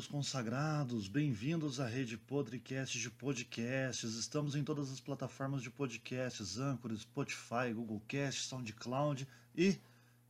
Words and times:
meus 0.00 0.06
consagrados, 0.06 1.08
bem-vindos 1.08 1.78
à 1.78 1.86
rede 1.86 2.16
Podcast 2.16 2.98
de 2.98 3.10
podcasts. 3.10 4.14
Estamos 4.14 4.54
em 4.54 4.64
todas 4.64 4.90
as 4.90 4.98
plataformas 4.98 5.60
de 5.60 5.68
podcasts, 5.68 6.56
Anchor, 6.58 6.96
Spotify, 6.96 7.70
Google 7.74 8.02
Cast, 8.08 8.44
SoundCloud 8.44 9.28
e 9.54 9.78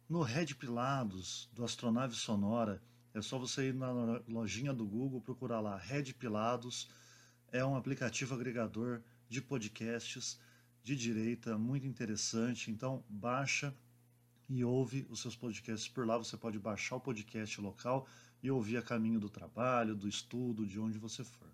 no 0.08 0.22
Red 0.22 0.54
Pilados, 0.56 1.48
do 1.52 1.62
Astronave 1.62 2.16
Sonora. 2.16 2.82
É 3.14 3.22
só 3.22 3.38
você 3.38 3.68
ir 3.68 3.74
na 3.74 4.20
lojinha 4.26 4.72
do 4.72 4.84
Google, 4.84 5.20
procurar 5.20 5.60
lá 5.60 5.76
Red 5.76 6.14
Pilados. 6.14 6.88
É 7.52 7.64
um 7.64 7.76
aplicativo 7.76 8.34
agregador 8.34 9.00
de 9.28 9.40
podcasts 9.40 10.36
de 10.82 10.96
direita, 10.96 11.56
muito 11.56 11.86
interessante. 11.86 12.72
Então, 12.72 13.04
baixa 13.08 13.72
e 14.48 14.64
ouve 14.64 15.06
os 15.08 15.22
seus 15.22 15.36
podcasts 15.36 15.86
por 15.86 16.04
lá. 16.04 16.18
Você 16.18 16.36
pode 16.36 16.58
baixar 16.58 16.96
o 16.96 17.00
podcast 17.00 17.60
local 17.60 18.08
e 18.42 18.50
ouvir 18.50 18.76
a 18.76 18.82
caminho 18.82 19.20
do 19.20 19.28
trabalho, 19.28 19.94
do 19.94 20.08
estudo, 20.08 20.66
de 20.66 20.78
onde 20.78 20.98
você 20.98 21.22
for. 21.24 21.48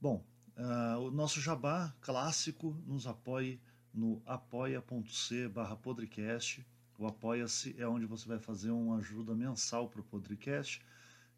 Bom, 0.00 0.24
uh, 0.56 1.00
o 1.00 1.10
nosso 1.10 1.40
jabá 1.40 1.94
clássico 2.00 2.76
nos 2.86 3.06
apoie 3.06 3.60
no 3.92 4.22
apoia.c 4.26 5.48
barra 5.48 5.76
podcast. 5.76 6.64
O 6.98 7.06
Apoia-se 7.06 7.76
é 7.78 7.86
onde 7.86 8.06
você 8.06 8.26
vai 8.26 8.38
fazer 8.38 8.70
uma 8.70 8.96
ajuda 8.98 9.34
mensal 9.34 9.88
para 9.88 10.00
o 10.00 10.04
podcast 10.04 10.84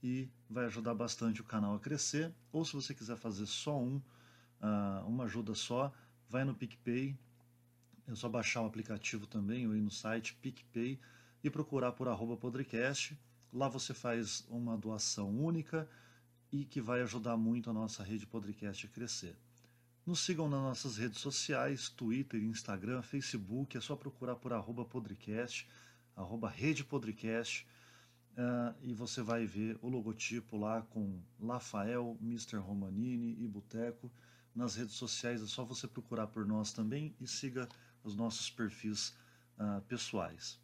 e 0.03 0.29
vai 0.49 0.65
ajudar 0.65 0.95
bastante 0.95 1.41
o 1.43 1.45
canal 1.45 1.75
a 1.75 1.79
crescer. 1.79 2.33
Ou 2.51 2.65
se 2.65 2.73
você 2.73 2.95
quiser 2.95 3.17
fazer 3.17 3.47
só 3.47 3.79
um, 3.79 3.97
uh, 3.97 5.07
uma 5.07 5.25
ajuda 5.25 5.55
só, 5.55 5.93
vai 6.29 6.45
no 6.45 6.55
PicPay. 6.55 7.17
É 8.09 8.15
só 8.15 8.29
baixar 8.29 8.63
o 8.63 8.67
aplicativo 8.67 9.27
também 9.27 9.67
ou 9.67 9.77
ir 9.77 9.83
no 9.83 9.91
site 9.91 10.35
PicPay 10.35 10.99
e 11.45 11.51
procurar 11.51 11.93
por 11.93 12.09
arroba 12.09 12.37
podcast 12.37 13.19
Lá 13.53 13.69
você 13.69 13.93
faz 13.93 14.47
uma 14.49 14.77
doação 14.77 15.29
única 15.29 15.89
e 16.53 16.65
que 16.65 16.81
vai 16.81 17.03
ajudar 17.03 17.37
muito 17.37 17.69
a 17.69 17.73
nossa 17.73 18.03
rede 18.03 18.25
podcast 18.25 18.87
a 18.87 18.89
crescer. 18.89 19.37
Nos 20.07 20.21
sigam 20.21 20.49
nas 20.49 20.61
nossas 20.61 20.97
redes 20.97 21.19
sociais, 21.19 21.89
Twitter, 21.89 22.43
Instagram, 22.43 23.03
Facebook, 23.03 23.77
é 23.77 23.81
só 23.81 23.97
procurar 23.97 24.37
por 24.37 24.53
arroba 24.53 24.85
podcast, 24.85 25.69
arroba 26.17 26.49
rede 26.49 26.85
podcast, 26.85 27.67
uh, 28.33 28.75
e 28.83 28.95
você 28.95 29.21
vai 29.21 29.45
ver 29.47 29.79
o 29.83 29.89
logotipo 29.89 30.57
lá 30.57 30.83
com 30.83 31.21
Rafael, 31.45 32.17
Mr. 32.21 32.57
Romanini 32.57 33.37
e 33.41 33.49
Boteco. 33.49 34.11
Nas 34.55 34.77
redes 34.77 34.95
sociais 34.95 35.43
é 35.43 35.47
só 35.47 35.65
você 35.65 35.89
procurar 35.89 36.29
por 36.29 36.47
nós 36.47 36.73
também 36.73 37.15
e 37.21 37.27
siga 37.27 37.69
os 38.03 38.15
nossos 38.15 38.49
perfis 38.49 39.11
uh, 39.59 39.81
pessoais. 39.83 40.59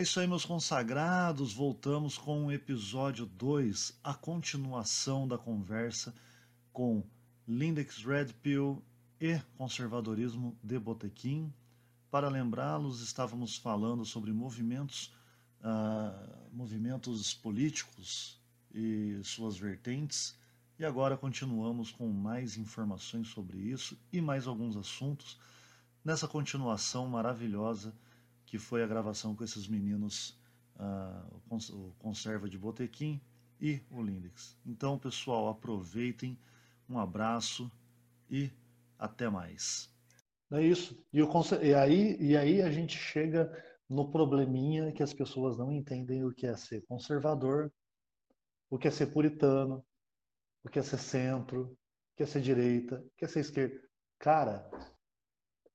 Isso 0.06 0.20
aí, 0.20 0.26
meus 0.28 0.44
consagrados. 0.44 1.52
Voltamos 1.52 2.16
com 2.16 2.46
o 2.46 2.52
episódio 2.52 3.26
2, 3.26 3.98
a 4.04 4.14
continuação 4.14 5.26
da 5.26 5.36
conversa 5.36 6.14
com 6.72 7.02
Lindex 7.46 8.04
Red 8.04 8.26
Pill 8.40 8.80
e 9.20 9.36
conservadorismo 9.58 10.56
de 10.62 10.78
Botequim. 10.78 11.52
Para 12.08 12.28
lembrá-los, 12.28 13.00
estávamos 13.00 13.56
falando 13.56 14.04
sobre 14.04 14.32
movimentos, 14.32 15.12
uh, 15.60 16.46
movimentos 16.52 17.34
políticos 17.34 18.40
e 18.72 19.20
suas 19.24 19.58
vertentes. 19.58 20.38
E 20.78 20.84
agora 20.84 21.16
continuamos 21.16 21.90
com 21.90 22.06
mais 22.12 22.56
informações 22.56 23.26
sobre 23.26 23.58
isso 23.58 23.98
e 24.12 24.20
mais 24.20 24.46
alguns 24.46 24.76
assuntos 24.76 25.36
nessa 26.04 26.28
continuação 26.28 27.08
maravilhosa 27.08 27.92
que 28.46 28.58
foi 28.58 28.82
a 28.82 28.86
gravação 28.86 29.34
com 29.34 29.44
esses 29.44 29.66
meninos, 29.66 30.40
uh, 30.76 31.42
o 31.72 31.92
Conserva 31.98 32.48
de 32.48 32.56
Botequim 32.56 33.20
e 33.60 33.80
o 33.90 34.00
Lindex. 34.00 34.56
Então, 34.64 34.98
pessoal, 34.98 35.48
aproveitem, 35.48 36.38
um 36.88 36.98
abraço 36.98 37.70
e 38.30 38.50
até 38.98 39.28
mais. 39.28 39.92
É 40.52 40.62
isso. 40.62 40.96
E, 41.12 41.20
o, 41.20 41.28
e, 41.60 41.74
aí, 41.74 42.16
e 42.20 42.36
aí 42.36 42.62
a 42.62 42.70
gente 42.70 42.96
chega 42.96 43.50
no 43.88 44.10
probleminha 44.10 44.92
que 44.92 45.02
as 45.02 45.12
pessoas 45.12 45.56
não 45.56 45.72
entendem 45.72 46.24
o 46.24 46.32
que 46.32 46.46
é 46.46 46.56
ser 46.56 46.82
conservador, 46.86 47.72
o 48.70 48.78
que 48.78 48.88
é 48.88 48.90
ser 48.90 49.06
puritano, 49.06 49.84
o 50.64 50.68
que 50.68 50.78
é 50.78 50.82
ser 50.82 50.98
centro, 50.98 51.62
o 51.62 52.16
que 52.16 52.22
é 52.22 52.26
ser 52.26 52.40
direita, 52.40 53.00
o 53.00 53.10
que 53.16 53.24
é 53.24 53.28
ser 53.28 53.40
esquerda. 53.40 53.80
Cara, 54.18 54.70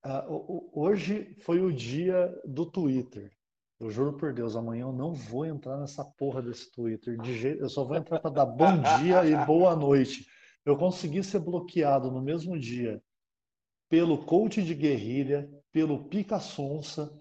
Uh, 0.03 0.69
hoje 0.73 1.35
foi 1.41 1.61
o 1.61 1.71
dia 1.71 2.33
do 2.45 2.65
Twitter. 2.65 3.31
Eu 3.79 3.89
juro 3.89 4.13
por 4.17 4.33
Deus, 4.33 4.55
amanhã 4.55 4.83
eu 4.83 4.93
não 4.93 5.13
vou 5.13 5.45
entrar 5.45 5.77
nessa 5.77 6.03
porra 6.03 6.41
desse 6.41 6.71
Twitter. 6.71 7.19
De 7.19 7.37
jeito, 7.37 7.61
eu 7.63 7.69
só 7.69 7.83
vou 7.83 7.97
entrar 7.97 8.19
para 8.19 8.31
dar 8.31 8.45
bom 8.45 8.81
dia 8.99 9.25
e 9.25 9.45
boa 9.45 9.75
noite. 9.75 10.25
Eu 10.65 10.77
consegui 10.77 11.23
ser 11.23 11.39
bloqueado 11.39 12.11
no 12.11 12.21
mesmo 12.21 12.59
dia 12.59 13.01
pelo 13.89 14.23
coach 14.23 14.63
de 14.63 14.73
guerrilha, 14.73 15.49
pelo 15.71 16.05
Pica 16.05 16.39
Sonsa, 16.39 17.11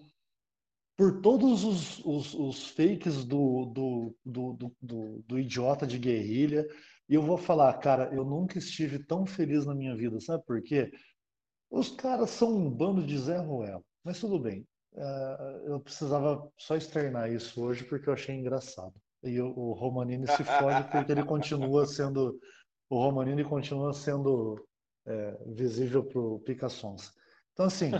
por 0.97 1.21
todos 1.21 1.65
os, 1.65 2.05
os, 2.05 2.35
os 2.35 2.69
fakes 2.69 3.25
do, 3.25 3.65
do, 3.67 4.17
do, 4.25 4.75
do, 4.81 5.25
do 5.27 5.39
idiota 5.39 5.87
de 5.87 5.99
guerrilha. 5.99 6.67
E 7.09 7.15
eu 7.15 7.23
vou 7.23 7.39
falar, 7.39 7.73
cara, 7.79 8.15
eu 8.15 8.25
nunca 8.25 8.59
estive 8.59 8.99
tão 8.99 9.27
feliz 9.27 9.67
na 9.67 9.75
minha 9.75 9.97
vida. 9.97 10.21
Sabe 10.21 10.45
por 10.45 10.63
quê? 10.63 10.93
Os 11.71 11.91
caras 11.91 12.31
são 12.31 12.53
um 12.53 12.69
bando 12.71 13.05
de 13.07 13.17
Zé 13.17 13.39
Ruelo, 13.39 13.85
mas 14.03 14.19
tudo 14.19 14.39
bem. 14.39 14.67
Uh, 14.93 15.69
eu 15.69 15.81
precisava 15.81 16.51
só 16.59 16.77
externar 16.77 17.31
isso 17.31 17.63
hoje 17.63 17.85
porque 17.85 18.09
eu 18.09 18.13
achei 18.13 18.35
engraçado. 18.35 18.95
E 19.23 19.41
o, 19.41 19.57
o 19.57 19.73
Romanini 19.73 20.27
se 20.27 20.43
fode 20.43 20.91
porque 20.91 21.13
ele 21.13 21.25
continua 21.25 21.87
sendo. 21.87 22.39
O 22.89 22.99
Romanini 22.99 23.45
continua 23.45 23.93
sendo 23.93 24.67
é, 25.07 25.39
visível 25.47 26.05
para 26.05 26.21
o 26.21 26.41
Picassons. 26.41 27.13
Então, 27.53 27.67
assim, 27.67 27.91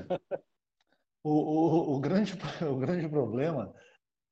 o, 1.23 1.31
o, 1.31 1.97
o, 1.97 2.01
grande, 2.01 2.35
o 2.69 2.77
grande 2.77 3.09
problema, 3.09 3.73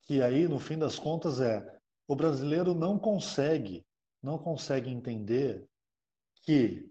que 0.02 0.22
aí, 0.22 0.48
no 0.48 0.58
fim 0.58 0.78
das 0.78 0.98
contas, 0.98 1.40
é 1.40 1.64
o 2.08 2.16
brasileiro 2.16 2.74
não 2.74 2.98
consegue, 2.98 3.84
não 4.22 4.38
consegue 4.38 4.90
entender 4.90 5.64
que 6.42 6.90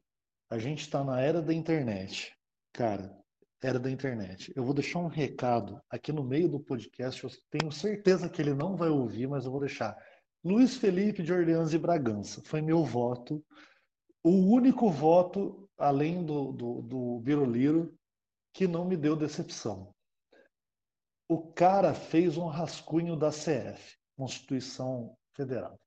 a 0.49 0.57
gente 0.57 0.81
está 0.81 1.03
na 1.03 1.19
era 1.19 1.41
da 1.41 1.53
internet. 1.53 2.36
Cara, 2.77 3.11
era 3.59 3.79
da 3.79 3.89
internet. 3.89 4.53
Eu 4.55 4.63
vou 4.63 4.71
deixar 4.71 4.99
um 4.99 5.07
recado 5.07 5.81
aqui 5.89 6.11
no 6.11 6.23
meio 6.23 6.47
do 6.47 6.59
podcast. 6.59 7.23
Eu 7.23 7.31
tenho 7.49 7.71
certeza 7.71 8.29
que 8.29 8.39
ele 8.39 8.53
não 8.53 8.75
vai 8.75 8.87
ouvir, 8.87 9.27
mas 9.27 9.45
eu 9.45 9.51
vou 9.51 9.59
deixar. 9.59 9.97
Luiz 10.45 10.77
Felipe 10.77 11.23
de 11.23 11.33
Orleans 11.33 11.73
e 11.73 11.79
Bragança 11.79 12.39
foi 12.45 12.61
meu 12.61 12.85
voto. 12.85 13.43
O 14.23 14.29
único 14.29 14.91
voto, 14.91 15.67
além 15.75 16.23
do, 16.23 16.51
do, 16.51 16.81
do 16.83 17.19
Biroliro, 17.21 17.97
que 18.53 18.67
não 18.67 18.85
me 18.85 18.95
deu 18.95 19.15
decepção. 19.15 19.91
O 21.27 21.51
cara 21.51 21.95
fez 21.95 22.37
um 22.37 22.45
rascunho 22.45 23.15
da 23.15 23.31
CF, 23.31 23.97
Constituição 24.15 25.17
Federal. 25.35 25.79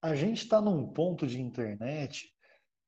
A 0.00 0.14
gente 0.14 0.38
está 0.38 0.58
num 0.58 0.90
ponto 0.90 1.26
de 1.26 1.38
internet 1.38 2.32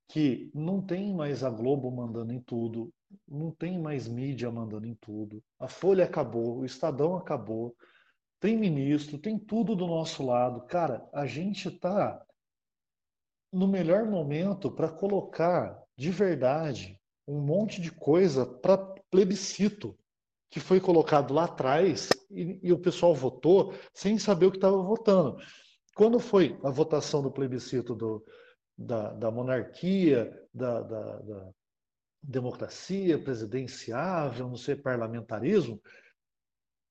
que 0.08 0.50
não 0.54 0.80
tem 0.80 1.14
mais 1.14 1.42
a 1.42 1.50
Globo 1.50 1.90
mandando 1.90 2.32
em 2.32 2.40
tudo, 2.40 2.92
não 3.26 3.50
tem 3.50 3.78
mais 3.78 4.08
mídia 4.08 4.50
mandando 4.50 4.86
em 4.86 4.94
tudo. 4.94 5.42
A 5.58 5.68
Folha 5.68 6.04
acabou, 6.04 6.58
o 6.58 6.64
Estadão 6.64 7.16
acabou, 7.16 7.74
tem 8.40 8.56
ministro, 8.56 9.18
tem 9.18 9.38
tudo 9.38 9.74
do 9.74 9.86
nosso 9.86 10.24
lado. 10.24 10.62
Cara, 10.66 11.08
a 11.12 11.26
gente 11.26 11.68
está 11.68 12.22
no 13.52 13.66
melhor 13.66 14.04
momento 14.04 14.70
para 14.70 14.88
colocar 14.88 15.80
de 15.96 16.10
verdade 16.10 17.00
um 17.26 17.40
monte 17.40 17.80
de 17.80 17.90
coisa 17.90 18.44
para 18.44 18.76
plebiscito 19.10 19.96
que 20.50 20.60
foi 20.60 20.80
colocado 20.80 21.32
lá 21.32 21.44
atrás 21.44 22.08
e, 22.30 22.60
e 22.62 22.72
o 22.72 22.78
pessoal 22.78 23.14
votou 23.14 23.74
sem 23.92 24.18
saber 24.18 24.46
o 24.46 24.50
que 24.50 24.58
estava 24.58 24.82
votando. 24.82 25.36
Quando 25.94 26.18
foi 26.18 26.58
a 26.62 26.70
votação 26.70 27.22
do 27.22 27.30
plebiscito 27.30 27.94
do, 27.94 28.24
da, 28.76 29.12
da 29.12 29.30
monarquia, 29.30 30.46
da, 30.52 30.80
da, 30.80 31.18
da, 31.18 31.50
democracia 32.22 33.22
presidenciável, 33.22 34.48
não 34.48 34.56
sei, 34.56 34.74
parlamentarismo, 34.74 35.80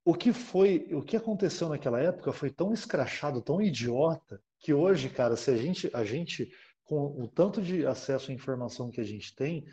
o 0.06 0.14
que 0.14 0.32
foi, 0.32 0.90
o 0.92 1.02
que 1.02 1.18
aconteceu 1.18 1.70
naquela 1.70 2.00
época 2.00 2.32
foi 2.32 2.52
tão 2.52 2.74
escrachado, 2.74 3.42
tão 3.42 3.62
idiota, 3.62 4.42
que 4.60 4.74
hoje, 4.74 5.10
cara, 5.10 5.36
se 5.36 5.50
a 5.50 5.58
gente, 5.58 5.90
a 5.94 6.04
gente, 6.04 6.54
com 6.84 7.06
o 7.20 7.28
tanto 7.28 7.62
de 7.62 7.86
acesso 7.86 8.32
à 8.32 8.34
informação 8.34 8.92
que 8.92 9.02
a 9.02 9.04
gente 9.04 9.36
tem, 9.36 9.66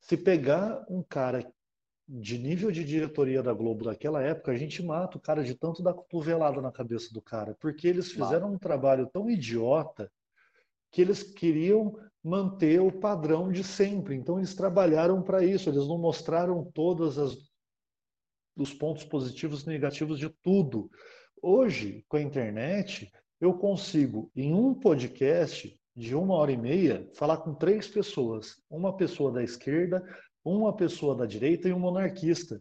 se 0.00 0.16
pegar 0.16 0.84
um 0.88 1.02
cara 1.02 1.50
de 2.06 2.38
nível 2.38 2.70
de 2.70 2.84
diretoria 2.84 3.42
da 3.42 3.52
Globo 3.52 3.84
daquela 3.84 4.22
época, 4.22 4.52
a 4.52 4.56
gente 4.56 4.82
mata 4.82 5.18
o 5.18 5.20
cara 5.20 5.42
de 5.42 5.54
tanto 5.54 5.82
dar 5.82 5.92
cotovelada 5.92 6.62
na 6.62 6.72
cabeça 6.72 7.12
do 7.12 7.20
cara, 7.20 7.54
porque 7.60 7.86
eles 7.86 8.10
fizeram 8.12 8.52
um 8.52 8.58
trabalho 8.58 9.06
tão 9.12 9.28
idiota 9.28 10.10
que 10.90 11.02
eles 11.02 11.22
queriam 11.22 11.96
manter 12.22 12.80
o 12.80 12.92
padrão 12.92 13.50
de 13.50 13.62
sempre. 13.62 14.14
Então 14.14 14.38
eles 14.38 14.54
trabalharam 14.54 15.22
para 15.22 15.44
isso, 15.44 15.68
eles 15.68 15.86
não 15.86 15.98
mostraram 15.98 16.70
todos 16.72 17.16
os 18.56 18.72
pontos 18.74 19.04
positivos 19.04 19.62
e 19.62 19.68
negativos 19.68 20.18
de 20.18 20.28
tudo. 20.42 20.90
Hoje, 21.40 22.04
com 22.08 22.16
a 22.16 22.22
internet, 22.22 23.10
eu 23.40 23.54
consigo, 23.54 24.30
em 24.34 24.52
um 24.52 24.74
podcast 24.74 25.78
de 25.94 26.14
uma 26.14 26.34
hora 26.34 26.52
e 26.52 26.56
meia, 26.56 27.08
falar 27.14 27.38
com 27.38 27.54
três 27.54 27.86
pessoas. 27.88 28.56
Uma 28.68 28.96
pessoa 28.96 29.32
da 29.32 29.42
esquerda, 29.42 30.02
uma 30.44 30.74
pessoa 30.74 31.14
da 31.14 31.26
direita 31.26 31.68
e 31.68 31.72
um 31.72 31.78
monarquista. 31.78 32.60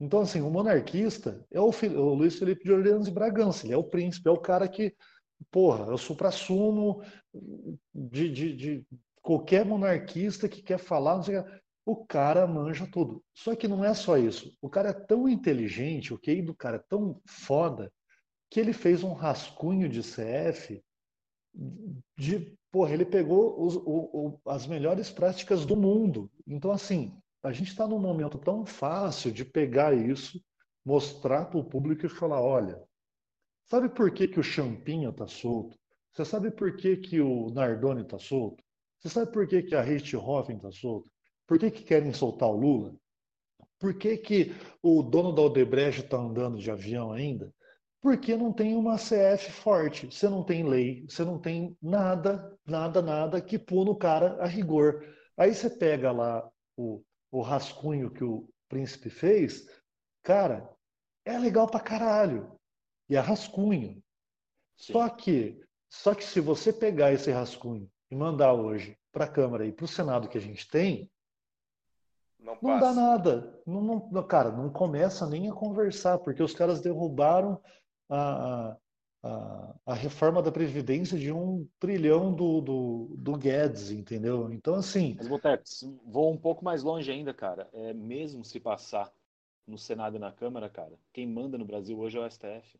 Então, 0.00 0.20
assim, 0.20 0.40
o 0.40 0.50
monarquista 0.50 1.44
é 1.52 1.60
o, 1.60 1.70
o 1.70 2.14
Luiz 2.14 2.38
Felipe 2.38 2.64
de 2.64 2.72
Orleans 2.72 3.06
e 3.06 3.12
Bragança, 3.12 3.66
ele 3.66 3.74
é 3.74 3.76
o 3.76 3.84
príncipe, 3.84 4.28
é 4.28 4.32
o 4.32 4.40
cara 4.40 4.68
que, 4.68 4.94
porra, 5.50 5.92
o 5.92 5.98
supra-sumo 5.98 7.02
de, 7.94 8.30
de, 8.30 8.56
de, 8.56 8.86
qualquer 9.22 9.64
monarquista 9.64 10.48
que 10.48 10.62
quer 10.62 10.78
falar, 10.78 11.20
o 11.86 12.04
cara 12.04 12.46
manja 12.46 12.86
tudo. 12.90 13.22
Só 13.34 13.54
que 13.54 13.68
não 13.68 13.84
é 13.84 13.94
só 13.94 14.16
isso. 14.16 14.56
O 14.60 14.68
cara 14.68 14.90
é 14.90 14.92
tão 14.92 15.28
inteligente, 15.28 16.12
o 16.12 16.18
QI 16.18 16.42
do 16.42 16.54
cara 16.54 16.76
é 16.76 16.84
tão 16.88 17.20
foda, 17.26 17.92
que 18.50 18.60
ele 18.60 18.72
fez 18.72 19.02
um 19.02 19.12
rascunho 19.12 19.88
de 19.88 20.00
CF 20.00 20.82
de 22.18 22.56
porra, 22.70 22.92
ele 22.92 23.04
pegou 23.04 23.62
os, 23.64 23.76
o, 23.76 23.80
o, 23.84 24.40
as 24.50 24.66
melhores 24.66 25.10
práticas 25.10 25.64
do 25.64 25.76
mundo. 25.76 26.30
Então, 26.46 26.72
assim, 26.72 27.16
a 27.42 27.52
gente 27.52 27.68
está 27.68 27.86
num 27.86 27.98
momento 27.98 28.38
tão 28.38 28.66
fácil 28.66 29.30
de 29.30 29.44
pegar 29.44 29.94
isso, 29.94 30.40
mostrar 30.84 31.46
para 31.46 31.58
o 31.58 31.64
público 31.64 32.06
e 32.06 32.08
falar: 32.08 32.40
olha, 32.40 32.82
sabe 33.66 33.88
por 33.88 34.10
que, 34.10 34.28
que 34.28 34.40
o 34.40 34.42
Champinho 34.42 35.10
está 35.10 35.26
solto? 35.26 35.76
Você 36.12 36.24
sabe 36.24 36.50
por 36.50 36.76
que, 36.76 36.96
que 36.96 37.20
o 37.20 37.50
Nardoni 37.50 38.02
está 38.02 38.18
solto? 38.18 38.62
Você 38.98 39.08
sabe 39.08 39.32
por 39.32 39.46
que, 39.46 39.62
que 39.62 39.74
a 39.74 39.82
Richthofen 39.82 40.56
está 40.56 40.70
solta? 40.70 41.10
Por 41.46 41.58
que, 41.58 41.70
que 41.70 41.82
querem 41.82 42.12
soltar 42.12 42.48
o 42.48 42.56
Lula? 42.56 42.94
Por 43.78 43.94
que, 43.98 44.16
que 44.16 44.54
o 44.82 45.02
dono 45.02 45.32
da 45.32 45.42
Odebrecht 45.42 46.02
está 46.02 46.16
andando 46.16 46.58
de 46.58 46.70
avião 46.70 47.12
ainda? 47.12 47.52
Porque 48.00 48.36
não 48.36 48.52
tem 48.52 48.74
uma 48.74 48.96
CF 48.96 49.50
forte, 49.50 50.06
você 50.06 50.28
não 50.28 50.42
tem 50.42 50.62
lei, 50.62 51.04
você 51.08 51.24
não 51.24 51.38
tem 51.38 51.76
nada, 51.82 52.56
nada, 52.66 53.02
nada 53.02 53.40
que 53.40 53.58
puna 53.58 53.90
o 53.90 53.96
cara 53.96 54.42
a 54.42 54.46
rigor. 54.46 55.04
Aí 55.36 55.54
você 55.54 55.68
pega 55.68 56.12
lá 56.12 56.48
o, 56.76 57.02
o 57.30 57.40
rascunho 57.42 58.10
que 58.10 58.22
o 58.22 58.48
príncipe 58.68 59.10
fez, 59.10 59.66
cara, 60.22 60.70
é 61.24 61.38
legal 61.38 61.66
pra 61.66 61.80
caralho. 61.80 62.58
E 63.08 63.16
é 63.16 63.20
rascunho. 63.20 64.02
Sim. 64.76 64.92
Só 64.92 65.08
que, 65.08 65.60
só 65.88 66.14
que 66.14 66.24
se 66.24 66.40
você 66.40 66.72
pegar 66.72 67.12
esse 67.12 67.30
rascunho 67.30 67.90
e 68.10 68.16
mandar 68.16 68.52
hoje 68.52 68.96
para 69.12 69.24
a 69.24 69.30
Câmara 69.30 69.66
e 69.66 69.72
para 69.72 69.84
o 69.84 69.88
Senado 69.88 70.28
que 70.28 70.38
a 70.38 70.40
gente 70.40 70.68
tem, 70.68 71.10
não, 72.38 72.58
não 72.60 72.78
dá 72.78 72.92
nada. 72.92 73.62
Não, 73.66 73.80
não, 74.10 74.22
cara, 74.26 74.50
não 74.50 74.70
começa 74.70 75.26
nem 75.26 75.48
a 75.48 75.54
conversar, 75.54 76.18
porque 76.18 76.42
os 76.42 76.54
caras 76.54 76.80
derrubaram 76.80 77.60
a, 78.08 78.76
a, 79.22 79.74
a 79.86 79.94
reforma 79.94 80.42
da 80.42 80.52
Previdência 80.52 81.18
de 81.18 81.32
um 81.32 81.66
trilhão 81.80 82.34
do, 82.34 82.60
do, 82.60 83.14
do 83.16 83.38
Guedes, 83.38 83.90
entendeu? 83.90 84.52
Então, 84.52 84.74
assim. 84.74 85.14
Mas, 85.16 85.26
Botex, 85.26 85.88
vou 86.04 86.30
um 86.30 86.36
pouco 86.36 86.62
mais 86.62 86.82
longe 86.82 87.10
ainda, 87.10 87.32
cara. 87.32 87.68
É, 87.72 87.94
mesmo 87.94 88.44
se 88.44 88.60
passar 88.60 89.10
no 89.66 89.78
Senado 89.78 90.16
e 90.16 90.20
na 90.20 90.30
Câmara, 90.30 90.68
cara, 90.68 90.98
quem 91.12 91.26
manda 91.26 91.56
no 91.56 91.64
Brasil 91.64 91.98
hoje 91.98 92.18
é 92.18 92.20
o 92.20 92.30
STF. 92.30 92.78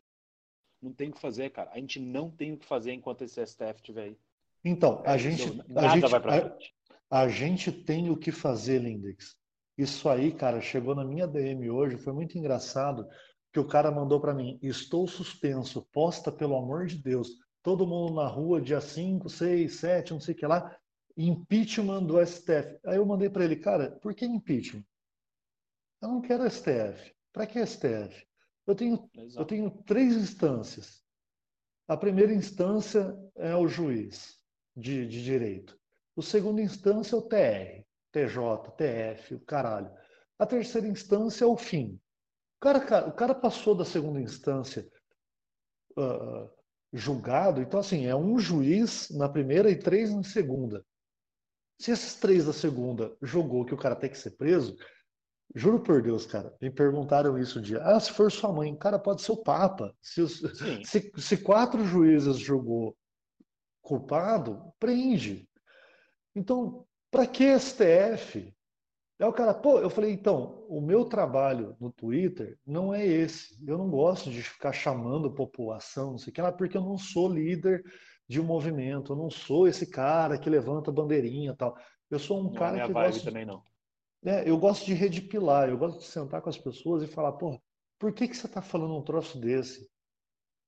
Não 0.81 0.93
tem 0.93 1.09
o 1.09 1.13
que 1.13 1.19
fazer, 1.19 1.49
cara. 1.49 1.71
A 1.71 1.79
gente 1.79 1.99
não 1.99 2.29
tem 2.29 2.53
o 2.53 2.57
que 2.57 2.65
fazer 2.65 2.93
enquanto 2.93 3.23
esse 3.23 3.45
STF 3.45 3.75
estiver 3.75 4.03
aí. 4.03 4.17
Então, 4.63 5.01
a 5.05 5.17
gente. 5.17 5.43
A 5.75 5.87
gente, 5.89 6.09
vai 6.09 6.19
pra 6.19 6.41
frente. 6.41 6.73
A, 7.09 7.21
a 7.21 7.29
gente 7.29 7.71
tem 7.71 8.09
o 8.09 8.17
que 8.17 8.31
fazer, 8.31 8.79
Lindex. 8.79 9.35
Isso 9.77 10.07
aí, 10.09 10.33
cara, 10.33 10.61
chegou 10.61 10.95
na 10.95 11.03
minha 11.03 11.27
DM 11.27 11.69
hoje, 11.69 11.97
foi 11.97 12.13
muito 12.13 12.37
engraçado, 12.37 13.07
que 13.51 13.59
o 13.59 13.67
cara 13.67 13.91
mandou 13.91 14.19
para 14.19 14.33
mim: 14.33 14.57
estou 14.61 15.07
suspenso, 15.07 15.87
posta 15.91 16.31
pelo 16.31 16.55
amor 16.55 16.87
de 16.87 16.97
Deus. 16.97 17.29
Todo 17.61 17.87
mundo 17.87 18.13
na 18.15 18.27
rua, 18.27 18.61
dia 18.61 18.79
5, 18.79 19.29
6, 19.29 19.75
7, 19.75 20.13
não 20.13 20.19
sei 20.19 20.35
o 20.35 20.37
que 20.37 20.45
lá, 20.45 20.77
impeachment 21.17 22.03
do 22.03 22.23
STF. 22.25 22.79
Aí 22.85 22.97
eu 22.97 23.05
mandei 23.05 23.29
para 23.29 23.43
ele, 23.43 23.55
cara, 23.55 23.91
por 24.01 24.13
que 24.13 24.25
impeachment? 24.25 24.85
Eu 26.01 26.09
não 26.09 26.21
quero 26.21 26.49
STF. 26.49 27.13
Para 27.33 27.47
que 27.47 27.65
STF? 27.65 28.25
Eu 28.65 28.75
tenho, 28.75 29.09
eu 29.35 29.45
tenho 29.45 29.71
três 29.83 30.15
instâncias. 30.15 31.03
A 31.87 31.95
primeira 31.95 32.33
instância 32.33 33.15
é 33.35 33.55
o 33.55 33.67
juiz 33.67 34.39
de, 34.75 35.07
de 35.07 35.23
direito. 35.23 35.77
O 36.15 36.21
segunda 36.21 36.61
instância 36.61 37.15
é 37.15 37.19
o 37.19 37.21
TR, 37.21 37.85
TJ, 38.11 38.71
TF, 38.77 39.35
o 39.35 39.39
caralho. 39.41 39.91
A 40.39 40.45
terceira 40.45 40.87
instância 40.87 41.43
é 41.43 41.47
o 41.47 41.57
fim. 41.57 41.99
O 42.57 42.59
cara, 42.61 43.07
o 43.07 43.13
cara 43.13 43.35
passou 43.35 43.75
da 43.75 43.85
segunda 43.85 44.19
instância 44.19 44.89
uh, 45.97 46.49
julgado, 46.91 47.61
então 47.61 47.79
assim, 47.79 48.05
é 48.05 48.15
um 48.15 48.39
juiz 48.39 49.09
na 49.11 49.29
primeira 49.29 49.69
e 49.69 49.77
três 49.77 50.13
na 50.13 50.23
segunda. 50.23 50.83
Se 51.79 51.91
esses 51.91 52.15
três 52.15 52.45
da 52.45 52.53
segunda 52.53 53.15
julgou 53.21 53.65
que 53.65 53.73
o 53.73 53.77
cara 53.77 53.95
tem 53.95 54.09
que 54.09 54.17
ser 54.17 54.31
preso, 54.31 54.75
juro 55.53 55.79
por 55.81 56.01
Deus, 56.01 56.25
cara, 56.25 56.55
me 56.61 56.69
perguntaram 56.69 57.37
isso 57.37 57.59
um 57.59 57.61
dia. 57.61 57.81
Ah, 57.83 57.99
se 57.99 58.11
for 58.11 58.31
sua 58.31 58.51
mãe, 58.51 58.75
cara, 58.75 58.97
pode 58.97 59.21
ser 59.21 59.31
o 59.31 59.43
Papa. 59.43 59.93
Se, 60.01 60.21
os, 60.21 60.41
se, 60.85 61.11
se 61.17 61.37
quatro 61.37 61.83
juízes 61.85 62.37
julgou 62.37 62.95
culpado, 63.81 64.73
prende. 64.79 65.47
Então, 66.35 66.85
para 67.11 67.27
que 67.27 67.57
STF? 67.57 68.53
Aí 69.17 69.27
o 69.27 69.31
cara, 69.31 69.53
pô, 69.53 69.79
eu 69.79 69.89
falei, 69.89 70.11
então, 70.11 70.65
o 70.67 70.81
meu 70.81 71.05
trabalho 71.05 71.77
no 71.79 71.89
Twitter 71.89 72.59
não 72.65 72.93
é 72.93 73.05
esse. 73.05 73.57
Eu 73.65 73.77
não 73.77 73.89
gosto 73.89 74.29
de 74.29 74.43
ficar 74.43 74.73
chamando 74.73 75.33
população, 75.33 76.11
não 76.11 76.17
sei 76.17 76.31
o 76.31 76.33
que 76.33 76.41
lá, 76.41 76.51
porque 76.51 76.75
eu 76.75 76.81
não 76.81 76.97
sou 76.97 77.31
líder 77.31 77.81
de 78.27 78.41
um 78.41 78.43
movimento, 78.43 79.13
eu 79.13 79.15
não 79.15 79.29
sou 79.29 79.67
esse 79.67 79.89
cara 79.89 80.37
que 80.37 80.49
levanta 80.49 80.91
bandeirinha 80.91 81.51
e 81.51 81.55
tal. 81.55 81.77
Eu 82.09 82.19
sou 82.19 82.41
um 82.41 82.45
não 82.45 82.53
cara 82.53 82.79
é 82.79 82.85
que 82.85 82.91
gosta 82.91 83.23
também 83.23 83.45
não. 83.45 83.63
É, 84.25 84.49
eu 84.49 84.57
gosto 84.57 84.85
de 84.85 84.93
redipilar, 84.93 85.69
eu 85.69 85.77
gosto 85.77 85.99
de 85.99 86.05
sentar 86.05 86.41
com 86.41 86.49
as 86.49 86.57
pessoas 86.57 87.03
e 87.03 87.07
falar, 87.07 87.33
pô, 87.33 87.61
por 87.99 88.11
que, 88.11 88.27
que 88.27 88.35
você 88.35 88.47
está 88.47 88.61
falando 88.61 88.95
um 88.95 89.03
troço 89.03 89.39
desse? 89.39 89.87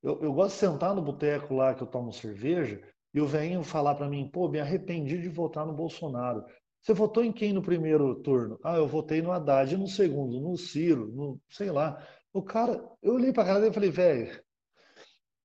Eu, 0.03 0.21
eu 0.21 0.31
gosto 0.31 0.53
de 0.53 0.59
sentar 0.59 0.95
no 0.95 1.01
boteco 1.01 1.55
lá 1.55 1.73
que 1.73 1.81
eu 1.81 1.87
tomo 1.87 2.13
cerveja 2.13 2.79
e 3.13 3.19
o 3.19 3.25
velhinho 3.25 3.63
falar 3.63 3.95
para 3.95 4.07
mim, 4.07 4.29
pô, 4.29 4.47
me 4.47 4.59
arrependi 4.59 5.19
de 5.19 5.27
votar 5.27 5.65
no 5.65 5.73
Bolsonaro. 5.73 6.45
Você 6.81 6.93
votou 6.93 7.23
em 7.23 7.31
quem 7.31 7.51
no 7.51 7.63
primeiro 7.63 8.15
turno? 8.21 8.59
Ah, 8.63 8.75
eu 8.77 8.87
votei 8.87 9.21
no 9.21 9.31
Haddad. 9.31 9.75
No 9.75 9.87
segundo? 9.87 10.39
No 10.39 10.55
Ciro, 10.55 11.07
no 11.07 11.41
sei 11.49 11.71
lá. 11.71 12.01
O 12.31 12.43
cara, 12.43 12.79
eu 13.01 13.15
olhei 13.15 13.33
para 13.33 13.45
cara 13.45 13.59
dele 13.59 13.71
e 13.71 13.73
falei, 13.73 13.89
velho, 13.89 14.39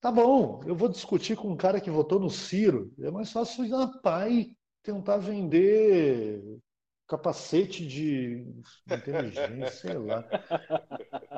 tá 0.00 0.12
bom, 0.12 0.60
eu 0.66 0.74
vou 0.74 0.88
discutir 0.88 1.36
com 1.36 1.48
um 1.48 1.56
cara 1.56 1.80
que 1.80 1.90
votou 1.90 2.20
no 2.20 2.28
Ciro. 2.28 2.92
É 3.00 3.10
mais 3.10 3.32
fácil 3.32 3.64
ir 3.64 3.70
na 3.70 3.86
pai 4.00 4.54
tentar 4.82 5.16
vender 5.16 6.42
capacete 7.12 7.86
de 7.86 8.46
inteligência, 8.90 9.70
sei 9.70 9.98
lá. 9.98 10.22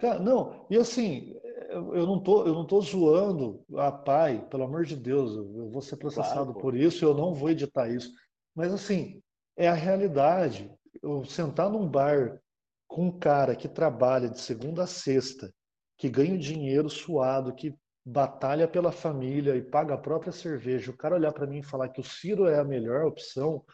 Cara, 0.00 0.20
não, 0.20 0.66
e 0.70 0.76
assim, 0.76 1.34
eu 1.68 2.06
não 2.06 2.22
tô, 2.22 2.46
eu 2.46 2.54
não 2.54 2.64
tô 2.64 2.80
zoando 2.80 3.64
a 3.76 3.90
pai, 3.90 4.46
pelo 4.48 4.62
amor 4.62 4.84
de 4.84 4.94
Deus, 4.94 5.34
eu 5.34 5.68
vou 5.68 5.82
ser 5.82 5.96
processado 5.96 6.52
claro, 6.52 6.60
por 6.60 6.76
isso, 6.76 7.04
eu 7.04 7.12
não 7.12 7.34
vou 7.34 7.50
editar 7.50 7.88
isso. 7.88 8.12
Mas 8.54 8.72
assim, 8.72 9.20
é 9.56 9.66
a 9.68 9.74
realidade. 9.74 10.72
Eu 11.02 11.24
sentar 11.24 11.68
num 11.68 11.88
bar 11.88 12.40
com 12.86 13.06
um 13.06 13.18
cara 13.18 13.56
que 13.56 13.68
trabalha 13.68 14.28
de 14.28 14.40
segunda 14.40 14.84
a 14.84 14.86
sexta, 14.86 15.52
que 15.98 16.08
ganha 16.08 16.38
dinheiro 16.38 16.88
suado, 16.88 17.52
que 17.52 17.74
batalha 18.06 18.68
pela 18.68 18.92
família 18.92 19.56
e 19.56 19.62
paga 19.62 19.94
a 19.94 19.98
própria 19.98 20.30
cerveja, 20.30 20.92
o 20.92 20.96
cara 20.96 21.16
olhar 21.16 21.32
para 21.32 21.48
mim 21.48 21.58
e 21.58 21.64
falar 21.64 21.88
que 21.88 22.00
o 22.00 22.04
Ciro 22.04 22.46
é 22.46 22.60
a 22.60 22.64
melhor 22.64 23.06
opção, 23.06 23.64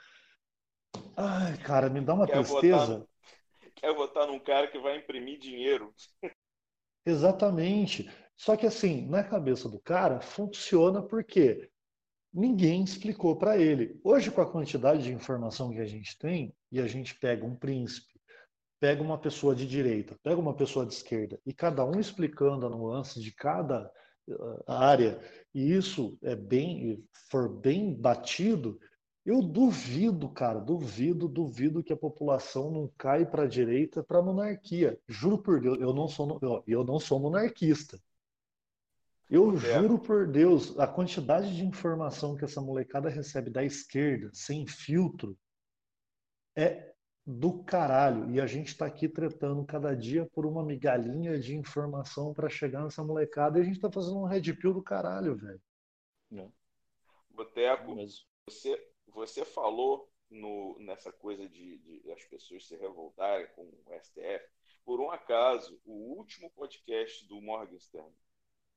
ai, 1.17 1.57
cara, 1.59 1.89
me 1.89 2.01
dá 2.01 2.15
uma 2.15 2.27
quer 2.27 2.35
tristeza. 2.35 2.99
Votar, 2.99 3.07
quer 3.77 3.95
votar 3.95 4.27
num 4.27 4.39
cara 4.39 4.67
que 4.69 4.79
vai 4.79 4.99
imprimir 4.99 5.39
dinheiro. 5.39 5.95
Exatamente. 7.05 8.11
Só 8.37 8.57
que 8.57 8.67
assim, 8.67 9.07
na 9.07 9.23
cabeça 9.23 9.69
do 9.69 9.79
cara, 9.81 10.21
funciona 10.21 11.03
porque 11.03 11.71
ninguém 12.33 12.83
explicou 12.83 13.37
para 13.37 13.59
ele. 13.59 14.01
Hoje, 14.03 14.31
com 14.31 14.41
a 14.41 14.51
quantidade 14.51 15.03
de 15.03 15.13
informação 15.13 15.71
que 15.71 15.81
a 15.81 15.87
gente 15.87 16.17
tem, 16.19 16.55
e 16.71 16.81
a 16.81 16.87
gente 16.87 17.15
pega 17.19 17.45
um 17.45 17.57
príncipe, 17.57 18.21
pega 18.81 19.03
uma 19.03 19.19
pessoa 19.19 19.55
de 19.55 19.67
direita, 19.67 20.17
pega 20.23 20.41
uma 20.41 20.55
pessoa 20.55 20.87
de 20.87 20.95
esquerda, 20.95 21.39
e 21.45 21.53
cada 21.53 21.85
um 21.85 21.99
explicando 21.99 22.67
a 22.67 22.71
nuance 22.71 23.21
de 23.21 23.33
cada 23.35 23.91
área, 24.67 25.21
e 25.53 25.73
isso 25.73 26.17
é 26.23 26.37
bem, 26.37 27.05
for 27.31 27.49
bem 27.49 27.93
batido, 27.93 28.79
eu 29.25 29.43
duvido, 29.43 30.29
cara, 30.31 30.59
duvido, 30.59 31.29
duvido 31.29 31.83
que 31.83 31.93
a 31.93 31.97
população 31.97 32.71
não 32.71 32.89
cai 32.97 33.27
para 33.27 33.43
a 33.43 33.49
direita 33.49 34.03
para 34.03 34.19
a 34.19 34.23
monarquia. 34.23 34.99
Juro 35.07 35.39
por 35.39 35.61
Deus, 35.61 35.79
eu 35.79 35.93
não 35.93 36.09
sou, 36.09 36.39
eu, 36.41 36.65
eu 36.67 36.85
não 36.85 36.99
sou 36.99 37.21
monarquista. 37.21 38.01
Eu 39.29 39.55
é. 39.55 39.59
juro 39.59 39.99
por 39.99 40.27
Deus, 40.27 40.79
a 40.79 40.87
quantidade 40.87 41.55
de 41.55 41.65
informação 41.65 42.35
que 42.35 42.45
essa 42.45 42.61
molecada 42.61 43.09
recebe 43.09 43.51
da 43.51 43.63
esquerda, 43.63 44.31
sem 44.33 44.67
filtro, 44.67 45.39
é 46.57 46.93
do 47.25 47.63
caralho. 47.63 48.31
E 48.31 48.41
a 48.41 48.47
gente 48.47 48.69
está 48.69 48.87
aqui 48.87 49.09
tretando 49.09 49.65
cada 49.65 49.95
dia 49.95 50.27
por 50.33 50.47
uma 50.47 50.65
migalhinha 50.65 51.39
de 51.39 51.55
informação 51.55 52.33
para 52.33 52.49
chegar 52.49 52.83
nessa 52.83 53.05
molecada 53.05 53.59
e 53.59 53.63
a 53.63 53.65
gente 53.65 53.77
está 53.77 53.91
fazendo 53.91 54.19
um 54.19 54.25
red 54.25 54.53
pill 54.55 54.73
do 54.73 54.83
caralho, 54.83 55.37
velho. 55.37 55.63
É. 56.33 56.49
Boteco, 57.31 57.95
você, 58.49 58.90
você 59.11 59.45
falou 59.45 60.11
no, 60.31 60.79
nessa 60.79 61.13
coisa 61.13 61.49
de, 61.49 61.79
de 61.79 62.13
as 62.13 62.25
pessoas 62.25 62.67
se 62.67 62.77
revoltarem 62.77 63.49
com 63.55 63.63
o 63.63 64.01
STF. 64.01 64.49
Por 64.85 65.01
um 65.01 65.11
acaso, 65.11 65.81
o 65.85 65.93
último 65.93 66.51
podcast 66.51 67.27
do 67.27 67.41
Morgenstern 67.41 68.13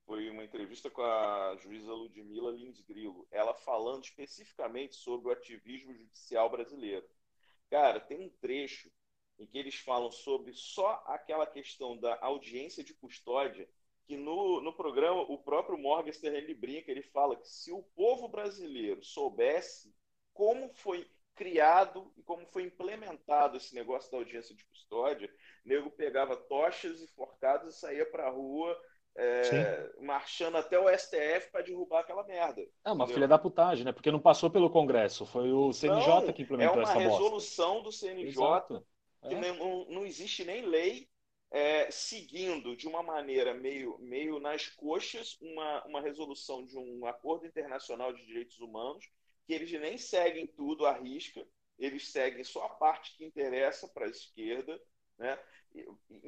foi 0.06 0.30
uma 0.30 0.44
entrevista 0.44 0.90
com 0.90 1.02
a 1.02 1.56
juíza 1.58 1.94
Ludmila 1.94 2.52
Lins 2.52 2.82
Grilo, 2.82 3.25
ela 3.32 3.54
falando 3.54 4.04
especificamente 4.04 4.96
sobre 4.96 5.30
o 5.30 5.32
ativismo 5.32 5.94
judicial 5.94 6.50
brasileiro. 6.50 7.08
Cara, 7.70 8.00
tem 8.00 8.20
um 8.20 8.30
trecho 8.30 8.92
em 9.40 9.46
que 9.46 9.58
eles 9.58 9.75
falam 9.75 10.12
sobre 10.12 10.54
só 10.54 11.04
aquela 11.08 11.48
questão 11.48 11.98
da 11.98 12.18
audiência 12.22 12.84
de 12.84 12.94
custódia, 12.94 13.68
que 14.06 14.18
no, 14.18 14.62
no 14.62 14.74
programa 14.74 15.22
o 15.22 15.38
próprio 15.38 15.78
Morgenstern 15.78 16.38
ele 16.38 16.54
brinca, 16.54 16.92
ele 16.92 17.02
fala 17.02 17.38
que 17.38 17.48
se 17.48 17.72
o 17.72 17.82
povo 17.96 18.28
brasileiro 18.28 19.04
soubesse 19.04 19.96
como 20.34 20.70
foi 20.74 21.08
criado 21.36 22.12
e 22.16 22.24
como 22.24 22.46
foi 22.48 22.63
implementado 22.63 23.58
esse 23.58 23.74
negócio 23.74 24.12
da 24.12 24.18
audiência 24.18 24.56
de 24.56 24.63
custódia, 24.66 25.30
o 25.66 25.70
nego 25.70 25.90
pegava 25.92 26.36
tochas 26.36 27.02
e 27.02 27.08
forcadas 27.08 27.75
e 27.75 27.80
saía 27.80 28.06
para 28.06 28.28
a 28.28 28.32
rua 28.32 28.80
é, 29.16 29.92
marchando 30.02 30.58
até 30.58 30.80
o 30.80 30.90
STF 30.90 31.52
para 31.52 31.63
derrubar 31.63 32.02
aquela 32.02 32.24
merda. 32.24 32.62
É 32.84 32.92
uma 32.92 33.04
entendeu? 33.04 33.13
filha 33.16 33.28
da 33.28 33.38
putagem, 33.38 33.86
né? 33.86 33.92
Porque 33.92 34.12
não 34.12 34.20
passou 34.20 34.50
pelo 34.50 34.70
Congresso, 34.70 35.25
foi 35.25 35.52
o 35.52 35.72
CNJ 35.72 36.25
não, 36.25 36.34
que 36.34 36.42
implementou 36.42 36.82
essa 36.82 36.94
bosta. 36.94 37.04
É 37.04 37.08
uma 37.08 37.18
resolução 37.18 37.84
do 37.84 37.92
CNJ 37.92 38.34
que 39.28 39.36
é. 39.36 39.54
não, 39.54 39.86
não 39.86 40.06
existe 40.06 40.44
nem 40.44 40.66
lei 40.66 41.08
é, 41.52 41.90
seguindo 41.92 42.75
de 42.75 42.88
uma 42.88 43.04
maneira 43.04 43.54
meio, 43.54 43.98
meio 44.00 44.40
nas 44.40 44.68
coxas 44.70 45.38
uma, 45.40 45.86
uma 45.86 46.02
resolução 46.02 46.66
de 46.66 46.78
um 46.78 47.06
acordo 47.06 47.46
internacional 47.46 48.12
de 48.12 48.25
direitos 48.25 48.60
humanos, 48.60 49.06
que 49.46 49.54
eles 49.54 49.72
nem 49.72 49.98
seguem 49.98 50.48
tudo 50.48 50.86
à 50.86 50.94
risca, 50.94 51.46
eles 51.78 52.10
seguem 52.10 52.44
só 52.44 52.66
a 52.66 52.70
parte 52.70 53.16
que 53.18 53.26
interessa 53.26 53.88
para 53.88 54.06
a 54.06 54.10
esquerda, 54.10 54.80
né? 55.18 55.38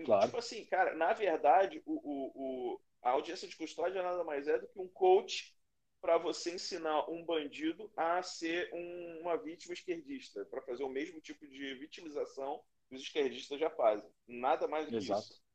Claro. 0.04 0.26
Tipo 0.26 0.38
assim, 0.38 0.66
cara, 0.66 0.96
na 0.96 1.14
verdade, 1.14 1.82
o, 1.86 1.94
o, 1.94 2.32
o, 2.36 2.82
a 3.02 3.12
audiência 3.12 3.48
de 3.48 3.56
custódia 3.56 4.02
nada 4.02 4.24
mais 4.24 4.48
é 4.48 4.58
do 4.58 4.68
que 4.68 4.80
um 4.80 4.88
coach 4.88 5.56
para 6.02 6.18
você 6.18 6.54
ensinar 6.54 7.10
um 7.10 7.24
bandido 7.24 7.92
a 7.98 8.22
ser 8.22 8.70
um, 8.74 9.22
uma 9.22 9.38
vítima 9.38 9.74
esquerdista, 9.74 10.46
para 10.46 10.62
fazer 10.62 10.84
o 10.84 10.90
mesmo 10.90 11.20
tipo 11.20 11.48
de 11.48 11.74
vitimização 11.76 12.62
que 12.88 12.96
os 12.96 13.02
esquerdistas 13.02 13.60
já 13.60 13.70
fazem. 13.72 14.08
Nada 14.28 14.68
mais 14.68 14.90
do 14.90 14.98
Exato. 14.98 15.22
que 15.22 15.34
isso. 15.34 15.46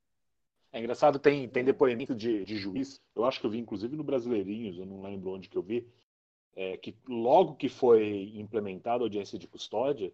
É 0.72 0.78
engraçado, 0.78 1.18
tem, 1.18 1.48
tem 1.48 1.64
depoimento 1.64 2.14
de, 2.14 2.44
de 2.44 2.56
juiz, 2.56 3.00
eu 3.14 3.24
acho 3.24 3.40
que 3.40 3.46
eu 3.46 3.50
vi 3.50 3.58
inclusive 3.58 3.96
no 3.96 4.04
Brasileirinhos, 4.04 4.78
eu 4.78 4.86
não 4.86 5.02
lembro 5.02 5.30
onde 5.30 5.48
que 5.48 5.58
eu 5.58 5.62
vi, 5.62 5.88
é, 6.54 6.76
que 6.76 6.96
logo 7.08 7.54
que 7.54 7.68
foi 7.68 8.32
implementada 8.34 9.02
a 9.02 9.06
audiência 9.06 9.38
de 9.38 9.46
custódia, 9.46 10.12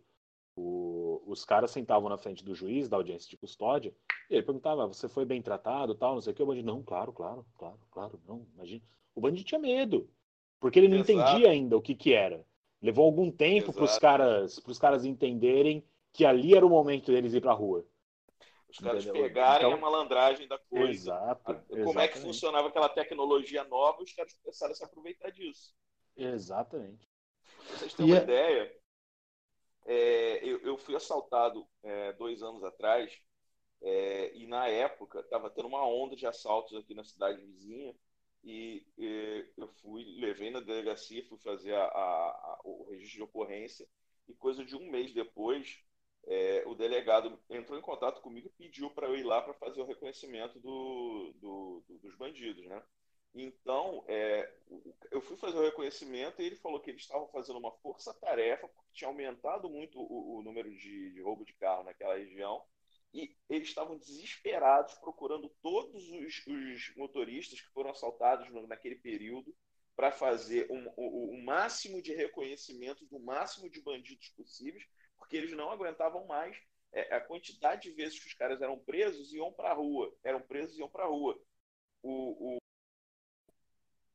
o, 0.55 1.23
os 1.27 1.45
caras 1.45 1.71
sentavam 1.71 2.09
na 2.09 2.17
frente 2.17 2.45
do 2.45 2.55
juiz 2.55 2.89
da 2.89 2.97
audiência 2.97 3.29
de 3.29 3.37
custódia 3.37 3.95
e 4.31 4.35
ele 4.35 4.43
perguntava: 4.43 4.87
você 4.87 5.09
foi 5.09 5.25
bem 5.25 5.43
tratado, 5.43 5.95
tal, 5.95 6.15
não 6.15 6.21
sei 6.21 6.33
o 6.33 6.37
que. 6.37 6.43
O 6.43 6.47
bandido, 6.47 6.67
não, 6.67 6.83
claro, 6.83 7.13
claro, 7.13 7.45
claro, 7.57 7.79
claro, 7.91 8.21
não, 8.27 8.47
imagina. 8.55 8.83
O 9.15 9.21
bandido 9.21 9.45
tinha 9.45 9.61
medo, 9.61 10.09
porque 10.61 10.79
ele 10.79 10.89
não 10.89 10.99
Exato. 10.99 11.13
entendia 11.13 11.51
ainda 11.51 11.77
o 11.77 11.83
que 11.83 11.95
que 11.95 12.13
era. 12.13 12.45
Levou 12.81 13.07
algum 13.07 13.31
tempo 13.31 13.73
para 13.73 13.85
os 13.85 13.99
caras, 13.99 14.59
os 14.67 14.79
caras 14.79 15.05
entenderem 15.05 15.85
que 16.13 16.25
ali 16.25 16.55
era 16.55 16.65
o 16.65 16.71
momento 16.71 17.13
deles 17.13 17.35
ir 17.35 17.41
para 17.41 17.53
a 17.53 17.55
rua. 17.55 17.87
Os 18.69 18.79
caras 18.79 19.05
Entendeu? 19.05 19.23
pegarem 19.23 19.67
então, 19.67 19.79
a 19.79 19.81
malandragem 19.81 20.47
da 20.49 20.59
coisa. 20.59 20.91
Exato. 20.91 21.45
Como 21.45 21.81
exatamente. 21.81 21.99
é 21.99 22.09
que 22.09 22.19
funcionava 22.19 22.69
aquela 22.69 22.89
tecnologia 22.89 23.65
nova, 23.65 24.03
os 24.03 24.13
caras 24.13 24.35
começaram 24.35 24.73
a 24.73 24.75
se 24.75 24.85
aproveitar 24.85 25.31
disso. 25.31 25.75
Exatamente. 26.17 27.09
Pra 27.67 27.77
vocês 27.77 27.95
terem 27.95 28.13
uma 28.13 28.19
é... 28.19 28.23
ideia, 28.23 28.77
é, 29.85 30.45
eu, 30.45 30.59
eu, 30.63 30.79
fui 30.79 30.97
assaltado 30.97 31.67
é, 31.83 32.13
dois 32.15 32.43
anos 32.43 32.65
atrás 32.65 33.17
é, 33.83 34.35
e 34.37 34.47
na 34.47 34.67
época 34.67 35.21
estava 35.21 35.51
tendo 35.51 35.69
uma 35.69 35.87
onda 35.87 36.17
de 36.17 36.27
assaltos 36.27 36.77
aqui 36.77 36.95
na 36.95 37.05
cidade 37.05 37.41
vizinha 37.45 37.95
e, 38.43 38.87
e 38.97 39.53
eu 39.57 39.69
fui, 39.69 40.05
levei 40.19 40.51
na 40.51 40.61
delegacia, 40.61 41.27
fui 41.29 41.39
fazer 41.39 41.75
a, 41.75 41.85
a, 41.85 42.31
a, 42.31 42.61
o 42.65 42.89
registro 42.91 43.17
de 43.17 43.23
ocorrência 43.23 43.87
e 44.29 44.35
coisa 44.35 44.65
de 44.65 44.75
um 44.75 44.91
mês 44.91 45.13
depois 45.13 45.85
é, 46.27 46.65
o 46.67 46.75
delegado 46.75 47.39
entrou 47.49 47.79
em 47.79 47.83
contato 47.83 48.21
comigo 48.21 48.49
e 48.49 48.65
pediu 48.65 48.91
para 48.91 49.07
eu 49.07 49.17
ir 49.17 49.23
lá 49.23 49.41
para 49.41 49.55
fazer 49.55 49.81
o 49.81 49.87
reconhecimento 49.87 50.59
do, 50.59 51.33
do, 51.37 51.85
do, 51.87 51.99
dos 51.99 52.17
bandidos, 52.17 52.65
né? 52.67 52.83
Então, 53.39 54.03
é, 54.09 54.51
eu 55.11 55.21
fui 55.21 55.37
fazer 55.37 55.59
o 55.59 55.63
reconhecimento 55.63 56.41
e 56.41 56.47
ele 56.47 56.57
falou 56.57 56.81
que 56.81 56.91
eles 56.91 57.03
estavam 57.03 57.29
fazendo 57.29 57.59
uma 57.59 57.71
força-tarefa, 57.71 58.67
porque 58.67 58.95
tinha 58.95 59.09
aumentado 59.09 59.69
muito 59.69 60.01
o, 60.01 60.39
o 60.39 60.43
número 60.43 60.71
de, 60.71 61.13
de, 61.13 61.21
roubo 61.21 61.45
de 61.45 61.53
carro 61.53 61.85
naquela 61.85 62.17
região, 62.17 62.65
e 63.13 63.37
eles 63.51 63.69
estavam 63.69 63.99
desesperados 63.99 64.95
procurando 64.95 65.51
todos 65.63 66.03
os, 66.09 66.47
os 66.47 66.97
motoristas 66.97 67.61
que 67.61 67.71
foram 67.73 67.91
assaltados 67.91 68.51
no, 68.51 68.67
naquele 68.67 68.97
período 68.97 69.55
para 69.95 70.11
fazer 70.11 70.67
um, 70.71 70.91
o, 70.97 71.35
o 71.35 71.45
máximo 71.45 72.01
de 72.01 72.15
reconhecimento 72.15 73.05
do 73.05 73.21
máximo 73.21 73.69
de 73.69 73.83
bandidos 73.83 74.31
possíveis, 74.31 74.87
porque 75.19 75.37
eles 75.37 75.53
não 75.53 75.71
aguentavam 75.71 76.27
mais 76.27 76.57
é, 76.91 77.15
a 77.15 77.21
quantidade 77.21 77.83
de 77.83 77.91
vezes 77.91 78.19
que 78.19 78.29
os 78.29 78.35
caras 78.35 78.63
eram 78.63 78.79
presos 78.79 79.31
e 79.31 79.37
iam 79.37 79.53
para 79.53 79.73
a 79.73 79.75
rua, 79.75 80.11
eram 80.25 80.41
presos 80.41 80.77
e 80.77 80.81
iam 80.81 80.89
para 80.89 81.05
a 81.05 81.09
rua. 81.09 81.39
O, 82.03 82.59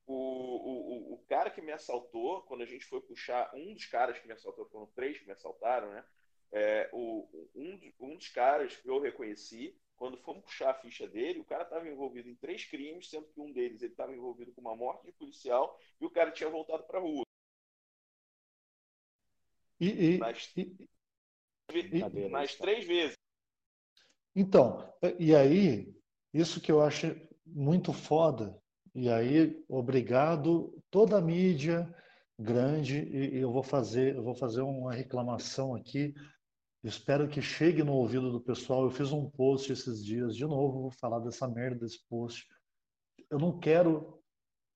o, 0.07 0.13
o, 0.13 1.13
o, 1.13 1.17
cara 1.27 1.49
que 1.49 1.61
me 1.61 1.71
assaltou, 1.71 2.41
quando 2.43 2.63
a 2.63 2.65
gente 2.65 2.85
foi 2.85 3.01
puxar, 3.01 3.51
um 3.55 3.73
dos 3.73 3.85
caras 3.85 4.17
que 4.19 4.27
me 4.27 4.33
assaltou, 4.33 4.65
foram 4.65 4.87
três 4.87 5.17
que 5.17 5.25
me 5.25 5.31
assaltaram, 5.31 5.91
né? 5.91 6.03
É, 6.51 6.89
o, 6.91 7.29
um, 7.55 7.93
um 7.99 8.17
dos 8.17 8.27
caras 8.27 8.75
que 8.75 8.89
eu 8.89 8.99
reconheci, 8.99 9.77
quando 9.95 10.17
fomos 10.17 10.43
puxar 10.43 10.71
a 10.71 10.79
ficha 10.81 11.07
dele, 11.07 11.39
o 11.39 11.45
cara 11.45 11.63
estava 11.63 11.87
envolvido 11.87 12.27
em 12.27 12.35
três 12.35 12.65
crimes, 12.65 13.09
sendo 13.09 13.27
que 13.27 13.39
um 13.39 13.51
deles 13.51 13.81
ele 13.81 13.93
estava 13.93 14.13
envolvido 14.13 14.51
com 14.51 14.59
uma 14.59 14.75
morte 14.75 15.05
de 15.05 15.13
policial 15.13 15.79
e 15.99 16.05
o 16.05 16.09
cara 16.09 16.31
tinha 16.31 16.49
voltado 16.49 16.83
para 16.83 16.99
a 16.99 17.01
rua. 17.01 17.23
E, 19.79 20.15
e, 20.15 20.17
nas, 20.17 20.51
e, 20.57 20.89
e, 21.73 22.29
nas 22.29 22.55
três 22.55 22.85
vezes. 22.85 23.17
Então, 24.35 24.93
e 25.17 25.35
aí, 25.35 25.95
isso 26.33 26.61
que 26.61 26.71
eu 26.71 26.81
acho 26.81 27.07
muito 27.45 27.91
foda 27.91 28.60
e 28.93 29.09
aí, 29.09 29.63
obrigado 29.69 30.77
toda 30.89 31.17
a 31.17 31.21
mídia 31.21 31.93
grande 32.37 33.03
e 33.03 33.37
eu 33.37 33.51
vou 33.51 33.63
fazer, 33.63 34.15
eu 34.15 34.23
vou 34.23 34.35
fazer 34.35 34.61
uma 34.61 34.93
reclamação 34.93 35.75
aqui. 35.75 36.13
Espero 36.83 37.27
que 37.27 37.41
chegue 37.41 37.83
no 37.83 37.93
ouvido 37.93 38.31
do 38.31 38.41
pessoal. 38.41 38.83
Eu 38.83 38.91
fiz 38.91 39.11
um 39.11 39.29
post 39.29 39.71
esses 39.71 40.03
dias, 40.03 40.35
de 40.35 40.45
novo, 40.45 40.81
vou 40.81 40.91
falar 40.91 41.19
dessa 41.19 41.47
merda 41.47 41.81
desse 41.81 42.03
post. 42.09 42.47
Eu 43.29 43.37
não 43.37 43.59
quero 43.59 44.21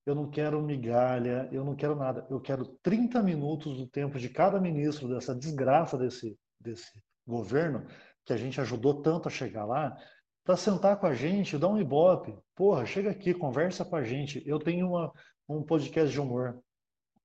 eu 0.06 0.14
não 0.14 0.30
quero 0.30 0.62
migalha, 0.62 1.48
eu 1.50 1.64
não 1.64 1.74
quero 1.74 1.96
nada. 1.96 2.24
Eu 2.30 2.40
quero 2.40 2.64
30 2.80 3.20
minutos 3.24 3.76
do 3.76 3.88
tempo 3.88 4.20
de 4.20 4.28
cada 4.28 4.60
ministro 4.60 5.08
dessa 5.08 5.34
desgraça 5.34 5.98
desse, 5.98 6.38
desse 6.60 7.02
governo, 7.26 7.84
que 8.24 8.32
a 8.32 8.36
gente 8.36 8.60
ajudou 8.60 9.02
tanto 9.02 9.26
a 9.26 9.30
chegar 9.30 9.64
lá, 9.64 9.96
para 10.46 10.56
sentar 10.56 10.96
com 11.00 11.06
a 11.06 11.12
gente, 11.12 11.58
dar 11.58 11.66
um 11.66 11.80
ibope. 11.80 12.38
Porra, 12.54 12.86
chega 12.86 13.10
aqui, 13.10 13.34
conversa 13.34 13.84
com 13.84 13.96
a 13.96 14.04
gente. 14.04 14.40
Eu 14.46 14.60
tenho 14.60 14.90
uma, 14.90 15.12
um 15.48 15.60
podcast 15.60 16.12
de 16.12 16.20
humor. 16.20 16.62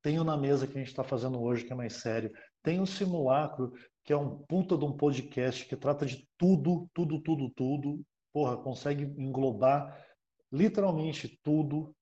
Tenho 0.02 0.24
na 0.24 0.36
mesa 0.36 0.66
que 0.66 0.76
a 0.76 0.80
gente 0.80 0.90
está 0.90 1.04
fazendo 1.04 1.40
hoje, 1.40 1.64
que 1.64 1.72
é 1.72 1.76
mais 1.76 1.94
sério. 1.94 2.32
Tem 2.64 2.82
o 2.82 2.88
Simulacro, 2.88 3.74
que 4.04 4.12
é 4.12 4.18
um 4.18 4.40
puta 4.46 4.76
de 4.76 4.84
um 4.84 4.98
podcast 4.98 5.64
que 5.68 5.78
trata 5.78 6.04
de 6.04 6.28
tudo, 6.36 6.90
tudo, 6.96 7.22
tudo, 7.22 7.52
tudo. 7.52 8.02
Porra, 8.34 8.58
consegue 8.58 9.04
englobar 9.04 10.04
literalmente 10.52 11.40
tudo. 11.44 11.96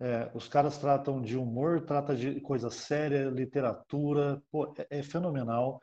É, 0.00 0.30
os 0.34 0.48
caras 0.48 0.78
tratam 0.78 1.20
de 1.20 1.36
humor, 1.36 1.84
trata 1.84 2.16
de 2.16 2.40
coisa 2.40 2.70
séria, 2.70 3.28
literatura. 3.28 4.42
Pô, 4.50 4.72
é, 4.78 5.00
é 5.00 5.02
fenomenal. 5.02 5.82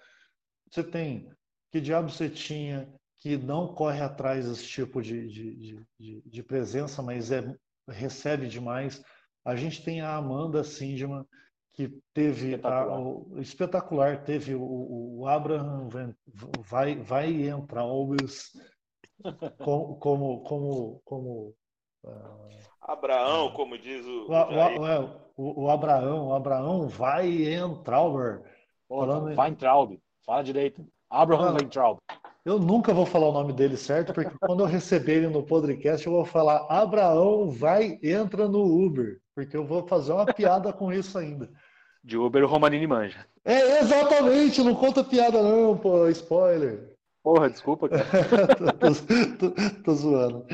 Você 0.71 0.83
tem 0.83 1.29
Que 1.71 1.79
Diabo 1.79 2.09
Você 2.09 2.27
Tinha, 2.27 2.91
que 3.23 3.37
não 3.37 3.73
corre 3.73 4.01
atrás 4.01 4.49
desse 4.49 4.67
tipo 4.67 5.01
de, 5.01 5.25
de, 5.29 5.85
de, 5.97 6.21
de 6.25 6.43
presença, 6.43 7.01
mas 7.01 7.31
é 7.31 7.55
recebe 7.87 8.49
demais. 8.49 9.01
A 9.45 9.55
gente 9.55 9.81
tem 9.81 10.01
a 10.01 10.17
Amanda 10.17 10.61
Sindman, 10.61 11.25
que 11.71 11.87
teve 12.13 12.55
espetacular, 12.55 12.97
a, 12.97 12.99
o, 12.99 13.39
espetacular 13.39 14.23
teve 14.25 14.53
o, 14.55 15.19
o 15.19 15.25
Abraham 15.27 15.87
vai 16.65 16.97
vai 16.97 17.47
entrar 17.47 17.85
como 19.63 19.95
como 19.95 20.43
como, 20.43 21.01
como 21.05 21.55
uh, 22.03 22.49
Abraão, 22.81 23.53
como 23.53 23.77
diz 23.77 24.05
o 24.05 24.27
o, 24.27 24.33
o, 25.37 25.61
o, 25.61 25.63
o 25.63 25.69
Abraão, 25.69 26.27
o 26.27 26.33
Abraão 26.33 26.89
vai 26.89 27.53
entrar 27.53 28.01
falando 28.89 29.39
Weintraub, 29.39 29.97
fala 30.25 30.43
direito. 30.43 30.85
Abraham 31.09 31.53
Weintraub. 31.53 31.99
Eu 32.45 32.59
nunca 32.59 32.93
vou 32.93 33.05
falar 33.05 33.29
o 33.29 33.33
nome 33.33 33.53
dele 33.53 33.77
certo, 33.77 34.13
porque 34.13 34.35
quando 34.37 34.59
eu 34.61 34.65
receber 34.65 35.17
ele 35.17 35.27
no 35.27 35.43
podcast, 35.43 36.05
eu 36.05 36.11
vou 36.11 36.25
falar 36.25 36.65
Abraão 36.69 37.49
vai, 37.49 37.97
entra 38.03 38.49
no 38.49 38.63
Uber, 38.85 39.19
porque 39.33 39.55
eu 39.55 39.65
vou 39.65 39.87
fazer 39.87 40.11
uma 40.11 40.25
piada 40.25 40.73
com 40.73 40.91
isso 40.91 41.17
ainda. 41.17 41.49
De 42.03 42.17
Uber, 42.17 42.43
o 42.43 42.47
Romanini 42.47 42.85
manja. 42.85 43.25
É, 43.45 43.79
exatamente, 43.79 44.61
não 44.61 44.75
conta 44.75 45.05
piada 45.05 45.41
não, 45.41 45.77
pô, 45.77 46.09
spoiler. 46.09 46.93
Porra, 47.23 47.49
desculpa, 47.49 47.87
cara. 47.87 48.03
tô, 49.37 49.51
tô, 49.51 49.81
tô, 49.83 49.93
zoando. 49.93 50.45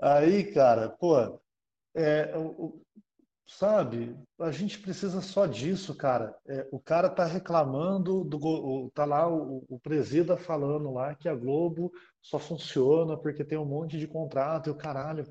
Aí, 0.00 0.44
cara, 0.44 0.88
pô, 0.88 1.38
é, 1.94 2.32
sabe, 3.46 4.16
a 4.40 4.50
gente 4.50 4.78
precisa 4.78 5.20
só 5.20 5.46
disso, 5.46 5.94
cara. 5.94 6.36
É, 6.46 6.68
o 6.72 6.80
cara 6.80 7.08
tá 7.08 7.24
reclamando, 7.24 8.24
do, 8.24 8.90
tá 8.94 9.04
lá 9.04 9.28
o, 9.28 9.64
o 9.68 9.78
presida 9.78 10.36
falando 10.36 10.92
lá 10.92 11.14
que 11.14 11.28
a 11.28 11.34
Globo 11.34 11.92
só 12.20 12.38
funciona 12.38 13.16
porque 13.16 13.44
tem 13.44 13.58
um 13.58 13.64
monte 13.64 13.98
de 13.98 14.06
contrato 14.06 14.68
e 14.68 14.70
o 14.70 14.76
caralho, 14.76 15.24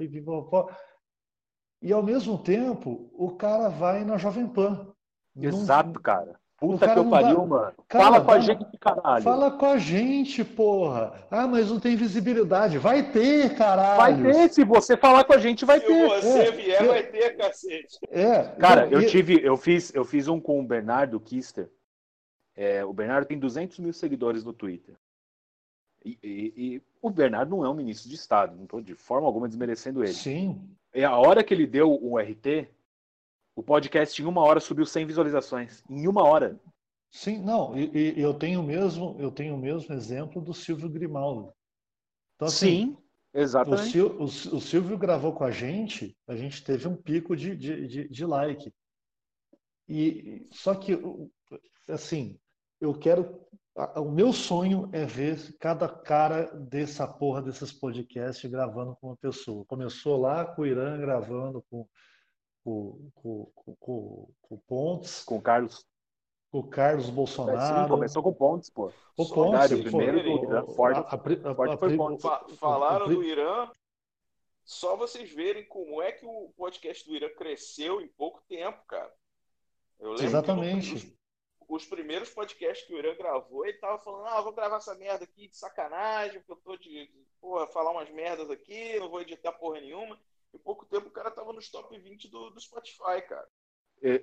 e 1.81 1.91
ao 1.91 2.03
mesmo 2.03 2.37
tempo 2.37 3.11
o 3.13 3.35
cara 3.35 3.67
vai 3.69 4.03
na 4.03 4.17
Jovem 4.17 4.47
Pan. 4.47 4.93
Exato, 5.35 5.99
cara. 5.99 6.39
Puta 6.57 6.93
que 6.93 6.97
eu 6.97 7.09
pariu, 7.09 7.39
dá... 7.39 7.45
mano. 7.45 7.73
Cara, 7.87 8.03
fala 8.05 8.21
com 8.21 8.31
a 8.31 8.39
gente, 8.39 8.77
caralho. 8.79 9.23
Fala 9.23 9.51
com 9.51 9.65
a 9.65 9.77
gente, 9.77 10.43
porra. 10.45 11.25
Ah, 11.29 11.47
mas 11.47 11.69
não 11.69 11.79
tem 11.79 11.95
visibilidade. 11.95 12.77
Vai 12.77 13.11
ter, 13.11 13.55
caralho. 13.55 14.23
Vai 14.23 14.33
ter, 14.33 14.49
se 14.49 14.63
você 14.63 14.95
falar 14.95 15.25
com 15.25 15.33
a 15.33 15.37
gente, 15.37 15.65
vai 15.65 15.79
se 15.79 15.87
ter. 15.87 16.09
Se 16.21 16.21
você 16.21 16.39
é, 16.39 16.51
vier, 16.51 16.83
é, 16.83 16.87
vai 16.87 17.03
ter, 17.03 17.37
cacete. 17.37 17.99
É. 18.09 18.43
Cara, 18.59 18.87
eu 18.87 19.05
tive, 19.05 19.41
eu 19.43 19.57
fiz, 19.57 19.93
eu 19.93 20.05
fiz 20.05 20.27
um 20.27 20.39
com 20.39 20.59
o 20.59 20.65
Bernardo 20.65 21.19
Kister. 21.19 21.69
É, 22.55 22.85
o 22.85 22.93
Bernardo 22.93 23.27
tem 23.27 23.37
200 23.37 23.79
mil 23.79 23.91
seguidores 23.91 24.43
no 24.43 24.53
Twitter. 24.53 24.95
E, 26.05 26.17
e, 26.21 26.53
e, 26.55 26.81
o 27.01 27.09
Bernardo 27.09 27.49
não 27.49 27.65
é 27.65 27.69
um 27.69 27.73
ministro 27.73 28.09
de 28.09 28.15
Estado, 28.15 28.55
não 28.55 28.63
estou 28.63 28.81
de 28.81 28.93
forma 28.93 29.25
alguma 29.25 29.47
desmerecendo 29.47 30.03
ele. 30.03 30.13
Sim. 30.13 30.61
E 30.93 31.03
a 31.03 31.17
hora 31.17 31.43
que 31.43 31.53
ele 31.53 31.65
deu 31.65 31.91
o 31.91 32.19
RT, 32.19 32.67
o 33.55 33.63
podcast 33.63 34.21
em 34.21 34.25
uma 34.25 34.41
hora 34.41 34.59
subiu 34.59 34.85
100 34.85 35.05
visualizações. 35.05 35.83
Em 35.89 36.07
uma 36.07 36.23
hora. 36.23 36.59
Sim, 37.11 37.43
não, 37.43 37.77
e, 37.77 38.15
e 38.17 38.19
eu 38.19 38.33
tenho 38.33 38.63
mesmo, 38.63 39.15
eu 39.19 39.31
tenho 39.31 39.53
o 39.53 39.59
mesmo 39.59 39.93
exemplo 39.93 40.41
do 40.41 40.53
Silvio 40.53 40.89
Grimaldo. 40.89 41.53
Então, 42.35 42.47
assim, 42.47 42.67
Sim, 42.67 42.97
exatamente. 43.33 44.01
O, 44.01 44.21
o, 44.21 44.23
o, 44.23 44.61
Silvio 44.61 44.97
gravou 44.97 45.31
com 45.31 45.43
a 45.43 45.51
gente, 45.51 46.17
a 46.27 46.35
gente 46.35 46.63
teve 46.63 46.87
um 46.87 46.95
pico 46.95 47.35
de, 47.35 47.55
de, 47.55 47.87
de, 47.87 48.09
de 48.09 48.25
like. 48.25 48.73
E 49.87 50.47
só 50.51 50.73
que, 50.73 50.97
assim, 51.87 52.39
eu 52.81 52.93
quero. 52.93 53.41
O 53.95 54.11
meu 54.11 54.31
sonho 54.33 54.89
é 54.91 55.05
ver 55.05 55.55
cada 55.59 55.87
cara 55.87 56.45
dessa 56.55 57.07
porra 57.07 57.41
desses 57.41 57.71
podcasts 57.71 58.49
gravando 58.49 58.95
com 58.95 59.07
uma 59.07 59.17
pessoa. 59.17 59.65
Começou 59.65 60.19
lá 60.19 60.45
com 60.45 60.61
o 60.61 60.65
Irã 60.65 60.99
gravando 60.99 61.63
com 61.69 61.87
com, 62.63 63.11
com, 63.15 63.51
com, 63.79 64.27
com 64.41 64.57
Pontes. 64.67 65.23
Com 65.23 65.37
o 65.37 65.41
Carlos. 65.41 65.85
Com 66.51 66.59
o 66.59 66.67
Carlos 66.67 67.09
Bolsonaro. 67.09 67.83
Sim, 67.83 67.89
começou 67.89 68.23
com 68.23 68.29
o 68.29 68.35
Pontes, 68.35 68.69
pô. 68.69 68.91
O 69.17 69.27
Pontes. 69.27 69.71
O 69.71 69.83
primeiro 69.83 70.23
do 70.23 70.43
Irã. 70.43 70.65
Ford, 70.67 70.97
a, 70.97 70.99
a, 71.01 71.55
Ford 71.55 71.79
foi 71.79 71.97
Pontes. 71.97 72.25
Falaram 72.59 73.07
do 73.07 73.23
Irã, 73.23 73.69
só 74.63 74.95
vocês 74.95 75.31
verem 75.31 75.65
como 75.65 76.01
é 76.01 76.11
que 76.11 76.25
o 76.25 76.53
podcast 76.55 77.05
do 77.07 77.15
Irã 77.15 77.29
cresceu 77.29 77.99
em 78.01 78.07
pouco 78.07 78.41
tempo, 78.47 78.83
cara. 78.85 79.13
Exatamente. 80.21 80.95
Os, 80.95 81.81
os, 81.81 81.85
primeiros 81.85 82.29
podcasts 82.29 82.85
que 82.85 82.93
o 82.93 82.97
Irã 82.97 83.15
gravou, 83.15 83.65
ele 83.65 83.77
tava 83.77 83.97
falando, 83.99 84.27
ah, 84.27 84.41
vou 84.41 84.53
gravar 84.53 84.77
essa 84.77 84.95
merda 84.95 85.23
aqui 85.23 85.47
de 85.47 85.57
sacanagem, 85.57 86.39
porque 86.39 86.51
eu 86.51 86.57
tô 86.57 86.77
de, 86.77 87.09
porra, 87.41 87.67
falar 87.67 87.91
umas 87.91 88.09
merdas 88.09 88.49
aqui, 88.49 88.99
não 88.99 89.09
vou 89.09 89.21
editar 89.21 89.51
porra 89.53 89.81
nenhuma. 89.81 90.19
Em 90.53 90.59
pouco 90.59 90.85
tempo 90.85 91.07
o 91.07 91.11
cara 91.11 91.31
tava 91.31 91.51
nos 91.51 91.69
top 91.69 91.97
20 91.97 92.29
do, 92.29 92.49
do 92.51 92.59
Spotify, 92.59 93.21
cara. 93.27 93.47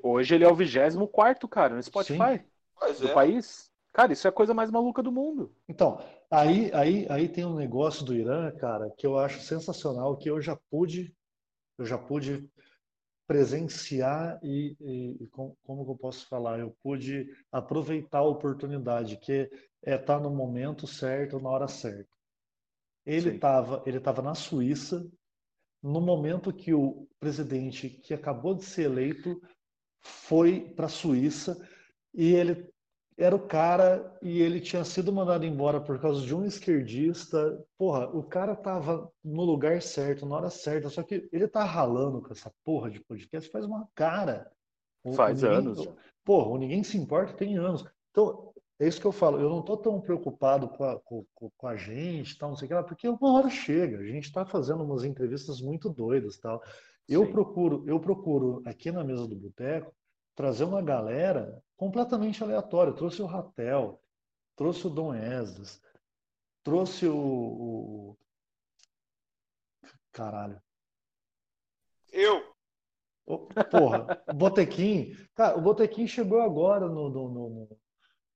Hoje 0.03 0.35
ele 0.35 0.45
é 0.45 0.49
o 0.49 0.55
24, 0.55 1.49
cara, 1.49 1.75
no 1.75 1.83
Spotify 1.83 2.38
Sim. 2.38 3.01
do 3.01 3.09
é. 3.09 3.14
país. 3.14 3.71
Cara, 3.93 4.12
isso 4.12 4.27
é 4.27 4.31
a 4.31 4.33
coisa 4.33 4.55
mais 4.55 4.71
maluca 4.71 5.03
do 5.03 5.11
mundo. 5.11 5.53
Então, 5.69 5.99
aí, 6.31 6.71
aí, 6.73 7.07
aí 7.11 7.29
tem 7.29 7.45
um 7.45 7.57
negócio 7.57 8.05
do 8.05 8.14
Irã, 8.14 8.51
cara, 8.53 8.90
que 8.97 9.07
eu 9.07 9.19
acho 9.19 9.40
sensacional, 9.40 10.16
que 10.16 10.31
eu 10.31 10.40
já 10.40 10.57
pude, 10.71 11.14
eu 11.77 11.85
já 11.85 11.99
pude 11.99 12.49
presenciar 13.27 14.38
e, 14.43 14.77
e, 14.81 15.25
e 15.25 15.27
como, 15.29 15.57
como 15.64 15.90
eu 15.90 15.97
posso 15.97 16.27
falar, 16.29 16.59
eu 16.59 16.77
pude 16.83 17.27
aproveitar 17.51 18.19
a 18.19 18.29
oportunidade, 18.29 19.16
que 19.16 19.51
é 19.85 19.95
estar 19.95 20.19
tá 20.19 20.21
no 20.21 20.31
momento 20.31 20.87
certo, 20.87 21.40
na 21.40 21.49
hora 21.49 21.69
certa. 21.69 22.11
Ele 23.07 23.37
estava 23.37 23.83
ele 23.87 23.99
tava 23.99 24.21
na 24.21 24.35
Suíça, 24.35 25.09
no 25.83 26.01
momento 26.01 26.53
que 26.53 26.75
o 26.75 27.07
presidente 27.19 27.88
que 27.88 28.12
acabou 28.12 28.55
de 28.55 28.64
ser 28.64 28.83
eleito 28.83 29.40
foi 30.01 30.61
para 30.61 30.87
a 30.87 30.90
Suíça 30.90 31.61
e 32.14 32.35
ele 32.35 32.69
era 33.16 33.37
o 33.37 33.47
cara 33.47 34.16
e 34.23 34.40
ele 34.40 34.61
tinha 34.61 34.83
sido 34.83 35.12
mandado 35.12 35.45
embora 35.45 35.79
por 35.81 36.01
causa 36.01 36.25
de 36.25 36.35
um 36.35 36.45
esquerdista. 36.45 37.62
Porra, 37.77 38.09
o 38.09 38.23
cara 38.23 38.57
tava 38.57 39.12
no 39.23 39.45
lugar 39.45 39.83
certo, 39.83 40.25
na 40.25 40.37
hora 40.37 40.51
certa, 40.51 40.88
só 40.88 41.03
que 41.03 41.29
ele 41.31 41.47
tá 41.47 41.62
ralando 41.64 42.23
com 42.23 42.33
essa 42.33 42.51
porra 42.64 42.90
de 42.90 43.01
podcast 43.01 43.51
faz 43.51 43.64
uma 43.64 43.87
cara. 43.95 44.51
Faz 45.14 45.43
ninguém, 45.43 45.59
anos. 45.59 45.88
Porra, 46.25 46.59
ninguém 46.59 46.83
se 46.83 46.97
importa, 46.97 47.35
tem 47.35 47.59
anos. 47.59 47.85
Então, 48.11 48.50
é 48.81 48.88
isso 48.88 48.99
que 48.99 49.07
eu 49.07 49.12
falo, 49.12 49.38
eu 49.38 49.51
não 49.51 49.61
estou 49.61 49.77
tão 49.77 50.01
preocupado 50.01 50.66
com 50.66 50.85
a, 50.85 50.99
com, 50.99 51.27
com 51.35 51.66
a 51.66 51.77
gente, 51.77 52.38
tal, 52.38 52.49
não 52.49 52.57
sei 52.57 52.64
o 52.64 52.69
que 52.69 52.75
lá, 52.75 52.83
porque 52.83 53.07
uma 53.07 53.35
hora 53.35 53.51
chega, 53.51 53.99
a 53.99 54.07
gente 54.07 54.25
está 54.25 54.47
fazendo 54.47 54.83
umas 54.83 55.05
entrevistas 55.05 55.61
muito 55.61 55.90
doidas, 55.90 56.38
tal. 56.38 56.62
Eu 57.07 57.27
Sim. 57.27 57.33
procuro, 57.33 57.85
eu 57.87 58.01
procuro 58.01 58.62
aqui 58.64 58.90
na 58.90 59.05
mesa 59.05 59.29
do 59.29 59.37
boteco 59.37 59.95
trazer 60.35 60.64
uma 60.64 60.81
galera 60.81 61.62
completamente 61.77 62.43
aleatória. 62.43 62.93
Eu 62.93 62.97
trouxe 62.97 63.21
o 63.21 63.27
Ratel, 63.27 64.01
trouxe 64.57 64.87
o 64.87 64.90
Dom 64.90 65.14
Esdras, 65.14 65.79
trouxe 66.62 67.07
o, 67.07 67.14
o... 67.14 68.16
caralho. 70.11 70.59
Eu. 72.11 72.51
Porra, 73.71 74.23
o 74.27 74.33
Botequim. 74.33 75.14
Cara, 75.35 75.59
o 75.59 75.61
Botequim 75.61 76.07
chegou 76.07 76.40
agora 76.40 76.88
no, 76.88 77.11
no, 77.11 77.29
no, 77.29 77.79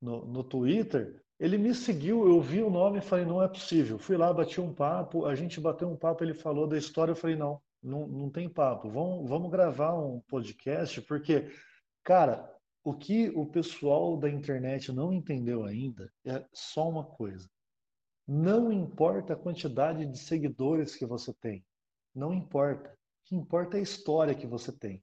no, 0.05 0.27
no 0.27 0.45
Twitter, 0.45 1.25
ele 1.41 1.57
me 1.57 1.75
seguiu, 1.75 2.29
eu 2.29 2.41
vi 2.41 2.63
o 2.63 2.71
nome 2.71 2.99
e 2.99 3.03
falei, 3.03 3.25
não 3.25 3.43
é 3.43 3.49
possível. 3.49 3.99
Fui 3.99 4.17
lá, 4.17 4.33
bati 4.33 4.61
um 4.61 4.73
papo, 4.73 5.25
a 5.25 5.35
gente 5.35 5.59
bateu 5.59 5.89
um 5.89 5.97
papo, 5.97 6.23
ele 6.23 6.35
falou 6.35 6.67
da 6.67 6.77
história, 6.77 7.13
eu 7.13 7.17
falei, 7.17 7.37
não, 7.37 7.61
não, 7.83 8.07
não 8.07 8.31
tem 8.31 8.49
papo, 8.49 8.91
vamos, 8.91 9.29
vamos 9.29 9.51
gravar 9.51 9.95
um 9.95 10.21
podcast, 10.29 11.01
porque, 11.03 11.51
cara, 12.03 12.53
o 12.85 12.93
que 12.93 13.31
o 13.31 13.47
pessoal 13.47 14.17
da 14.19 14.29
internet 14.29 14.93
não 14.93 15.11
entendeu 15.11 15.65
ainda 15.65 16.13
é 16.25 16.45
só 16.53 16.89
uma 16.89 17.05
coisa. 17.05 17.49
Não 18.29 18.71
importa 18.71 19.33
a 19.33 19.37
quantidade 19.37 20.07
de 20.07 20.19
seguidores 20.19 20.95
que 20.95 21.07
você 21.07 21.33
tem. 21.35 21.65
Não 22.15 22.33
importa. 22.33 22.91
O 22.91 23.29
que 23.29 23.37
importa 23.37 23.77
é 23.77 23.81
a 23.81 23.83
história 23.83 24.35
que 24.35 24.47
você 24.47 24.71
tem. 24.71 25.03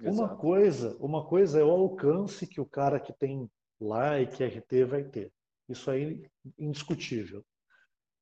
Exato. 0.00 0.16
Uma 0.16 0.36
coisa, 0.36 0.96
uma 0.98 1.24
coisa 1.24 1.60
é 1.60 1.64
o 1.64 1.70
alcance 1.70 2.46
que 2.46 2.60
o 2.60 2.66
cara 2.66 3.00
que 3.00 3.12
tem 3.12 3.48
like, 3.80 4.42
RT 4.42 4.84
vai 4.86 5.04
ter. 5.04 5.32
Isso 5.68 5.90
aí 5.90 6.22
indiscutível. 6.58 7.44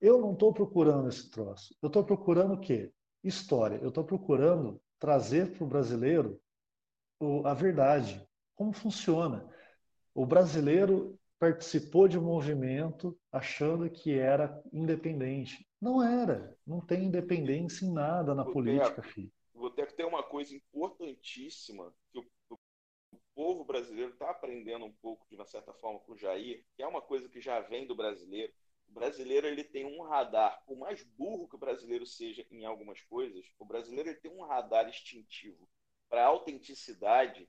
Eu 0.01 0.21
não 0.21 0.33
estou 0.33 0.53
procurando 0.53 1.09
esse 1.09 1.31
troço. 1.31 1.75
Eu 1.81 1.87
estou 1.87 2.05
procurando 2.05 2.55
o 2.55 2.61
quê? 2.61 2.93
História. 3.23 3.77
Eu 3.77 3.89
estou 3.89 4.05
procurando 4.05 4.81
trazer 4.99 5.53
para 5.53 5.65
o 5.65 5.69
brasileiro 5.69 6.41
a 7.45 7.55
verdade. 7.55 8.27
Como 8.55 8.73
funciona? 8.73 9.49
O 10.15 10.27
brasileiro 10.27 11.19
participou 11.39 12.07
de 12.07 12.19
um 12.19 12.23
movimento 12.23 13.19
achando 13.31 13.91
que 13.91 14.17
era 14.17 14.63
independente. 14.73 15.67
Não 15.81 16.03
era. 16.03 16.57
Não 16.67 16.81
tem 16.81 17.05
independência 17.05 17.85
em 17.85 17.93
nada 17.93 18.35
na 18.35 18.45
política, 18.45 19.03
filho. 19.03 19.33
Que 19.75 19.97
ter 19.97 20.05
uma 20.05 20.23
coisa 20.23 20.55
importantíssima 20.55 21.93
que 22.13 22.19
o 22.19 22.27
povo 23.35 23.65
brasileiro 23.65 24.13
está 24.13 24.31
aprendendo 24.31 24.85
um 24.85 24.93
pouco, 24.93 25.27
de 25.29 25.37
uma 25.37 25.47
certa 25.47 25.73
forma, 25.75 26.01
com 26.01 26.13
o 26.13 26.17
Jair, 26.17 26.65
que 26.75 26.83
é 26.83 26.87
uma 26.87 27.03
coisa 27.03 27.29
que 27.29 27.41
já 27.41 27.61
vem 27.61 27.87
do 27.87 27.95
brasileiro. 27.95 28.53
O 28.89 28.93
brasileiro 28.93 29.47
ele 29.47 29.65
tem 29.65 29.85
um 29.85 30.03
radar, 30.03 30.63
por 30.67 30.77
mais 30.77 31.03
burro 31.03 31.49
que 31.49 31.57
o 31.57 31.59
brasileiro 31.59 32.05
seja 32.05 32.47
em 32.51 32.65
algumas 32.65 33.01
coisas, 33.03 33.45
o 33.59 33.65
brasileiro 33.65 34.11
ele 34.11 34.21
tem 34.21 34.31
um 34.31 34.45
radar 34.45 34.89
instintivo 34.89 35.69
para 36.09 36.27
autenticidade, 36.27 37.49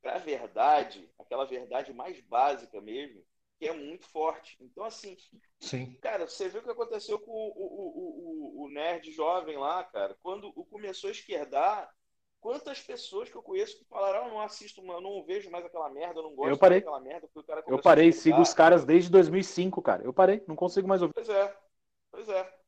para 0.00 0.14
a 0.14 0.18
verdade, 0.18 1.10
aquela 1.18 1.44
verdade 1.44 1.92
mais 1.92 2.20
básica 2.20 2.80
mesmo, 2.80 3.24
que 3.58 3.66
é 3.66 3.72
muito 3.72 4.06
forte. 4.06 4.56
Então, 4.60 4.84
assim, 4.84 5.16
Sim. 5.58 5.94
cara, 6.00 6.26
você 6.26 6.48
viu 6.48 6.60
o 6.60 6.64
que 6.64 6.70
aconteceu 6.70 7.18
com 7.18 7.30
o, 7.30 7.52
o, 7.56 8.62
o, 8.62 8.64
o, 8.64 8.70
nerd 8.70 9.12
jovem 9.12 9.58
lá, 9.58 9.84
cara? 9.84 10.16
Quando 10.22 10.52
começou 10.52 11.08
a 11.08 11.12
esquerdar, 11.12 11.92
quantas 12.40 12.80
pessoas 12.80 13.28
que 13.28 13.36
eu 13.36 13.42
conheço 13.42 13.78
que 13.78 13.84
falaram, 13.84 14.26
ah, 14.26 14.28
não 14.28 14.40
assisto, 14.40 14.80
eu 14.80 15.00
não 15.00 15.22
vejo 15.24 15.50
mais 15.50 15.64
aquela 15.64 15.90
merda, 15.90 16.20
eu 16.20 16.24
não 16.24 16.34
gosto 16.34 16.50
eu 16.50 16.58
parei. 16.58 16.80
daquela 16.80 17.00
merda, 17.00 17.28
porque 17.28 17.40
o 17.40 17.44
cara 17.44 17.64
Eu 17.66 17.80
parei, 17.80 18.12
sigo 18.12 18.40
os 18.40 18.54
caras 18.54 18.84
desde 18.84 19.10
2005, 19.10 19.82
cara. 19.82 20.02
Eu 20.02 20.12
parei, 20.12 20.42
não 20.48 20.56
consigo 20.56 20.88
mais 20.88 21.02
ouvir. 21.02 21.14
Pois 21.14 21.28
é, 21.28 21.56
pois 22.10 22.28
é. 22.28 22.58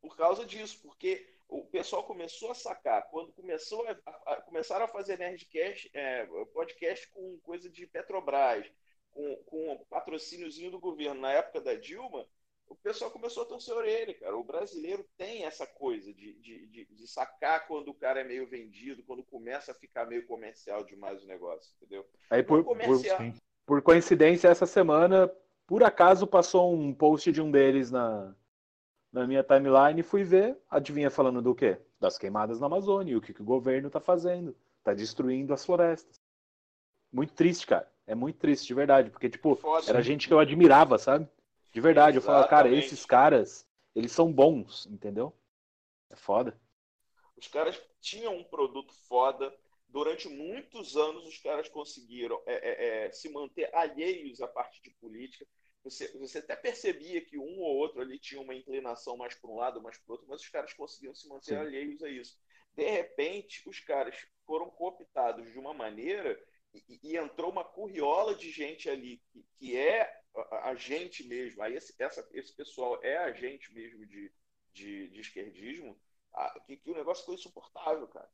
Por 0.00 0.16
causa 0.16 0.44
disso, 0.44 0.80
porque 0.82 1.32
o 1.48 1.64
pessoal 1.64 2.04
começou 2.04 2.50
a 2.50 2.54
sacar, 2.54 3.08
quando 3.10 3.32
começou 3.32 3.86
a, 3.86 4.32
a, 4.32 4.42
começaram 4.42 4.84
a 4.84 4.88
fazer 4.88 5.18
Nerdcast, 5.18 5.90
é, 5.94 6.26
podcast 6.52 7.08
com 7.08 7.38
coisa 7.42 7.70
de 7.70 7.86
Petrobras, 7.86 8.66
com, 9.10 9.36
com 9.44 9.86
patrocíniozinho 9.90 10.70
do 10.70 10.80
governo 10.80 11.20
na 11.20 11.32
época 11.32 11.60
da 11.60 11.74
Dilma, 11.74 12.26
o 12.72 12.76
pessoal 12.76 13.10
começou 13.10 13.42
a 13.42 13.46
torcer 13.46 13.74
a 13.74 13.76
orelha, 13.76 14.14
cara. 14.14 14.34
O 14.34 14.42
brasileiro 14.42 15.04
tem 15.18 15.44
essa 15.44 15.66
coisa 15.66 16.12
de, 16.14 16.32
de, 16.40 16.66
de, 16.68 16.86
de, 16.90 17.06
sacar 17.06 17.66
quando 17.66 17.88
o 17.88 17.94
cara 17.94 18.20
é 18.20 18.24
meio 18.24 18.48
vendido, 18.48 19.02
quando 19.02 19.22
começa 19.22 19.72
a 19.72 19.74
ficar 19.74 20.06
meio 20.06 20.26
comercial 20.26 20.82
demais 20.82 21.22
o 21.22 21.26
negócio, 21.26 21.70
entendeu? 21.76 22.06
Aí, 22.30 22.42
por, 22.42 22.64
por, 22.64 22.76
por, 23.66 23.82
coincidência, 23.82 24.48
essa 24.48 24.64
semana, 24.64 25.30
por 25.66 25.84
acaso, 25.84 26.26
passou 26.26 26.74
um 26.74 26.94
post 26.94 27.30
de 27.30 27.42
um 27.42 27.50
deles 27.50 27.90
na, 27.90 28.34
na 29.12 29.26
minha 29.26 29.44
timeline 29.44 30.00
e 30.00 30.04
fui 30.04 30.24
ver, 30.24 30.56
adivinha 30.70 31.10
falando 31.10 31.42
do 31.42 31.54
quê? 31.54 31.78
Das 32.00 32.16
queimadas 32.16 32.58
na 32.58 32.66
Amazônia, 32.66 33.12
e 33.12 33.16
o 33.16 33.20
que, 33.20 33.34
que 33.34 33.42
o 33.42 33.44
governo 33.44 33.88
está 33.88 34.00
fazendo. 34.00 34.56
Está 34.78 34.94
destruindo 34.94 35.52
as 35.52 35.64
florestas. 35.64 36.18
Muito 37.12 37.34
triste, 37.34 37.66
cara. 37.66 37.88
É 38.06 38.14
muito 38.14 38.38
triste, 38.38 38.66
de 38.66 38.74
verdade. 38.74 39.10
Porque, 39.10 39.28
tipo, 39.28 39.54
Foda, 39.56 39.88
era 39.88 40.02
gente 40.02 40.26
que 40.26 40.34
eu 40.34 40.40
admirava, 40.40 40.98
sabe? 40.98 41.28
De 41.72 41.80
verdade. 41.80 42.16
Exatamente. 42.16 42.16
Eu 42.16 42.22
falava, 42.22 42.48
cara, 42.48 42.68
esses 42.68 43.06
caras, 43.06 43.66
eles 43.94 44.12
são 44.12 44.32
bons, 44.32 44.86
entendeu? 44.86 45.34
É 46.10 46.16
foda. 46.16 46.60
Os 47.36 47.48
caras 47.48 47.80
tinham 48.00 48.36
um 48.36 48.44
produto 48.44 48.92
foda. 49.08 49.52
Durante 49.88 50.28
muitos 50.28 50.96
anos, 50.96 51.26
os 51.26 51.38
caras 51.38 51.68
conseguiram 51.68 52.40
é, 52.46 52.54
é, 52.54 53.06
é, 53.06 53.10
se 53.10 53.28
manter 53.28 53.74
alheios 53.74 54.40
à 54.40 54.48
parte 54.48 54.80
de 54.82 54.90
política. 54.90 55.46
Você, 55.84 56.16
você 56.18 56.38
até 56.38 56.54
percebia 56.54 57.20
que 57.20 57.36
um 57.36 57.58
ou 57.58 57.76
outro 57.76 58.00
ali 58.00 58.18
tinha 58.18 58.40
uma 58.40 58.54
inclinação 58.54 59.16
mais 59.16 59.34
para 59.34 59.50
um 59.50 59.56
lado, 59.56 59.82
mais 59.82 59.98
para 59.98 60.10
o 60.10 60.12
outro, 60.12 60.26
mas 60.28 60.40
os 60.40 60.48
caras 60.48 60.72
conseguiam 60.72 61.14
se 61.14 61.28
manter 61.28 61.56
Sim. 61.56 61.56
alheios 61.56 62.02
a 62.02 62.08
isso. 62.08 62.38
De 62.74 62.88
repente, 62.88 63.68
os 63.68 63.80
caras 63.80 64.16
foram 64.46 64.70
cooptados 64.70 65.50
de 65.50 65.58
uma 65.58 65.74
maneira 65.74 66.40
e, 66.72 67.00
e 67.02 67.16
entrou 67.16 67.50
uma 67.50 67.64
curriola 67.64 68.34
de 68.34 68.50
gente 68.50 68.88
ali 68.88 69.20
que, 69.30 69.44
que 69.58 69.76
é 69.76 70.21
a, 70.34 70.74
gente 70.74 71.26
mesmo. 71.26 71.62
Aí 71.62 71.74
esse, 71.74 71.94
essa, 71.98 72.26
esse 72.32 72.52
pessoal 72.54 72.98
é 73.02 73.18
a 73.18 73.32
gente 73.32 73.72
mesmo 73.72 74.06
de, 74.06 74.32
de, 74.72 75.08
de 75.08 75.20
esquerdismo, 75.20 75.96
a, 76.32 76.60
que, 76.60 76.76
que 76.76 76.90
o 76.90 76.94
negócio 76.94 77.22
ficou 77.22 77.34
insuportável, 77.34 78.06
cara. 78.08 78.28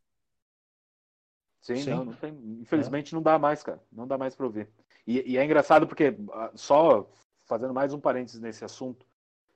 Sim, 1.61 1.77
Sim. 1.77 1.91
Não, 1.91 2.05
não 2.05 2.15
tem, 2.15 2.33
infelizmente 2.61 3.13
é. 3.13 3.17
não 3.17 3.23
dá 3.23 3.39
mais, 3.39 3.63
cara. 3.63 3.83
Não 3.91 4.07
dá 4.07 4.17
mais 4.17 4.35
para 4.35 4.47
ouvir. 4.47 4.69
E, 5.07 5.33
e, 5.33 5.39
é 5.39 5.45
engraçado 5.45 5.87
porque, 5.87 6.17
ah, 6.33 6.53
só 6.55 7.11
fazendo 7.47 7.75
mais 7.75 7.93
um 7.93 8.01
parênteses 8.01 8.41
nesse 8.41 8.65
assunto, 8.65 9.07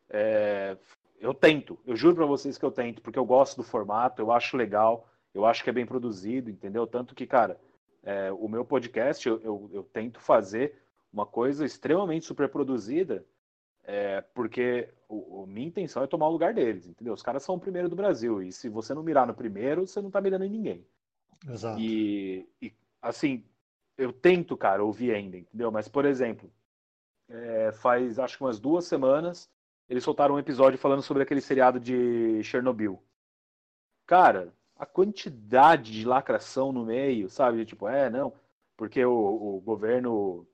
é, 0.09 0.76
eu 1.20 1.33
tento, 1.33 1.78
eu 1.87 1.94
juro 1.94 2.16
para 2.16 2.26
vocês 2.26 2.59
que 2.59 2.64
eu 2.64 2.70
tento, 2.72 3.00
porque 3.00 3.18
eu 3.18 3.24
gosto 3.24 3.57
do 3.57 3.62
formato, 3.62 4.20
eu 4.20 4.33
acho 4.33 4.57
legal, 4.57 5.09
eu 5.33 5.46
acho 5.46 5.62
que 5.62 5.70
é 5.70 5.72
bem 5.72 5.87
produzido, 5.87 6.50
entendeu? 6.50 6.87
Tanto 6.87 7.14
que, 7.14 7.26
cara, 7.26 7.61
é, 8.02 8.33
o 8.33 8.48
meu 8.48 8.64
podcast 8.64 9.28
eu, 9.28 9.40
eu, 9.40 9.70
eu, 9.72 9.83
tento 9.85 10.20
fazer 10.20 10.82
uma 11.12 11.27
coisa 11.27 11.64
extremamente 11.64 12.25
super 12.25 12.48
produzida, 12.48 13.25
é, 13.85 14.20
porque 14.20 14.88
o, 15.09 15.42
o, 15.42 15.46
minha 15.46 15.66
intenção 15.66 16.03
é 16.03 16.07
tomar 16.07 16.29
o 16.29 16.33
lugar 16.33 16.55
deles, 16.55 16.87
entendeu? 16.87 17.12
Os 17.12 17.22
caras 17.22 17.42
são 17.42 17.57
o 17.57 17.61
primeiro 17.61 17.88
do 17.88 17.96
Brasil, 17.96 18.42
e 18.42 18.53
se 18.53 18.68
você 18.68 18.94
não 18.94 19.03
mirar 19.03 19.27
no 19.27 19.35
primeiro, 19.35 19.87
você 19.87 20.01
não 20.01 20.11
tá 20.11 20.20
mirando 20.20 20.44
em 20.44 20.51
ninguém. 20.51 20.87
Exato. 21.48 21.81
E, 21.81 22.48
e 22.61 22.72
assim, 23.01 23.44
eu 23.98 24.12
tento, 24.12 24.57
cara, 24.57 24.85
ouvir 24.85 25.14
ainda, 25.14 25.37
entendeu? 25.37 25.70
Mas, 25.70 25.88
por 25.88 26.05
exemplo, 26.05 26.51
é, 27.29 27.72
faz 27.72 28.18
acho 28.18 28.37
que 28.37 28.44
umas 28.44 28.61
duas 28.61 28.85
semanas, 28.85 29.51
eles 29.88 30.05
soltaram 30.05 30.37
um 30.37 30.38
episódio 30.38 30.79
falando 30.79 31.03
sobre 31.03 31.22
aquele 31.22 31.40
seriado 31.40 31.81
de 31.81 32.42
Chernobyl. 32.42 33.03
Cara, 34.07 34.53
a 34.77 34.87
quantidade 34.87 35.92
de 35.92 36.05
lacração 36.05 36.72
no 36.72 36.85
meio, 36.85 37.29
sabe? 37.29 37.64
Tipo, 37.64 37.88
é, 37.88 38.09
não, 38.09 38.33
porque 38.77 39.05
o, 39.05 39.57
o 39.57 39.61
governo 39.61 40.46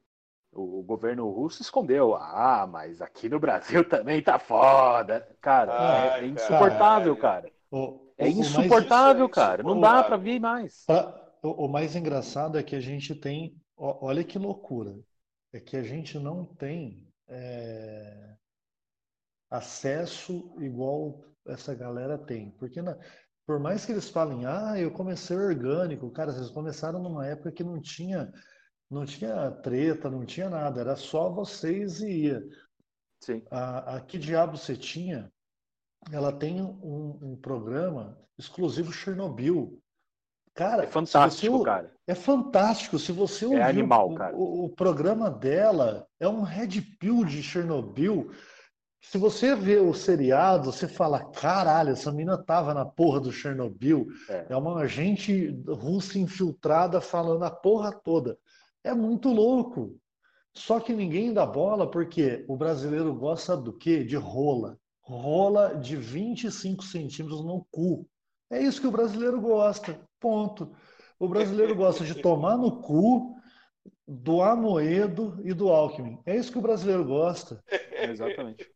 o, 0.61 0.83
governo 0.83 1.29
russo 1.31 1.63
escondeu. 1.63 2.15
Ah, 2.15 2.67
mas 2.71 3.01
aqui 3.01 3.29
no 3.29 3.39
Brasil 3.41 3.83
também 3.89 4.23
tá 4.23 4.39
foda. 4.39 5.27
Cara, 5.41 5.73
Ai, 5.73 6.21
é, 6.21 6.25
é, 6.25 6.27
insuportável, 6.27 7.17
cara. 7.17 7.51
O, 7.71 8.13
é 8.17 8.29
insuportável, 8.29 9.25
mais... 9.25 9.35
cara. 9.35 9.63
Não 9.63 9.81
dá 9.81 10.03
para 10.03 10.17
ver 10.17 10.41
mais. 10.41 10.85
Pra... 10.87 11.15
O, 11.43 11.69
mais 11.69 11.95
engraçado 11.95 12.59
é 12.59 12.63
que 12.63 12.75
a 12.75 12.81
gente 12.81 13.15
tem. 13.15 13.57
Olha 13.77 14.25
que 14.25 14.39
loucura 14.39 14.97
é 15.53 15.61
que 15.61 15.77
a 15.77 15.83
gente 15.83 16.19
não 16.19 16.45
tem 16.45 17.07
é, 17.29 18.37
acesso 19.51 20.55
igual 20.61 21.25
essa 21.47 21.75
galera 21.75 22.19
tem. 22.19 22.51
Porque 22.53 22.83
na, 22.83 22.97
por 23.47 23.59
mais 23.59 23.85
que 23.85 23.93
eles 23.93 24.09
falem, 24.09 24.45
ah, 24.47 24.79
eu 24.79 24.91
comecei 24.91 25.37
orgânico, 25.37 26.11
cara, 26.11 26.33
vocês 26.33 26.51
começaram 26.51 27.03
numa 27.03 27.27
época 27.27 27.53
que 27.53 27.65
não 27.65 27.81
tinha, 27.81 28.31
não 28.91 29.05
tinha 29.05 29.51
treta, 29.51 30.11
não 30.11 30.25
tinha 30.25 30.49
nada, 30.49 30.81
era 30.81 30.97
só 30.97 31.29
vocês 31.29 32.01
e 32.01 32.27
ia. 32.27 32.49
Sim. 33.21 33.43
A, 33.51 33.97
a 33.97 34.01
Que 34.01 34.19
Diabo 34.19 34.57
Você 34.57 34.77
Tinha, 34.77 35.31
ela 36.13 36.33
tem 36.33 36.63
um, 36.63 37.19
um 37.21 37.37
programa 37.37 38.19
exclusivo 38.39 38.93
Chernobyl, 38.93 39.81
Cara, 40.59 40.83
é 40.83 40.87
fantástico, 40.89 41.59
você, 41.59 41.65
cara. 41.65 41.93
É 42.05 42.15
fantástico. 42.17 42.99
Se 42.99 43.13
você 43.13 43.45
ouvir 43.45 43.61
é 43.61 43.63
animal, 43.63 44.11
o, 44.11 44.15
cara. 44.17 44.37
O, 44.37 44.65
o, 44.65 44.69
programa 44.69 45.31
dela, 45.31 46.05
é 46.19 46.27
um 46.27 46.43
red 46.43 46.81
pill 46.99 47.25
de 47.25 47.45
Chernobyl. 47.45 48.33
Se 49.01 49.19
você 49.19 49.55
vê 49.55 49.77
o 49.77 49.95
seriado, 49.95 50.73
você 50.73 50.89
fala: 50.89 51.31
caralho, 51.31 51.91
essa 51.91 52.11
mina 52.11 52.37
tava 52.37 52.75
na 52.75 52.85
porra 52.85 53.21
do 53.21 53.31
Chernobyl. 53.31 54.09
É, 54.29 54.47
é 54.49 54.57
uma 54.57 54.81
agente 54.81 55.49
russa 55.69 56.19
infiltrada 56.19 57.01
falando 57.01 57.45
a 57.45 57.53
porra 57.53 57.93
toda. 57.93 58.37
É 58.89 58.95
muito 58.95 59.29
louco. 59.29 60.01
Só 60.55 60.81
que 60.81 60.95
ninguém 60.95 61.35
dá 61.35 61.45
bola 61.45 61.91
porque 61.91 62.43
o 62.49 62.57
brasileiro 62.57 63.15
gosta 63.15 63.55
do 63.55 63.71
quê? 63.71 64.03
De 64.03 64.17
rola. 64.17 64.79
Rola 65.03 65.75
de 65.75 65.95
25 65.95 66.83
centímetros 66.83 67.45
no 67.45 67.67
cu. 67.71 68.09
É 68.51 68.63
isso 68.63 68.81
que 68.81 68.87
o 68.87 68.91
brasileiro 68.91 69.39
gosta. 69.43 70.01
Ponto. 70.19 70.75
O 71.19 71.29
brasileiro 71.29 71.77
gosta 71.77 72.03
de 72.03 72.15
tomar 72.15 72.57
no 72.57 72.81
cu 72.81 73.37
do 74.07 74.41
Amoedo 74.41 75.39
e 75.45 75.53
do 75.53 75.69
Alckmin. 75.69 76.19
É 76.25 76.35
isso 76.35 76.51
que 76.51 76.59
o 76.59 76.63
brasileiro 76.63 77.05
gosta. 77.05 77.63
Exatamente. 77.93 78.67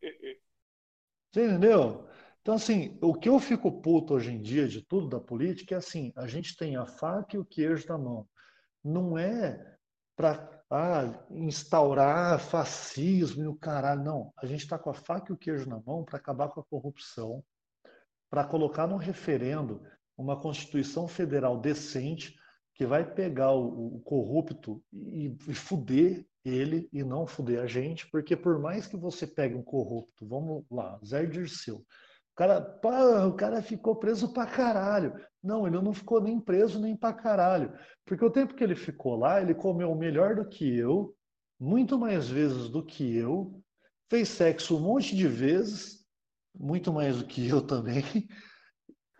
Você 1.33 1.46
entendeu? 1.46 2.07
Então, 2.42 2.55
assim, 2.55 2.98
o 3.01 3.14
que 3.14 3.31
eu 3.31 3.38
fico 3.38 3.81
puto 3.81 4.12
hoje 4.12 4.31
em 4.31 4.42
dia 4.42 4.68
de 4.68 4.83
tudo 4.83 5.09
da 5.09 5.18
política 5.18 5.75
é 5.75 5.79
assim: 5.79 6.12
a 6.14 6.27
gente 6.27 6.55
tem 6.55 6.77
a 6.77 6.85
faca 6.85 7.35
e 7.35 7.38
o 7.38 7.46
queijo 7.46 7.88
na 7.88 7.96
mão. 7.96 8.29
Não 8.85 9.16
é 9.16 9.72
para 10.16 10.62
ah, 10.70 11.27
instaurar 11.31 12.38
fascismo 12.38 13.42
e 13.44 13.46
o 13.46 13.55
caralho. 13.55 14.05
Não. 14.05 14.33
A 14.37 14.46
gente 14.46 14.61
está 14.61 14.79
com 14.79 14.90
a 14.90 14.94
faca 14.94 15.33
e 15.33 15.35
o 15.35 15.38
queijo 15.38 15.68
na 15.68 15.81
mão 15.81 16.05
para 16.05 16.18
acabar 16.18 16.48
com 16.48 16.61
a 16.61 16.64
corrupção, 16.64 17.44
para 18.31 18.44
colocar 18.44 18.87
no 18.87 18.96
referendo 18.96 19.83
uma 20.16 20.40
Constituição 20.40 21.09
Federal 21.09 21.59
decente 21.61 22.35
que 22.75 22.87
vai 22.87 23.05
pegar 23.05 23.53
o, 23.53 23.96
o 23.96 24.01
corrupto 24.01 24.83
e, 24.92 25.37
e 25.46 25.55
fuder 25.55 26.27
ele 26.44 26.88
e 26.92 27.05
não 27.05 27.27
fuder 27.27 27.61
a 27.61 27.66
gente, 27.66 28.09
porque 28.11 28.37
por 28.37 28.59
mais 28.59 28.87
que 28.87 28.96
você 28.96 29.27
pegue 29.27 29.55
um 29.55 29.62
corrupto, 29.62 30.27
vamos 30.27 30.64
lá, 30.70 30.98
Zé 31.05 31.25
Dirceu, 31.25 31.85
o 32.33 32.35
cara, 32.35 32.61
pá, 32.61 33.25
o 33.27 33.35
cara 33.35 33.62
ficou 33.62 33.95
preso 33.97 34.33
pra 34.33 34.47
caralho. 34.47 35.14
Não, 35.42 35.66
ele 35.66 35.81
não 35.81 35.92
ficou 35.92 36.21
nem 36.21 36.40
preso 36.40 36.81
nem 36.81 36.97
pra 36.97 37.12
caralho. 37.12 37.73
Porque 38.07 38.25
o 38.25 38.31
tempo 38.31 38.55
que 38.55 38.64
ele 38.64 38.75
ficou 38.75 39.16
lá, 39.16 39.40
ele 39.40 39.55
comeu 39.55 39.95
melhor 39.95 40.35
do 40.35 40.49
que 40.49 40.77
eu, 40.77 41.14
muito 41.61 41.99
mais 41.99 42.29
vezes 42.29 42.68
do 42.68 42.85
que 42.85 43.16
eu, 43.16 43.62
fez 44.09 44.29
sexo 44.31 44.77
um 44.77 44.81
monte 44.81 45.14
de 45.14 45.29
vezes, 45.29 46.07
muito 46.59 46.92
mais 46.92 47.18
do 47.18 47.27
que 47.27 47.47
eu 47.47 47.61
também. 47.61 48.03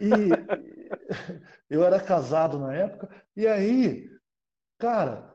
E 0.01 0.09
eu 1.69 1.85
era 1.85 2.01
casado 2.01 2.59
na 2.59 2.75
época, 2.75 3.09
e 3.37 3.47
aí, 3.47 4.09
cara, 4.79 5.32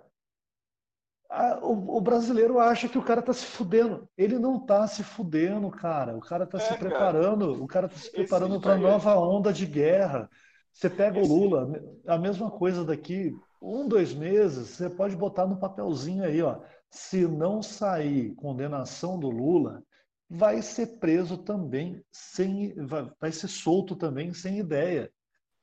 o, 1.62 1.98
o, 1.98 2.02
brasileiro 2.02 2.60
acha 2.60 2.88
que 2.88 2.98
o 2.98 3.04
cara 3.04 3.22
tá 3.22 3.34
se 3.34 3.46
fudendo. 3.46 4.08
Ele 4.18 4.40
não 4.40 4.60
tá 4.60 4.88
se 4.88 5.04
fudendo, 5.04 5.70
cara. 5.70 6.16
O 6.16 6.22
cara 6.22 6.46
tá 6.46 6.58
é, 6.58 6.62
se 6.62 6.78
preparando, 6.78 7.52
cara. 7.52 7.64
o 7.64 7.68
cara 7.68 7.90
tá 7.90 7.98
se 7.98 8.12
preparando 8.12 8.62
para 8.62 8.78
nova 8.78 9.18
onda 9.18 9.52
de 9.52 9.66
guerra. 9.66 10.30
Você 10.72 10.90
pega 10.90 11.20
Esse... 11.20 11.30
o 11.30 11.36
Lula, 11.36 11.82
a 12.08 12.18
mesma 12.18 12.52
coisa 12.52 12.86
daqui, 12.86 13.34
um, 13.62 13.88
dois 13.88 14.14
meses, 14.14 14.70
você 14.70 14.90
pode 14.90 15.16
botar 15.16 15.48
no 15.48 15.60
papelzinho 15.60 16.24
aí, 16.24 16.42
ó. 16.42 16.60
Se 16.90 17.28
não 17.28 17.62
sair 17.62 18.34
condenação 18.36 19.20
do 19.20 19.30
Lula, 19.30 19.84
vai 20.30 20.62
ser 20.62 21.00
preso 21.00 21.38
também 21.38 22.02
sem, 22.12 22.74
vai, 22.86 23.12
vai 23.20 23.32
ser 23.32 23.48
solto 23.48 23.96
também 23.96 24.34
sem 24.34 24.60
ideia. 24.60 25.12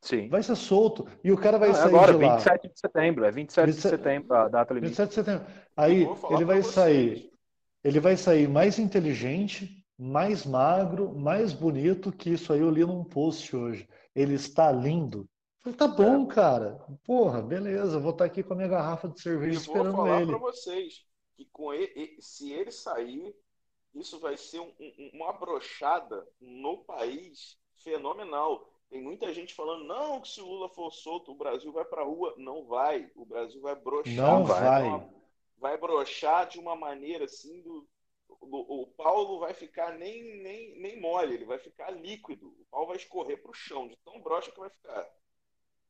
Sim. 0.05 0.29
Vai 0.29 0.43
ser 0.43 0.55
solto. 0.55 1.09
E 1.25 1.33
o 1.33 1.37
cara 1.37 1.59
vai 1.59 1.71
Não, 1.71 1.75
sair 1.77 1.87
agora, 1.87 2.13
de 2.13 2.23
lá. 2.23 2.37
27 2.37 2.69
de 2.69 2.79
setembro. 2.79 3.25
É 3.25 3.31
27 3.31 3.67
27... 3.67 3.75
de 3.75 3.97
setembro 3.97 4.37
a 4.37 4.49
data 4.49 4.75
limite. 4.75 4.91
27 4.91 5.09
de 5.09 5.15
setembro. 5.15 5.47
Aí 5.75 6.07
ele 6.31 6.45
vai 6.45 6.63
sair. 6.63 7.33
Ele 7.83 8.01
vai 8.01 8.15
sair 8.15 8.47
mais 8.47 8.79
inteligente, 8.79 9.83
mais 9.99 10.45
magro, 10.45 11.15
mais 11.19 11.55
bonito 11.55 12.13
que 12.13 12.31
isso 12.31 12.53
aí 12.53 12.61
eu 12.61 12.69
li 12.69 12.85
num 12.85 13.03
post 13.03 13.57
hoje. 13.57 13.89
Ele 14.15 14.35
está 14.35 14.71
lindo. 14.71 15.27
Falei, 15.63 15.77
tá 15.79 15.89
bom, 15.89 16.25
é. 16.25 16.35
cara. 16.35 16.85
Porra, 17.03 17.41
beleza. 17.41 17.99
Vou 17.99 18.13
estar 18.13 18.27
aqui 18.27 18.43
com 18.43 18.53
a 18.53 18.57
minha 18.57 18.69
garrafa 18.69 19.09
de 19.09 19.19
cerveja 19.23 19.59
esperando 19.59 19.87
ele. 19.87 19.97
vou 19.97 20.07
falar 20.07 20.27
para 20.27 20.39
vocês 20.39 21.07
que 21.35 21.47
com 21.47 21.73
ele, 21.73 22.19
se 22.21 22.53
ele 22.53 22.71
sair, 22.71 23.35
isso 23.95 24.21
vai 24.21 24.37
ser 24.37 24.61
um, 24.61 24.71
um, 24.79 25.11
uma 25.15 25.33
brochada 25.33 26.27
no 26.39 26.85
país 26.85 27.57
fenomenal 27.83 28.74
tem 28.91 29.03
muita 29.03 29.33
gente 29.33 29.55
falando, 29.55 29.85
não, 29.85 30.21
que 30.21 30.29
se 30.29 30.41
o 30.41 30.47
Lula 30.47 30.69
for 30.69 30.91
solto, 30.91 31.33
o 31.33 31.37
Brasil 31.37 31.73
vai 31.73 31.85
para 31.85 32.03
a 32.03 32.05
rua. 32.05 32.35
Não 32.37 32.65
vai. 32.65 33.11
O 33.17 33.25
Brasil 33.25 33.61
vai 33.61 33.75
brochar. 33.75 34.15
Não 34.15 34.45
vai. 34.45 34.85
Uma, 34.85 35.09
vai 35.59 35.77
brochar 35.77 36.49
de 36.49 36.59
uma 36.59 36.77
maneira 36.77 37.25
assim 37.25 37.61
do, 37.63 37.89
o, 38.41 38.83
o 38.83 38.87
Paulo 38.87 39.41
vai 39.41 39.55
ficar 39.55 39.97
nem, 39.99 40.43
nem, 40.43 40.81
nem 40.81 41.01
mole, 41.01 41.35
ele 41.35 41.45
vai 41.45 41.59
ficar 41.59 41.91
líquido. 41.91 42.47
O 42.47 42.67
Paulo 42.71 42.89
vai 42.89 42.97
escorrer 42.97 43.41
para 43.41 43.51
o 43.51 43.55
chão, 43.55 43.89
de 43.89 43.97
tão 44.05 44.21
broxa 44.21 44.51
que 44.51 44.61
vai 44.61 44.71
ficar. 44.71 45.07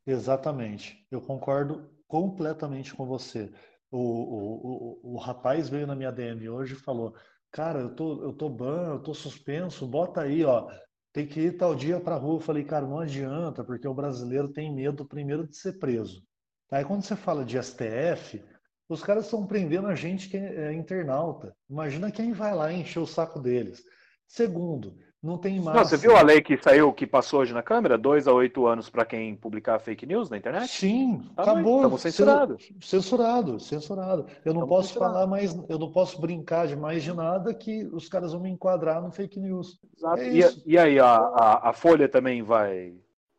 Exatamente. 0.07 1.07
Eu 1.11 1.21
concordo 1.21 1.91
completamente 2.07 2.95
com 2.95 3.07
você. 3.07 3.53
O, 3.91 3.99
o, 3.99 5.11
o, 5.13 5.15
o 5.15 5.17
rapaz 5.19 5.69
veio 5.69 5.87
na 5.87 5.95
minha 5.95 6.11
DM 6.11 6.49
hoje 6.49 6.75
e 6.75 6.79
falou: 6.79 7.15
Cara, 7.51 7.81
eu 7.81 7.95
tô, 7.95 8.23
eu 8.23 8.33
tô 8.33 8.49
ban, 8.49 8.95
eu 8.95 9.03
tô 9.03 9.15
suspenso, 9.15 9.87
bota 9.87 10.23
aí, 10.23 10.45
ó 10.45 10.69
tem 11.15 11.25
que 11.25 11.41
ir 11.41 11.57
tal 11.57 11.77
dia 11.77 12.01
para 12.01 12.17
a 12.17 12.19
rua. 12.19 12.35
Eu 12.35 12.41
falei, 12.41 12.65
cara, 12.65 12.85
não 12.85 12.99
adianta, 12.99 13.63
porque 13.63 13.87
o 13.87 13.95
brasileiro 13.95 14.49
tem 14.49 14.75
medo 14.75 15.07
primeiro 15.07 15.47
de 15.47 15.57
ser 15.57 15.79
preso. 15.79 16.27
Aí 16.71 16.85
quando 16.85 17.05
você 17.05 17.15
fala 17.15 17.45
de 17.45 17.57
STF, 17.57 18.43
os 18.89 19.01
caras 19.01 19.27
estão 19.27 19.47
prendendo 19.47 19.87
a 19.87 19.95
gente 19.95 20.29
que 20.29 20.37
é 20.37 20.73
internauta. 20.75 21.57
Imagina 21.71 22.11
quem 22.11 22.33
vai 22.33 22.53
lá 22.53 22.73
encher 22.73 22.99
o 22.99 23.07
saco 23.07 23.41
deles. 23.41 23.81
Segundo, 24.27 24.97
não 25.25 25.39
tem 25.39 25.59
mais. 25.59 25.77
Não, 25.77 25.85
você 25.85 25.97
viu 25.97 26.15
a 26.15 26.23
lei 26.23 26.43
que 26.43 26.57
saiu, 26.63 26.93
que 26.93 27.07
passou 27.07 27.41
hoje 27.41 27.55
na 27.55 27.63
Câmara? 27.63 27.97
Dois 27.97 28.29
a 28.29 28.33
oito 28.33 28.67
anos 28.67 28.91
para 28.91 29.07
quem 29.07 29.35
publicar 29.35 29.79
fake 29.79 30.05
news 30.05 30.29
na 30.29 30.37
internet? 30.37 30.69
Sim, 30.69 31.23
tá 31.35 31.43
acabou. 31.43 31.77
Estamos 31.77 32.03
censurados. 32.03 32.73
Censurado, 32.81 33.59
censurado. 33.59 34.27
Eu 34.45 34.53
não 34.53 34.63
Estamos 34.63 34.69
posso 34.69 34.89
censurados. 34.89 35.15
falar 35.15 35.27
mais, 35.27 35.59
eu 35.69 35.79
não 35.79 35.91
posso 35.91 36.21
brincar 36.21 36.67
de 36.67 36.77
mais 36.77 37.03
de 37.03 37.15
nada 37.15 37.55
que 37.55 37.89
os 37.93 38.07
caras 38.07 38.33
vão 38.33 38.43
me 38.43 38.51
enquadrar 38.51 39.01
no 39.01 39.11
fake 39.11 39.41
news. 39.41 39.81
Exato. 39.97 40.21
É 40.21 40.29
e, 40.29 40.43
e, 40.67 40.79
aí, 40.79 40.99
a, 40.99 41.07
a, 41.07 41.71
a, 41.71 41.73
Folha 41.73 42.07
também 42.07 42.43
vai, 42.43 42.95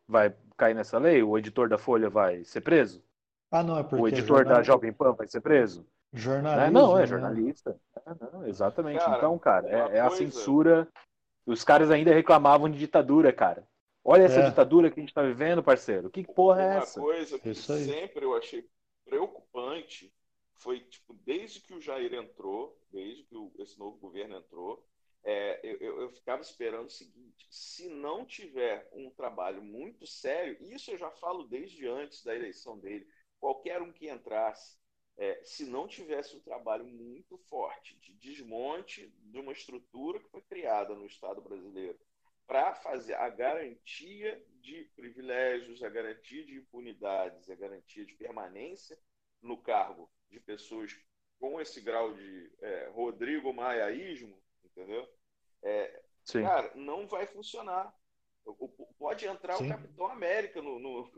vai 0.08 0.34
cair 0.56 0.74
nessa 0.74 0.98
lei? 0.98 1.22
O 1.22 1.38
editor 1.38 1.68
da 1.68 1.78
Folha 1.78 2.10
vai 2.10 2.42
ser 2.42 2.62
preso? 2.62 3.00
Ah, 3.48 3.62
não, 3.62 3.78
é 3.78 3.84
porque. 3.84 4.02
O 4.02 4.08
editor 4.08 4.44
da 4.44 4.60
Jovem 4.60 4.92
Pan 4.92 5.12
vai 5.12 5.28
ser 5.28 5.40
preso? 5.40 5.86
Jornalista. 6.12 6.70
Não, 6.70 6.96
é 6.96 7.00
né? 7.02 7.06
jornalista. 7.06 7.76
É, 8.04 8.10
não, 8.32 8.46
exatamente. 8.46 8.98
Cara, 8.98 9.18
então, 9.18 9.38
cara, 9.38 9.68
é, 9.68 9.98
é 9.98 10.00
a 10.00 10.10
censura 10.10 10.88
os 11.46 11.62
caras 11.62 11.90
ainda 11.90 12.12
reclamavam 12.12 12.68
de 12.68 12.78
ditadura, 12.78 13.32
cara. 13.32 13.66
Olha 14.04 14.24
essa 14.24 14.40
é. 14.40 14.48
ditadura 14.48 14.90
que 14.90 15.00
a 15.00 15.02
gente 15.02 15.14
tá 15.14 15.22
vivendo, 15.22 15.62
parceiro. 15.62 16.10
Que 16.10 16.22
porra 16.22 16.62
é 16.62 16.76
essa? 16.78 17.00
Uma 17.00 17.06
coisa 17.06 17.38
que 17.38 17.54
sempre 17.54 18.24
eu 18.24 18.36
achei 18.36 18.68
preocupante 19.04 20.12
foi, 20.54 20.80
tipo, 20.80 21.14
desde 21.24 21.60
que 21.60 21.74
o 21.74 21.80
Jair 21.80 22.14
entrou, 22.14 22.78
desde 22.90 23.24
que 23.24 23.36
o, 23.36 23.52
esse 23.58 23.78
novo 23.78 23.96
governo 23.98 24.36
entrou, 24.36 24.84
é, 25.24 25.60
eu, 25.62 26.02
eu, 26.02 26.10
ficava 26.10 26.40
esperando 26.40 26.86
o 26.86 26.90
seguinte: 26.90 27.46
se 27.50 27.88
não 27.88 28.24
tiver 28.24 28.88
um 28.92 29.10
trabalho 29.10 29.62
muito 29.62 30.06
sério, 30.06 30.56
isso 30.60 30.92
eu 30.92 30.98
já 30.98 31.10
falo 31.10 31.44
desde 31.44 31.86
antes 31.88 32.22
da 32.22 32.34
eleição 32.34 32.78
dele, 32.78 33.06
qualquer 33.40 33.82
um 33.82 33.92
que 33.92 34.08
entrasse, 34.08 34.76
é, 35.18 35.40
se 35.44 35.64
não 35.64 35.88
tivesse 35.88 36.36
um 36.36 36.40
trabalho 36.40 36.84
muito 36.84 37.38
forte 37.38 37.96
de 37.96 38.12
desmonte 38.14 39.08
de 39.22 39.38
uma 39.38 39.52
estrutura 39.52 40.20
que 40.20 40.28
foi 40.28 40.42
criada 40.42 40.94
no 40.94 41.06
Estado 41.06 41.40
brasileiro 41.40 41.98
para 42.46 42.74
fazer 42.74 43.14
a 43.14 43.28
garantia 43.28 44.40
de 44.60 44.84
privilégios, 44.94 45.82
a 45.82 45.88
garantia 45.88 46.44
de 46.44 46.56
impunidades, 46.56 47.50
a 47.50 47.54
garantia 47.54 48.04
de 48.04 48.14
permanência 48.14 48.98
no 49.42 49.56
cargo 49.56 50.10
de 50.28 50.38
pessoas 50.38 50.96
com 51.40 51.60
esse 51.60 51.80
grau 51.80 52.14
de 52.14 52.52
é, 52.60 52.88
Rodrigo 52.88 53.52
Maiaísmo, 53.52 54.40
entendeu? 54.64 55.08
É, 55.62 56.02
cara, 56.32 56.72
não 56.74 57.06
vai 57.06 57.26
funcionar. 57.26 57.94
Pode 58.98 59.26
entrar 59.26 59.56
Sim. 59.56 59.66
o 59.66 59.68
Capitão 59.68 60.06
América 60.06 60.62
no, 60.62 60.78
no, 60.78 61.10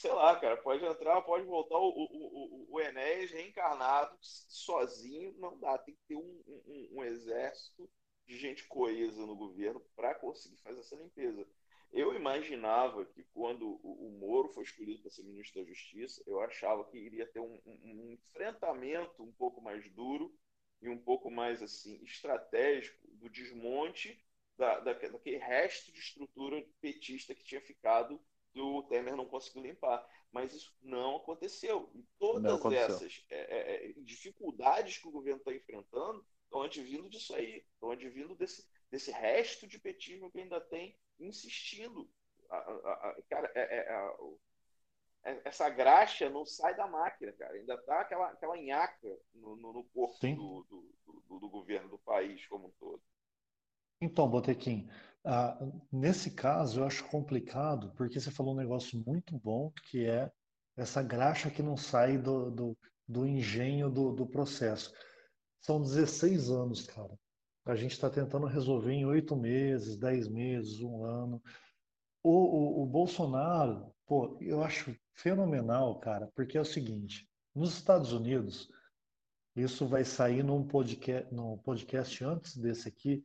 sei 0.00 0.12
lá, 0.12 0.34
cara, 0.40 0.56
pode 0.56 0.82
entrar, 0.82 1.20
pode 1.20 1.44
voltar 1.44 1.76
o, 1.76 1.90
o, 1.90 2.68
o, 2.70 2.74
o 2.74 2.80
Enéas 2.80 3.30
reencarnado 3.30 4.16
sozinho, 4.22 5.34
não 5.38 5.58
dá, 5.58 5.76
tem 5.76 5.94
que 5.94 6.00
ter 6.08 6.16
um, 6.16 6.42
um, 6.46 6.88
um 6.92 7.04
exército 7.04 7.88
de 8.26 8.38
gente 8.38 8.66
coesa 8.66 9.26
no 9.26 9.36
governo 9.36 9.78
para 9.94 10.14
conseguir 10.14 10.56
fazer 10.62 10.80
essa 10.80 10.96
limpeza. 10.96 11.46
Eu 11.92 12.14
imaginava 12.14 13.04
que 13.04 13.24
quando 13.34 13.78
o 13.82 14.16
Moro 14.18 14.48
foi 14.48 14.62
escolhido 14.62 15.02
para 15.02 15.10
ser 15.10 15.24
ministro 15.24 15.60
da 15.60 15.68
Justiça, 15.68 16.22
eu 16.26 16.40
achava 16.40 16.84
que 16.84 16.96
iria 16.96 17.26
ter 17.26 17.40
um, 17.40 17.60
um, 17.66 18.12
enfrentamento 18.12 19.22
um 19.22 19.32
pouco 19.32 19.60
mais 19.60 19.86
duro 19.90 20.34
e 20.80 20.88
um 20.88 20.96
pouco 20.96 21.30
mais 21.30 21.60
assim 21.60 22.02
estratégico 22.04 23.06
do 23.16 23.28
desmonte 23.28 24.18
da, 24.56 24.80
da, 24.80 24.94
daquele 24.94 25.36
resto 25.36 25.92
de 25.92 25.98
estrutura 25.98 26.64
petista 26.80 27.34
que 27.34 27.44
tinha 27.44 27.60
ficado 27.60 28.18
que 28.52 28.60
o 28.60 28.82
Temer 28.84 29.16
não 29.16 29.26
conseguiu 29.26 29.62
limpar. 29.62 30.06
Mas 30.32 30.54
isso 30.54 30.72
não 30.82 31.16
aconteceu. 31.16 31.90
E 31.94 32.04
todas 32.18 32.52
aconteceu. 32.52 32.86
essas 32.86 33.24
é, 33.30 33.38
é, 33.38 33.90
é, 33.90 33.92
dificuldades 33.98 34.98
que 34.98 35.08
o 35.08 35.12
governo 35.12 35.38
está 35.38 35.52
enfrentando 35.52 36.24
estão 36.44 36.62
advindo 36.62 37.08
disso 37.08 37.34
aí, 37.34 37.64
estão 37.72 37.90
advindo 37.92 38.34
desse, 38.34 38.68
desse 38.90 39.10
resto 39.12 39.66
de 39.66 39.78
petismo 39.78 40.30
que 40.30 40.40
ainda 40.40 40.60
tem 40.60 40.96
insistindo. 41.18 42.10
A, 42.50 42.56
a, 42.56 42.92
a, 43.10 43.22
cara, 43.28 43.52
é, 43.54 43.60
é, 43.60 43.92
é, 45.24 45.42
essa 45.44 45.68
graxa 45.68 46.28
não 46.28 46.44
sai 46.44 46.74
da 46.74 46.88
máquina, 46.88 47.32
cara. 47.32 47.54
Ainda 47.54 47.74
está 47.74 48.00
aquela, 48.00 48.30
aquela 48.30 48.56
nhaca 48.56 49.18
no, 49.32 49.54
no, 49.56 49.72
no 49.72 49.84
corpo 49.84 50.18
do, 50.20 50.66
do, 50.68 50.94
do, 51.28 51.38
do 51.38 51.48
governo 51.48 51.88
do 51.88 51.98
país 51.98 52.44
como 52.46 52.66
um 52.68 52.72
todo. 52.72 53.02
Então, 54.00 54.28
Botequim, 54.28 54.88
ah, 55.24 55.58
nesse 55.92 56.30
caso, 56.30 56.80
eu 56.80 56.84
acho 56.84 57.04
complicado, 57.08 57.92
porque 57.96 58.18
você 58.18 58.30
falou 58.30 58.54
um 58.54 58.58
negócio 58.58 59.02
muito 59.06 59.38
bom, 59.38 59.72
que 59.90 60.06
é 60.06 60.30
essa 60.76 61.02
graxa 61.02 61.50
que 61.50 61.62
não 61.62 61.76
sai 61.76 62.16
do, 62.16 62.50
do, 62.50 62.78
do 63.06 63.26
engenho 63.26 63.90
do, 63.90 64.12
do 64.12 64.26
processo. 64.26 64.92
São 65.60 65.80
16 65.80 66.50
anos, 66.50 66.86
cara. 66.86 67.12
A 67.66 67.76
gente 67.76 67.92
está 67.92 68.08
tentando 68.08 68.46
resolver 68.46 68.92
em 68.92 69.04
oito 69.04 69.36
meses, 69.36 69.96
dez 69.96 70.26
meses, 70.26 70.80
um 70.80 71.04
ano. 71.04 71.42
O, 72.22 72.30
o, 72.30 72.82
o, 72.82 72.86
Bolsonaro, 72.86 73.94
pô, 74.06 74.38
eu 74.40 74.62
acho 74.62 74.96
fenomenal, 75.14 75.98
cara, 76.00 76.30
porque 76.34 76.56
é 76.56 76.60
o 76.60 76.64
seguinte: 76.64 77.28
nos 77.54 77.74
Estados 77.74 78.12
Unidos, 78.12 78.68
isso 79.54 79.86
vai 79.86 80.04
sair 80.04 80.42
num 80.42 80.66
podcast, 80.66 81.32
num 81.34 81.58
podcast 81.58 82.24
antes 82.24 82.56
desse 82.56 82.88
aqui, 82.88 83.24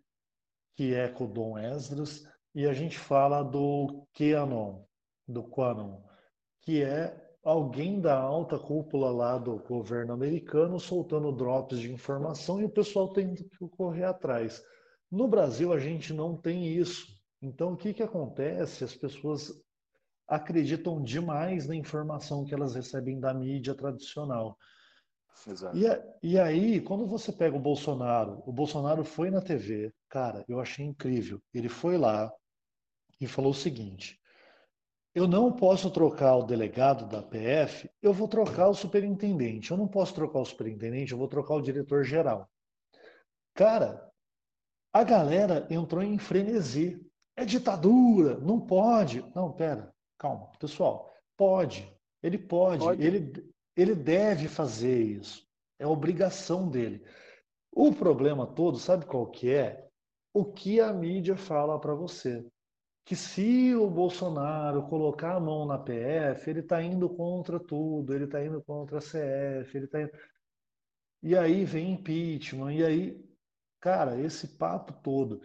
que 0.76 0.94
é 0.94 1.08
com 1.08 1.26
o 1.26 1.28
Dom 1.28 1.58
Esdras, 1.58 2.24
e 2.54 2.66
a 2.66 2.74
gente 2.74 2.98
fala 2.98 3.44
do 3.44 4.08
QAnon, 4.14 4.84
do 5.28 5.44
QAnon, 5.44 6.02
que 6.62 6.84
é 6.84 7.26
alguém 7.44 8.02
da 8.02 8.18
alta 8.18 8.58
cúpula 8.58 9.12
lá 9.12 9.38
do 9.38 9.58
governo 9.60 10.14
americano 10.14 10.80
soltando 10.80 11.32
drops 11.32 11.80
de 11.80 11.92
informação 11.92 12.60
e 12.60 12.66
o 12.66 12.70
pessoal 12.70 13.14
tendo 13.14 13.36
que 13.36 13.70
correr 13.78 14.06
atrás. 14.06 14.64
No 15.12 15.28
Brasil, 15.28 15.72
a 15.72 15.80
gente 15.80 16.14
não 16.14 16.36
tem 16.36 16.68
isso. 16.68 17.06
Então, 17.42 17.74
o 17.74 17.78
que, 17.78 17.94
que 17.94 18.02
acontece? 18.02 18.84
As 18.84 18.96
pessoas 18.96 19.54
acreditam 20.28 21.02
demais 21.04 21.68
na 21.68 21.76
informação 21.76 22.44
que 22.44 22.54
elas 22.54 22.74
recebem 22.74 23.20
da 23.20 23.34
mídia 23.34 23.76
tradicional. 23.76 24.58
Exato. 25.48 25.78
E, 25.78 26.32
e 26.32 26.40
aí, 26.40 26.82
quando 26.82 27.06
você 27.06 27.32
pega 27.32 27.56
o 27.56 27.60
Bolsonaro, 27.60 28.42
o 28.48 28.52
Bolsonaro 28.52 29.04
foi 29.04 29.30
na 29.30 29.42
TV, 29.42 29.94
cara, 30.16 30.46
eu 30.48 30.62
achei 30.62 30.86
incrível. 30.86 31.42
Ele 31.54 31.68
foi 31.68 31.98
lá 31.98 32.32
e 33.20 33.28
falou 33.28 33.52
o 33.52 33.54
seguinte: 33.54 34.18
eu 35.14 35.28
não 35.28 35.52
posso 35.52 35.92
trocar 35.92 36.38
o 36.38 36.44
delegado 36.44 37.06
da 37.06 37.22
PF, 37.22 37.90
eu 38.02 38.14
vou 38.14 38.26
trocar 38.26 38.70
o 38.70 38.74
superintendente. 38.74 39.72
Eu 39.72 39.78
não 39.78 39.90
posso 39.90 40.16
trocar 40.16 40.40
o 40.40 40.46
superintendente, 40.46 41.12
eu 41.12 41.18
vou 41.18 41.28
trocar 41.28 41.56
o 41.56 41.62
diretor 41.62 42.06
geral. 42.06 42.50
Cara, 43.54 44.10
a 44.94 45.04
galera 45.04 45.68
entrou 45.70 46.02
em 46.02 46.18
frenesi. 46.18 46.98
É 47.36 47.44
ditadura, 47.44 48.40
não 48.40 48.62
pode. 48.62 49.22
Não, 49.36 49.52
pera, 49.52 49.94
calma, 50.18 50.50
pessoal. 50.58 51.14
Pode, 51.36 51.94
ele 52.24 52.38
pode, 52.38 52.86
pode. 52.86 53.06
Ele, 53.06 53.54
ele 53.76 53.94
deve 53.94 54.48
fazer 54.48 54.98
isso. 54.98 55.46
É 55.78 55.86
obrigação 55.86 56.70
dele. 56.70 57.06
O 57.70 57.92
problema 57.92 58.48
todo, 58.48 58.80
sabe 58.80 59.06
qual 59.06 59.28
que 59.28 59.54
é? 59.54 59.86
O 60.36 60.44
que 60.44 60.82
a 60.82 60.92
mídia 60.92 61.38
fala 61.38 61.80
para 61.80 61.96
você 61.96 62.46
que 63.06 63.16
se 63.16 63.74
o 63.74 63.90
Bolsonaro 63.90 64.84
colocar 64.84 65.36
a 65.38 65.40
mão 65.40 65.66
na 65.66 65.78
PF, 65.78 66.50
ele 66.50 66.60
está 66.60 66.84
indo 66.84 67.08
contra 67.08 67.58
tudo, 67.58 68.14
ele 68.14 68.26
está 68.26 68.44
indo 68.44 68.62
contra 68.62 68.98
a 68.98 69.02
CF, 69.02 69.78
ele 69.78 69.86
está 69.86 70.02
indo... 70.02 70.12
E 71.24 71.38
aí 71.38 71.64
vem 71.64 71.94
impeachment, 71.94 72.74
e 72.74 72.84
aí, 72.84 73.26
cara, 73.80 74.20
esse 74.20 74.58
papo 74.58 74.92
todo. 75.02 75.40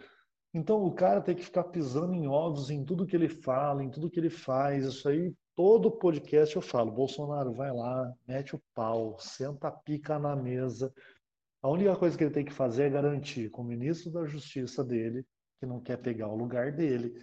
Então 0.53 0.83
o 0.83 0.93
cara 0.93 1.21
tem 1.21 1.37
que 1.37 1.45
ficar 1.45 1.63
pisando 1.63 2.13
em 2.13 2.27
ovos 2.27 2.69
em 2.69 2.83
tudo 2.83 3.07
que 3.07 3.15
ele 3.15 3.29
fala, 3.29 3.81
em 3.81 3.89
tudo 3.89 4.09
que 4.09 4.19
ele 4.19 4.29
faz. 4.29 4.83
Isso 4.83 5.07
aí, 5.07 5.33
todo 5.55 5.89
podcast 5.89 6.53
eu 6.53 6.61
falo, 6.61 6.91
Bolsonaro, 6.91 7.53
vai 7.53 7.71
lá, 7.71 8.13
mete 8.27 8.57
o 8.57 8.63
pau, 8.73 9.17
senta 9.19 9.69
a 9.69 9.71
pica 9.71 10.19
na 10.19 10.35
mesa. 10.35 10.93
A 11.61 11.69
única 11.69 11.95
coisa 11.95 12.17
que 12.17 12.23
ele 12.23 12.33
tem 12.33 12.45
que 12.45 12.53
fazer 12.53 12.83
é 12.83 12.89
garantir 12.89 13.49
com 13.49 13.61
o 13.61 13.65
ministro 13.65 14.11
da 14.11 14.25
Justiça 14.25 14.83
dele, 14.83 15.25
que 15.59 15.65
não 15.65 15.79
quer 15.79 15.97
pegar 15.97 16.27
o 16.27 16.35
lugar 16.35 16.71
dele, 16.71 17.13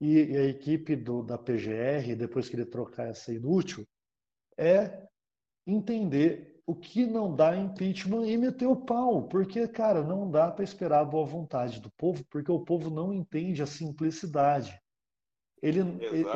e, 0.00 0.32
e 0.32 0.36
a 0.36 0.44
equipe 0.44 0.96
do, 0.96 1.22
da 1.22 1.38
PGR, 1.38 2.16
depois 2.16 2.48
que 2.48 2.56
ele 2.56 2.66
trocar 2.66 3.08
essa 3.08 3.32
inútil, 3.32 3.86
é 4.58 5.06
entender 5.66 6.60
o 6.66 6.74
que 6.74 7.06
não 7.06 7.34
dá 7.34 7.56
impeachment 7.56 8.26
e 8.26 8.36
meter 8.36 8.66
o 8.66 8.76
pau, 8.76 9.28
porque, 9.28 9.68
cara, 9.68 10.02
não 10.02 10.28
dá 10.28 10.50
para 10.50 10.64
esperar 10.64 11.00
a 11.00 11.04
boa 11.04 11.24
vontade 11.24 11.80
do 11.80 11.90
povo, 11.92 12.24
porque 12.28 12.50
o 12.50 12.64
povo 12.64 12.90
não 12.90 13.14
entende 13.14 13.62
a 13.62 13.66
simplicidade. 13.66 14.78
Ele, 15.62 15.80
ele 16.04 16.26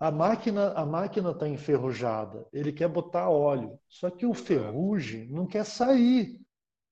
a 0.00 0.10
máquina 0.10 0.72
a 0.72 0.84
máquina 0.84 1.30
está 1.30 1.46
enferrujada, 1.46 2.46
ele 2.52 2.72
quer 2.72 2.88
botar 2.88 3.28
óleo, 3.28 3.78
só 3.88 4.10
que 4.10 4.26
o 4.26 4.34
ferrugem 4.34 5.30
não 5.30 5.46
quer 5.46 5.64
sair. 5.64 6.40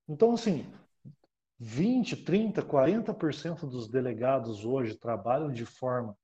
Então, 0.08 0.34
assim, 0.34 0.66
20, 1.58 2.16
30, 2.16 2.62
40% 2.62 3.66
dos 3.66 3.88
delegados 3.88 4.64
hoje 4.64 4.94
trabalham 4.94 5.50
de 5.52 5.64
forma 5.64 6.16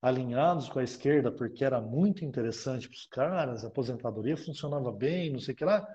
alinhados 0.00 0.68
com 0.68 0.78
a 0.78 0.84
esquerda, 0.84 1.30
porque 1.30 1.64
era 1.64 1.80
muito 1.80 2.24
interessante 2.24 2.88
para 2.88 2.96
os 2.96 3.06
caras, 3.06 3.64
a 3.64 3.68
aposentadoria 3.68 4.36
funcionava 4.36 4.90
bem, 4.90 5.30
não 5.30 5.40
sei 5.40 5.52
o 5.52 5.56
que 5.56 5.64
lá, 5.64 5.86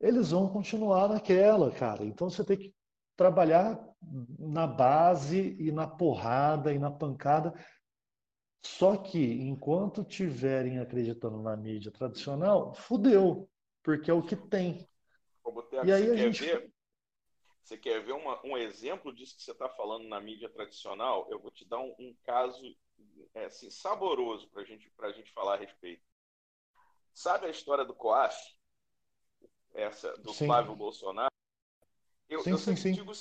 eles 0.00 0.30
vão 0.30 0.48
continuar 0.48 1.08
naquela, 1.08 1.70
cara. 1.72 2.04
Então 2.04 2.30
você 2.30 2.44
tem 2.44 2.56
que 2.56 2.74
trabalhar 3.16 3.78
na 4.38 4.64
base 4.66 5.56
e 5.58 5.72
na 5.72 5.88
porrada 5.88 6.72
e 6.72 6.78
na 6.78 6.90
pancada. 6.90 7.52
Só 8.64 8.96
que 8.96 9.18
enquanto 9.42 10.04
tiverem 10.04 10.78
acreditando 10.78 11.42
na 11.42 11.56
mídia 11.56 11.90
tradicional, 11.90 12.72
fudeu, 12.74 13.48
porque 13.82 14.08
é 14.10 14.14
o 14.14 14.22
que 14.22 14.36
tem. 14.36 14.88
e 15.84 15.92
aí 15.92 16.10
a 16.10 16.16
gente 16.16 16.44
ver? 16.44 16.70
Você 17.68 17.76
quer 17.76 18.02
ver 18.02 18.12
uma, 18.12 18.40
um 18.46 18.56
exemplo 18.56 19.12
disso 19.12 19.36
que 19.36 19.42
você 19.42 19.52
está 19.52 19.68
falando 19.68 20.08
na 20.08 20.18
mídia 20.18 20.48
tradicional? 20.48 21.28
Eu 21.30 21.38
vou 21.38 21.50
te 21.50 21.66
dar 21.66 21.78
um, 21.78 21.94
um 21.98 22.16
caso 22.24 22.74
é, 23.34 23.44
assim, 23.44 23.70
saboroso 23.70 24.48
para 24.48 24.64
gente, 24.64 24.90
a 24.98 25.12
gente 25.12 25.30
falar 25.32 25.52
a 25.52 25.58
respeito. 25.58 26.02
Sabe 27.12 27.44
a 27.44 27.50
história 27.50 27.84
do 27.84 27.94
COAF? 27.94 28.34
Essa, 29.74 30.16
do 30.16 30.32
sim. 30.32 30.46
Flávio 30.46 30.74
Bolsonaro? 30.74 31.30
Eu, 32.26 32.40
sim, 32.40 32.52
eu, 32.52 32.58
sim, 32.58 32.74
sempre 32.74 32.92
digo, 32.92 33.12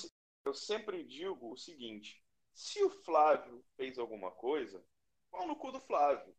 eu 0.45 0.53
sempre 0.53 1.03
digo 1.03 1.51
o 1.51 1.57
seguinte: 1.57 2.23
se 2.53 2.81
o 2.81 2.89
Flávio 3.03 3.65
fez 3.75 3.99
alguma 3.99 4.31
coisa, 4.31 4.81
pau 5.29 5.45
no 5.45 5.57
cu 5.57 5.73
do 5.73 5.81
Flávio. 5.81 6.33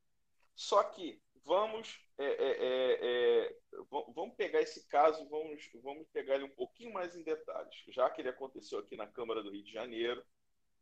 Só 0.55 0.83
que 0.83 1.23
vamos, 1.45 2.01
é, 2.19 2.25
é, 2.25 2.51
é, 2.51 3.47
é 3.47 3.57
vamos 3.91 4.35
pegar 4.37 4.61
esse 4.61 4.87
caso, 4.89 5.29
vamos, 5.29 5.69
vamos 5.83 6.07
pegar 6.13 6.37
ele 6.37 6.45
um 6.45 6.55
pouquinho 6.55 6.93
mais 6.93 7.17
em 7.17 7.23
detalhes, 7.23 7.75
já 7.89 8.09
que 8.11 8.21
ele 8.21 8.29
aconteceu 8.29 8.79
aqui 8.79 8.97
na 8.97 9.07
Câmara 9.07 9.43
do 9.43 9.51
Rio 9.51 9.63
de 9.63 9.73
Janeiro, 9.73 10.23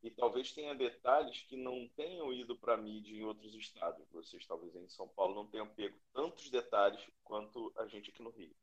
e 0.02 0.10
talvez 0.10 0.52
tenha 0.52 0.74
detalhes 0.74 1.42
que 1.42 1.56
não 1.56 1.88
tenham 1.96 2.32
ido 2.32 2.56
para 2.56 2.74
a 2.74 2.76
mídia 2.76 3.16
em 3.16 3.24
outros 3.24 3.54
estados. 3.54 4.06
Vocês, 4.12 4.46
talvez 4.46 4.74
em 4.76 4.88
São 4.88 5.08
Paulo, 5.08 5.34
não 5.34 5.46
tenham 5.46 5.66
pego 5.68 5.96
tantos 6.12 6.50
detalhes 6.50 7.00
quanto 7.24 7.72
a 7.76 7.86
gente 7.86 8.10
aqui 8.10 8.22
no 8.22 8.30
Rio. 8.30 8.54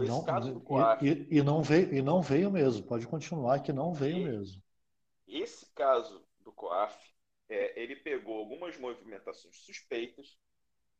Esse 0.00 0.08
não, 0.08 0.24
caso 0.24 0.52
do 0.52 0.60
Coaf, 0.60 1.06
e, 1.06 1.26
e, 1.30 1.42
não 1.42 1.62
veio, 1.62 1.94
e 1.94 2.02
não 2.02 2.20
veio 2.20 2.50
mesmo, 2.50 2.84
pode 2.84 3.06
continuar 3.06 3.60
que 3.60 3.72
não 3.72 3.92
veio 3.92 4.24
mesmo. 4.24 4.60
Esse 5.28 5.72
caso 5.74 6.26
do 6.40 6.52
COAF, 6.52 6.98
é, 7.48 7.80
ele 7.80 7.94
pegou 7.94 8.38
algumas 8.38 8.76
movimentações 8.76 9.56
suspeitas, 9.58 10.36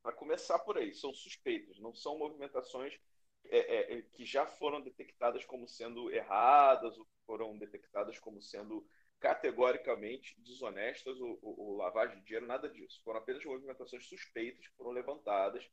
para 0.03 0.13
começar 0.13 0.59
por 0.61 0.79
aí, 0.79 0.95
são 0.95 1.13
suspeitas, 1.13 1.79
não 1.79 1.95
são 1.95 2.19
movimentações 2.19 2.99
é, 3.47 3.59
é, 3.59 3.99
é, 3.99 4.03
que 4.03 4.25
já 4.25 4.47
foram 4.47 4.81
detectadas 4.81 5.45
como 5.45 5.69
sendo 5.69 6.11
erradas 6.11 6.97
ou 6.99 7.07
foram 7.27 7.57
detectadas 7.59 8.19
como 8.19 8.41
sendo 8.41 8.87
categoricamente 9.19 10.41
desonestas 10.41 11.21
ou, 11.21 11.39
ou, 11.43 11.61
ou, 11.61 11.77
lavagem 11.77 12.19
de 12.19 12.25
dinheiro, 12.25 12.47
nada 12.47 12.69
disso. 12.69 13.01
Foram 13.05 13.21
apenas 13.21 13.45
movimentações 13.45 14.07
suspeitas 14.07 14.67
que 14.67 14.77
foram 14.77 14.93
levantadas 14.93 15.69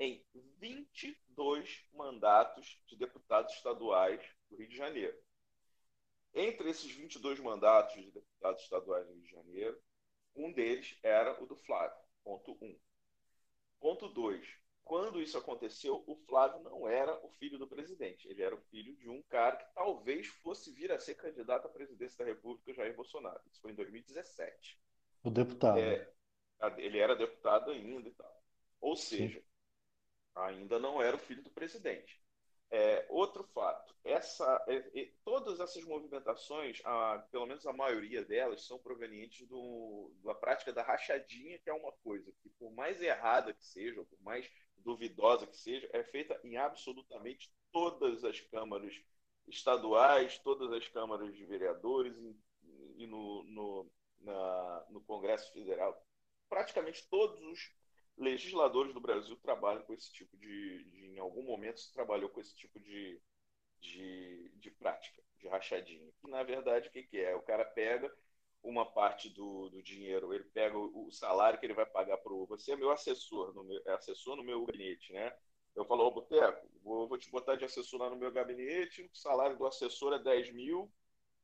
em 0.00 0.24
22 0.58 1.86
mandatos 1.92 2.80
de 2.86 2.96
deputados 2.96 3.54
estaduais 3.54 4.20
do 4.50 4.56
Rio 4.56 4.68
de 4.68 4.76
Janeiro. 4.76 5.16
Entre 6.34 6.68
esses 6.70 6.90
22 6.92 7.40
mandatos 7.40 7.94
de 7.94 8.10
deputados 8.10 8.62
estaduais 8.62 9.06
do 9.06 9.12
Rio 9.12 9.22
de 9.22 9.30
Janeiro, 9.30 9.80
um 10.34 10.52
deles 10.52 10.98
era 11.02 11.42
o 11.42 11.46
do 11.46 11.56
Flávio, 11.56 11.98
ponto 12.22 12.56
1. 12.60 12.66
Um. 12.66 12.87
Ponto 13.80 14.08
2. 14.08 14.46
Quando 14.84 15.20
isso 15.20 15.36
aconteceu, 15.36 16.02
o 16.06 16.16
Flávio 16.16 16.60
não 16.62 16.88
era 16.88 17.14
o 17.24 17.28
filho 17.32 17.58
do 17.58 17.68
presidente. 17.68 18.26
Ele 18.26 18.42
era 18.42 18.54
o 18.54 18.60
filho 18.70 18.96
de 18.96 19.08
um 19.08 19.22
cara 19.22 19.56
que 19.56 19.74
talvez 19.74 20.26
fosse 20.26 20.72
vir 20.72 20.90
a 20.90 20.98
ser 20.98 21.14
candidato 21.14 21.66
à 21.66 21.70
presidência 21.70 22.24
da 22.24 22.24
República, 22.24 22.72
Jair 22.72 22.96
Bolsonaro. 22.96 23.40
Isso 23.50 23.60
foi 23.60 23.72
em 23.72 23.74
2017. 23.74 24.80
O 25.22 25.30
deputado. 25.30 25.78
É, 25.78 26.10
ele 26.78 26.98
era 26.98 27.14
deputado 27.14 27.70
ainda 27.70 28.08
e 28.08 28.12
tal. 28.12 28.42
Ou 28.80 28.96
seja, 28.96 29.38
Sim. 29.38 29.44
ainda 30.34 30.78
não 30.78 31.02
era 31.02 31.16
o 31.16 31.20
filho 31.20 31.42
do 31.42 31.50
presidente. 31.50 32.18
É, 32.70 33.06
outro 33.08 33.44
fato, 33.54 33.94
essa, 34.04 34.62
é, 34.68 35.10
todas 35.24 35.58
essas 35.58 35.82
movimentações, 35.84 36.82
a, 36.84 37.18
pelo 37.30 37.46
menos 37.46 37.66
a 37.66 37.72
maioria 37.72 38.22
delas, 38.22 38.66
são 38.66 38.78
provenientes 38.78 39.48
do, 39.48 40.12
da 40.22 40.34
prática 40.34 40.70
da 40.70 40.82
rachadinha, 40.82 41.58
que 41.58 41.70
é 41.70 41.72
uma 41.72 41.92
coisa 42.04 42.30
que, 42.42 42.50
por 42.58 42.70
mais 42.72 43.00
errada 43.00 43.54
que 43.54 43.64
seja, 43.64 44.00
ou 44.00 44.06
por 44.06 44.20
mais 44.20 44.50
duvidosa 44.76 45.46
que 45.46 45.56
seja, 45.56 45.88
é 45.92 46.04
feita 46.04 46.38
em 46.44 46.58
absolutamente 46.58 47.50
todas 47.72 48.22
as 48.22 48.38
câmaras 48.40 48.94
estaduais, 49.46 50.38
todas 50.38 50.70
as 50.72 50.86
câmaras 50.88 51.34
de 51.34 51.44
vereadores 51.46 52.14
e, 52.18 52.36
e 52.98 53.06
no, 53.06 53.44
no, 53.44 53.90
na, 54.20 54.86
no 54.90 55.00
Congresso 55.00 55.52
Federal. 55.52 56.00
Praticamente 56.48 57.06
todos 57.08 57.40
os 57.40 57.77
legisladores 58.18 58.92
do 58.92 59.00
Brasil 59.00 59.36
trabalham 59.36 59.82
com 59.82 59.94
esse 59.94 60.12
tipo 60.12 60.36
de, 60.36 60.84
de 60.84 61.06
em 61.06 61.18
algum 61.18 61.42
momento 61.42 61.80
se 61.80 61.92
trabalhou 61.92 62.28
com 62.30 62.40
esse 62.40 62.54
tipo 62.54 62.78
de, 62.80 63.20
de, 63.80 64.50
de 64.56 64.70
prática, 64.70 65.22
de 65.38 65.48
rachadinha. 65.48 66.12
Que 66.20 66.28
na 66.28 66.42
verdade 66.42 66.88
o 66.88 66.92
que, 66.92 67.02
que 67.02 67.18
é? 67.18 67.34
O 67.34 67.42
cara 67.42 67.64
pega 67.64 68.12
uma 68.62 68.84
parte 68.84 69.28
do, 69.30 69.68
do 69.70 69.82
dinheiro, 69.82 70.32
ele 70.34 70.44
pega 70.44 70.76
o, 70.76 71.06
o 71.06 71.12
salário 71.12 71.58
que 71.58 71.66
ele 71.66 71.74
vai 71.74 71.86
pagar 71.86 72.18
para. 72.18 72.32
Você 72.48 72.72
é 72.72 72.76
meu 72.76 72.90
assessor, 72.90 73.54
no 73.54 73.64
meu, 73.64 73.80
é 73.86 73.92
assessor 73.92 74.36
no 74.36 74.44
meu 74.44 74.64
gabinete, 74.64 75.12
né? 75.12 75.32
Eu 75.74 75.84
falo, 75.84 76.04
ô 76.06 76.10
Boteco, 76.10 76.68
vou, 76.82 77.08
vou 77.08 77.18
te 77.18 77.30
botar 77.30 77.56
de 77.56 77.64
assessor 77.64 78.00
lá 78.00 78.10
no 78.10 78.16
meu 78.16 78.32
gabinete, 78.32 79.02
o 79.02 79.16
salário 79.16 79.56
do 79.56 79.66
assessor 79.66 80.12
é 80.14 80.18
10 80.18 80.52
mil, 80.52 80.92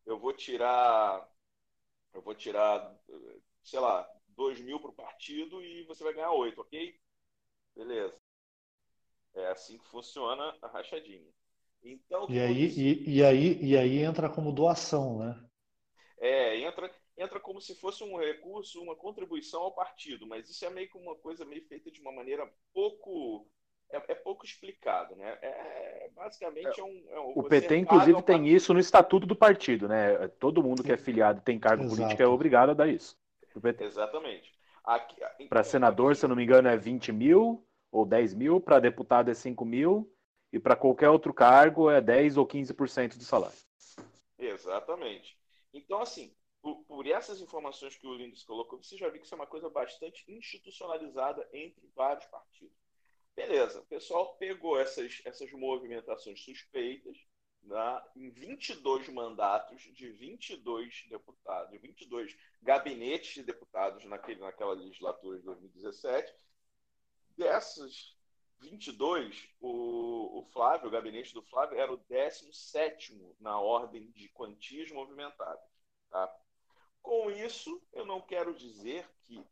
eu 0.06 0.18
vou 0.18 0.32
tirar. 0.32 1.28
Eu 2.12 2.22
vou 2.22 2.34
tirar, 2.34 2.96
sei 3.62 3.80
lá, 3.80 4.08
2 4.36 4.60
mil 4.60 4.80
para 4.80 4.90
o 4.90 4.94
partido 4.94 5.62
e 5.62 5.82
você 5.84 6.02
vai 6.04 6.14
ganhar 6.14 6.32
8, 6.32 6.60
ok? 6.60 6.98
Beleza. 7.74 8.14
É 9.34 9.48
assim 9.50 9.78
que 9.78 9.86
funciona 9.88 10.56
a 10.62 10.68
rachadinha. 10.68 11.32
Então, 11.82 12.26
e, 12.30 12.40
aí, 12.40 12.66
e, 12.66 13.16
e, 13.16 13.24
aí, 13.24 13.58
e 13.62 13.76
aí 13.76 13.98
entra 13.98 14.30
como 14.30 14.52
doação, 14.52 15.18
né? 15.18 15.44
É, 16.18 16.58
entra, 16.60 16.90
entra 17.18 17.38
como 17.38 17.60
se 17.60 17.74
fosse 17.74 18.02
um 18.02 18.16
recurso, 18.16 18.80
uma 18.80 18.96
contribuição 18.96 19.62
ao 19.62 19.74
partido, 19.74 20.26
mas 20.26 20.48
isso 20.48 20.64
é 20.64 20.70
meio 20.70 20.88
que 20.88 20.96
uma 20.96 21.14
coisa 21.16 21.44
meio 21.44 21.62
feita 21.66 21.90
de 21.90 22.00
uma 22.00 22.12
maneira 22.12 22.50
pouco. 22.72 23.46
É, 23.90 24.12
é 24.12 24.14
pouco 24.14 24.46
explicado, 24.46 25.14
né? 25.14 25.38
É, 25.42 26.10
basicamente 26.14 26.78
é, 26.78 26.80
é 26.80 26.84
um. 26.84 27.04
É 27.10 27.20
um 27.20 27.32
o 27.36 27.42
PT, 27.44 27.76
inclusive, 27.76 28.22
tem 28.22 28.48
isso 28.48 28.72
no 28.72 28.80
estatuto 28.80 29.26
do 29.26 29.36
partido, 29.36 29.86
né? 29.86 30.26
Todo 30.40 30.62
mundo 30.62 30.82
que 30.82 30.90
é 30.90 30.96
filiado 30.96 31.42
tem 31.42 31.58
cargo 31.58 31.84
Exato. 31.84 31.96
político 31.96 32.22
é 32.22 32.26
obrigado 32.26 32.70
a 32.70 32.74
dar 32.74 32.88
isso. 32.88 33.18
Exatamente. 33.82 34.52
Para 35.48 35.64
senador, 35.64 36.14
se 36.14 36.24
eu 36.24 36.28
não 36.28 36.36
me 36.36 36.44
engano, 36.44 36.68
é 36.68 36.76
20 36.76 37.12
mil 37.12 37.66
ou 37.90 38.04
10 38.04 38.34
mil, 38.34 38.60
para 38.60 38.80
deputado 38.80 39.30
é 39.30 39.34
5 39.34 39.64
mil, 39.64 40.12
e 40.52 40.58
para 40.58 40.76
qualquer 40.76 41.08
outro 41.10 41.32
cargo 41.32 41.90
é 41.90 42.00
10 42.00 42.36
ou 42.36 42.46
15% 42.46 43.16
do 43.16 43.24
salário. 43.24 43.56
Exatamente. 44.38 45.38
Então, 45.72 46.00
assim, 46.00 46.34
por, 46.60 46.84
por, 46.84 47.06
essas 47.06 47.40
informações 47.40 47.96
que 47.96 48.06
o 48.06 48.14
Lindos 48.14 48.42
colocou, 48.42 48.82
você 48.82 48.96
já 48.96 49.08
viu 49.08 49.20
que 49.20 49.26
isso 49.26 49.34
é 49.34 49.38
uma 49.38 49.46
coisa 49.46 49.70
bastante 49.70 50.24
institucionalizada 50.28 51.48
entre 51.52 51.88
vários 51.94 52.24
partidos. 52.26 52.76
Beleza, 53.36 53.80
o 53.80 53.86
pessoal 53.86 54.36
pegou 54.36 54.78
essas, 54.78 55.20
essas 55.24 55.50
movimentações 55.52 56.44
suspeitas 56.44 57.16
na, 57.64 58.04
em 58.14 58.30
22 58.30 59.08
mandatos 59.08 59.82
de 59.94 60.10
22 60.10 61.06
deputados, 61.08 61.80
22 61.80 62.36
gabinetes 62.62 63.34
de 63.34 63.42
deputados 63.42 64.04
naquele, 64.04 64.40
naquela 64.40 64.74
legislatura 64.74 65.38
de 65.38 65.44
2017. 65.44 66.34
Dessas 67.36 68.16
22, 68.60 69.48
o, 69.60 70.40
o 70.40 70.44
Flávio, 70.52 70.88
o 70.88 70.90
gabinete 70.90 71.34
do 71.34 71.42
Flávio, 71.42 71.78
era 71.78 71.92
o 71.92 71.96
17 71.96 73.36
na 73.40 73.58
ordem 73.58 74.10
de 74.12 74.28
quantias 74.28 74.90
movimentadas. 74.90 75.64
Tá? 76.10 76.32
Com 77.02 77.30
isso, 77.30 77.82
eu 77.92 78.06
não 78.06 78.20
quero 78.20 78.54
dizer 78.54 79.08
que 79.24 79.44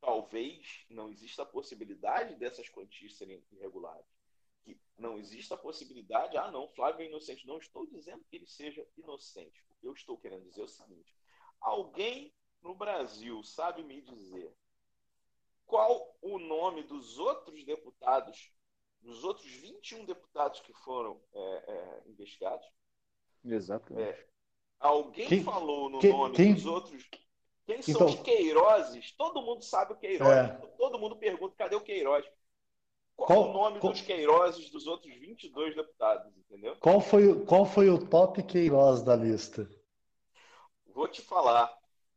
talvez 0.00 0.86
não 0.88 1.10
exista 1.10 1.42
a 1.42 1.46
possibilidade 1.46 2.36
dessas 2.36 2.68
quantias 2.68 3.16
serem 3.16 3.44
irregulares. 3.52 4.19
Que 4.64 4.78
não 4.98 5.18
exista 5.18 5.54
a 5.54 5.58
possibilidade, 5.58 6.36
ah, 6.36 6.50
não, 6.50 6.68
Flávio 6.68 7.02
é 7.02 7.06
inocente. 7.06 7.46
Não 7.46 7.58
estou 7.58 7.86
dizendo 7.86 8.24
que 8.28 8.36
ele 8.36 8.46
seja 8.46 8.86
inocente. 8.96 9.62
O 9.70 9.74
que 9.80 9.86
eu 9.86 9.92
estou 9.92 10.18
querendo 10.18 10.44
dizer 10.44 10.62
é 10.62 10.64
o 10.64 10.68
seguinte: 10.68 11.14
alguém 11.60 12.32
no 12.62 12.74
Brasil 12.74 13.42
sabe 13.42 13.82
me 13.82 14.00
dizer 14.02 14.54
qual 15.66 16.16
o 16.20 16.38
nome 16.38 16.82
dos 16.82 17.18
outros 17.18 17.64
deputados, 17.64 18.52
dos 19.00 19.24
outros 19.24 19.50
21 19.50 20.04
deputados 20.04 20.60
que 20.60 20.72
foram 20.72 21.20
é, 21.32 21.40
é, 21.40 22.02
investigados? 22.08 22.66
Exato. 23.44 23.98
É, 23.98 24.26
alguém 24.78 25.28
quem, 25.28 25.44
falou 25.44 25.88
no 25.88 26.00
quem, 26.00 26.10
nome 26.10 26.34
quem, 26.34 26.54
dos 26.54 26.66
outros 26.66 27.08
quem 27.70 27.82
são 27.82 27.94
então, 27.94 28.06
os 28.08 28.20
Queirozes? 28.20 29.12
Todo 29.12 29.42
mundo 29.42 29.62
sabe 29.62 29.92
o 29.92 29.96
Queiroz. 29.96 30.28
É. 30.28 30.48
Todo 30.76 30.98
mundo 30.98 31.16
pergunta 31.16 31.54
cadê 31.56 31.76
o 31.76 31.80
Queiroz? 31.80 32.26
Qual, 33.26 33.50
o 33.50 33.52
nome 33.52 33.80
qual, 33.80 33.92
dos 33.92 34.02
Queirozes 34.02 34.70
dos 34.70 34.86
outros 34.86 35.12
22 35.14 35.74
deputados, 35.76 36.32
entendeu? 36.36 36.76
Qual 36.76 37.00
foi, 37.00 37.44
qual 37.44 37.66
foi 37.66 37.90
o 37.90 38.06
top 38.06 38.42
Queiroz 38.42 39.02
da 39.02 39.14
lista? 39.14 39.68
Vou 40.86 41.08
te 41.08 41.22
falar. 41.22 41.72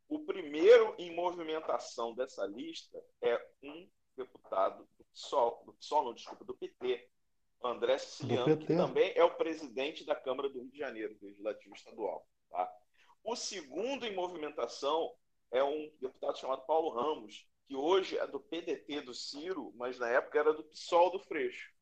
O 0.08 0.20
primeiro 0.20 0.94
em 0.98 1.14
movimentação 1.14 2.14
dessa 2.14 2.46
lista 2.46 3.02
é 3.22 3.40
um 3.62 3.88
deputado 4.16 4.86
do 4.98 5.04
PSOL, 5.12 5.62
do 5.66 5.72
PSOL, 5.74 6.04
não, 6.04 6.14
desculpa, 6.14 6.44
do 6.44 6.54
PT, 6.54 7.08
André 7.62 7.98
Siciliano, 7.98 8.56
que 8.58 8.66
também 8.66 9.12
é 9.16 9.24
o 9.24 9.34
presidente 9.34 10.04
da 10.04 10.14
Câmara 10.14 10.48
do 10.48 10.60
Rio 10.60 10.70
de 10.70 10.78
Janeiro, 10.78 11.14
do 11.14 11.26
Legislativo 11.26 11.74
Estadual. 11.74 12.26
Tá? 12.50 12.70
O 13.22 13.34
segundo 13.34 14.04
em 14.06 14.14
movimentação 14.14 15.14
é 15.50 15.64
um 15.64 15.90
deputado 16.00 16.38
chamado 16.38 16.66
Paulo 16.66 16.90
Ramos, 16.90 17.46
que 17.66 17.74
hoje 17.74 18.18
é 18.18 18.26
do 18.26 18.40
PDT 18.40 19.02
do 19.02 19.14
Ciro, 19.14 19.72
mas 19.76 19.98
na 19.98 20.08
época 20.08 20.38
era 20.38 20.52
do 20.52 20.64
PSOL 20.64 21.10
do 21.10 21.18
Freixo. 21.18 21.72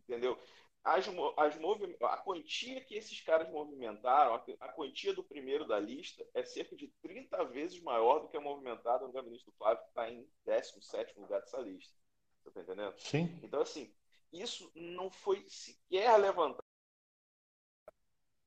Entendeu? 0.00 0.38
As, 0.84 1.04
as 1.36 1.56
movi 1.58 1.96
a 2.00 2.16
quantia 2.18 2.80
que 2.84 2.94
esses 2.94 3.20
caras 3.20 3.50
movimentaram, 3.50 4.34
a, 4.34 4.44
a, 4.60 4.72
quantia 4.72 5.12
do 5.12 5.24
primeiro 5.24 5.66
da 5.66 5.80
lista, 5.80 6.24
é 6.32 6.44
cerca 6.44 6.76
de 6.76 6.86
30 7.02 7.44
vezes 7.46 7.80
maior 7.82 8.20
do 8.20 8.28
que 8.28 8.36
a 8.36 8.40
movimentada 8.40 9.04
no 9.04 9.12
gabinete 9.12 9.44
do 9.44 9.52
Flávio, 9.52 9.82
que 9.82 9.88
está 9.88 10.08
em 10.08 10.24
17 10.44 11.18
lugar 11.18 11.40
dessa 11.40 11.58
lista. 11.58 11.92
Você 12.40 12.50
está 12.50 12.60
entendendo? 12.60 12.94
Sim. 12.98 13.40
Então, 13.42 13.62
assim, 13.62 13.92
isso 14.32 14.70
não 14.76 15.10
foi 15.10 15.44
sequer 15.48 16.16
levantado. 16.18 16.64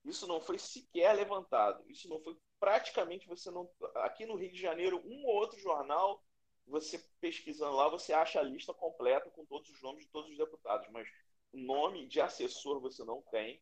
Isso 0.06 0.26
não 0.26 0.40
foi 0.40 0.58
sequer 0.58 1.14
levantado. 1.14 1.84
Isso 1.90 2.08
não 2.08 2.22
foi 2.22 2.38
praticamente 2.58 3.28
você 3.28 3.52
não. 3.52 3.70
Aqui 3.96 4.26
no 4.26 4.36
Rio 4.36 4.52
de 4.52 4.62
Janeiro, 4.62 5.02
um 5.06 5.26
ou 5.26 5.36
outro 5.36 5.60
jornal, 5.60 6.24
você 6.70 7.04
pesquisando 7.20 7.76
lá, 7.76 7.90
você 7.90 8.14
acha 8.14 8.40
a 8.40 8.44
lista 8.44 8.74
completa 8.74 9.30
com 9.32 9.46
todos 9.46 9.70
os 9.70 9.82
nomes 9.82 10.06
de 10.06 10.12
todos 10.12 10.32
os 10.32 10.38
deputados, 10.38 10.88
mas 10.92 11.08
nome 11.52 12.08
de 12.08 12.22
assessor 12.22 12.80
você 12.80 13.04
não 13.04 13.22
tem. 13.24 13.62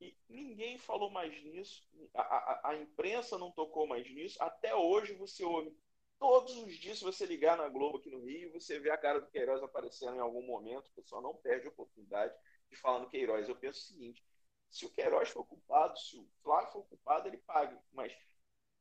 E 0.00 0.16
ninguém 0.28 0.78
falou 0.78 1.10
mais 1.10 1.32
nisso, 1.42 1.84
a, 2.14 2.22
a, 2.22 2.70
a 2.70 2.76
imprensa 2.76 3.36
não 3.38 3.50
tocou 3.50 3.86
mais 3.86 4.08
nisso. 4.08 4.40
Até 4.42 4.74
hoje 4.74 5.14
você 5.14 5.44
ouve. 5.44 5.76
Todos 6.18 6.56
os 6.56 6.74
dias, 6.76 6.98
se 6.98 7.04
você 7.04 7.26
ligar 7.26 7.56
na 7.56 7.68
Globo 7.68 7.98
aqui 7.98 8.10
no 8.10 8.24
Rio, 8.24 8.52
você 8.52 8.78
vê 8.80 8.90
a 8.90 8.98
cara 8.98 9.20
do 9.20 9.30
Queiroz 9.30 9.62
aparecendo 9.62 10.16
em 10.16 10.20
algum 10.20 10.44
momento. 10.44 10.88
O 10.88 10.94
pessoal 10.94 11.22
não 11.22 11.34
perde 11.36 11.66
a 11.66 11.70
oportunidade 11.70 12.34
de 12.68 12.76
falar 12.76 12.98
no 13.00 13.08
Queiroz. 13.08 13.48
Eu 13.48 13.56
penso 13.56 13.80
o 13.80 13.86
seguinte: 13.86 14.24
se 14.68 14.84
o 14.84 14.90
Queiroz 14.90 15.28
for 15.30 15.44
culpado, 15.44 15.96
se 15.98 16.16
o 16.16 16.28
Flávio 16.42 16.72
for 16.72 16.84
culpado, 16.86 17.28
ele 17.28 17.38
paga. 17.38 17.80
Mas 17.92 18.12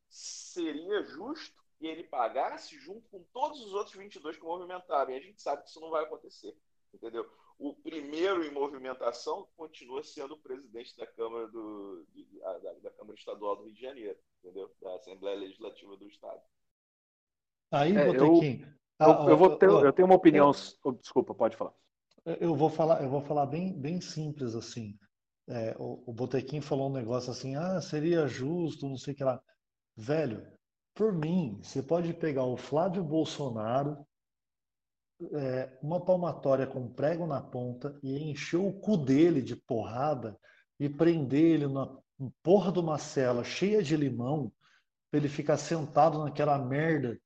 seria 0.09 1.03
justo 1.03 1.63
que 1.77 1.85
ele 1.85 2.03
pagasse 2.03 2.77
junto 2.79 3.07
com 3.09 3.23
todos 3.33 3.61
os 3.61 3.73
outros 3.73 3.95
22 3.95 4.37
que 4.37 4.43
movimentaram. 4.43 5.11
E 5.11 5.17
a 5.17 5.19
gente 5.19 5.41
sabe 5.41 5.63
que 5.63 5.69
isso 5.69 5.79
não 5.79 5.89
vai 5.89 6.03
acontecer, 6.03 6.55
entendeu? 6.93 7.29
O 7.59 7.73
primeiro 7.73 8.43
em 8.43 8.51
movimentação 8.51 9.47
continua 9.55 10.03
sendo 10.03 10.35
o 10.35 10.39
presidente 10.39 10.95
da 10.95 11.07
Câmara, 11.07 11.47
do, 11.47 12.05
de, 12.13 12.39
da, 12.39 12.73
da, 12.83 12.91
Câmara 12.91 13.17
Estadual 13.17 13.55
do 13.55 13.63
Rio 13.63 13.73
de 13.73 13.81
Janeiro, 13.81 14.17
entendeu? 14.43 14.71
Da 14.81 14.95
Assembleia 14.95 15.37
Legislativa 15.37 15.97
do 15.97 16.07
Estado. 16.07 16.41
Aí, 17.71 17.95
é, 17.95 18.05
Botequim... 18.05 18.61
Eu, 18.61 18.67
ah, 18.99 19.23
eu, 19.23 19.29
eu, 19.29 19.37
vou 19.37 19.55
ter, 19.57 19.69
eu 19.69 19.93
tenho 19.93 20.07
uma 20.07 20.15
opinião... 20.15 20.51
Eu, 20.85 20.91
desculpa, 20.93 21.33
pode 21.33 21.55
falar. 21.55 21.73
Eu 22.39 22.55
vou 22.55 22.69
falar, 22.69 23.03
eu 23.03 23.09
vou 23.09 23.21
falar 23.21 23.45
bem, 23.45 23.73
bem 23.79 24.01
simples 24.01 24.53
assim. 24.53 24.97
É, 25.47 25.75
o, 25.79 26.03
o 26.07 26.13
Botequim 26.13 26.61
falou 26.61 26.89
um 26.89 26.93
negócio 26.93 27.31
assim, 27.31 27.55
ah, 27.55 27.79
seria 27.81 28.27
justo, 28.27 28.87
não 28.87 28.97
sei 28.97 29.13
o 29.13 29.17
que 29.17 29.23
lá. 29.23 29.41
Velho, 29.95 30.45
por 30.97 31.13
mim, 31.13 31.59
você 31.61 31.81
pode 31.83 32.11
pegar 32.11 32.43
o 32.43 32.57
Flávio 32.57 33.03
Bolsonaro, 33.03 34.03
é, 35.33 35.77
uma 35.81 36.03
palmatória 36.03 36.65
com 36.65 36.91
prego 36.91 37.27
na 37.27 37.39
ponta 37.39 37.97
e 38.01 38.17
encher 38.31 38.59
o 38.59 38.73
cu 38.73 38.97
dele 38.97 39.41
de 39.41 39.55
porrada 39.55 40.37
e 40.79 40.89
prender 40.89 41.61
ele 41.61 41.67
na 41.67 41.87
porra 42.41 42.71
de 42.71 42.79
uma 42.79 42.97
cela 42.97 43.43
cheia 43.43 43.81
de 43.81 43.95
limão 43.95 44.51
para 45.09 45.19
ele 45.19 45.29
ficar 45.29 45.57
sentado 45.57 46.23
naquela 46.23 46.57
merda 46.57 47.19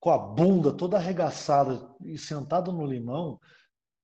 com 0.00 0.10
a 0.10 0.18
bunda 0.18 0.72
toda 0.72 0.96
arregaçada 0.96 1.94
e 2.02 2.16
sentado 2.16 2.72
no 2.72 2.86
limão 2.86 3.38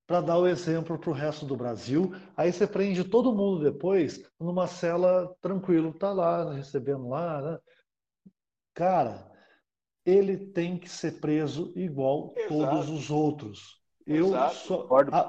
para 0.05 0.21
dar 0.21 0.37
o 0.37 0.47
exemplo 0.47 0.97
para 0.97 1.09
o 1.09 1.13
resto 1.13 1.45
do 1.45 1.57
Brasil. 1.57 2.13
Aí 2.35 2.53
você 2.53 2.67
prende 2.67 3.03
todo 3.03 3.35
mundo 3.35 3.63
depois 3.63 4.21
numa 4.39 4.67
cela 4.67 5.35
tranquilo, 5.41 5.93
tá 5.93 6.13
lá 6.13 6.53
recebendo 6.53 7.09
lá, 7.09 7.41
né? 7.41 7.59
Cara, 8.77 9.27
ele 10.05 10.37
tem 10.37 10.77
que 10.77 10.87
ser 10.87 11.19
preso 11.19 11.73
igual 11.75 12.31
Exato. 12.37 12.53
todos 12.53 12.89
os 12.91 13.09
outros. 13.09 13.81
Eu 14.05 14.27
só, 14.51 14.87
a, 15.11 15.19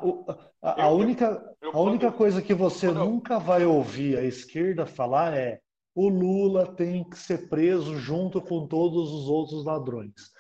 a, 0.61 0.85
a 0.85 0.91
eu, 0.91 0.97
única, 0.97 1.57
eu, 1.63 1.71
eu, 1.71 1.77
a 1.79 1.81
única 1.81 2.13
coisa 2.13 2.43
que 2.43 2.53
você 2.53 2.91
nunca 2.93 3.39
vai 3.39 3.65
ouvir 3.65 4.19
a 4.19 4.23
esquerda 4.23 4.85
falar 4.85 5.35
é 5.35 5.63
o 5.95 6.11
Lula 6.11 6.77
tem 6.77 7.03
que 7.09 7.19
ser 7.19 7.49
preso 7.49 7.97
junto 7.97 8.39
com 8.43 8.67
todos 8.67 9.11
os 9.11 9.31
outros 9.31 9.65
ladrões. 9.65 10.31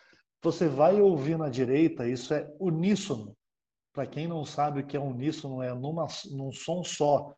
Você 0.43 0.69
vai 0.69 1.01
ouvir 1.01 1.39
na 1.39 1.49
direita, 1.49 2.07
isso 2.07 2.35
é 2.35 2.47
uníssono. 2.61 3.35
Para 3.91 4.07
quem 4.07 4.29
não 4.29 4.45
sabe 4.45 4.81
o 4.81 4.87
que 4.87 4.99
é 4.99 5.01
uníssono, 5.01 5.63
é 5.63 5.73
numa, 5.73 6.07
num 6.31 6.53
som 6.53 6.85
só, 6.85 7.35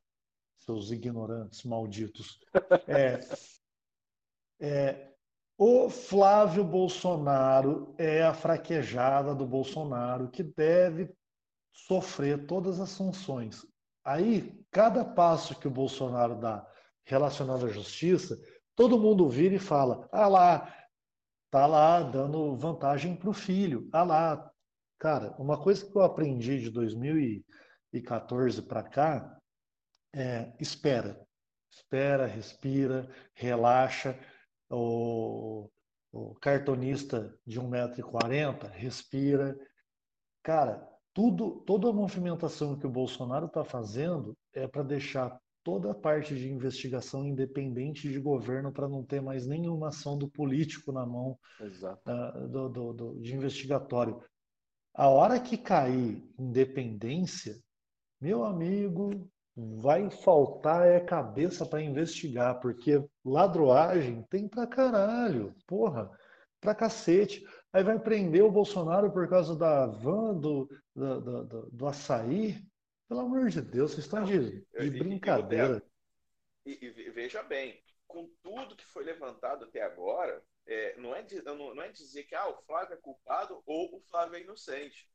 seus 0.58 0.90
ignorantes 0.90 1.62
malditos. 1.62 2.40
É, 2.88 3.20
é, 4.60 5.09
o 5.62 5.90
Flávio 5.90 6.64
Bolsonaro 6.64 7.94
é 7.98 8.22
a 8.22 8.32
fraquejada 8.32 9.34
do 9.34 9.46
Bolsonaro 9.46 10.30
que 10.30 10.42
deve 10.42 11.14
sofrer 11.70 12.46
todas 12.46 12.80
as 12.80 12.88
sanções. 12.88 13.66
Aí, 14.02 14.58
cada 14.70 15.04
passo 15.04 15.54
que 15.60 15.68
o 15.68 15.70
Bolsonaro 15.70 16.40
dá 16.40 16.66
relacionado 17.04 17.66
à 17.66 17.68
justiça, 17.68 18.40
todo 18.74 18.98
mundo 18.98 19.28
vira 19.28 19.54
e 19.54 19.58
fala: 19.58 20.08
ah 20.10 20.28
lá, 20.28 20.74
tá 21.50 21.66
lá 21.66 22.02
dando 22.04 22.56
vantagem 22.56 23.14
para 23.14 23.28
o 23.28 23.34
filho. 23.34 23.86
Ah 23.92 24.02
lá. 24.02 24.50
Cara, 24.98 25.36
uma 25.38 25.62
coisa 25.62 25.84
que 25.84 25.94
eu 25.94 26.00
aprendi 26.00 26.58
de 26.58 26.70
2014 26.70 28.62
para 28.62 28.82
cá 28.82 29.38
é 30.14 30.54
espera. 30.58 31.20
Espera, 31.70 32.26
respira, 32.26 33.06
relaxa 33.34 34.18
o, 34.70 35.68
o 36.12 36.34
cartonista 36.36 37.36
de 37.46 37.60
1,40m 37.60 38.70
respira. 38.70 39.58
Cara, 40.42 40.88
tudo, 41.12 41.60
toda 41.66 41.88
a 41.90 41.92
movimentação 41.92 42.78
que 42.78 42.86
o 42.86 42.90
Bolsonaro 42.90 43.46
está 43.46 43.64
fazendo 43.64 44.36
é 44.54 44.66
para 44.66 44.82
deixar 44.82 45.38
toda 45.62 45.90
a 45.90 45.94
parte 45.94 46.34
de 46.34 46.50
investigação 46.50 47.26
independente 47.26 48.08
de 48.08 48.18
governo 48.18 48.72
para 48.72 48.88
não 48.88 49.04
ter 49.04 49.20
mais 49.20 49.46
nenhuma 49.46 49.88
ação 49.88 50.16
do 50.16 50.28
político 50.28 50.92
na 50.92 51.04
mão 51.04 51.38
uh, 51.60 52.48
do, 52.48 52.68
do, 52.68 52.92
do, 52.92 53.20
de 53.20 53.34
investigatório. 53.34 54.22
A 54.94 55.08
hora 55.08 55.38
que 55.38 55.58
cair 55.58 56.24
independência, 56.38 57.60
meu 58.20 58.44
amigo, 58.44 59.28
vai 59.56 60.10
faltar 60.10 60.86
é 60.86 61.00
cabeça 61.00 61.66
para 61.66 61.82
investigar, 61.82 62.60
porque 62.60 63.04
ladroagem 63.24 64.22
tem 64.30 64.48
pra 64.48 64.66
caralho, 64.66 65.54
porra, 65.66 66.10
pra 66.60 66.74
cacete. 66.74 67.44
Aí 67.72 67.84
vai 67.84 67.98
prender 67.98 68.42
o 68.42 68.50
Bolsonaro 68.50 69.12
por 69.12 69.28
causa 69.28 69.56
da 69.56 69.86
van, 69.86 70.34
do, 70.34 70.68
do, 70.94 71.20
do, 71.20 71.70
do 71.70 71.86
açaí. 71.86 72.60
Pelo 73.08 73.20
amor 73.20 73.48
de 73.48 73.60
Deus, 73.60 73.92
vocês 73.92 74.04
estão 74.04 74.24
de, 74.24 74.64
de 74.78 74.90
brincadeira. 74.90 75.82
E, 76.64 76.72
e, 76.72 77.06
e, 77.06 77.10
veja 77.10 77.42
bem, 77.42 77.82
com 78.06 78.28
tudo 78.42 78.76
que 78.76 78.86
foi 78.86 79.04
levantado 79.04 79.64
até 79.64 79.82
agora, 79.82 80.42
é, 80.66 80.96
não, 80.96 81.14
é, 81.14 81.26
não, 81.44 81.74
não 81.74 81.82
é 81.82 81.90
dizer 81.90 82.24
que 82.24 82.34
ah, 82.34 82.48
o 82.48 82.62
Flávio 82.62 82.94
é 82.94 82.96
culpado 82.98 83.60
ou 83.66 83.96
o 83.96 84.00
Flávio 84.02 84.36
é 84.36 84.42
inocente. 84.42 85.09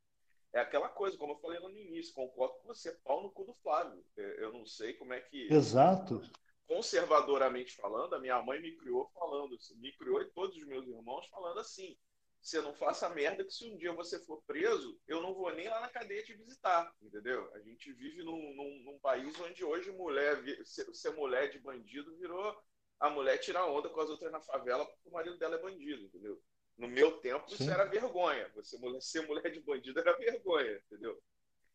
É 0.55 0.61
aquela 0.61 0.87
coisa, 0.87 1.17
como 1.17 1.33
eu 1.33 1.37
falei 1.39 1.59
no 1.59 1.69
início, 1.69 2.13
concordo 2.13 2.55
com 2.59 2.67
você, 2.69 2.93
pau 3.03 3.21
no 3.21 3.29
cu 3.29 3.43
do 3.43 3.53
Flávio. 3.55 4.01
Eu 4.15 4.53
não 4.53 4.65
sei 4.65 4.93
como 4.93 5.11
é 5.11 5.19
que. 5.19 5.53
Exato. 5.53 6.21
Conservadoramente 6.65 7.75
falando, 7.75 8.15
a 8.15 8.19
minha 8.19 8.41
mãe 8.41 8.61
me 8.61 8.71
criou 8.77 9.11
falando, 9.13 9.57
me 9.75 9.91
criou 9.97 10.21
e 10.21 10.31
todos 10.31 10.55
os 10.55 10.65
meus 10.65 10.87
irmãos 10.87 11.27
falando 11.27 11.59
assim: 11.59 11.97
você 12.41 12.61
não 12.61 12.73
faça 12.73 13.09
merda 13.09 13.43
que 13.43 13.51
se 13.51 13.69
um 13.69 13.75
dia 13.75 13.91
você 13.91 14.17
for 14.19 14.41
preso, 14.47 14.97
eu 15.09 15.21
não 15.21 15.33
vou 15.33 15.53
nem 15.53 15.67
lá 15.67 15.81
na 15.81 15.89
cadeia 15.89 16.23
te 16.23 16.33
visitar, 16.35 16.89
entendeu? 17.01 17.51
A 17.53 17.59
gente 17.59 17.91
vive 17.91 18.23
num, 18.23 18.55
num, 18.55 18.83
num 18.85 18.99
país 18.99 19.37
onde 19.41 19.61
hoje 19.61 19.91
mulher, 19.91 20.41
ser, 20.63 20.85
ser, 20.95 21.09
mulher 21.15 21.49
de 21.49 21.59
bandido 21.59 22.15
virou 22.15 22.55
a 22.99 23.09
mulher 23.09 23.39
tirar 23.39 23.65
onda 23.65 23.89
com 23.89 23.99
as 23.99 24.09
outras 24.09 24.31
na 24.31 24.39
favela 24.39 24.85
porque 24.85 25.09
o 25.09 25.11
marido 25.11 25.37
dela 25.37 25.55
é 25.55 25.61
bandido, 25.61 26.03
entendeu? 26.03 26.41
No 26.77 26.87
meu 26.87 27.19
tempo, 27.19 27.49
Sim. 27.49 27.55
isso 27.55 27.71
era 27.71 27.85
vergonha. 27.85 28.49
Você 28.55 28.77
ser 29.01 29.25
mulher 29.25 29.49
de 29.51 29.61
bandido 29.61 29.99
era 29.99 30.17
vergonha, 30.17 30.75
entendeu? 30.85 31.21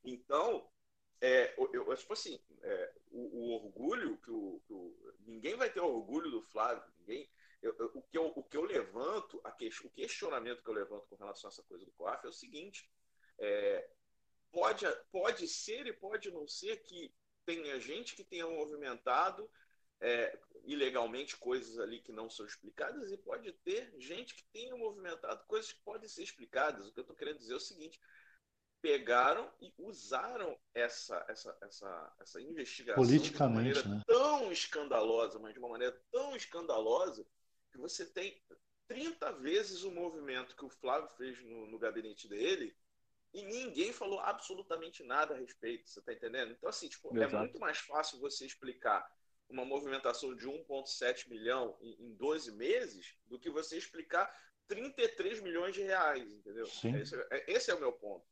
Então, 0.04 0.70
é, 1.20 1.54
eu, 1.58 1.70
eu, 1.72 1.96
tipo 1.96 2.12
assim, 2.12 2.40
é, 2.62 2.92
o, 3.10 3.20
o, 3.20 3.50
orgulho 3.52 4.16
que 4.18 4.30
o, 4.30 4.60
que 4.66 4.72
o, 4.72 5.14
ninguém 5.26 5.54
vai 5.54 5.70
ter 5.70 5.80
orgulho 5.80 6.30
do 6.30 6.42
Flávio, 6.42 6.82
ninguém. 6.98 7.30
Eu, 7.62 7.74
o, 7.94 8.02
que 8.02 8.16
eu, 8.16 8.32
o 8.34 8.42
que 8.42 8.56
eu 8.56 8.64
levanto, 8.64 9.40
que, 9.58 9.68
o 9.84 9.90
questionamento 9.90 10.62
que 10.62 10.68
eu 10.68 10.74
levanto 10.74 11.06
com 11.08 11.16
relação 11.16 11.48
a 11.48 11.52
essa 11.52 11.62
coisa 11.62 11.84
do 11.84 11.92
COAF 11.92 12.24
é 12.24 12.28
o 12.28 12.32
seguinte: 12.32 12.90
é, 13.38 13.90
pode, 14.50 14.86
pode 15.12 15.46
ser 15.46 15.86
e 15.86 15.92
pode 15.92 16.30
não 16.30 16.46
ser 16.48 16.78
que 16.82 17.14
tenha 17.44 17.78
gente 17.78 18.14
que 18.14 18.24
tenha 18.24 18.46
movimentado 18.46 19.50
é, 20.00 20.38
ilegalmente 20.64 21.36
coisas 21.36 21.78
ali 21.78 22.00
que 22.00 22.12
não 22.12 22.30
são 22.30 22.46
explicadas 22.46 23.10
e 23.12 23.16
pode 23.16 23.52
ter 23.52 23.92
gente 23.98 24.34
que 24.34 24.44
tenha 24.52 24.76
movimentado 24.76 25.44
coisas 25.46 25.72
que 25.72 25.80
podem 25.82 26.08
ser 26.08 26.22
explicadas. 26.22 26.86
O 26.86 26.92
que 26.92 27.00
eu 27.00 27.02
estou 27.02 27.16
querendo 27.16 27.38
dizer 27.38 27.52
é 27.52 27.56
o 27.56 27.60
seguinte: 27.60 28.00
pegaram 28.80 29.50
e 29.60 29.72
usaram 29.78 30.58
essa, 30.74 31.24
essa, 31.28 31.56
essa, 31.62 32.16
essa 32.20 32.40
investigação 32.40 33.04
de 33.04 33.36
uma 33.36 33.48
maneira 33.48 33.82
né? 33.84 34.02
tão 34.06 34.50
escandalosa, 34.50 35.38
mas 35.38 35.52
de 35.52 35.58
uma 35.58 35.68
maneira 35.68 36.00
tão 36.10 36.34
escandalosa 36.34 37.26
que 37.70 37.78
você 37.78 38.06
tem 38.06 38.42
30 38.88 39.32
vezes 39.34 39.84
o 39.84 39.90
movimento 39.90 40.56
que 40.56 40.64
o 40.64 40.70
Flávio 40.70 41.08
fez 41.16 41.40
no, 41.44 41.66
no 41.66 41.78
gabinete 41.78 42.26
dele 42.26 42.76
e 43.32 43.42
ninguém 43.44 43.92
falou 43.92 44.18
absolutamente 44.18 45.04
nada 45.04 45.34
a 45.34 45.38
respeito, 45.38 45.88
você 45.88 46.00
está 46.00 46.12
entendendo? 46.12 46.50
Então, 46.52 46.68
assim, 46.68 46.88
tipo, 46.88 47.16
é 47.16 47.28
muito 47.28 47.60
mais 47.60 47.78
fácil 47.78 48.18
você 48.18 48.44
explicar 48.44 49.08
uma 49.50 49.64
movimentação 49.64 50.34
de 50.34 50.46
1,7 50.46 51.28
milhão 51.28 51.76
em, 51.80 52.06
em 52.06 52.14
12 52.14 52.52
meses 52.52 53.14
do 53.26 53.38
que 53.38 53.50
você 53.50 53.76
explicar 53.76 54.32
33 54.68 55.40
milhões 55.40 55.74
de 55.74 55.82
reais, 55.82 56.30
entendeu? 56.30 56.64
Esse, 56.64 57.16
é, 57.30 57.52
esse, 57.52 57.70
é 57.70 57.74
o 57.74 57.80
meu 57.80 57.92
ponto. 57.92 58.24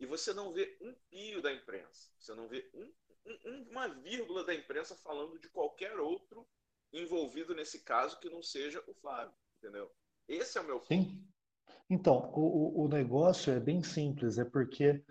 E 0.00 0.06
você 0.06 0.32
não 0.32 0.52
vê 0.52 0.76
um 0.80 0.94
pio 1.10 1.42
da 1.42 1.52
imprensa, 1.52 2.10
você 2.18 2.34
não 2.34 2.48
vê 2.48 2.68
um, 2.74 2.90
um, 3.46 3.68
uma 3.70 3.88
vírgula 3.88 4.44
da 4.44 4.54
imprensa 4.54 4.96
falando 4.96 5.38
de 5.38 5.48
qualquer 5.50 5.98
outro 6.00 6.48
envolvido 6.92 7.54
nesse 7.54 7.80
caso 7.80 8.18
que 8.18 8.30
não 8.30 8.42
seja 8.42 8.82
o 8.86 8.94
Flávio, 8.94 9.34
entendeu? 9.58 9.90
Esse 10.26 10.58
é 10.58 10.60
o 10.60 10.64
meu 10.64 10.80
ponto. 10.80 10.88
Sim. 10.88 11.24
Então, 11.88 12.32
o, 12.34 12.84
o 12.84 12.88
negócio 12.88 13.52
é 13.52 13.60
bem 13.60 13.82
simples, 13.82 14.38
é 14.38 14.44
porque 14.44 15.04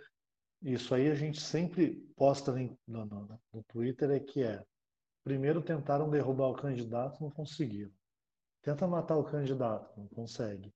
isso 0.63 0.93
aí 0.93 1.09
a 1.09 1.15
gente 1.15 1.39
sempre 1.39 1.95
posta 2.15 2.51
no, 2.51 2.77
no, 2.87 3.39
no 3.53 3.63
Twitter, 3.63 4.09
é 4.11 4.19
que 4.19 4.43
é 4.43 4.63
Primeiro 5.23 5.61
tentaram 5.61 6.09
derrubar 6.09 6.47
o 6.47 6.55
candidato, 6.55 7.21
não 7.21 7.29
conseguiram. 7.29 7.91
Tenta 8.63 8.87
matar 8.87 9.17
o 9.17 9.23
candidato, 9.23 9.91
não 9.97 10.07
consegue. 10.07 10.73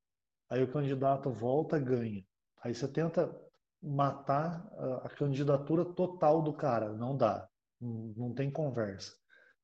Aí 0.49 0.63
o 0.63 0.71
candidato 0.71 1.31
volta, 1.31 1.79
ganha. 1.79 2.23
Aí 2.63 2.73
você 2.73 2.87
tenta 2.87 3.33
matar 3.81 4.67
a, 5.03 5.09
candidatura 5.09 5.85
total 5.85 6.41
do 6.41 6.53
cara, 6.53 6.93
não 6.93 7.15
dá. 7.15 7.47
Não, 7.79 8.33
tem 8.33 8.49
conversa. 8.49 9.15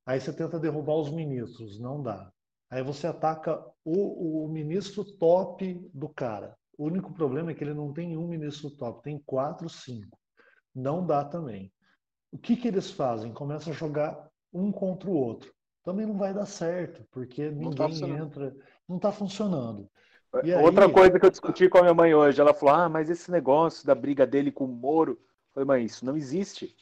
Aí 0.06 0.20
você 0.20 0.34
tenta 0.34 0.60
derrubar 0.60 0.96
os 0.96 1.12
ministros, 1.12 1.80
não 1.80 2.02
dá. 2.02 2.32
Aí 2.70 2.84
você 2.84 3.08
ataca 3.08 3.64
o, 3.84 4.46
o 4.46 4.48
ministro 4.48 5.04
top 5.04 5.74
do 5.94 6.10
cara. 6.10 6.56
O 6.78 6.86
único 6.86 7.14
problema 7.14 7.52
é 7.52 7.54
que 7.54 7.64
ele 7.64 7.74
não 7.74 7.94
tem 7.94 8.18
um 8.18 8.28
ministro 8.28 8.72
top, 8.72 9.04
tem 9.04 9.20
quatro, 9.26 9.70
cinco. 9.70 10.18
Não 10.74 11.06
dá 11.06 11.24
também. 11.24 11.72
O 12.32 12.38
que, 12.38 12.56
que 12.56 12.68
eles 12.68 12.92
fazem? 12.92 13.34
Começam 13.34 13.74
a 13.74 13.76
jogar 13.76 14.31
um 14.54 14.72
contra 14.72 15.10
o 15.10 15.14
outro. 15.14 15.54
Também 15.84 16.06
não 16.06 16.18
vai 16.18 16.34
dar 16.34 16.46
certo, 16.46 17.04
porque 17.12 17.50
não 17.50 17.72
tá 17.72 17.88
ninguém 17.88 18.18
tá 18.18 18.24
entra, 18.24 18.56
não 18.88 18.98
está 18.98 19.12
funcionando. 19.12 19.90
E 20.44 20.54
Outra 20.54 20.86
aí... 20.86 20.92
coisa 20.92 21.20
que 21.20 21.26
eu 21.26 21.30
discuti 21.30 21.68
com 21.68 21.80
a 21.80 21.82
minha 21.82 21.94
mãe 21.94 22.14
hoje, 22.14 22.40
ela 22.40 22.54
falou: 22.54 22.76
Ah, 22.76 22.90
mas 22.90 23.10
esse 23.10 23.30
negócio 23.30 23.86
da 23.86 23.94
briga 23.94 24.26
dele 24.26 24.52
com 24.52 24.66
o 24.66 24.68
Moro. 24.68 25.14
Eu 25.14 25.54
falei, 25.54 25.68
mãe, 25.68 25.86
isso 25.86 26.06
não 26.06 26.16
existe. 26.16 26.74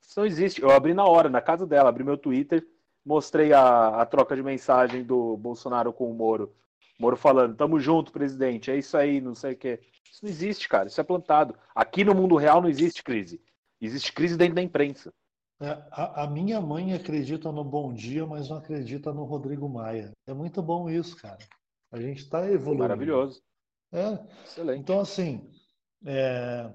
Isso 0.00 0.20
não 0.20 0.26
existe. 0.26 0.62
Eu 0.62 0.70
abri 0.70 0.94
na 0.94 1.04
hora, 1.04 1.28
na 1.28 1.40
casa 1.40 1.66
dela, 1.66 1.88
abri 1.88 2.04
meu 2.04 2.16
Twitter, 2.16 2.64
mostrei 3.04 3.52
a, 3.52 4.00
a 4.00 4.06
troca 4.06 4.36
de 4.36 4.42
mensagem 4.42 5.02
do 5.02 5.36
Bolsonaro 5.36 5.92
com 5.92 6.08
o 6.08 6.14
Moro. 6.14 6.54
Moro 7.00 7.16
falando, 7.16 7.56
tamo 7.56 7.80
junto, 7.80 8.12
presidente, 8.12 8.70
é 8.70 8.76
isso 8.76 8.96
aí, 8.96 9.20
não 9.20 9.34
sei 9.34 9.54
o 9.54 9.56
quê. 9.56 9.80
Isso 10.08 10.20
não 10.22 10.30
existe, 10.30 10.68
cara, 10.68 10.86
isso 10.86 11.00
é 11.00 11.04
plantado. 11.04 11.56
Aqui 11.74 12.04
no 12.04 12.14
mundo 12.14 12.36
real 12.36 12.62
não 12.62 12.68
existe 12.68 13.02
crise. 13.02 13.40
Existe 13.80 14.12
crise 14.12 14.36
dentro 14.36 14.54
da 14.54 14.62
imprensa. 14.62 15.12
É, 15.62 15.70
a, 15.92 16.24
a, 16.24 16.26
minha 16.26 16.60
mãe 16.60 16.92
acredita 16.92 17.52
no 17.52 17.62
Bom 17.62 17.94
Dia, 17.94 18.26
mas 18.26 18.48
não 18.48 18.56
acredita 18.56 19.12
no 19.12 19.22
Rodrigo 19.22 19.68
Maia. 19.68 20.10
É 20.26 20.34
muito 20.34 20.60
bom 20.60 20.90
isso, 20.90 21.16
cara. 21.16 21.38
A 21.92 22.00
gente 22.00 22.18
está 22.18 22.50
evoluindo. 22.50 22.82
Maravilhoso. 22.82 23.40
É. 23.92 24.14
Excelente. 24.42 24.80
Então, 24.80 24.98
assim, 24.98 25.48
é... 26.04 26.68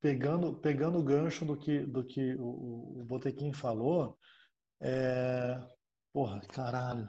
pegando, 0.00 0.54
pegando 0.54 1.00
o 1.00 1.02
gancho 1.02 1.44
do 1.44 1.56
que, 1.56 1.80
do 1.80 2.04
que 2.04 2.36
o, 2.36 3.00
o 3.00 3.04
Botequim 3.04 3.52
falou, 3.52 4.16
é... 4.80 5.60
porra, 6.12 6.40
caralho. 6.52 7.08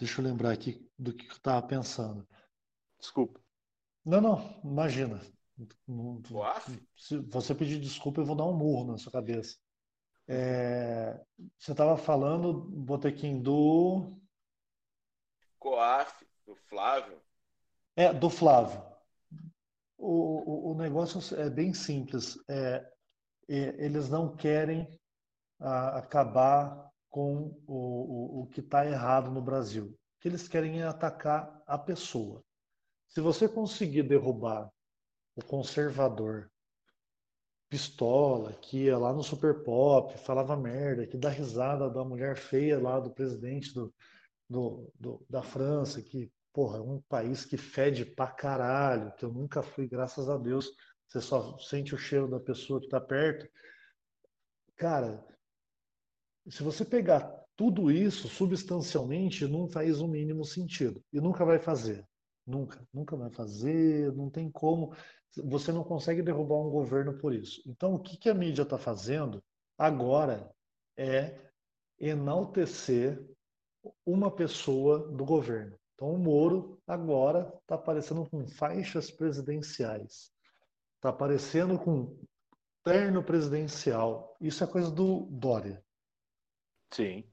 Deixa 0.00 0.20
eu 0.20 0.24
lembrar 0.24 0.50
aqui 0.50 0.84
do 0.98 1.14
que 1.14 1.26
eu 1.26 1.32
estava 1.32 1.64
pensando. 1.64 2.26
Desculpa. 2.98 3.40
Não, 4.04 4.20
não, 4.20 4.60
imagina. 4.64 5.20
Se 6.96 7.18
você 7.18 7.54
pedir 7.54 7.78
desculpa, 7.78 8.20
eu 8.20 8.24
vou 8.24 8.36
dar 8.36 8.44
um 8.44 8.56
murro 8.56 8.92
na 8.92 8.98
sua 8.98 9.12
cabeça. 9.12 9.56
É, 10.26 11.20
você 11.58 11.72
estava 11.72 11.96
falando, 11.96 12.52
Botequim, 12.52 13.40
do. 13.40 14.16
Coaf, 15.58 16.26
do 16.46 16.56
Flávio. 16.56 17.20
É, 17.96 18.12
do 18.12 18.30
Flávio. 18.30 18.82
O, 19.98 20.70
o, 20.70 20.72
o 20.72 20.74
negócio 20.74 21.20
é 21.38 21.50
bem 21.50 21.74
simples. 21.74 22.38
É, 22.48 22.90
é, 23.48 23.84
eles 23.84 24.08
não 24.08 24.34
querem 24.34 24.88
a, 25.60 25.98
acabar 25.98 26.90
com 27.08 27.54
o, 27.66 28.40
o, 28.40 28.42
o 28.42 28.46
que 28.46 28.60
está 28.60 28.86
errado 28.86 29.30
no 29.30 29.42
Brasil. 29.42 29.86
O 29.86 30.20
que 30.20 30.28
eles 30.28 30.48
querem 30.48 30.80
é 30.80 30.84
atacar 30.84 31.62
a 31.66 31.76
pessoa. 31.76 32.42
Se 33.08 33.20
você 33.20 33.48
conseguir 33.48 34.04
derrubar 34.04 34.72
o 35.36 35.44
conservador 35.44 36.50
pistola, 37.68 38.52
que 38.52 38.84
ia 38.84 38.98
lá 38.98 39.12
no 39.14 39.22
Super 39.22 39.62
Pop, 39.62 40.16
falava 40.18 40.56
merda, 40.56 41.06
que 41.06 41.16
dá 41.16 41.30
risada 41.30 41.88
da 41.88 42.04
mulher 42.04 42.36
feia 42.36 42.78
lá 42.78 43.00
do 43.00 43.10
presidente 43.10 43.72
do, 43.72 43.94
do, 44.48 44.92
do, 44.94 45.26
da 45.28 45.42
França, 45.42 46.02
que, 46.02 46.30
porra, 46.52 46.78
é 46.78 46.80
um 46.82 47.00
país 47.08 47.46
que 47.46 47.56
fede 47.56 48.04
pra 48.04 48.26
caralho, 48.26 49.14
que 49.14 49.24
eu 49.24 49.32
nunca 49.32 49.62
fui, 49.62 49.88
graças 49.88 50.28
a 50.28 50.36
Deus, 50.36 50.70
você 51.08 51.20
só 51.20 51.56
sente 51.58 51.94
o 51.94 51.98
cheiro 51.98 52.28
da 52.28 52.38
pessoa 52.38 52.78
que 52.78 52.88
tá 52.88 53.00
perto. 53.00 53.48
Cara, 54.76 55.24
se 56.48 56.62
você 56.62 56.84
pegar 56.84 57.42
tudo 57.56 57.90
isso 57.90 58.28
substancialmente, 58.28 59.46
não 59.46 59.68
faz 59.68 60.00
o 60.00 60.08
mínimo 60.08 60.44
sentido. 60.44 61.02
E 61.12 61.20
nunca 61.20 61.44
vai 61.44 61.58
fazer. 61.58 62.06
Nunca, 62.46 62.86
nunca 62.92 63.16
vai 63.16 63.30
fazer, 63.30 64.12
não 64.12 64.28
tem 64.28 64.50
como 64.50 64.94
você 65.36 65.72
não 65.72 65.84
consegue 65.84 66.22
derrubar 66.22 66.56
um 66.56 66.70
governo 66.70 67.14
por 67.14 67.32
isso. 67.34 67.62
Então, 67.66 67.94
o 67.94 67.98
que, 67.98 68.16
que 68.16 68.28
a 68.28 68.34
mídia 68.34 68.62
está 68.62 68.78
fazendo? 68.78 69.42
agora 69.82 70.48
é 70.96 71.34
enaltecer 71.98 73.20
uma 74.06 74.30
pessoa 74.30 75.00
do 75.10 75.24
governo. 75.24 75.76
Então, 75.94 76.12
o 76.12 76.18
Moro 76.18 76.80
agora 76.86 77.52
está 77.62 77.74
aparecendo 77.74 78.24
com 78.28 78.46
faixas 78.46 79.10
presidenciais, 79.10 80.32
está 80.96 81.08
aparecendo 81.08 81.78
com 81.78 82.16
terno 82.84 83.22
presidencial. 83.22 84.36
Isso 84.40 84.62
é 84.62 84.66
coisa 84.66 84.90
do 84.90 85.26
Dória. 85.30 85.82
Sim. 86.92 87.24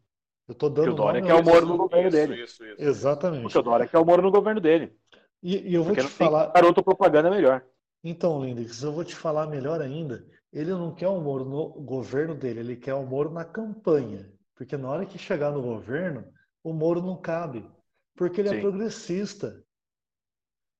Eu 0.47 0.55
tô 0.55 0.69
dando 0.69 0.85
Porque 0.87 0.89
o 0.89 0.95
Dória 0.95 1.21
nome 1.21 1.31
que 1.31 1.37
é 1.37 1.41
o 1.41 1.45
Moro 1.45 1.65
no 1.67 1.77
governo 1.77 2.07
Isso, 2.07 2.17
dele. 2.17 2.43
isso, 2.43 2.65
isso. 2.65 2.81
Exatamente. 2.81 3.43
Porque 3.43 3.57
o 3.57 3.63
Dória 3.63 3.87
que 3.87 3.95
é 3.95 3.99
o 3.99 4.05
Moro 4.05 4.21
no 4.21 4.31
governo 4.31 4.59
dele. 4.59 4.97
E, 5.41 5.69
e 5.69 5.73
eu 5.73 5.83
vou 5.83 5.93
Porque 5.93 6.07
te 6.07 6.13
falar. 6.13 6.51
garoto 6.51 6.83
propaganda 6.83 7.29
melhor. 7.29 7.63
Então, 8.03 8.43
Lindex, 8.43 8.81
eu 8.81 8.93
vou 8.93 9.03
te 9.03 9.15
falar 9.15 9.47
melhor 9.47 9.81
ainda. 9.81 10.25
Ele 10.51 10.71
não 10.71 10.93
quer 10.95 11.07
o 11.07 11.19
Moro 11.19 11.45
no 11.45 11.69
governo 11.81 12.33
dele, 12.33 12.61
ele 12.61 12.75
quer 12.75 12.93
o 12.93 13.05
Moro 13.05 13.29
na 13.29 13.43
campanha. 13.43 14.31
Porque 14.55 14.77
na 14.77 14.89
hora 14.89 15.05
que 15.05 15.17
chegar 15.17 15.51
no 15.51 15.61
governo, 15.61 16.25
o 16.63 16.73
Moro 16.73 17.01
não 17.01 17.19
cabe. 17.19 17.69
Porque 18.15 18.41
ele 18.41 18.49
é 18.49 18.55
Sim. 18.55 18.61
progressista. 18.61 19.63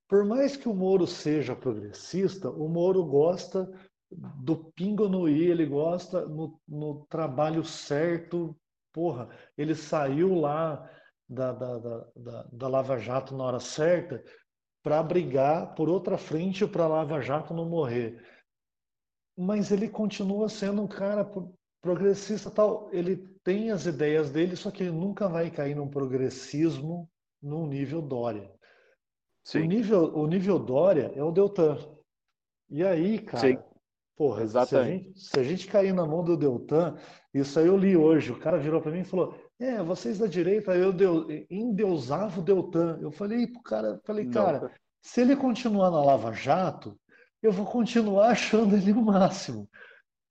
Por 0.08 0.26
mais 0.26 0.56
que 0.56 0.68
o 0.68 0.74
Moro 0.74 1.06
seja 1.06 1.56
progressista, 1.56 2.50
o 2.50 2.68
Moro 2.68 3.06
gosta 3.06 3.70
do 4.12 4.72
pingo 4.72 5.08
no 5.08 5.30
i, 5.30 5.52
ele 5.52 5.66
gosta 5.66 6.26
no, 6.26 6.60
no 6.68 7.06
trabalho 7.08 7.64
certo. 7.64 8.58
Porra, 8.92 9.30
ele 9.58 9.76
saiu 9.76 10.34
lá 10.34 10.90
da, 11.28 11.52
da, 11.52 11.78
da, 11.78 12.08
da, 12.16 12.44
da 12.52 12.68
Lava 12.68 12.98
Jato 12.98 13.38
na 13.38 13.44
hora 13.44 13.60
certa 13.60 14.24
para 14.82 15.02
brigar 15.04 15.76
por 15.76 15.90
outra 15.90 16.18
frente 16.18 16.66
para 16.66 16.88
Lava 16.88 17.22
Jato 17.22 17.54
não 17.54 17.68
morrer. 17.68 18.24
Mas 19.38 19.72
ele 19.72 19.90
continua 19.90 20.50
sendo 20.50 20.82
um 20.82 20.88
cara 20.88 21.24
pro- 21.24 21.54
progressista 21.82 22.50
tal. 22.50 22.90
Ele 22.92 23.18
tem 23.44 23.72
as 23.72 23.86
ideias 23.86 24.32
dele, 24.32 24.56
só 24.56 24.72
que 24.72 24.84
ele 24.84 24.92
nunca 24.92 25.28
vai 25.28 25.50
cair 25.50 25.76
num 25.76 25.90
progressismo 25.90 27.10
num 27.42 27.66
nível 27.66 28.02
Dória. 28.02 28.50
O 28.50 29.52
Sim. 29.52 29.68
nível, 29.68 30.14
o 30.16 30.28
nível 30.28 30.60
Dória 30.60 31.12
é 31.16 31.24
o 31.24 31.32
Deltan. 31.32 31.78
E 32.70 32.84
aí, 32.84 33.20
cara, 33.20 33.48
Sim. 33.48 33.58
porra, 34.16 34.46
se 34.48 34.78
a, 34.78 34.84
gente, 34.84 35.20
se 35.20 35.40
a 35.40 35.44
gente 35.44 35.68
cair 35.68 35.94
na 35.94 36.06
mão 36.06 36.24
do 36.24 36.38
Deltan, 36.38 36.98
isso 37.34 37.58
aí 37.60 37.68
eu 37.68 37.78
li 37.78 37.96
hoje, 37.96 38.32
o 38.32 38.40
cara 38.40 38.60
virou 38.60 38.82
para 38.82 38.92
mim 38.92 39.00
e 39.00 39.06
falou: 39.06 39.34
É, 39.60 39.84
vocês 39.84 40.18
da 40.18 40.26
direita, 40.26 40.74
eu 40.76 40.94
deu, 40.94 41.28
endeusava 41.50 42.40
o 42.40 42.44
Deltan. 42.44 42.98
Eu 43.02 43.12
falei 43.12 43.46
pro 43.46 43.62
cara, 43.62 44.00
falei, 44.06 44.24
Não, 44.24 44.32
cara, 44.32 44.72
se 45.02 45.20
ele 45.22 45.36
continuar 45.36 45.92
na 45.92 46.02
Lava 46.02 46.32
Jato, 46.32 46.98
eu 47.44 47.52
vou 47.52 47.66
continuar 47.66 48.30
achando 48.32 48.76
ele 48.76 48.94
o 48.94 49.02
máximo. 49.02 49.70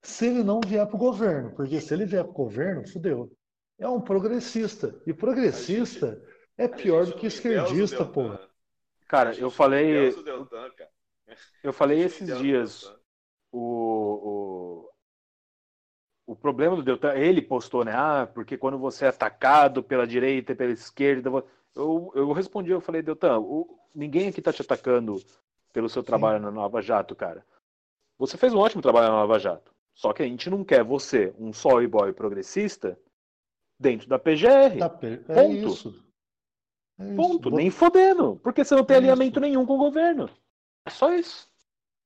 Se 0.01 0.27
ele 0.27 0.43
não 0.43 0.61
vier 0.65 0.85
para 0.87 0.95
o 0.95 0.99
governo, 0.99 1.53
porque 1.55 1.79
se 1.79 1.93
ele 1.93 2.05
vier 2.05 2.23
para 2.23 2.31
o 2.31 2.35
governo, 2.35 2.87
fudeu. 2.87 3.31
É 3.77 3.87
um 3.87 4.01
progressista. 4.01 4.99
E 5.05 5.13
progressista 5.13 6.19
é 6.57 6.65
A 6.65 6.69
pior 6.69 7.05
gente 7.05 7.13
do 7.13 7.19
que 7.19 7.25
o 7.25 7.27
esquerdista, 7.27 8.05
porra. 8.05 8.35
A 8.35 9.07
Cara, 9.07 9.31
gente 9.31 9.41
eu 9.41 9.45
não 9.45 9.51
falei, 9.51 10.11
Deltan, 10.23 10.69
cara. 10.71 10.89
eu 11.63 11.71
falei 11.73 11.99
gente 11.99 12.07
esses 12.23 12.29
o 12.29 12.37
dias. 12.41 12.83
O, 13.51 13.59
o, 13.59 14.38
o 16.31 16.35
problema 16.35 16.75
do 16.75 16.83
Deltan, 16.83 17.13
ele 17.15 17.41
postou, 17.41 17.83
né? 17.83 17.91
Ah, 17.95 18.27
porque 18.33 18.57
quando 18.57 18.77
você 18.77 19.05
é 19.05 19.07
atacado 19.09 19.81
pela 19.81 20.05
direita 20.05 20.51
e 20.51 20.55
pela 20.55 20.71
esquerda. 20.71 21.29
Eu, 21.75 22.11
eu 22.15 22.31
respondi, 22.31 22.71
eu 22.71 22.81
falei, 22.81 23.01
Deltan, 23.01 23.39
o- 23.39 23.79
ninguém 23.95 24.27
aqui 24.27 24.41
tá 24.41 24.51
te 24.53 24.61
atacando 24.61 25.15
pelo 25.71 25.89
seu 25.89 26.03
trabalho 26.03 26.39
na 26.39 26.49
Lava 26.61 26.81
Jato, 26.81 27.15
cara. 27.15 27.45
Você 28.17 28.37
fez 28.37 28.53
um 28.53 28.59
ótimo 28.59 28.81
trabalho 28.81 29.07
na 29.07 29.15
Lava 29.21 29.39
Jato. 29.39 29.71
Só 29.93 30.13
que 30.13 30.23
a 30.23 30.25
gente 30.25 30.49
não 30.49 30.63
quer 30.63 30.83
você, 30.83 31.33
um 31.39 31.51
soy 31.53 31.87
boy 31.87 32.11
progressista, 32.13 32.97
dentro 33.79 34.07
da 34.09 34.19
PGR. 34.19 34.77
Tá 34.77 34.89
per- 34.89 35.23
É 35.29 35.33
Ponto. 35.35 35.53
isso. 35.55 36.05
É 36.99 37.05
isso. 37.07 37.15
Ponto. 37.15 37.49
Vou- 37.49 37.59
Nem 37.59 37.69
fodendo. 37.69 38.39
Porque 38.43 38.63
você 38.63 38.75
não 38.75 38.83
tem 38.83 38.95
É 38.95 38.97
alinhamento 38.97 39.39
isso. 39.39 39.41
nenhum 39.41 39.65
com 39.65 39.75
o 39.75 39.77
governo. 39.79 40.29
É 40.85 40.89
só 40.89 41.13
isso. 41.13 41.49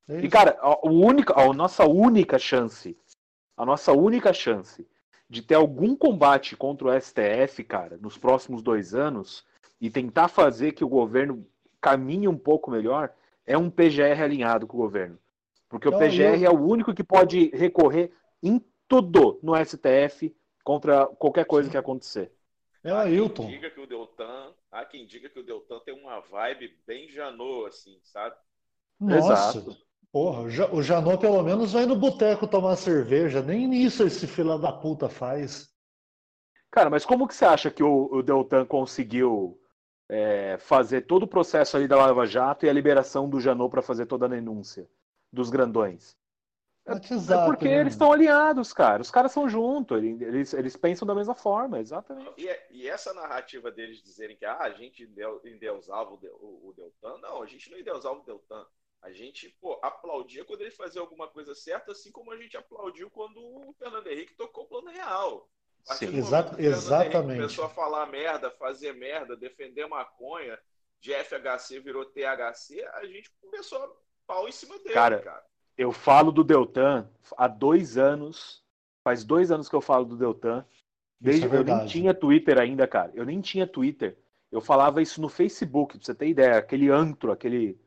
é 0.08 0.16
E, 0.16 0.20
isso. 0.20 0.30
cara, 0.30 0.56
a, 0.60 0.86
o 0.86 0.90
única, 0.92 1.38
a 1.40 1.52
nossa 1.52 1.84
única 1.86 2.38
chance, 2.38 2.96
a 3.56 3.64
nossa 3.64 3.92
única 3.92 4.32
chance 4.32 4.86
de 5.28 5.42
ter 5.42 5.54
algum 5.54 5.96
combate 5.96 6.56
contra 6.56 6.88
o 6.88 6.92
STF, 7.00 7.64
cara, 7.64 7.96
nos 7.96 8.18
próximos 8.18 8.62
dois 8.62 8.94
anos, 8.94 9.44
e 9.80 9.90
tentar 9.90 10.28
fazer 10.28 10.72
que 10.72 10.84
o 10.84 10.88
governo 10.88 11.46
caminhe 11.80 12.28
um 12.28 12.36
pouco 12.38 12.70
melhor, 12.70 13.12
é 13.46 13.56
um 13.56 13.70
PGR 13.70 14.22
alinhado 14.22 14.66
com 14.66 14.76
o 14.76 14.80
governo. 14.80 15.18
Porque 15.68 15.88
o 15.88 15.98
PGR 15.98 16.42
eu- 16.42 16.50
é 16.50 16.50
o 16.50 16.60
único 16.60 16.94
que 16.94 17.02
pode 17.02 17.50
recorrer 17.54 18.12
em 18.42 18.64
tudo 18.86 19.38
no 19.42 19.54
STF 19.56 20.34
contra 20.62 21.06
qualquer 21.06 21.44
coisa 21.44 21.70
que 21.70 21.76
acontecer. 21.76 22.32
É 22.82 22.90
quem 22.90 22.98
Ailton. 22.98 23.46
diga 23.46 23.70
que 23.70 23.80
o 23.80 23.86
Deltan, 23.86 24.52
há 24.70 24.84
quem 24.84 25.06
diga 25.06 25.28
que 25.28 25.38
o 25.38 25.42
Deltan 25.42 25.80
tem 25.80 25.94
uma 25.94 26.20
vibe 26.20 26.78
bem 26.86 27.08
Janot, 27.10 27.66
assim, 27.66 27.98
sabe? 28.02 28.36
Nossa. 29.00 29.58
Exato. 29.58 29.76
Porra, 30.14 30.42
o 30.42 30.48
Ja- 30.48 30.72
o 30.72 30.80
Janot 30.80 31.18
pelo 31.18 31.42
menos 31.42 31.72
vai 31.72 31.86
no 31.86 31.96
boteco 31.96 32.46
tomar 32.46 32.76
cerveja. 32.76 33.42
Nem 33.42 33.74
isso 33.82 34.04
esse 34.04 34.28
fila 34.28 34.56
da 34.56 34.70
puta 34.70 35.08
faz. 35.08 35.74
Cara, 36.70 36.88
mas 36.88 37.04
como 37.04 37.26
que 37.26 37.34
você 37.34 37.44
acha 37.44 37.68
que 37.68 37.82
o, 37.82 38.04
o 38.12 38.22
Deltan 38.22 38.64
conseguiu 38.64 39.60
é, 40.08 40.56
fazer 40.58 41.00
todo 41.00 41.24
o 41.24 41.28
processo 41.28 41.76
ali 41.76 41.88
da 41.88 41.96
Lava 41.96 42.26
Jato 42.26 42.64
e 42.64 42.68
a 42.68 42.72
liberação 42.72 43.28
do 43.28 43.40
Janot 43.40 43.68
para 43.72 43.82
fazer 43.82 44.06
toda 44.06 44.26
a 44.26 44.28
denúncia 44.28 44.88
dos 45.32 45.50
grandões? 45.50 46.16
É 46.86 46.92
WhatsApp, 46.92 47.46
porque 47.46 47.64
né? 47.64 47.80
eles 47.80 47.94
estão 47.94 48.12
alinhados, 48.12 48.72
cara. 48.72 49.02
Os 49.02 49.10
caras 49.10 49.32
são 49.32 49.48
juntos, 49.48 49.98
ele- 49.98 50.22
eles, 50.24 50.54
eles 50.54 50.76
pensam 50.76 51.08
da 51.08 51.14
mesma 51.16 51.34
forma, 51.34 51.80
exatamente. 51.80 52.30
E, 52.38 52.56
e 52.70 52.88
essa 52.88 53.12
narrativa 53.12 53.68
deles 53.72 54.00
dizerem 54.00 54.36
que 54.36 54.44
ah, 54.44 54.58
a 54.60 54.70
gente 54.70 55.02
endeu- 55.02 55.40
endeusava 55.44 56.10
o, 56.12 56.20
o- 56.40 56.68
o 56.68 56.72
Deltan, 56.72 57.18
não, 57.18 57.42
a 57.42 57.46
gente 57.46 57.68
não 57.68 57.76
endeusava 57.78 58.14
o 58.20 58.22
Deltan. 58.22 58.64
A 59.04 59.12
gente, 59.12 59.54
pô, 59.60 59.78
aplaudia 59.82 60.46
quando 60.46 60.62
ele 60.62 60.70
fazia 60.70 60.98
alguma 60.98 61.28
coisa 61.28 61.54
certa, 61.54 61.92
assim 61.92 62.10
como 62.10 62.32
a 62.32 62.38
gente 62.38 62.56
aplaudiu 62.56 63.10
quando 63.10 63.36
o 63.36 63.74
Fernando 63.78 64.06
Henrique 64.06 64.34
tocou 64.34 64.64
o 64.64 64.66
plano 64.66 64.90
real. 64.90 65.46
Sim. 65.84 66.06
do 66.12 66.16
Exa- 66.16 66.54
exatamente. 66.58 67.36
começou 67.36 67.66
a 67.66 67.68
falar 67.68 68.06
merda, 68.06 68.50
fazer 68.50 68.94
merda, 68.94 69.36
defender 69.36 69.86
maconha, 69.86 70.58
de 70.98 71.12
FHC 71.12 71.80
virou 71.80 72.06
THC, 72.06 72.82
a 72.94 73.04
gente 73.04 73.30
começou 73.42 73.76
a 73.76 73.92
pau 74.26 74.48
em 74.48 74.52
cima 74.52 74.78
dele, 74.78 74.94
Cara, 74.94 75.18
cara. 75.20 75.44
Eu 75.76 75.92
falo 75.92 76.32
do 76.32 76.42
Deltan 76.42 77.06
há 77.36 77.46
dois 77.46 77.98
anos, 77.98 78.64
faz 79.02 79.22
dois 79.22 79.50
anos 79.50 79.68
que 79.68 79.76
eu 79.76 79.82
falo 79.82 80.06
do 80.06 80.16
Deltan. 80.16 80.64
Desde, 81.20 81.46
é 81.46 81.56
eu 81.58 81.62
nem 81.62 81.84
tinha 81.84 82.14
Twitter 82.14 82.58
ainda, 82.58 82.86
cara. 82.88 83.12
Eu 83.14 83.26
nem 83.26 83.42
tinha 83.42 83.66
Twitter. 83.66 84.16
Eu 84.50 84.62
falava 84.62 85.02
isso 85.02 85.20
no 85.20 85.28
Facebook, 85.28 85.98
pra 85.98 86.06
você 86.06 86.14
ter 86.14 86.28
ideia. 86.28 86.56
Aquele 86.56 86.88
antro, 86.88 87.32
aquele 87.32 87.78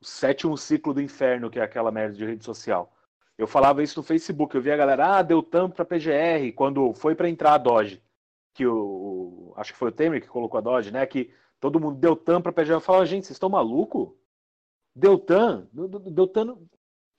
o 0.00 0.04
sétimo 0.04 0.56
ciclo 0.56 0.94
do 0.94 1.00
inferno, 1.02 1.50
que 1.50 1.58
é 1.58 1.62
aquela 1.62 1.90
merda 1.90 2.14
de 2.16 2.24
rede 2.24 2.44
social. 2.44 2.92
Eu 3.36 3.46
falava 3.46 3.82
isso 3.82 3.98
no 4.00 4.02
Facebook. 4.04 4.54
Eu 4.54 4.62
via 4.62 4.74
a 4.74 4.76
galera, 4.76 5.18
ah, 5.18 5.22
Deltan 5.22 5.70
pra 5.70 5.84
PGR, 5.84 6.52
quando 6.54 6.92
foi 6.94 7.14
pra 7.14 7.28
entrar 7.28 7.54
a 7.54 7.58
Doge. 7.58 8.02
Que 8.54 8.66
o, 8.66 9.52
Acho 9.56 9.72
que 9.72 9.78
foi 9.78 9.88
o 9.88 9.92
Temer 9.92 10.20
que 10.20 10.28
colocou 10.28 10.58
a 10.58 10.60
Doge, 10.60 10.90
né? 10.90 11.04
Que 11.06 11.32
todo 11.58 11.80
mundo 11.80 11.98
Deltan 11.98 12.40
pra 12.40 12.52
PGR. 12.52 12.72
Eu 12.74 12.80
falava, 12.80 13.06
gente, 13.06 13.26
vocês 13.26 13.36
estão 13.36 13.48
maluco? 13.48 14.16
Deltan, 14.94 15.66
do- 15.72 15.88
do- 15.88 16.10
Deltan 16.10 16.56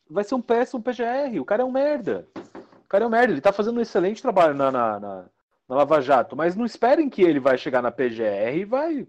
vai 0.10 0.24
ser 0.24 0.36
um 0.36 0.42
péssimo 0.42 0.82
PGR. 0.84 1.40
O 1.40 1.46
cara 1.46 1.62
é 1.64 1.66
um 1.66 1.72
merda. 1.72 2.28
O 2.84 2.88
cara 2.88 3.04
é 3.04 3.08
um 3.08 3.12
merda. 3.12 3.34
Ele 3.34 3.42
tá 3.42 3.54
fazendo 3.54 3.78
um 3.78 3.82
excelente 3.82 4.22
trabalho 4.22 4.54
na, 4.54 4.72
na, 4.72 5.00
na, 5.00 5.26
na 5.70 5.76
Lava 5.76 6.02
Jato, 6.02 6.36
mas 6.36 6.56
não 6.56 6.66
esperem 6.66 7.10
que 7.10 7.22
ele 7.22 7.40
vai 7.40 7.58
chegar 7.58 7.82
na 7.82 7.92
PGR 7.92 8.58
e 8.58 8.66
vai 8.66 9.08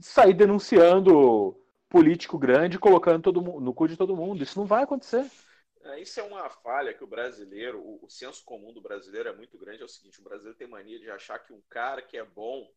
sair 0.00 0.32
denunciando 0.32 1.56
político 1.92 2.38
grande, 2.38 2.78
colocando 2.78 3.22
todo 3.22 3.42
mundo, 3.42 3.60
no 3.60 3.74
cu 3.74 3.86
de 3.86 3.96
todo 3.96 4.16
mundo. 4.16 4.42
Isso 4.42 4.58
não 4.58 4.66
vai 4.66 4.82
acontecer. 4.82 5.24
É, 5.84 6.00
Isso 6.00 6.18
é 6.20 6.22
uma 6.22 6.48
falha 6.48 6.94
que 6.94 7.04
o 7.04 7.06
brasileiro, 7.06 7.78
o, 7.80 8.04
o 8.04 8.08
senso 8.10 8.44
comum 8.44 8.72
do 8.72 8.80
brasileiro 8.80 9.28
é 9.28 9.34
muito 9.36 9.58
grande. 9.58 9.82
É 9.82 9.84
o 9.84 9.88
seguinte: 9.88 10.20
o 10.20 10.24
brasileiro 10.24 10.56
tem 10.58 10.66
mania 10.66 10.98
de 10.98 11.10
achar 11.10 11.38
que 11.38 11.52
um 11.52 11.60
cara 11.68 12.00
que 12.00 12.16
é 12.16 12.24
bom 12.24 12.68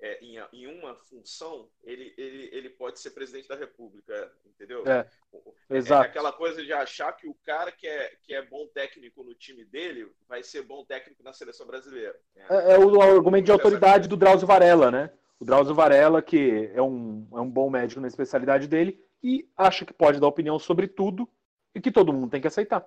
é, 0.00 0.18
em, 0.22 0.36
em 0.52 0.66
uma 0.66 0.94
função, 0.94 1.68
ele, 1.84 2.14
ele, 2.16 2.50
ele 2.52 2.70
pode 2.70 3.00
ser 3.00 3.10
presidente 3.10 3.48
da 3.48 3.56
República, 3.56 4.32
entendeu? 4.44 4.86
É, 4.86 5.06
O- 5.32 5.54
É 5.70 5.76
Exato. 5.76 6.08
aquela 6.08 6.32
coisa 6.32 6.62
de 6.64 6.72
achar 6.72 7.12
que 7.12 7.26
o 7.26 7.34
cara 7.44 7.72
que 7.72 7.86
é, 7.86 8.16
que 8.22 8.34
é 8.34 8.42
bom 8.42 8.66
técnico 8.68 9.22
no 9.24 9.34
time 9.34 9.64
dele 9.64 10.10
vai 10.28 10.42
ser 10.42 10.62
bom 10.62 10.84
técnico 10.84 11.22
na 11.22 11.32
seleção 11.32 11.66
brasileira. 11.66 12.18
É, 12.48 12.74
é 12.74 12.78
o 12.78 13.00
argumento 13.00 13.46
de 13.46 13.52
autoridade 13.52 14.00
essa 14.00 14.08
do 14.08 14.16
Drauzio 14.16 14.46
Varela, 14.46 14.90
né? 14.90 15.10
O 15.38 15.44
Drauzio 15.44 15.74
Varela, 15.74 16.22
que 16.22 16.70
é 16.74 16.80
um, 16.82 17.28
é 17.32 17.40
um 17.40 17.50
bom 17.50 17.68
médico 17.70 18.00
na 18.00 18.08
especialidade 18.08 18.66
dele 18.66 18.98
e 19.22 19.48
acha 19.56 19.84
que 19.84 19.92
pode 19.92 20.18
dar 20.20 20.26
opinião 20.28 20.58
sobre 20.58 20.88
tudo 20.88 21.28
e 21.74 21.80
que 21.80 21.92
todo 21.92 22.12
mundo 22.12 22.30
tem 22.30 22.40
que 22.40 22.46
aceitar. 22.46 22.84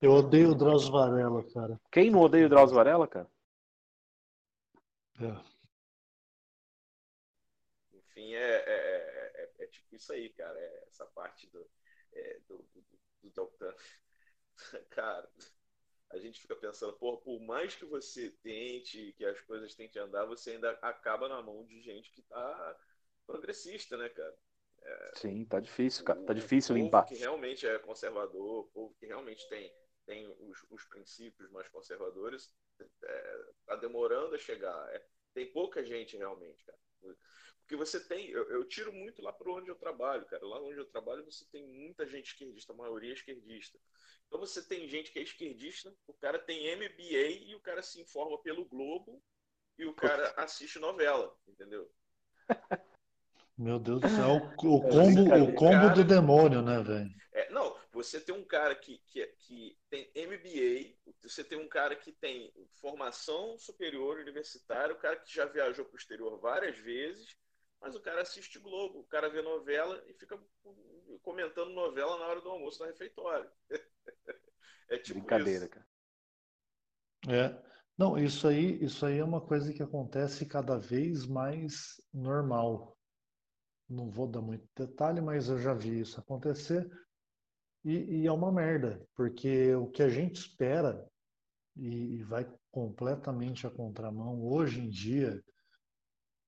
Eu 0.00 0.12
odeio 0.12 0.50
o 0.50 0.54
Drauzio 0.54 0.92
Varela, 0.92 1.44
cara. 1.52 1.80
Quem 1.90 2.10
não 2.10 2.20
odeia 2.20 2.46
o 2.46 2.48
Drauzio 2.48 2.76
Varela, 2.76 3.06
cara? 3.06 3.28
É. 5.20 5.58
Enfim, 7.92 8.34
é, 8.34 8.38
é, 8.38 9.32
é- 9.58 9.64
é 9.64 9.66
tipo 9.66 9.94
isso 9.94 10.12
aí, 10.12 10.30
cara. 10.30 10.58
É 10.58 10.84
essa 10.88 11.04
parte 11.06 11.46
do, 11.48 11.66
é, 12.12 12.38
do, 12.48 12.58
do, 12.74 12.84
do 13.22 13.30
Deltan. 13.30 13.74
Cara, 14.90 15.28
a 16.10 16.18
gente 16.18 16.40
fica 16.40 16.56
pensando, 16.56 16.92
pô, 16.94 17.18
por 17.18 17.40
mais 17.40 17.74
que 17.74 17.84
você 17.84 18.30
tente, 18.42 19.12
que 19.16 19.24
as 19.24 19.40
coisas 19.42 19.74
tentem 19.74 20.00
andar, 20.02 20.24
você 20.24 20.52
ainda 20.52 20.70
acaba 20.82 21.28
na 21.28 21.42
mão 21.42 21.64
de 21.64 21.80
gente 21.80 22.12
que 22.12 22.22
tá 22.22 22.78
progressista, 23.26 23.96
né, 23.96 24.08
cara? 24.08 24.36
É, 24.82 25.12
Sim, 25.12 25.44
tá 25.44 25.60
difícil, 25.60 26.04
cara. 26.04 26.20
Tá 26.22 26.32
difícil 26.32 26.74
o 26.74 26.78
limpar. 26.78 27.04
que 27.04 27.14
realmente 27.14 27.66
é 27.66 27.78
conservador, 27.78 28.60
o 28.64 28.68
povo 28.68 28.94
que 28.98 29.06
realmente 29.06 29.46
tem, 29.48 29.72
tem 30.06 30.26
os, 30.40 30.64
os 30.70 30.84
princípios 30.86 31.50
mais 31.50 31.68
conservadores, 31.68 32.54
é, 33.02 33.44
tá 33.66 33.76
demorando 33.76 34.34
a 34.34 34.38
chegar. 34.38 34.94
É, 34.94 35.04
tem 35.34 35.52
pouca 35.52 35.84
gente 35.84 36.16
realmente, 36.16 36.64
cara. 36.64 36.78
Porque 37.68 37.76
você 37.76 38.00
tem, 38.00 38.30
eu, 38.30 38.50
eu 38.50 38.64
tiro 38.64 38.90
muito 38.90 39.20
lá 39.20 39.30
para 39.30 39.52
onde 39.52 39.68
eu 39.68 39.74
trabalho, 39.74 40.24
cara. 40.24 40.42
Lá 40.46 40.58
onde 40.58 40.78
eu 40.78 40.86
trabalho 40.86 41.22
você 41.22 41.44
tem 41.52 41.66
muita 41.66 42.06
gente 42.06 42.28
esquerdista, 42.28 42.72
a 42.72 42.76
maioria 42.76 43.10
é 43.10 43.12
esquerdista. 43.12 43.78
Então 44.26 44.40
você 44.40 44.66
tem 44.66 44.88
gente 44.88 45.12
que 45.12 45.18
é 45.18 45.22
esquerdista, 45.22 45.94
o 46.06 46.14
cara 46.14 46.38
tem 46.38 46.74
MBA 46.74 47.44
e 47.46 47.54
o 47.54 47.60
cara 47.60 47.82
se 47.82 48.00
informa 48.00 48.40
pelo 48.40 48.64
Globo 48.64 49.22
e 49.76 49.84
o 49.84 49.92
cara 49.92 50.32
assiste 50.42 50.78
novela, 50.78 51.36
entendeu? 51.46 51.92
Meu 53.58 53.78
Deus 53.78 54.00
do 54.00 54.08
céu, 54.08 54.36
o 54.36 54.36
é, 54.36 54.54
combo, 54.56 55.50
o 55.50 55.54
combo 55.54 55.94
do 55.94 56.04
demônio, 56.04 56.62
né, 56.62 56.82
velho? 56.82 57.10
É, 57.32 57.50
não, 57.50 57.76
você 57.92 58.18
tem 58.18 58.34
um 58.34 58.44
cara 58.44 58.74
que, 58.74 58.96
que, 59.08 59.26
que 59.40 59.78
tem 59.90 60.10
MBA, 60.14 60.94
você 61.20 61.44
tem 61.44 61.58
um 61.58 61.68
cara 61.68 61.94
que 61.94 62.12
tem 62.12 62.50
formação 62.80 63.58
superior 63.58 64.20
universitária, 64.20 64.94
o 64.94 64.98
cara 64.98 65.16
que 65.16 65.34
já 65.34 65.44
viajou 65.44 65.84
para 65.84 65.96
o 65.96 65.98
exterior 65.98 66.38
várias 66.38 66.78
vezes, 66.78 67.36
mas 67.80 67.94
o 67.94 68.00
cara 68.00 68.22
assiste 68.22 68.58
Globo, 68.58 69.00
o 69.00 69.04
cara 69.04 69.28
vê 69.28 69.40
novela 69.42 70.02
e 70.08 70.14
fica 70.14 70.38
comentando 71.22 71.70
novela 71.70 72.18
na 72.18 72.26
hora 72.26 72.40
do 72.40 72.48
almoço 72.48 72.80
no 72.80 72.86
refeitório. 72.86 73.50
é 74.88 74.98
tipo 74.98 75.20
Brincadeira, 75.20 75.64
isso. 75.64 75.70
cara. 75.70 75.88
É. 77.28 77.68
Não, 77.96 78.16
isso 78.16 78.46
aí, 78.46 78.82
isso 78.82 79.04
aí 79.04 79.18
é 79.18 79.24
uma 79.24 79.40
coisa 79.40 79.72
que 79.72 79.82
acontece 79.82 80.46
cada 80.46 80.78
vez 80.78 81.26
mais 81.26 82.00
normal. 82.12 82.96
Não 83.88 84.08
vou 84.08 84.28
dar 84.28 84.40
muito 84.40 84.68
detalhe, 84.76 85.20
mas 85.20 85.48
eu 85.48 85.58
já 85.58 85.74
vi 85.74 86.00
isso 86.00 86.20
acontecer. 86.20 86.88
E, 87.84 88.20
e 88.20 88.26
é 88.26 88.32
uma 88.32 88.52
merda, 88.52 89.04
porque 89.14 89.74
o 89.74 89.88
que 89.88 90.02
a 90.02 90.08
gente 90.08 90.36
espera 90.36 91.08
e, 91.76 92.16
e 92.16 92.22
vai 92.22 92.46
completamente 92.70 93.66
à 93.66 93.70
contramão 93.70 94.44
hoje 94.44 94.80
em 94.80 94.88
dia 94.88 95.42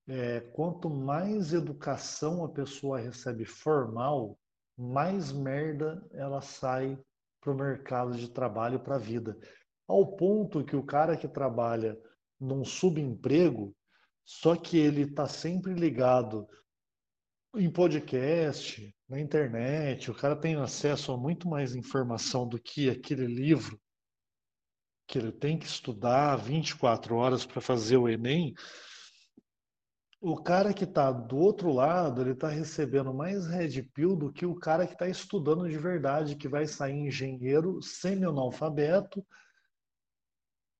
é 0.07 0.39
quanto 0.39 0.89
mais 0.89 1.53
educação 1.53 2.43
a 2.43 2.49
pessoa 2.49 2.99
recebe 2.99 3.45
formal, 3.45 4.37
mais 4.77 5.31
merda 5.31 6.03
ela 6.11 6.41
sai 6.41 6.97
para 7.39 7.51
o 7.51 7.55
mercado 7.55 8.15
de 8.17 8.29
trabalho, 8.29 8.79
para 8.79 8.95
a 8.95 8.99
vida. 8.99 9.37
Ao 9.87 10.15
ponto 10.15 10.63
que 10.63 10.75
o 10.75 10.83
cara 10.83 11.17
que 11.17 11.27
trabalha 11.27 11.97
num 12.39 12.63
subemprego, 12.63 13.75
só 14.23 14.55
que 14.55 14.77
ele 14.77 15.01
está 15.03 15.27
sempre 15.27 15.73
ligado 15.73 16.47
em 17.55 17.69
podcast, 17.69 18.95
na 19.09 19.19
internet, 19.19 20.09
o 20.09 20.15
cara 20.15 20.35
tem 20.37 20.55
acesso 20.55 21.11
a 21.11 21.17
muito 21.17 21.49
mais 21.49 21.75
informação 21.75 22.47
do 22.47 22.57
que 22.57 22.89
aquele 22.89 23.25
livro 23.25 23.79
que 25.05 25.17
ele 25.17 25.33
tem 25.33 25.59
que 25.59 25.65
estudar 25.65 26.37
24 26.37 27.13
horas 27.15 27.45
para 27.45 27.59
fazer 27.59 27.97
o 27.97 28.07
Enem. 28.07 28.53
O 30.21 30.41
cara 30.41 30.73
que 30.73 30.83
está 30.83 31.11
do 31.11 31.35
outro 31.35 31.73
lado, 31.73 32.21
ele 32.21 32.31
está 32.31 32.47
recebendo 32.47 33.11
mais 33.13 33.47
red 33.47 33.81
pill 33.81 34.15
do 34.15 34.31
que 34.31 34.45
o 34.45 34.55
cara 34.55 34.85
que 34.85 34.93
está 34.93 35.07
estudando 35.07 35.67
de 35.67 35.77
verdade, 35.77 36.35
que 36.35 36.47
vai 36.47 36.67
sair 36.67 36.93
engenheiro 36.93 37.81
semi-analfabeto, 37.81 39.25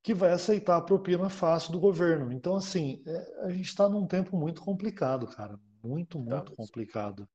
que 0.04 0.14
vai 0.14 0.32
aceitar 0.32 0.78
a 0.78 0.82
propina 0.82 1.28
fácil 1.30 1.72
do 1.72 1.80
governo. 1.80 2.32
Então, 2.32 2.56
assim, 2.56 3.04
é, 3.08 3.46
a 3.46 3.50
gente 3.50 3.68
está 3.68 3.90
num 3.90 4.06
tempo 4.08 4.38
muito 4.38 4.62
complicado, 4.62 5.28
cara 5.28 5.60
muito, 5.84 6.24
tá, 6.26 6.36
muito 6.36 6.56
complicado. 6.56 7.30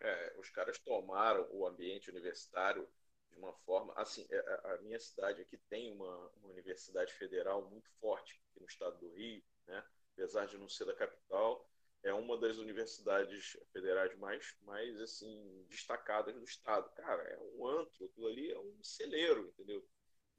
É, 0.00 0.34
os 0.38 0.50
caras 0.50 0.78
tomaram 0.78 1.46
o 1.52 1.66
ambiente 1.66 2.10
universitário 2.10 2.88
de 3.30 3.38
uma 3.38 3.52
forma. 3.52 3.92
Assim, 3.96 4.26
é, 4.30 4.72
a, 4.72 4.78
minha 4.82 4.98
cidade 4.98 5.42
aqui 5.42 5.58
tem 5.68 5.92
uma, 5.92 6.30
uma, 6.36 6.50
universidade 6.50 7.12
federal 7.14 7.68
muito 7.70 7.90
forte 8.00 8.40
aqui 8.50 8.60
no 8.60 8.66
estado 8.66 8.98
do 8.98 9.12
Rio, 9.14 9.42
né? 9.66 9.84
Apesar 10.20 10.46
de 10.46 10.58
não 10.58 10.68
ser 10.68 10.84
da 10.84 10.94
capital, 10.94 11.66
é 12.02 12.12
uma 12.12 12.38
das 12.38 12.58
universidades 12.58 13.56
federais 13.72 14.14
mais, 14.18 14.54
mais 14.62 15.00
assim, 15.00 15.64
destacadas 15.68 16.34
do 16.34 16.44
estado. 16.44 16.90
Cara, 16.94 17.22
é 17.22 17.38
um 17.54 17.66
antro, 17.66 18.04
aquilo 18.04 18.26
ali 18.26 18.50
é 18.50 18.58
um 18.58 18.82
celeiro, 18.82 19.48
entendeu? 19.48 19.86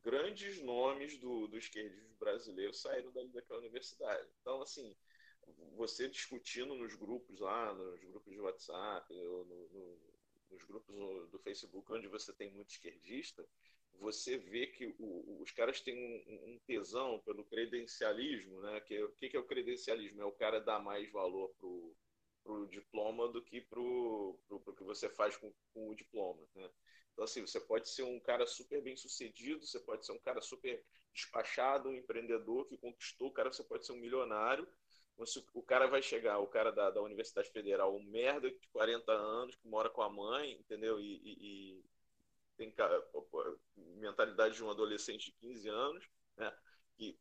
Grandes 0.04 0.62
nomes 0.62 1.20
do, 1.20 1.48
do 1.48 1.58
esquerdismo 1.58 2.16
brasileiro 2.20 2.74
saíram 2.74 3.12
dali 3.12 3.30
daquela 3.30 3.60
universidade. 3.60 4.28
Então, 4.42 4.62
assim, 4.62 4.96
você 5.76 6.08
discutindo 6.08 6.76
nos 6.76 6.96
grupos 6.96 7.40
lá, 7.40 7.74
nos 7.74 8.04
grupos 8.04 8.34
de 8.34 8.40
WhatsApp, 8.40 9.12
no, 9.14 9.46
no, 9.46 10.00
nos 10.52 10.64
grupos 10.64 10.96
do 11.30 11.40
Facebook, 11.40 11.92
onde 11.92 12.08
você 12.08 12.32
tem 12.34 12.52
muito 12.52 12.70
esquerdista, 12.70 13.48
você 14.00 14.38
vê 14.38 14.68
que 14.68 14.96
o, 15.00 15.42
os 15.42 15.52
caras 15.52 15.82
têm 15.82 15.96
um, 15.96 16.54
um, 16.54 16.60
tesão 16.66 17.20
pelo 17.20 17.44
credencialismo, 17.46 18.62
né? 18.62 18.80
Que, 18.82 19.02
o 19.04 19.12
que, 19.14 19.30
que, 19.30 19.38
é 19.38 19.40
o 19.40 19.46
credencialismo? 19.46 20.22
É 20.22 20.26
o 20.26 20.32
cara 20.32 20.60
dar 20.60 20.80
mais 20.80 21.10
valor 21.12 21.50
pro, 21.60 21.96
pro 22.44 22.68
diploma 22.68 23.28
do 23.28 23.42
que 23.42 23.62
pro, 23.62 24.40
pro, 24.48 24.60
pro 24.60 24.76
que 24.76 24.84
você 24.84 25.10
faz 25.10 25.38
com, 25.38 25.54
com, 25.74 25.90
o 25.90 25.96
diploma, 25.96 26.42
né? 26.56 26.70
Então, 27.14 27.26
assim, 27.26 27.42
você 27.42 27.60
pode 27.60 27.90
ser 27.90 28.04
um 28.04 28.20
cara 28.20 28.48
super 28.48 28.82
bem 28.82 28.96
sucedido, 28.96 29.66
você 29.66 29.80
pode 29.80 30.06
ser 30.06 30.14
um 30.14 30.20
cara 30.20 30.42
super 30.42 30.84
despachado, 31.14 31.90
um 31.90 31.96
empreendedor 31.96 32.68
que 32.68 32.78
conquistou, 32.78 33.28
o 33.28 33.34
cara 33.34 33.52
você 33.52 33.64
pode 33.64 33.86
ser 33.86 33.92
um 33.92 33.98
milionário, 33.98 34.68
o 35.54 35.62
cara 35.62 35.88
vai 35.88 36.02
chegar, 36.02 36.40
o 36.40 36.48
cara 36.48 36.72
da, 36.72 36.90
da 36.90 37.02
Universidade 37.02 37.52
Federal, 37.52 37.96
um 37.96 38.04
merda 38.04 38.50
de 38.50 38.68
40 38.70 39.12
anos, 39.12 39.56
que 39.56 39.68
mora 39.68 39.90
com 39.90 40.02
a 40.02 40.10
mãe, 40.10 40.54
entendeu? 40.54 41.00
E, 41.00 41.22
e 41.24 41.84
tem 42.58 42.74
mentalidade 43.98 44.56
de 44.56 44.64
um 44.64 44.70
adolescente 44.70 45.26
de 45.26 45.32
15 45.34 45.70
anos, 45.70 46.10
né? 46.38 46.54
Que 46.96 47.18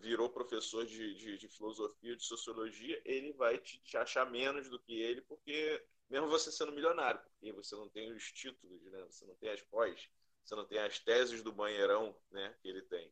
virou 0.00 0.28
professor 0.28 0.84
de, 0.84 1.14
de, 1.14 1.38
de 1.38 1.48
filosofia, 1.48 2.16
de 2.16 2.24
sociologia, 2.24 3.00
ele 3.04 3.32
vai 3.32 3.58
te, 3.58 3.78
te, 3.82 3.96
achar 3.96 4.30
menos 4.30 4.68
do 4.68 4.78
que 4.78 5.00
ele, 5.00 5.22
porque 5.22 5.82
mesmo 6.10 6.28
você 6.28 6.52
sendo 6.52 6.72
milionário, 6.72 7.20
porque 7.20 7.52
você 7.52 7.74
não 7.74 7.88
tem 7.88 8.12
os 8.12 8.30
títulos, 8.32 8.82
né? 8.84 9.02
Você 9.08 9.24
não 9.24 9.34
tem 9.36 9.50
as 9.50 9.62
pós, 9.62 10.08
você 10.44 10.54
não 10.54 10.66
tem 10.66 10.78
as 10.78 10.98
teses 10.98 11.42
do 11.42 11.52
banheirão, 11.52 12.14
né? 12.30 12.54
Que 12.60 12.68
ele 12.68 12.82
tem. 12.82 13.10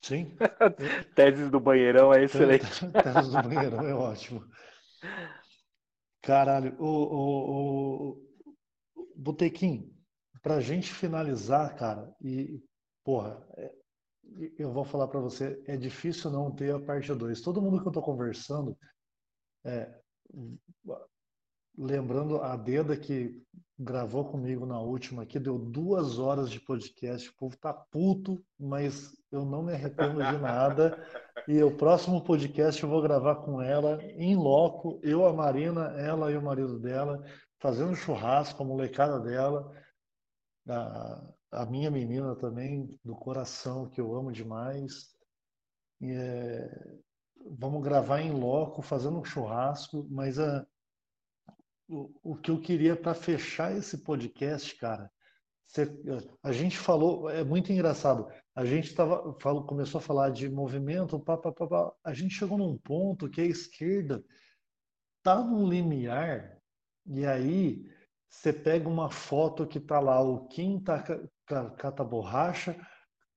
Sim. 0.00 0.36
Teses 1.14 1.50
do 1.50 1.58
banheirão 1.58 2.14
é 2.14 2.22
excelente. 2.22 2.64
Teses 2.64 3.32
do 3.32 3.42
banheirão 3.42 3.86
é 3.86 3.94
ótimo. 3.94 4.48
Caralho, 6.22 6.76
o, 6.78 6.86
o, 6.86 8.10
o 8.94 9.14
Botequim, 9.16 9.97
pra 10.48 10.60
gente 10.60 10.94
finalizar, 10.94 11.76
cara, 11.76 12.10
e, 12.22 12.58
porra, 13.04 13.38
é, 13.58 13.70
eu 14.58 14.72
vou 14.72 14.82
falar 14.82 15.06
para 15.06 15.20
você, 15.20 15.62
é 15.66 15.76
difícil 15.76 16.30
não 16.30 16.50
ter 16.50 16.74
a 16.74 16.80
parte 16.80 17.12
2. 17.12 17.42
Todo 17.42 17.60
mundo 17.60 17.82
que 17.82 17.86
eu 17.86 17.92
tô 17.92 18.00
conversando, 18.00 18.74
é, 19.62 19.94
lembrando 21.76 22.40
a 22.40 22.56
Deda 22.56 22.96
que 22.96 23.38
gravou 23.78 24.24
comigo 24.24 24.64
na 24.64 24.80
última 24.80 25.24
aqui, 25.24 25.38
deu 25.38 25.58
duas 25.58 26.18
horas 26.18 26.48
de 26.48 26.58
podcast. 26.60 27.28
O 27.28 27.36
povo 27.36 27.54
tá 27.58 27.74
puto, 27.74 28.42
mas 28.58 29.14
eu 29.30 29.44
não 29.44 29.62
me 29.62 29.74
arrependo 29.74 30.14
de 30.14 30.38
nada. 30.38 30.98
E 31.46 31.62
o 31.62 31.76
próximo 31.76 32.24
podcast 32.24 32.82
eu 32.82 32.88
vou 32.88 33.02
gravar 33.02 33.34
com 33.36 33.60
ela 33.60 34.02
em 34.16 34.34
loco, 34.34 34.98
eu, 35.02 35.26
a 35.26 35.32
Marina, 35.32 35.88
ela 36.00 36.32
e 36.32 36.38
o 36.38 36.42
marido 36.42 36.78
dela, 36.78 37.22
fazendo 37.58 37.94
churrasco, 37.94 38.62
a 38.62 38.66
molecada 38.66 39.20
dela, 39.20 39.70
a, 40.68 41.34
a 41.52 41.66
minha 41.66 41.90
menina 41.90 42.36
também, 42.36 42.98
do 43.04 43.14
coração, 43.14 43.88
que 43.88 44.00
eu 44.00 44.14
amo 44.14 44.32
demais. 44.32 45.08
E, 46.00 46.12
é, 46.12 46.70
vamos 47.58 47.82
gravar 47.82 48.20
em 48.20 48.32
loco, 48.32 48.82
fazendo 48.82 49.18
um 49.18 49.24
churrasco, 49.24 50.06
mas 50.10 50.38
a 50.38 50.66
o, 51.88 52.36
que 52.36 52.50
eu 52.50 52.60
queria 52.60 52.94
para 52.94 53.14
fechar 53.14 53.74
esse 53.74 53.98
podcast, 53.98 54.76
cara, 54.76 55.10
a 56.42 56.52
gente 56.52 56.78
falou, 56.78 57.28
é 57.30 57.42
muito 57.44 57.72
engraçado. 57.72 58.28
A 58.54 58.64
gente 58.64 58.94
tava, 58.94 59.36
falou, 59.40 59.66
começou 59.66 59.98
a 59.98 60.02
falar 60.02 60.30
de 60.30 60.48
movimento, 60.48 61.18
pá, 61.20 61.36
pá, 61.36 61.52
pá, 61.52 61.66
pá, 61.66 61.92
a 62.04 62.12
gente 62.12 62.34
chegou 62.34 62.58
num 62.58 62.76
ponto 62.76 63.28
que 63.28 63.40
a 63.40 63.46
esquerda 63.46 64.22
tá 65.22 65.42
num 65.42 65.68
limiar, 65.68 66.58
e 67.06 67.26
aí 67.26 67.84
você 68.28 68.52
pega 68.52 68.88
uma 68.88 69.10
foto 69.10 69.66
que 69.66 69.80
tá 69.80 69.98
lá 69.98 70.20
o 70.20 70.46
Kim 70.48 70.78
tá, 70.80 71.02
cata 71.76 72.04
borracha 72.04 72.78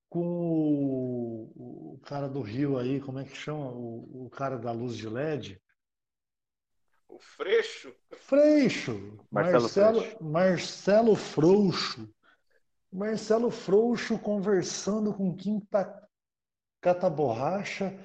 com 0.08 0.20
o, 0.20 1.94
o, 1.94 2.00
cara 2.04 2.28
do 2.28 2.42
Rio 2.42 2.76
aí, 2.76 3.00
como 3.00 3.18
é 3.18 3.24
que 3.24 3.34
chama? 3.34 3.70
O, 3.70 4.26
o 4.26 4.30
cara 4.30 4.58
da 4.58 4.70
luz 4.70 4.94
de 4.94 5.08
LED. 5.08 5.58
O 7.08 7.18
Freixo. 7.18 7.94
Freixo. 8.10 9.18
Marcelo, 9.30 9.60
Marcelo 9.60 10.00
Freixo. 10.02 10.22
Marcelo 10.22 11.16
Frouxo. 11.16 12.14
Marcelo 12.92 13.50
Frouxo 13.50 14.18
conversando 14.18 15.14
com 15.14 15.34
quem 15.34 15.58
tá 15.60 15.98
cata 16.78 17.08
borracha 17.08 17.98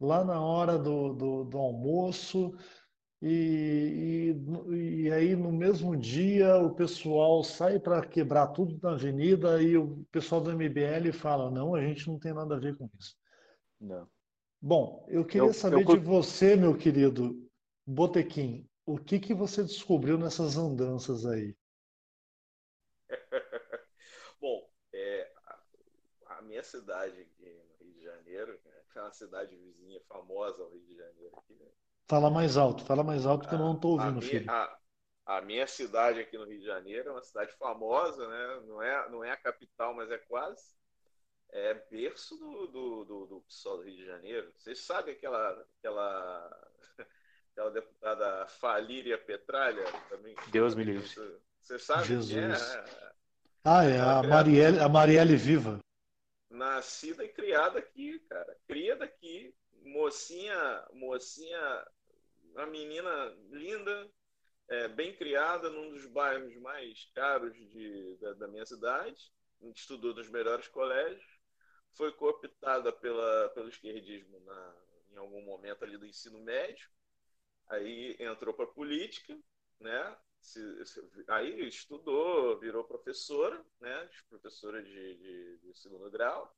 lá 0.00 0.24
na 0.24 0.40
hora 0.40 0.76
do, 0.76 1.12
do, 1.12 1.44
do 1.44 1.58
almoço. 1.58 2.52
E, 3.24 4.34
e, 4.34 5.04
e, 5.04 5.12
aí 5.12 5.36
no 5.36 5.52
mesmo 5.52 5.96
dia 5.96 6.56
o 6.56 6.74
pessoal 6.74 7.44
sai 7.44 7.78
para 7.78 8.04
quebrar 8.04 8.48
tudo 8.48 8.76
na 8.82 8.94
avenida 8.94 9.62
e 9.62 9.76
o 9.76 10.04
pessoal 10.10 10.40
do 10.40 10.50
MBL 10.50 11.12
fala, 11.12 11.48
não, 11.48 11.76
a 11.76 11.80
gente 11.80 12.08
não 12.08 12.18
tem 12.18 12.34
nada 12.34 12.56
a 12.56 12.58
ver 12.58 12.76
com 12.76 12.90
isso. 12.98 13.16
Não. 13.80 14.10
Bom, 14.60 15.06
eu 15.08 15.24
queria 15.24 15.46
eu, 15.46 15.54
saber 15.54 15.88
eu... 15.88 15.96
de 15.96 16.04
você, 16.04 16.56
meu 16.56 16.76
querido 16.76 17.48
Botequim, 17.86 18.68
o 18.84 18.98
que, 18.98 19.20
que 19.20 19.34
você 19.34 19.62
descobriu 19.62 20.18
nessas 20.18 20.56
andanças 20.56 21.24
aí? 21.24 21.56
Bom, 24.40 24.68
é, 24.92 25.32
a, 26.26 26.42
minha 26.42 26.64
cidade 26.64 27.20
aqui 27.20 27.44
no 27.44 27.86
Rio 27.86 27.94
de 27.94 28.02
Janeiro, 28.02 28.60
né, 28.64 28.82
é 28.96 29.00
uma 29.00 29.12
cidade 29.12 29.56
vizinha 29.56 30.00
famosa 30.08 30.60
ao 30.60 30.70
Rio 30.70 30.82
de 30.82 30.96
Janeiro. 30.96 31.38
Aqui, 31.38 31.54
né? 31.54 31.70
Fala 32.12 32.28
mais 32.28 32.58
alto, 32.58 32.84
fala 32.84 33.02
mais 33.02 33.24
alto 33.24 33.48
que 33.48 33.54
a, 33.54 33.58
eu 33.58 33.64
não 33.64 33.72
estou 33.72 33.92
ouvindo, 33.92 34.18
minha, 34.18 34.30
filho. 34.30 34.50
A, 34.50 34.78
a, 35.24 35.40
minha 35.40 35.66
cidade 35.66 36.20
aqui 36.20 36.36
no 36.36 36.44
Rio 36.44 36.58
de 36.58 36.66
Janeiro 36.66 37.08
é 37.08 37.12
uma 37.12 37.22
cidade 37.22 37.50
famosa, 37.52 38.28
né? 38.28 38.60
Não 38.66 38.82
é, 38.82 39.08
não 39.08 39.24
é 39.24 39.30
a 39.30 39.36
capital, 39.38 39.94
mas 39.94 40.10
é 40.10 40.18
quase. 40.18 40.62
É 41.48 41.72
berço 41.90 42.36
do, 42.36 42.66
do, 42.66 43.04
do, 43.06 43.26
do 43.28 43.40
pessoal 43.40 43.78
do 43.78 43.84
Rio 43.84 43.96
de 43.96 44.04
Janeiro. 44.04 44.52
Vocês 44.58 44.80
sabem 44.80 45.14
aquela, 45.14 45.66
aquela, 45.78 46.68
aquela 47.50 47.70
deputada 47.70 48.46
Falíria 48.46 49.16
Petralha? 49.16 49.84
Também, 50.10 50.36
Deus 50.50 50.74
me 50.74 50.84
livre. 50.84 51.08
Vocês 51.62 51.82
sabem 51.82 52.04
Jesus. 52.04 52.30
é? 52.34 52.84
Ah, 53.64 53.84
é 53.84 53.98
a 53.98 54.22
Marielle, 54.22 54.80
a 54.80 54.88
Marielle 54.90 55.36
Viva. 55.36 55.80
Nascida 56.50 57.24
e 57.24 57.28
criada 57.30 57.78
aqui, 57.78 58.18
cara. 58.28 58.54
Cria 58.66 58.96
daqui, 58.96 59.54
mocinha, 59.82 60.84
mocinha, 60.92 61.86
uma 62.54 62.66
menina 62.66 63.10
linda, 63.50 64.10
é, 64.68 64.88
bem 64.88 65.14
criada 65.14 65.68
num 65.70 65.90
dos 65.90 66.06
bairros 66.06 66.54
mais 66.56 67.10
caros 67.14 67.54
de, 67.54 68.16
da, 68.20 68.32
da 68.34 68.48
minha 68.48 68.64
cidade, 68.64 69.32
estudou 69.74 70.14
nos 70.14 70.28
melhores 70.28 70.68
colégios, 70.68 71.24
foi 71.94 72.12
cooptada 72.12 72.92
pela, 72.92 73.48
pelo 73.50 73.68
esquerdismo 73.68 74.40
na, 74.40 74.74
em 75.12 75.16
algum 75.16 75.42
momento 75.42 75.84
ali 75.84 75.96
do 75.96 76.06
ensino 76.06 76.40
médio, 76.40 76.88
aí 77.68 78.16
entrou 78.18 78.54
para 78.54 78.66
política, 78.66 79.38
né? 79.80 80.16
Se, 80.40 80.84
se, 80.86 81.00
aí 81.28 81.68
estudou, 81.68 82.58
virou 82.58 82.82
professora, 82.84 83.64
né? 83.80 84.10
Professora 84.28 84.82
de, 84.82 85.16
de, 85.16 85.58
de 85.58 85.78
segundo 85.78 86.10
grau, 86.10 86.52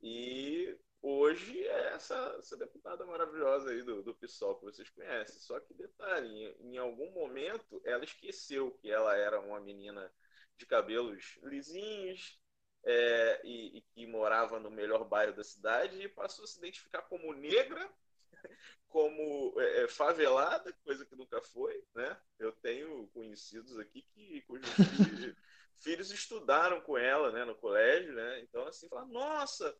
e 0.00 0.78
hoje 1.02 1.66
é 1.66 1.94
essa, 1.94 2.36
essa 2.38 2.56
deputada 2.56 3.04
maravilhosa 3.06 3.70
aí 3.70 3.82
do, 3.82 4.02
do 4.02 4.14
PSOL 4.14 4.56
que 4.56 4.64
vocês 4.64 4.88
conhecem. 4.90 5.38
Só 5.40 5.58
que 5.60 5.74
detalhe, 5.74 6.28
em, 6.28 6.74
em 6.74 6.78
algum 6.78 7.10
momento 7.12 7.80
ela 7.84 8.04
esqueceu 8.04 8.72
que 8.80 8.90
ela 8.90 9.16
era 9.16 9.40
uma 9.40 9.60
menina 9.60 10.12
de 10.56 10.66
cabelos 10.66 11.38
lisinhos, 11.42 12.38
é, 12.84 13.40
e, 13.44 13.82
que 13.92 14.06
morava 14.06 14.58
no 14.58 14.70
melhor 14.70 15.04
bairro 15.04 15.34
da 15.34 15.44
cidade 15.44 16.00
e 16.00 16.08
passou 16.08 16.44
a 16.44 16.48
se 16.48 16.58
identificar 16.58 17.02
como 17.02 17.32
negra, 17.32 17.90
como 18.88 19.54
é, 19.60 19.84
é 19.84 19.88
favelada, 19.88 20.72
coisa 20.84 21.04
que 21.04 21.16
nunca 21.16 21.40
foi, 21.42 21.82
né? 21.94 22.18
Eu 22.38 22.52
tenho 22.52 23.06
conhecidos 23.08 23.78
aqui 23.78 24.02
que 24.14 24.42
cujos 24.42 24.70
filhos, 24.70 25.36
filhos 25.76 26.10
estudaram 26.10 26.80
com 26.80 26.96
ela, 26.96 27.30
né, 27.30 27.44
no 27.44 27.54
colégio, 27.54 28.14
né? 28.14 28.40
Então 28.40 28.66
assim, 28.66 28.88
fala, 28.88 29.06
nossa, 29.06 29.76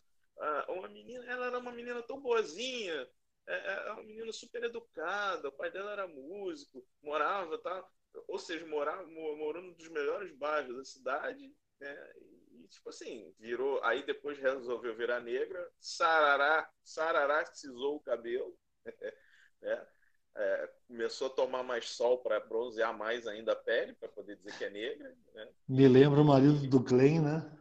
uma 0.69 0.89
menina, 0.89 1.25
ela 1.27 1.47
era 1.47 1.59
uma 1.59 1.73
menina 1.73 2.03
tão 2.03 2.21
boazinha, 2.21 3.09
é, 3.47 3.89
é 3.89 3.93
uma 3.93 4.03
menina 4.03 4.33
super 4.33 4.63
educada, 4.65 5.49
o 5.49 5.53
pai 5.53 5.71
dela 5.71 5.93
era 5.93 6.07
músico, 6.07 6.85
morava, 7.03 7.59
tá? 7.59 7.85
Ou 8.27 8.39
seja, 8.39 8.67
morava, 8.67 9.07
morou 9.07 9.63
num 9.63 9.73
dos 9.73 9.89
melhores 9.89 10.33
bairros 10.37 10.77
da 10.77 10.85
cidade, 10.85 11.53
né? 11.81 12.13
E, 12.17 12.69
tipo 12.69 12.89
assim, 12.91 13.33
virou. 13.39 13.83
Aí 13.85 14.05
depois 14.05 14.39
resolveu 14.39 14.95
virar 14.95 15.21
negra, 15.21 15.71
sarará, 15.79 16.69
sarará, 16.83 17.45
cisou 17.47 17.97
o 17.97 18.01
cabelo, 18.01 18.57
né? 19.63 19.87
É, 20.35 20.71
começou 20.87 21.27
a 21.27 21.31
tomar 21.31 21.65
mais 21.65 21.89
sol 21.89 22.19
para 22.19 22.39
bronzear 22.39 22.97
mais 22.97 23.27
ainda 23.27 23.53
a 23.53 23.57
pele, 23.57 23.95
para 23.95 24.09
poder 24.09 24.37
dizer 24.37 24.57
que 24.57 24.65
é 24.65 24.71
negra. 24.71 25.17
Né? 25.35 25.49
Me 25.67 25.89
lembra 25.89 26.21
o 26.21 26.25
marido 26.25 26.65
do 26.69 26.79
Glenn, 26.79 27.23
né? 27.23 27.58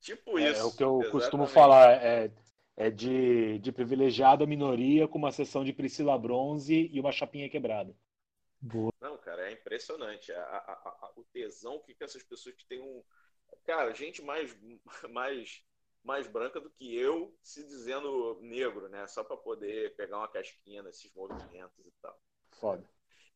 Tipo 0.00 0.38
isso. 0.38 0.60
É, 0.60 0.64
o 0.64 0.72
que 0.72 0.82
eu 0.82 1.00
exatamente. 1.00 1.10
costumo 1.10 1.46
falar 1.46 2.02
é, 2.02 2.30
é 2.76 2.90
de, 2.90 3.58
de 3.58 3.72
privilegiada 3.72 4.46
minoria 4.46 5.08
com 5.08 5.18
uma 5.18 5.32
sessão 5.32 5.64
de 5.64 5.72
Priscila 5.72 6.18
Bronze 6.18 6.88
e 6.92 7.00
uma 7.00 7.12
chapinha 7.12 7.48
quebrada. 7.48 7.94
Boa. 8.60 8.92
Não, 9.00 9.16
cara, 9.18 9.48
é 9.48 9.52
impressionante. 9.52 10.32
A, 10.32 10.40
a, 10.40 10.72
a, 11.06 11.12
o 11.16 11.24
tesão 11.24 11.80
que 11.80 11.96
essas 12.00 12.22
pessoas 12.22 12.54
que 12.54 12.66
têm 12.66 12.80
um. 12.80 13.02
Cara, 13.64 13.92
gente 13.94 14.22
mais, 14.22 14.56
mais, 15.10 15.64
mais 16.02 16.26
branca 16.26 16.60
do 16.60 16.70
que 16.70 16.96
eu 16.96 17.36
se 17.42 17.64
dizendo 17.66 18.38
negro, 18.40 18.88
né? 18.88 19.06
Só 19.06 19.22
para 19.22 19.36
poder 19.36 19.94
pegar 19.96 20.18
uma 20.18 20.28
casquinha 20.28 20.82
nesses 20.82 21.12
movimentos 21.14 21.86
e 21.86 21.92
tal. 22.02 22.18
Foda. 22.52 22.88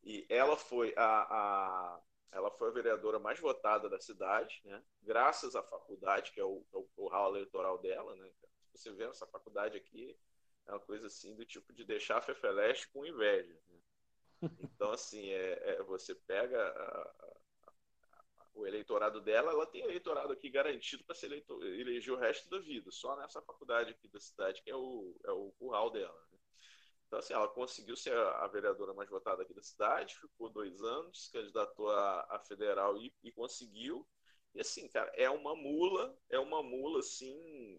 E 0.04 0.26
ela 0.28 0.56
foi 0.56 0.92
a, 0.96 1.04
a, 1.04 2.00
ela 2.32 2.50
foi 2.50 2.68
a 2.68 2.72
vereadora 2.72 3.18
mais 3.18 3.38
votada 3.38 3.88
da 3.88 4.00
cidade, 4.00 4.60
né? 4.64 4.82
graças 5.02 5.54
à 5.54 5.62
faculdade, 5.62 6.32
que 6.32 6.40
é 6.40 6.44
o, 6.44 6.64
é 6.72 6.76
o, 6.78 6.88
o 6.96 7.08
hall 7.08 7.36
eleitoral 7.36 7.78
dela. 7.78 8.16
Né? 8.16 8.30
Você 8.74 8.90
vê 8.90 9.04
essa 9.04 9.26
faculdade 9.26 9.76
aqui, 9.76 10.18
é 10.66 10.72
uma 10.72 10.80
coisa 10.80 11.06
assim 11.06 11.34
do 11.34 11.44
tipo 11.44 11.72
de 11.72 11.84
deixar 11.84 12.18
a 12.18 12.22
Fefeleste 12.22 12.88
com 12.88 13.04
inveja. 13.04 13.52
Né? 13.68 14.50
Então, 14.62 14.90
assim, 14.90 15.30
é, 15.30 15.76
é 15.76 15.82
você 15.82 16.14
pega 16.14 16.58
a, 16.58 17.02
a, 17.02 17.32
o 18.54 18.66
eleitorado 18.66 19.20
dela, 19.20 19.52
ela 19.52 19.66
tem 19.66 19.82
eleitorado 19.82 20.32
aqui 20.32 20.48
garantido 20.48 21.04
para 21.04 21.14
se 21.14 21.26
eleger 21.26 22.12
o 22.12 22.18
resto 22.18 22.48
da 22.48 22.58
vida, 22.58 22.90
só 22.90 23.14
nessa 23.16 23.42
faculdade 23.42 23.90
aqui 23.90 24.08
da 24.08 24.18
cidade, 24.18 24.62
que 24.62 24.70
é 24.70 24.76
o, 24.76 25.14
é 25.24 25.30
o 25.30 25.52
curral 25.58 25.90
dela. 25.90 26.26
Então, 27.12 27.20
assim, 27.20 27.34
ela 27.34 27.46
conseguiu 27.46 27.94
ser 27.94 28.16
a 28.16 28.46
vereadora 28.46 28.94
mais 28.94 29.10
votada 29.10 29.42
aqui 29.42 29.52
da 29.52 29.60
cidade, 29.60 30.16
ficou 30.16 30.48
dois 30.48 30.80
anos, 30.80 31.28
candidatou 31.30 31.90
a, 31.90 32.26
a 32.30 32.38
federal 32.38 32.96
e, 32.96 33.12
e, 33.22 33.30
conseguiu. 33.30 34.08
E, 34.54 34.62
assim, 34.62 34.88
cara, 34.88 35.12
é 35.14 35.28
uma 35.28 35.54
mula, 35.54 36.16
é 36.30 36.38
uma 36.38 36.62
mula, 36.62 37.00
assim, 37.00 37.78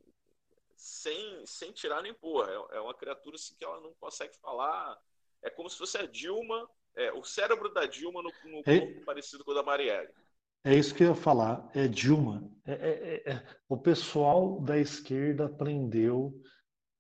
sem, 0.76 1.44
sem 1.48 1.72
tirar 1.72 2.04
nem 2.04 2.14
pôr. 2.14 2.48
É, 2.48 2.78
é 2.78 2.80
uma 2.80 2.94
criatura, 2.94 3.36
assim, 3.36 3.56
que 3.58 3.66
ela 3.66 3.82
não 3.82 3.92
consegue 3.96 4.38
falar. 4.38 5.02
É 5.42 5.50
como 5.50 5.68
se 5.68 5.80
fosse 5.80 5.98
a 5.98 6.06
Dilma, 6.06 6.70
é, 6.96 7.12
o 7.12 7.24
cérebro 7.24 7.74
da 7.74 7.88
Dilma 7.88 8.22
no, 8.22 8.32
no 8.52 8.60
é, 8.68 8.82
corpo 8.82 9.04
parecido 9.04 9.44
com 9.44 9.50
o 9.50 9.56
da 9.56 9.64
Marielle. 9.64 10.14
É 10.64 10.76
isso 10.76 10.94
que 10.94 11.02
eu 11.02 11.08
ia 11.08 11.16
falar, 11.16 11.72
é 11.74 11.88
Dilma. 11.88 12.48
É, 12.68 12.74
é, 12.74 13.32
é 13.32 13.48
o 13.68 13.80
pessoal 13.80 14.62
da 14.62 14.78
esquerda 14.78 15.46
aprendeu 15.46 16.40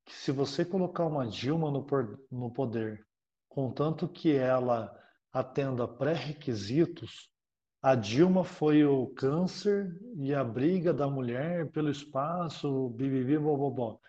que 0.05 0.13
se 0.13 0.31
você 0.31 0.65
colocar 0.65 1.05
uma 1.05 1.27
Dilma 1.27 1.71
no, 1.71 1.85
no 2.31 2.51
poder, 2.51 3.05
contanto 3.47 4.07
que 4.07 4.35
ela 4.35 4.93
atenda 5.31 5.87
pré-requisitos, 5.87 7.29
a 7.81 7.95
Dilma 7.95 8.43
foi 8.43 8.85
o 8.85 9.07
câncer 9.07 9.99
e 10.15 10.33
a 10.33 10.43
briga 10.43 10.93
da 10.93 11.07
mulher 11.07 11.69
pelo 11.71 11.89
espaço, 11.89 12.89
bibibi, 12.89 13.37
bobobó. 13.37 13.99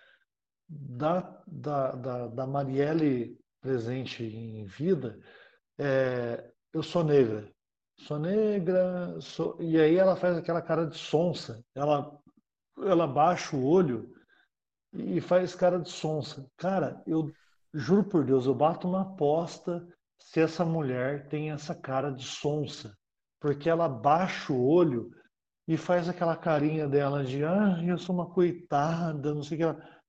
Da, 0.68 1.42
da, 1.46 1.92
da, 1.92 2.26
da 2.28 2.46
Marielle 2.46 3.36
presente 3.60 4.22
em 4.24 4.64
vida, 4.64 5.18
é, 5.78 6.52
eu 6.72 6.82
sou 6.82 7.02
negra. 7.02 7.52
Sou 7.96 8.18
negra, 8.18 9.20
sou... 9.20 9.56
e 9.60 9.80
aí 9.80 9.96
ela 9.96 10.16
faz 10.16 10.36
aquela 10.36 10.62
cara 10.62 10.86
de 10.86 10.96
sonsa. 10.96 11.64
Ela, 11.74 12.16
ela 12.78 13.06
baixa 13.06 13.56
o 13.56 13.64
olho 13.64 14.13
e 14.94 15.20
faz 15.20 15.54
cara 15.54 15.78
de 15.78 15.90
sonsa. 15.90 16.48
Cara, 16.56 17.02
eu 17.06 17.32
juro 17.72 18.04
por 18.04 18.24
Deus, 18.24 18.46
eu 18.46 18.54
bato 18.54 18.88
uma 18.88 19.02
aposta 19.02 19.86
se 20.18 20.40
essa 20.40 20.64
mulher 20.64 21.28
tem 21.28 21.50
essa 21.50 21.74
cara 21.74 22.10
de 22.10 22.24
sonsa, 22.24 22.96
porque 23.40 23.68
ela 23.68 23.88
baixa 23.88 24.52
o 24.52 24.66
olho 24.66 25.10
e 25.66 25.76
faz 25.76 26.08
aquela 26.08 26.36
carinha 26.36 26.88
dela 26.88 27.24
de 27.24 27.44
ah, 27.44 27.82
eu 27.86 27.98
sou 27.98 28.14
uma 28.14 28.32
coitada, 28.32 29.34
não 29.34 29.42
sei 29.42 29.56
o 29.56 29.58
que. 29.58 29.64
Ela... 29.64 30.00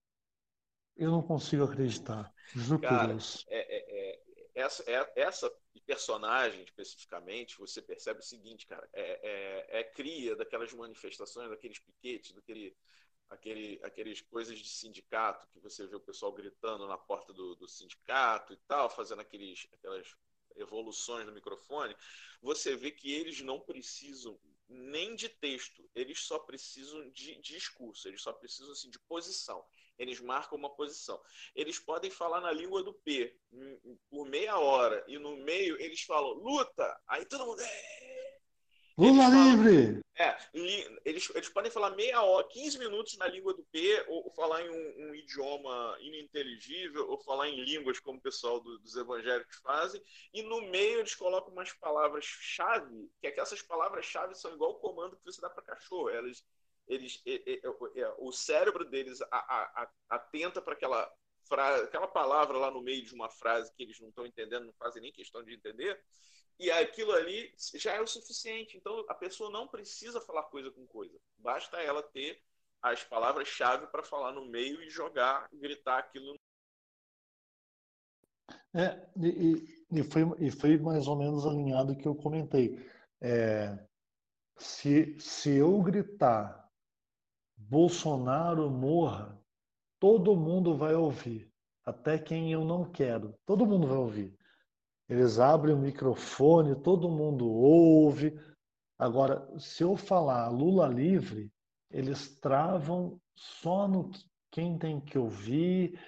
Eu 0.95 1.11
não 1.11 1.21
consigo 1.21 1.63
acreditar. 1.63 2.31
Juro 2.53 2.81
Cara, 2.81 2.99
por 2.99 3.07
Deus. 3.07 3.45
É, 3.49 3.77
é, 3.77 4.11
é, 4.11 4.21
essa, 4.55 4.83
é, 4.89 5.11
essa 5.15 5.51
personagem 5.85 6.63
especificamente, 6.63 7.57
você 7.57 7.81
percebe 7.81 8.19
o 8.19 8.23
seguinte, 8.23 8.65
cara, 8.65 8.87
é, 8.93 9.77
é, 9.77 9.79
é 9.79 9.83
cria 9.83 10.35
daquelas 10.35 10.73
manifestações, 10.73 11.49
daqueles 11.49 11.79
piquetes, 11.79 12.33
daquele 12.33 12.75
aquele, 13.29 13.79
aqueles 13.83 14.21
coisas 14.21 14.57
de 14.57 14.67
sindicato 14.67 15.47
que 15.53 15.59
você 15.59 15.85
vê 15.87 15.95
o 15.95 15.99
pessoal 15.99 16.31
gritando 16.31 16.87
na 16.87 16.97
porta 16.97 17.33
do, 17.33 17.55
do 17.55 17.67
sindicato 17.67 18.53
e 18.53 18.57
tal, 18.67 18.89
fazendo 18.89 19.21
aqueles, 19.21 19.67
aquelas 19.73 20.15
evoluções 20.55 21.25
no 21.25 21.33
microfone, 21.33 21.95
você 22.41 22.75
vê 22.75 22.91
que 22.91 23.13
eles 23.13 23.41
não 23.41 23.59
precisam 23.59 24.39
nem 24.67 25.15
de 25.15 25.29
texto, 25.29 25.87
eles 25.93 26.19
só 26.21 26.39
precisam 26.39 27.09
de, 27.11 27.35
discurso, 27.41 28.07
eles 28.07 28.21
só 28.21 28.33
precisam 28.33 28.71
assim, 28.71 28.89
de 28.89 28.99
posição. 28.99 29.63
Eles 29.97 30.19
marcam 30.19 30.57
uma 30.57 30.75
posição. 30.75 31.21
Eles 31.55 31.79
podem 31.79 32.11
falar 32.11 32.41
na 32.41 32.51
língua 32.51 32.83
do 32.83 32.93
P 32.93 33.37
por 34.09 34.27
meia 34.27 34.57
hora 34.57 35.03
e 35.07 35.17
no 35.17 35.37
meio 35.37 35.79
eles 35.79 36.01
falam 36.01 36.33
luta, 36.33 37.01
aí 37.07 37.25
todo 37.25 37.45
mundo. 37.45 37.61
É! 37.61 38.14
Lula 38.97 39.27
livre! 39.27 39.99
É, 40.17 40.37
eles, 41.03 41.29
eles 41.35 41.49
podem 41.49 41.69
falar 41.69 41.89
meia 41.91 42.21
hora, 42.21 42.47
15 42.47 42.79
minutos 42.79 43.17
na 43.17 43.27
língua 43.27 43.53
do 43.53 43.63
P, 43.65 44.05
ou, 44.07 44.23
ou 44.23 44.31
falar 44.31 44.61
em 44.61 44.69
um, 44.69 45.09
um, 45.09 45.15
idioma 45.15 45.97
ininteligível, 45.99 47.09
ou 47.09 47.17
falar 47.17 47.49
em 47.49 47.61
línguas 47.61 47.99
como 47.99 48.17
o 48.17 48.21
pessoal 48.21 48.61
do, 48.61 48.79
dos 48.79 48.95
evangélicos 48.95 49.57
fazem, 49.57 50.01
e 50.33 50.41
no 50.41 50.61
meio 50.69 50.99
eles 50.99 51.13
colocam 51.13 51.51
umas 51.51 51.73
palavras-chave, 51.73 53.11
que 53.19 53.27
é 53.27 53.31
que 53.31 53.41
essas 53.41 53.61
palavras-chave 53.61 54.33
são 54.35 54.53
igual 54.53 54.71
o 54.71 54.79
comando 54.79 55.17
que 55.17 55.25
você 55.25 55.41
dá 55.41 55.49
para 55.49 55.63
cachorro. 55.63 56.09
Elas, 56.09 56.45
eles, 56.87 57.21
o 58.19 58.31
cérebro 58.31 58.85
deles 58.85 59.19
atenta 60.09 60.61
para 60.61 60.73
aquela 60.73 61.11
frase, 61.43 61.83
aquela 61.83 62.07
palavra 62.07 62.57
lá 62.57 62.71
no 62.71 62.81
meio 62.81 63.03
de 63.03 63.13
uma 63.13 63.29
frase 63.29 63.73
que 63.75 63.83
eles 63.83 63.99
não 63.99 64.07
estão 64.07 64.25
entendendo, 64.25 64.65
não 64.65 64.73
fazem 64.73 65.01
nem 65.01 65.11
questão 65.11 65.43
de 65.43 65.53
entender, 65.53 66.01
e 66.59 66.71
aquilo 66.71 67.11
ali 67.11 67.53
já 67.75 67.93
é 67.93 68.01
o 68.01 68.07
suficiente. 68.07 68.77
Então 68.77 69.05
a 69.09 69.13
pessoa 69.13 69.49
não 69.49 69.67
precisa 69.67 70.21
falar 70.21 70.43
coisa 70.43 70.71
com 70.71 70.85
coisa, 70.87 71.19
basta 71.37 71.77
ela 71.77 72.01
ter 72.01 72.41
as 72.81 73.03
palavras-chave 73.03 73.87
para 73.87 74.03
falar 74.03 74.31
no 74.31 74.45
meio 74.45 74.81
e 74.81 74.89
jogar, 74.89 75.49
gritar 75.51 75.97
aquilo. 75.97 76.35
É, 78.73 79.09
e, 79.17 79.85
e, 79.91 80.03
foi, 80.03 80.21
e 80.39 80.51
foi 80.51 80.77
mais 80.77 81.07
ou 81.07 81.15
menos 81.15 81.47
alinhado 81.47 81.97
que 81.97 82.07
eu 82.07 82.13
comentei. 82.13 82.77
É, 83.19 83.75
se, 84.57 85.19
se 85.19 85.55
eu 85.55 85.81
gritar 85.81 86.69
Bolsonaro 87.57 88.69
morra, 88.69 89.41
todo 89.99 90.35
mundo 90.35 90.77
vai 90.77 90.93
ouvir, 90.93 91.51
até 91.83 92.19
quem 92.19 92.51
eu 92.51 92.63
não 92.63 92.91
quero, 92.91 93.33
todo 93.45 93.65
mundo 93.65 93.87
vai 93.87 93.97
ouvir. 93.97 94.37
Eles 95.07 95.39
abrem 95.39 95.75
o 95.75 95.79
microfone, 95.79 96.81
todo 96.81 97.09
mundo 97.09 97.47
ouve. 97.47 98.37
Agora, 98.97 99.47
se 99.59 99.83
eu 99.83 99.95
falar 99.95 100.49
Lula 100.49 100.87
livre, 100.87 101.51
eles 101.91 102.39
travam 102.39 103.19
só 103.35 103.87
no 103.87 104.09
quem 104.51 104.77
tem 104.77 105.01
que 105.01 105.17
ouvir, 105.17 105.99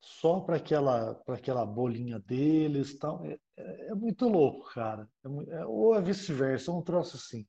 só 0.00 0.40
para 0.40 0.56
aquela, 0.56 1.20
aquela 1.26 1.64
bolinha 1.64 2.18
deles. 2.20 2.98
Tal. 2.98 3.24
É, 3.24 3.38
é, 3.56 3.86
é 3.88 3.94
muito 3.94 4.28
louco, 4.28 4.72
cara. 4.72 5.08
É, 5.24 5.56
é 5.56 5.66
ou 5.66 5.94
é 5.94 6.00
vice-versa, 6.02 6.70
é 6.70 6.74
um 6.74 6.82
troço 6.82 7.16
assim. 7.16 7.46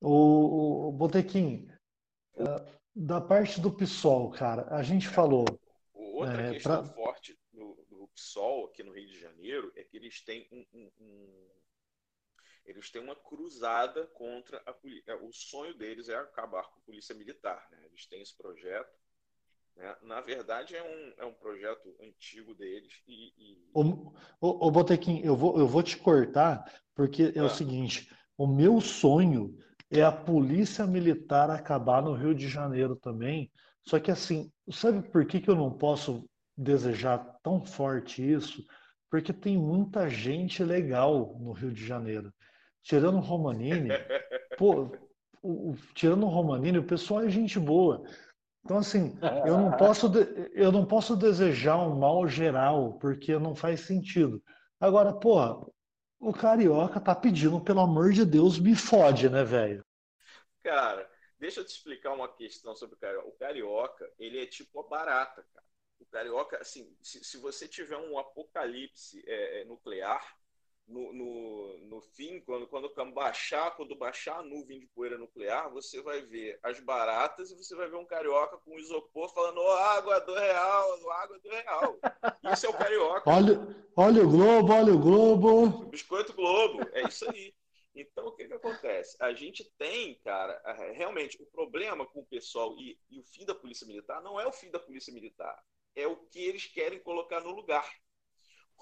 O, 0.00 0.88
o 0.88 0.92
Botequim, 0.92 1.68
da 2.94 3.20
parte 3.20 3.60
do 3.60 3.70
PSOL, 3.70 4.30
cara, 4.30 4.66
a 4.74 4.82
gente 4.82 5.08
falou. 5.08 5.44
Outra 5.94 6.42
é, 6.42 6.52
questão 6.52 6.86
pra... 6.86 6.99
PSOL 8.20 8.66
aqui 8.66 8.82
no 8.82 8.92
Rio 8.92 9.06
de 9.06 9.18
Janeiro 9.18 9.72
é 9.74 9.82
que 9.82 9.96
eles 9.96 10.22
têm 10.22 10.46
um, 10.52 10.64
um, 10.74 10.90
um 11.00 11.48
eles 12.66 12.90
têm 12.90 13.02
uma 13.02 13.16
cruzada 13.16 14.06
contra 14.08 14.62
a 14.66 14.72
polícia. 14.72 15.12
É, 15.12 15.14
o 15.16 15.32
sonho 15.32 15.74
deles 15.74 16.08
é 16.08 16.16
acabar 16.16 16.62
com 16.64 16.78
a 16.78 16.84
polícia 16.84 17.14
militar. 17.14 17.66
Né? 17.72 17.78
Eles 17.86 18.06
têm 18.06 18.20
esse 18.20 18.36
projeto. 18.36 18.92
Né? 19.74 19.96
Na 20.02 20.20
verdade, 20.20 20.76
é 20.76 20.82
um, 20.82 21.22
é 21.22 21.24
um 21.24 21.32
projeto 21.32 21.96
antigo 22.00 22.54
deles. 22.54 22.92
E, 23.08 23.32
e... 23.38 23.70
O, 23.74 24.12
o, 24.40 24.68
o 24.68 24.70
Botequim, 24.70 25.20
eu 25.24 25.34
vou, 25.34 25.58
eu 25.58 25.66
vou 25.66 25.82
te 25.82 25.96
cortar, 25.96 26.62
porque 26.94 27.32
é 27.34 27.40
ah. 27.40 27.46
o 27.46 27.50
seguinte: 27.50 28.14
o 28.36 28.46
meu 28.46 28.80
sonho 28.80 29.56
é 29.90 30.02
a 30.02 30.12
polícia 30.12 30.86
militar 30.86 31.50
acabar 31.50 32.02
no 32.02 32.14
Rio 32.14 32.34
de 32.34 32.46
Janeiro 32.46 32.94
também. 32.94 33.50
Só 33.82 33.98
que 33.98 34.10
assim, 34.10 34.52
sabe 34.70 35.08
por 35.10 35.26
que, 35.26 35.40
que 35.40 35.48
eu 35.48 35.56
não 35.56 35.76
posso 35.76 36.29
desejar 36.60 37.18
tão 37.42 37.64
forte 37.64 38.22
isso? 38.22 38.64
Porque 39.10 39.32
tem 39.32 39.56
muita 39.56 40.08
gente 40.08 40.62
legal 40.62 41.36
no 41.40 41.52
Rio 41.52 41.72
de 41.72 41.84
Janeiro. 41.84 42.32
Tirando 42.82 43.16
o 43.16 43.20
Romanini, 43.20 43.88
pô, 44.56 44.92
o, 45.42 45.70
o, 45.70 45.76
tirando 45.94 46.24
o 46.24 46.28
Romanini, 46.28 46.78
o 46.78 46.86
pessoal 46.86 47.22
é 47.22 47.28
gente 47.28 47.58
boa. 47.58 48.02
Então, 48.64 48.78
assim, 48.78 49.18
eu 49.46 49.58
não 49.58 49.72
posso, 49.76 50.06
eu 50.52 50.70
não 50.70 50.86
posso 50.86 51.16
desejar 51.16 51.78
um 51.78 51.98
mal 51.98 52.28
geral, 52.28 52.98
porque 52.98 53.38
não 53.38 53.54
faz 53.54 53.80
sentido. 53.80 54.42
Agora, 54.78 55.12
porra, 55.12 55.66
o 56.18 56.32
carioca 56.32 57.00
tá 57.00 57.14
pedindo, 57.14 57.60
pelo 57.60 57.80
amor 57.80 58.12
de 58.12 58.24
Deus, 58.24 58.58
me 58.58 58.76
fode, 58.76 59.28
né, 59.28 59.42
velho? 59.42 59.84
Cara, 60.62 61.08
deixa 61.38 61.60
eu 61.60 61.64
te 61.64 61.70
explicar 61.70 62.12
uma 62.12 62.28
questão 62.28 62.74
sobre 62.76 62.96
o 62.96 62.98
carioca. 62.98 63.28
O 63.28 63.32
carioca, 63.32 64.12
ele 64.18 64.38
é 64.42 64.46
tipo 64.46 64.80
a 64.80 64.88
barata, 64.88 65.44
cara. 65.54 65.69
O 66.00 66.06
carioca, 66.06 66.58
assim, 66.60 66.92
se, 67.02 67.22
se 67.22 67.38
você 67.38 67.68
tiver 67.68 67.96
um 67.96 68.18
apocalipse 68.18 69.22
é, 69.26 69.60
é, 69.60 69.64
nuclear, 69.64 70.20
no, 70.88 71.12
no, 71.12 71.78
no, 71.86 72.00
fim, 72.00 72.40
quando, 72.40 72.66
quando 72.66 72.90
baixar, 73.12 73.70
quando 73.76 73.94
baixar 73.94 74.40
a 74.40 74.42
nuvem 74.42 74.80
de 74.80 74.86
poeira 74.88 75.16
nuclear, 75.16 75.70
você 75.70 76.02
vai 76.02 76.20
ver 76.22 76.58
as 76.64 76.80
baratas 76.80 77.50
e 77.50 77.56
você 77.56 77.76
vai 77.76 77.88
ver 77.88 77.96
um 77.96 78.04
carioca 78.04 78.56
com 78.58 78.78
isopor 78.78 79.32
falando 79.32 79.60
oh, 79.60 79.70
água 79.70 80.18
do 80.20 80.34
real, 80.34 81.10
água 81.12 81.38
do 81.38 81.48
real. 81.48 81.98
Isso 82.52 82.66
é 82.66 82.68
o 82.68 82.76
carioca. 82.76 83.30
Olha, 83.30 83.76
olha 83.96 84.24
o 84.24 84.28
Globo, 84.28 84.72
olha 84.72 84.92
o 84.92 84.98
Globo. 84.98 85.84
Biscoito 85.86 86.32
Globo, 86.32 86.80
é 86.92 87.06
isso 87.06 87.30
aí. 87.30 87.54
Então, 87.94 88.28
o 88.28 88.32
que, 88.32 88.46
que 88.46 88.54
acontece? 88.54 89.16
A 89.20 89.32
gente 89.32 89.64
tem, 89.76 90.14
cara, 90.24 90.60
realmente, 90.94 91.40
o 91.42 91.46
problema 91.46 92.06
com 92.06 92.20
o 92.20 92.26
pessoal 92.26 92.76
e, 92.78 92.98
e 93.10 93.18
o 93.18 93.24
fim 93.24 93.44
da 93.44 93.54
Polícia 93.54 93.86
Militar 93.86 94.22
não 94.22 94.40
é 94.40 94.46
o 94.46 94.52
fim 94.52 94.70
da 94.70 94.78
Polícia 94.78 95.12
Militar, 95.12 95.60
é 95.94 96.06
o 96.06 96.16
que 96.16 96.38
eles 96.38 96.66
querem 96.66 97.00
colocar 97.00 97.40
no 97.40 97.50
lugar. 97.50 97.88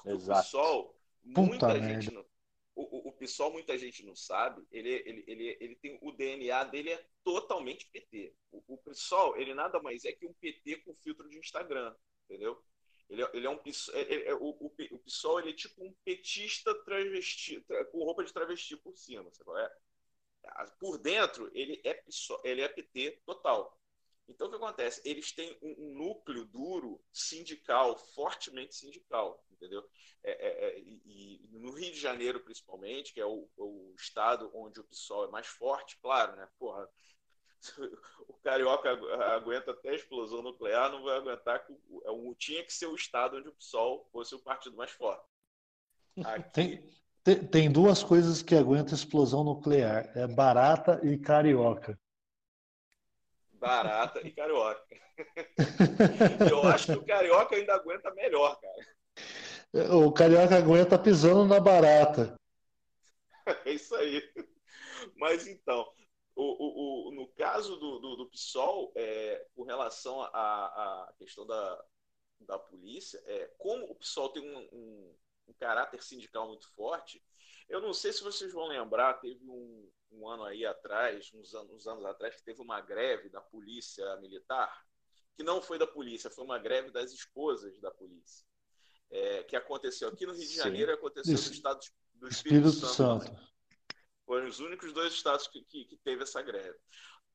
Exato. 0.05 0.41
O 0.41 0.43
pessoal, 0.43 1.01
muita 1.25 1.67
Puta 1.67 1.83
gente 1.83 2.13
não, 2.13 2.25
o, 2.75 3.09
o, 3.09 3.13
pessoal, 3.13 3.51
muita 3.51 3.77
gente 3.77 4.07
não 4.07 4.15
sabe, 4.15 4.65
ele, 4.71 4.91
ele, 5.05 5.25
ele, 5.27 5.57
ele 5.61 5.77
tem 5.77 5.99
o 6.01 6.13
DNA 6.13 6.63
dele 6.65 6.93
é 6.93 7.07
totalmente 7.25 7.91
PT. 7.91 8.35
O, 8.53 8.75
o 8.75 8.79
pessoal, 8.79 9.37
ele 9.37 9.53
nada 9.53 9.81
mais 9.83 10.05
é 10.05 10.13
que 10.13 10.27
um 10.27 10.33
PT 10.35 10.77
com 10.83 10.95
filtro 10.95 11.29
de 11.29 11.39
Instagram, 11.39 11.95
entendeu? 12.25 12.63
Ele, 13.11 13.23
é, 13.23 13.31
ele 13.35 13.47
é 13.47 13.51
um 13.51 13.59
ele, 13.65 14.25
é, 14.25 14.35
o, 14.35 14.51
o, 14.61 14.73
o 14.93 14.99
PSOL 15.01 15.41
ele 15.41 15.51
é 15.51 15.55
tipo 15.55 15.83
um 15.85 15.93
petista 16.05 16.75
travesti, 16.85 17.65
com 17.91 18.05
roupa 18.05 18.23
de 18.23 18.33
travesti 18.33 18.77
por 18.77 18.97
cima, 18.97 19.29
sabe 19.33 19.51
é? 19.61 19.71
Por 20.79 20.99
dentro, 20.99 21.51
ele 21.53 21.81
é, 21.85 21.95
PSOL, 21.95 22.41
ele 22.45 22.61
é 22.61 22.69
PT 22.69 23.23
total. 23.25 23.78
Então, 24.29 24.47
o 24.47 24.51
que 24.51 24.57
acontece? 24.57 25.01
Eles 25.05 25.33
têm 25.33 25.57
um, 25.63 25.95
núcleo 25.95 26.45
duro 26.45 27.01
sindical, 27.13 27.97
fortemente 28.15 28.75
sindical, 28.75 29.43
entendeu? 29.51 29.83
É, 30.23 30.31
é, 30.31 30.69
é 30.69 30.81
e, 30.81 31.41
e, 31.51 31.59
no 31.59 31.73
Rio 31.73 31.93
de 31.93 31.99
Janeiro, 31.99 32.41
principalmente, 32.41 33.15
que 33.15 33.21
é 33.21 33.27
o, 33.27 33.49
o, 33.57 33.95
estado 33.97 34.51
onde 34.55 34.81
o 34.81 34.85
PSOL 34.85 35.25
é 35.25 35.31
mais 35.31 35.47
forte, 35.47 35.99
claro, 36.01 36.37
né? 36.37 36.47
Porra, 36.59 36.89
o 38.29 38.35
carioca 38.35 38.91
aguenta 39.35 39.71
até 39.71 39.91
a 39.91 39.95
explosão 39.95 40.43
nuclear, 40.43 40.93
não 40.93 41.03
vai 41.03 41.17
aguentar 41.17 41.65
que 41.65 41.73
o, 41.73 42.35
tinha 42.35 42.63
que 42.63 42.73
ser 42.73 42.87
o 42.87 42.95
estado 42.95 43.39
onde 43.39 43.49
o 43.49 43.55
PSOL 43.55 44.07
fosse 44.13 44.35
o 44.35 44.43
partido 44.43 44.77
mais 44.77 44.91
forte. 44.91 45.25
Aqui... 46.23 46.51
Tem, 46.53 46.91
tem, 47.25 47.47
tem, 47.47 47.73
duas 47.73 48.03
coisas 48.03 48.43
que 48.43 48.55
aguentam 48.55 48.95
explosão 48.95 49.43
nuclear: 49.43 50.11
é 50.15 50.27
barata 50.27 51.01
e 51.03 51.17
carioca. 51.17 51.99
Barata 53.59 54.21
e 54.27 54.31
carioca. 54.31 54.85
Eu 56.51 56.63
acho 56.69 56.87
que 56.87 56.99
o 56.99 57.05
carioca 57.05 57.57
ainda 57.57 57.75
aguenta 57.75 58.11
melhor, 58.15 58.59
cara. 58.61 59.95
O 59.95 60.13
carioca 60.13 60.57
aguenta 60.57 60.99
pisando 60.99 61.45
na 61.45 61.61
barata. 61.61 62.37
É 63.65 63.73
isso 63.73 63.95
aí. 63.97 64.23
Mas 65.17 65.47
então, 65.47 65.91
o, 66.37 66.43
o, 66.43 67.09
o, 67.09 67.11
no 67.13 67.27
caso 67.29 67.77
do, 67.77 67.99
do, 67.99 68.17
do 68.17 68.31
PSOL, 68.31 68.93
é, 68.95 69.45
com 69.57 69.65
relação 69.65 70.23
à, 70.23 71.13
questão 71.19 71.47
da, 71.47 71.85
da 72.41 72.59
polícia, 72.59 73.21
é, 73.27 73.51
como 73.59 73.91
o 73.91 73.95
PSOL 73.97 74.29
tem 74.31 74.43
um, 74.43 74.69
um, 74.73 75.15
um, 75.49 75.55
caráter 75.55 76.03
sindical 76.03 76.49
muito 76.49 76.69
forte, 76.73 77.23
eu 77.69 77.81
não 77.81 77.93
sei 77.93 78.13
se 78.13 78.23
vocês 78.23 78.53
vão 78.53 78.67
lembrar, 78.67 79.15
teve 79.15 79.45
um, 79.49 79.91
um 80.11 80.29
ano 80.29 80.45
aí 80.45 80.65
atrás, 80.65 81.31
uns 81.35 81.55
anos, 81.55 81.73
uns 81.73 81.87
anos 81.87 82.05
atrás, 82.05 82.37
que 82.37 82.45
teve 82.45 82.63
uma 82.63 82.81
greve 82.81 83.29
da 83.29 83.41
polícia 83.41 84.17
militar, 84.17 84.85
que 85.37 85.43
não 85.43 85.61
foi 85.61 85.79
da 85.79 85.87
polícia, 85.87 86.31
foi 86.31 86.45
uma 86.45 86.59
greve 86.59 86.91
das 86.91 87.13
esposas 87.13 87.79
da 87.81 87.91
polícia. 87.91 88.47
É, 89.11 89.43
que 89.45 89.57
aconteceu 89.57 90.09
aqui 90.09 90.27
no 90.27 90.35
Rio 90.35 90.47
de 90.47 90.55
Janeiro, 90.55 90.93
Sim. 90.93 90.99
aconteceu 90.99 91.35
Isso. 91.35 91.49
no 91.49 91.55
estado 91.55 91.81
do 92.15 92.29
Espírito, 92.29 92.69
Espírito 92.69 92.95
Santo. 92.95 93.25
Santo. 93.25 93.49
Foram 94.27 94.47
os 94.47 94.61
únicos 94.61 94.93
dois 94.93 95.15
estados 95.15 95.47
que, 95.49 95.63
que, 95.65 95.87
que 95.87 95.97
teve 95.99 96.23
essa 96.25 96.43
greve. 96.43 96.79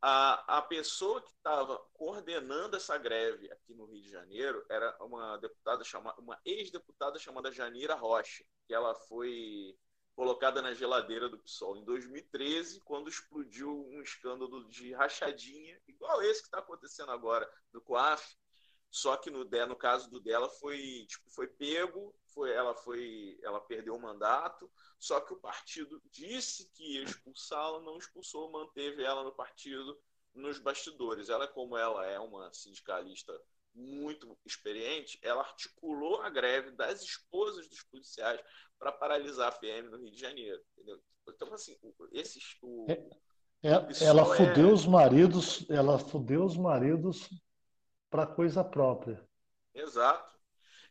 A, 0.06 0.58
a 0.58 0.62
pessoa 0.62 1.22
que 1.22 1.32
estava 1.32 1.78
coordenando 1.94 2.76
essa 2.76 2.98
greve 2.98 3.50
aqui 3.50 3.74
no 3.74 3.86
Rio 3.86 4.02
de 4.02 4.10
Janeiro 4.10 4.62
era 4.70 4.94
uma 5.00 5.38
deputada 5.38 5.82
chamada, 5.86 6.20
uma 6.20 6.38
ex-deputada 6.44 7.18
chamada 7.18 7.54
Janira 7.54 7.96
Rocha, 7.96 8.44
que 8.68 8.74
ela 8.74 8.94
foi 8.94 9.74
colocada 10.14 10.62
na 10.62 10.74
geladeira 10.74 11.30
do 11.30 11.40
PSOL. 11.40 11.78
Em 11.78 11.86
2013, 11.86 12.82
quando 12.82 13.08
explodiu 13.08 13.88
um 13.94 14.02
escândalo 14.02 14.68
de 14.68 14.92
rachadinha, 14.92 15.82
igual 15.88 16.22
esse 16.22 16.42
que 16.42 16.48
está 16.48 16.60
acontecendo 16.60 17.14
agora 17.14 17.50
no 17.72 17.80
COAF, 17.80 18.36
só 18.92 19.16
que 19.16 19.30
no, 19.30 19.46
no 19.46 19.76
caso 19.78 20.10
do 20.10 20.20
dela 20.20 20.50
foi 20.50 21.06
tipo, 21.08 21.30
foi 21.30 21.48
pego, 21.48 22.14
foi, 22.34 22.52
ela 22.52 22.76
foi 22.76 23.40
ela 23.44 23.60
perdeu 23.60 23.96
o 23.96 24.02
mandato, 24.02 24.70
só 25.00 25.20
que 25.22 25.34
o 25.34 25.40
partido 25.40 26.02
disse 26.12 26.70
que 26.74 26.96
ia 26.96 27.04
expulsá-la, 27.04 27.80
não 27.82 27.98
expulsou, 27.98 28.52
manteve 28.52 29.04
ela 29.04 29.24
no 29.24 29.32
partido 29.32 30.00
nos 30.34 30.60
bastidores. 30.60 31.30
Ela, 31.30 31.48
como 31.48 31.78
ela 31.78 32.06
é 32.06 32.20
uma 32.20 32.52
sindicalista 32.54 33.34
muito 33.74 34.38
experiente, 34.46 35.20
ela 35.22 35.42
articulou 35.42 36.22
a 36.22 36.30
greve 36.30 36.72
das 36.72 37.02
esposas 37.02 37.68
dos 37.68 37.84
policiais 37.84 38.40
para 38.78 38.92
paralisar 38.92 39.50
a 39.50 39.56
PM 39.56 39.90
no 39.90 39.98
Rio 39.98 40.12
de 40.12 40.20
Janeiro. 40.20 40.62
Entendeu? 40.74 41.02
Então, 41.28 41.54
assim, 41.54 41.78
esses. 42.12 42.58
O, 42.62 42.86
é, 42.90 42.94
é, 43.64 44.06
ela 44.06 44.22
é 44.22 44.38
fudeu 44.38 44.70
é... 44.70 44.74
os 44.74 44.86
maridos, 44.86 45.66
ela 45.70 45.98
fudeu 45.98 46.44
os 46.44 46.58
maridos 46.58 47.30
para 48.10 48.28
coisa 48.28 48.64
própria. 48.64 49.24
Exato. 49.74 50.33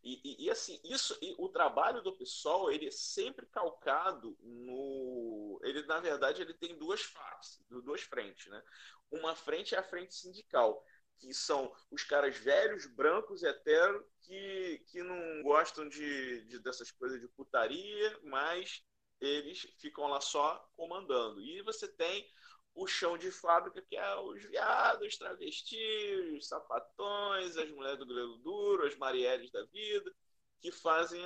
E, 0.03 0.21
e, 0.25 0.47
e, 0.47 0.51
assim, 0.51 0.81
isso, 0.85 1.17
e 1.23 1.35
o 1.39 1.49
trabalho 1.49 2.03
do 2.03 2.17
PSOL, 2.17 2.73
ele 2.73 2.89
é 2.89 2.91
sempre 2.91 3.47
calcado 3.47 4.37
no. 4.41 5.61
Ele, 5.63 5.83
na 5.87 6.01
verdade, 6.01 6.43
ele 6.43 6.55
tem 6.55 6.77
duas 6.77 7.03
faces, 7.03 7.65
duas 7.69 8.03
frentes, 8.03 8.47
né? 8.49 8.63
Uma 9.11 9.37
frente 9.37 9.75
é 9.75 9.79
a 9.79 9.83
frente 9.83 10.15
sindical, 10.15 10.85
que 11.19 11.33
são 11.33 11.73
os 11.91 12.03
caras 12.03 12.37
velhos, 12.37 12.87
brancos, 12.87 13.45
heteros, 13.45 14.05
que, 14.23 14.85
que 14.89 15.03
não 15.03 15.43
gostam 15.43 15.89
de, 15.89 16.45
de 16.47 16.59
dessas 16.59 16.91
coisas 16.91 17.21
de 17.21 17.29
putaria, 17.29 18.19
mas 18.25 18.83
eles 19.21 19.61
ficam 19.79 20.09
lá 20.09 20.21
só 20.21 20.69
comandando. 20.75 21.41
E 21.41 21.63
você 21.63 21.87
tem 21.87 22.29
o 22.75 22.87
chão 22.87 23.19
de 23.19 23.31
fábrica, 23.31 23.83
que 23.83 23.97
é 23.97 24.17
os 24.21 24.43
viados, 24.45 25.07
os 25.07 25.17
travestis, 25.17 26.33
os 26.37 26.49
sapatões, 26.49 27.57
as 27.57 27.71
mulheres 27.71 27.99
do 27.99 28.07
grelo 28.07 28.37
duro, 28.39 28.87
as 28.87 28.97
marielles 28.97 29.51
da 29.51 29.65
vida, 29.67 30.13
que 30.61 30.71
fazem 30.71 31.21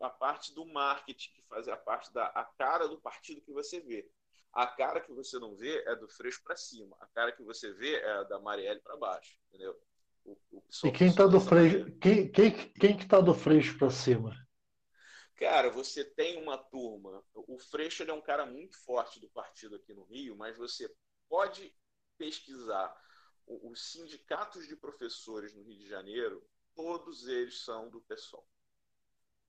a 0.00 0.10
parte 0.10 0.54
do 0.54 0.64
marketing, 0.66 1.32
que 1.32 1.42
fazem 1.42 1.72
a 1.72 1.76
parte 1.76 2.12
da 2.12 2.26
a 2.26 2.44
cara 2.44 2.88
do 2.88 2.98
partido 2.98 3.40
que 3.42 3.52
você 3.52 3.80
vê. 3.80 4.10
A 4.52 4.66
cara 4.66 5.00
que 5.00 5.12
você 5.12 5.38
não 5.38 5.54
vê 5.54 5.84
é 5.86 5.94
do 5.94 6.08
Freixo 6.08 6.42
para 6.42 6.56
cima. 6.56 6.96
A 7.00 7.06
cara 7.06 7.30
que 7.32 7.42
você 7.42 7.70
vê 7.74 7.96
é 7.96 8.24
da 8.24 8.40
Marielle 8.40 8.80
para 8.80 8.96
baixo, 8.96 9.36
entendeu? 9.48 9.78
O, 10.24 10.36
o 10.50 10.62
e 10.84 10.90
quem 10.90 11.08
está 11.08 11.26
do 11.26 11.38
Freixo, 11.38 11.92
quem, 12.00 12.30
quem, 12.30 12.50
quem 12.72 12.96
que 12.96 13.06
tá 13.06 13.20
do 13.20 13.34
Freixo 13.34 13.76
para 13.78 13.90
cima? 13.90 14.34
Cara, 15.38 15.70
você 15.70 16.04
tem 16.04 16.42
uma 16.42 16.58
turma. 16.58 17.24
O 17.32 17.58
Freixo 17.58 18.02
é 18.02 18.12
um 18.12 18.20
cara 18.20 18.44
muito 18.44 18.76
forte 18.84 19.20
do 19.20 19.28
partido 19.28 19.76
aqui 19.76 19.94
no 19.94 20.02
Rio, 20.02 20.36
mas 20.36 20.56
você 20.58 20.92
pode 21.28 21.72
pesquisar 22.18 22.92
os 23.46 23.92
sindicatos 23.92 24.66
de 24.66 24.74
professores 24.74 25.54
no 25.54 25.62
Rio 25.62 25.78
de 25.78 25.88
Janeiro, 25.88 26.44
todos 26.74 27.28
eles 27.28 27.60
são 27.62 27.88
do 27.88 28.00
PSOL. 28.02 28.44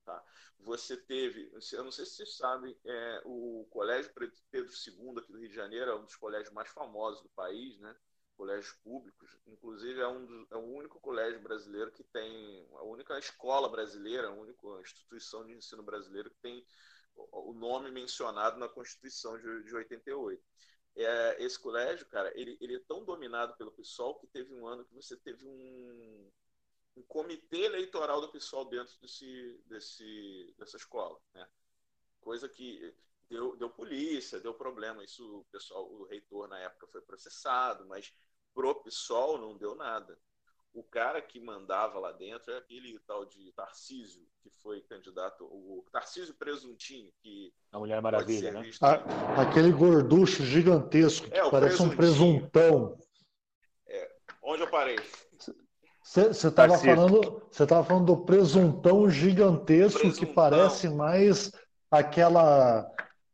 Tá? 0.04 0.24
Você 0.60 0.96
teve, 0.96 1.50
eu 1.72 1.84
não 1.84 1.90
sei 1.90 2.06
se 2.06 2.12
vocês 2.12 2.36
sabem, 2.36 2.78
é, 2.84 3.22
o 3.24 3.66
Colégio 3.68 4.12
Pedro 4.14 4.72
II 4.72 5.18
aqui 5.18 5.32
do 5.32 5.38
Rio 5.38 5.48
de 5.48 5.54
Janeiro 5.54 5.90
é 5.90 5.96
um 5.96 6.04
dos 6.04 6.16
colégios 6.16 6.54
mais 6.54 6.70
famosos 6.70 7.20
do 7.22 7.28
país, 7.30 7.78
né? 7.80 7.94
Colégios 8.40 8.72
públicos. 8.82 9.38
Inclusive, 9.46 10.00
é, 10.00 10.08
um 10.08 10.46
é 10.50 10.56
o 10.56 10.64
único 10.78 10.98
colégio 10.98 11.38
brasileiro 11.42 11.92
que 11.92 12.02
tem, 12.02 12.66
a 12.72 12.82
única 12.84 13.18
escola 13.18 13.68
brasileira, 13.68 14.28
a 14.28 14.32
única 14.32 14.66
instituição 14.80 15.44
de 15.44 15.52
ensino 15.52 15.82
brasileiro 15.82 16.30
que 16.30 16.38
tem 16.40 16.64
o 17.14 17.52
nome 17.52 17.90
mencionado 17.90 18.58
na 18.58 18.66
Constituição 18.66 19.36
de, 19.36 19.64
de 19.64 19.74
88. 19.74 20.42
É, 20.96 21.44
esse 21.44 21.58
colégio, 21.58 22.06
cara, 22.06 22.32
ele, 22.34 22.56
ele 22.62 22.76
é 22.76 22.80
tão 22.88 23.04
dominado 23.04 23.54
pelo 23.58 23.72
PSOL 23.72 24.18
que 24.18 24.26
teve 24.26 24.54
um 24.54 24.66
ano 24.66 24.86
que 24.86 24.94
você 24.94 25.18
teve 25.18 25.46
um, 25.46 26.30
um 26.96 27.02
comitê 27.02 27.64
eleitoral 27.64 28.22
do 28.22 28.32
PSOL 28.32 28.64
dentro 28.64 28.98
desse, 29.02 29.60
desse, 29.66 30.54
dessa 30.56 30.78
escola, 30.78 31.20
né? 31.34 31.46
Coisa 32.22 32.48
que 32.48 32.94
deu, 33.28 33.54
deu 33.56 33.68
polícia, 33.68 34.40
deu 34.40 34.54
problema. 34.54 35.04
Isso 35.04 35.40
o 35.40 35.44
pessoal, 35.52 35.86
o 35.92 36.04
reitor 36.04 36.48
na 36.48 36.58
época 36.58 36.86
foi 36.86 37.02
processado, 37.02 37.84
mas 37.86 38.14
pro 38.54 38.74
PSOL 38.82 39.38
não 39.38 39.56
deu 39.56 39.74
nada. 39.74 40.18
O 40.72 40.84
cara 40.84 41.20
que 41.20 41.40
mandava 41.40 41.98
lá 41.98 42.12
dentro 42.12 42.52
é 42.52 42.58
aquele 42.58 42.96
tal 43.00 43.24
de 43.24 43.52
Tarcísio, 43.52 44.22
que 44.40 44.50
foi 44.62 44.80
candidato, 44.82 45.44
o 45.44 45.84
Tarcísio 45.90 46.34
Presuntinho, 46.34 47.10
que. 47.20 47.52
A 47.72 47.78
Mulher 47.78 48.00
Maravilha, 48.00 48.52
né? 48.52 48.70
A, 48.80 49.42
aquele 49.42 49.72
gorducho 49.72 50.44
gigantesco, 50.44 51.28
que 51.28 51.36
é, 51.36 51.50
parece 51.50 51.82
um 51.82 51.94
presuntão. 51.94 52.96
É, 53.86 54.12
onde 54.42 54.62
eu 54.62 54.70
parei? 54.70 54.96
Você 56.02 56.30
estava 56.30 56.78
falando, 56.78 57.42
você 57.50 57.66
tava 57.66 57.84
falando 57.84 58.06
do 58.06 58.24
presuntão 58.24 59.10
gigantesco 59.10 60.00
presuntão. 60.00 60.26
que 60.26 60.34
parece 60.34 60.88
mais 60.88 61.52
aquela 61.90 62.88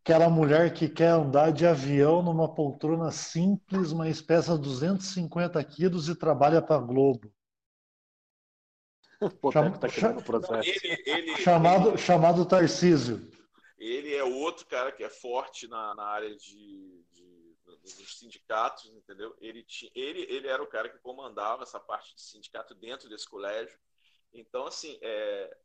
aquela 0.06 0.30
mulher 0.30 0.72
que 0.72 0.88
quer 0.88 1.08
andar 1.08 1.50
de 1.50 1.66
avião 1.66 2.22
numa 2.22 2.54
poltrona 2.54 3.10
simples, 3.10 3.92
mas 3.92 4.22
pesa 4.22 4.56
250 4.56 5.62
quilos 5.64 6.08
e 6.08 6.14
trabalha 6.14 6.62
para 6.62 6.76
a 6.76 6.78
Globo. 6.78 7.34
Cham... 9.52 9.72
tá 9.72 10.60
ele, 10.62 11.02
ele, 11.06 11.36
chamado, 11.38 11.88
ele, 11.88 11.98
chamado 11.98 12.46
Tarcísio. 12.46 13.28
Ele 13.76 14.14
é 14.14 14.22
outro 14.22 14.64
cara 14.66 14.92
que 14.92 15.02
é 15.02 15.10
forte 15.10 15.66
na, 15.66 15.92
na 15.96 16.04
área 16.04 16.36
de, 16.36 17.04
de, 17.12 17.56
dos 17.82 18.20
sindicatos, 18.20 18.84
entendeu? 18.86 19.34
Ele, 19.40 19.66
ele, 19.92 20.20
ele 20.32 20.46
era 20.46 20.62
o 20.62 20.68
cara 20.68 20.88
que 20.88 20.98
comandava 20.98 21.64
essa 21.64 21.80
parte 21.80 22.14
de 22.14 22.22
sindicato 22.22 22.76
dentro 22.76 23.08
desse 23.08 23.28
colégio. 23.28 23.76
Então, 24.32 24.68
assim, 24.68 24.96
é, 25.02 25.56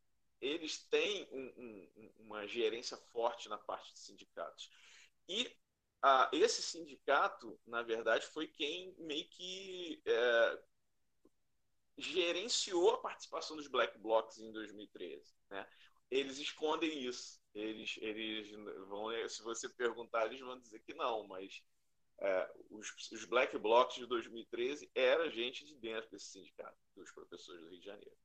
eles 0.41 0.79
têm 0.87 1.27
um, 1.31 1.53
um, 1.57 2.11
uma 2.19 2.47
gerência 2.47 2.97
forte 2.97 3.47
na 3.47 3.57
parte 3.57 3.93
de 3.93 3.99
sindicatos. 3.99 4.69
E 5.29 5.55
esse 6.33 6.61
sindicato, 6.63 7.59
na 7.65 7.83
verdade, 7.83 8.25
foi 8.27 8.47
quem 8.47 8.93
meio 8.97 9.27
que 9.29 10.01
é, 10.05 10.63
gerenciou 11.97 12.91
a 12.91 12.97
participação 12.97 13.55
dos 13.55 13.67
Black 13.67 13.97
Blocs 13.99 14.39
em 14.39 14.51
2013. 14.51 15.33
Né? 15.49 15.67
Eles 16.09 16.39
escondem 16.39 17.05
isso. 17.05 17.39
Eles, 17.53 17.97
eles 18.01 18.49
vão, 18.87 19.09
se 19.29 19.43
você 19.43 19.69
perguntar, 19.69 20.25
eles 20.25 20.39
vão 20.39 20.59
dizer 20.59 20.79
que 20.79 20.93
não, 20.93 21.27
mas 21.27 21.61
é, 22.19 22.51
os, 22.69 23.11
os 23.11 23.25
Black 23.25 23.57
Blocs 23.57 23.95
de 23.95 24.05
2013 24.05 24.89
era 24.95 25.29
gente 25.29 25.65
de 25.65 25.75
dentro 25.75 26.09
desse 26.09 26.31
sindicato, 26.31 26.77
dos 26.95 27.11
professores 27.11 27.61
do 27.61 27.69
Rio 27.69 27.79
de 27.79 27.85
Janeiro. 27.85 28.20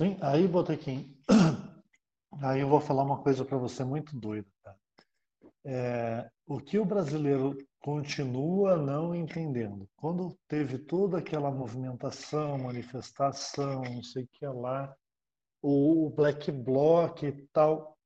Sim, 0.00 0.16
aí, 0.20 0.46
Botequim, 0.48 1.16
aí 2.42 2.60
eu 2.60 2.68
vou 2.68 2.80
falar 2.80 3.02
uma 3.04 3.22
coisa 3.22 3.44
para 3.44 3.58
você 3.58 3.84
muito 3.84 4.16
doida. 4.18 4.48
Tá? 4.62 4.74
É, 5.64 6.30
o 6.46 6.60
que 6.60 6.78
o 6.78 6.84
brasileiro 6.84 7.56
continua 7.80 8.76
não 8.76 9.14
entendendo? 9.14 9.88
Quando 9.96 10.36
teve 10.48 10.78
toda 10.78 11.18
aquela 11.18 11.50
movimentação, 11.50 12.58
manifestação, 12.58 13.82
não 13.82 14.02
sei 14.02 14.24
o 14.24 14.28
que 14.32 14.46
lá, 14.46 14.94
o 15.62 16.10
Black 16.10 16.52
Bloc 16.52 17.22
e 17.24 17.32
tal, 17.52 17.96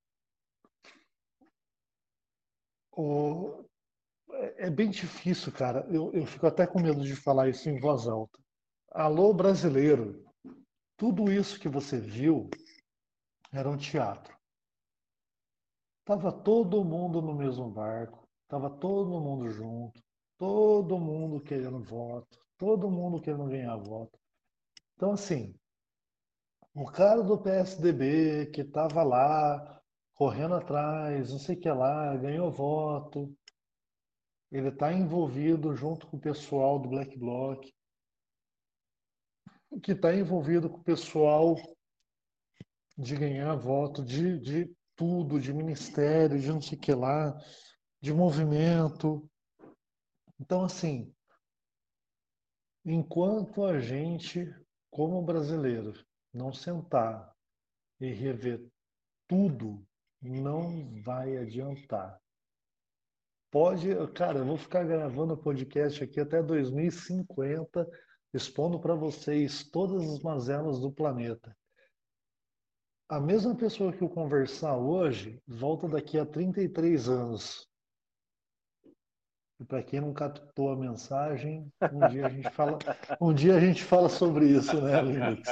o, 2.93 3.65
é, 4.32 4.66
é 4.66 4.70
bem 4.70 4.90
difícil, 4.90 5.52
cara. 5.52 5.86
Eu, 5.90 6.12
eu 6.15 6.27
fico 6.27 6.47
até 6.47 6.66
com 6.66 6.81
medo 6.82 7.02
de 7.02 7.16
falar 7.16 7.48
isso 7.48 7.69
em 7.70 7.81
voz 7.81 8.06
alta. 8.09 8.39
Alô, 8.90 9.35
brasileiro, 9.35 10.28
tudo 10.99 11.33
isso 11.33 11.61
que 11.61 11.69
você 11.69 11.99
viu 11.99 12.51
era 13.53 13.70
um 13.70 13.77
teatro. 13.77 14.37
Tava 16.05 16.33
todo 16.33 16.85
mundo 16.85 17.23
no 17.23 17.35
mesmo 17.35 17.70
barco, 17.70 18.29
tava 18.49 18.69
todo 18.69 19.20
mundo 19.20 19.49
junto, 19.49 20.03
todo 20.37 20.99
mundo 20.99 21.41
querendo 21.41 21.81
voto, 21.81 22.39
todo 22.59 22.91
mundo 22.91 23.20
querendo 23.20 23.47
ganhar 23.47 23.77
voto. 23.77 24.19
Então, 24.97 25.12
assim, 25.12 25.55
o 26.75 26.85
cara 26.87 27.23
do 27.23 27.39
PSDB 27.39 28.47
que 28.47 28.62
estava 28.62 29.05
lá 29.05 29.81
correndo 30.15 30.57
atrás, 30.57 31.31
não 31.31 31.39
sei 31.39 31.55
o 31.55 31.61
que 31.61 31.70
lá, 31.70 32.16
ganhou 32.16 32.51
voto, 32.51 33.33
ele 34.51 34.69
está 34.69 34.93
envolvido 34.93 35.77
junto 35.77 36.09
com 36.09 36.16
o 36.16 36.20
pessoal 36.20 36.81
do 36.81 36.89
Black 36.89 37.16
Bloc, 37.16 37.70
que 39.82 39.93
está 39.93 40.15
envolvido 40.15 40.69
com 40.69 40.78
o 40.78 40.85
pessoal 40.85 41.57
de 42.97 43.16
ganhar 43.16 43.55
voto, 43.55 44.05
de, 44.05 44.39
de 44.39 44.77
tudo, 44.97 45.40
de 45.40 45.53
ministério, 45.53 46.40
de 46.40 46.49
não 46.49 46.61
sei 46.61 46.77
o 46.77 46.81
que 46.81 46.93
lá, 46.93 47.36
de 48.01 48.12
movimento. 48.12 49.28
Então, 50.40 50.65
assim, 50.65 51.15
enquanto 52.85 53.65
a 53.65 53.78
gente, 53.78 54.53
como 54.90 55.23
brasileiro, 55.23 55.93
não 56.32 56.53
sentar 56.53 57.32
e 58.01 58.12
rever 58.12 58.66
tudo 59.28 59.86
não 60.20 61.01
vai 61.03 61.36
adiantar. 61.36 62.20
Pode, 63.51 63.89
cara, 64.15 64.39
eu 64.39 64.45
vou 64.45 64.59
ficar 64.59 64.85
gravando 64.85 65.36
podcast 65.36 66.03
aqui 66.03 66.20
até 66.20 66.43
2050, 66.43 67.89
expondo 68.33 68.79
para 68.79 68.95
vocês 68.95 69.65
todas 69.65 70.03
as 70.03 70.21
mazelas 70.21 70.81
do 70.81 70.91
planeta. 70.93 71.57
A 73.09 73.19
mesma 73.19 73.55
pessoa 73.55 73.93
que 73.93 74.03
eu 74.03 74.09
conversar 74.09 74.77
hoje 74.77 75.41
volta 75.47 75.89
daqui 75.89 76.19
a 76.19 76.27
33 76.27 77.09
anos. 77.09 77.67
E 79.61 79.65
para 79.65 79.83
quem 79.83 80.01
não 80.01 80.13
captou 80.13 80.71
a 80.71 80.77
mensagem, 80.77 81.73
um 81.93 82.09
dia 82.09 82.27
a 82.27 82.29
gente 82.29 82.51
fala, 82.51 82.79
um 83.21 83.33
dia 83.33 83.57
a 83.57 83.61
gente 83.61 83.83
fala 83.83 84.09
sobre 84.09 84.47
isso, 84.47 84.81
né, 84.81 85.03
Linux? 85.03 85.49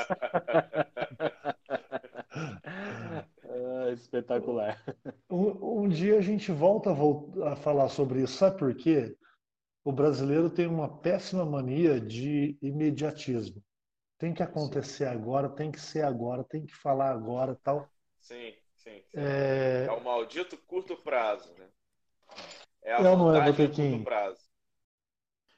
Ah, 3.49 3.91
espetacular. 3.93 4.83
Um, 5.31 5.85
um, 5.85 5.89
dia 5.89 6.19
a 6.19 6.21
gente 6.21 6.53
volta 6.53 6.91
a, 6.91 7.53
a 7.53 7.57
falar 7.57 7.89
sobre 7.89 8.23
isso. 8.23 8.37
Sabe 8.37 8.59
por 8.59 8.75
quê? 8.75 9.17
O 9.87 9.93
brasileiro 9.93 10.51
tem 10.51 10.67
uma 10.67 10.89
péssima 10.89 11.47
mania 11.47 12.01
de 12.01 12.59
imediatismo. 12.61 13.63
Tem 14.19 14.35
que 14.35 14.43
acontecer 14.43 15.07
sim. 15.07 15.15
agora, 15.15 15.49
tem 15.49 15.71
que 15.71 15.79
ser 15.81 16.03
agora, 16.05 16.43
tem 16.43 16.67
que 16.67 16.75
falar 16.75 17.13
agora, 17.13 17.55
tal. 17.63 17.89
Sim, 18.19 18.53
sim. 18.75 19.01
sim. 19.01 19.05
É... 19.15 19.87
é 19.89 19.93
o 19.93 20.03
maldito 20.03 20.57
curto 20.67 20.97
prazo, 20.97 21.55
né? 21.57 21.69
É 22.83 22.95
a 22.95 23.01
não, 23.01 23.17
não 23.17 23.37
é, 23.37 23.45
Botequim. 23.49 24.03
prazo. 24.03 24.41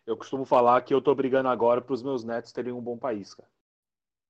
Eu 0.05 0.14
costumo 0.14 0.44
falar 0.44 0.82
que 0.82 0.92
eu 0.92 1.00
tô 1.00 1.14
brigando 1.14 1.48
agora 1.48 1.80
para 1.80 1.94
os 1.94 2.02
meus 2.02 2.22
netos 2.22 2.52
terem 2.52 2.74
um 2.74 2.82
bom 2.82 2.98
país, 2.98 3.32
cara. 3.32 3.48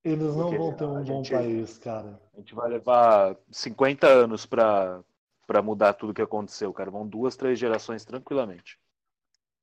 Eles 0.05 0.37
não 0.37 0.51
Porque 0.51 0.59
vão 0.59 0.77
ter 0.77 0.85
um 0.85 1.03
bom 1.03 1.23
país, 1.25 1.77
cara. 1.77 2.23
A 2.35 2.39
gente 2.39 2.55
vai 2.55 2.71
levar 2.71 3.37
50 3.51 4.07
anos 4.07 4.47
para 4.47 5.03
para 5.45 5.63
mudar 5.63 5.95
tudo 5.95 6.15
que 6.15 6.23
aconteceu, 6.23 6.73
cara. 6.73 6.89
Vão 6.89 7.09
duas, 7.09 7.35
três 7.35 7.59
gerações 7.59 8.05
tranquilamente. 8.05 8.79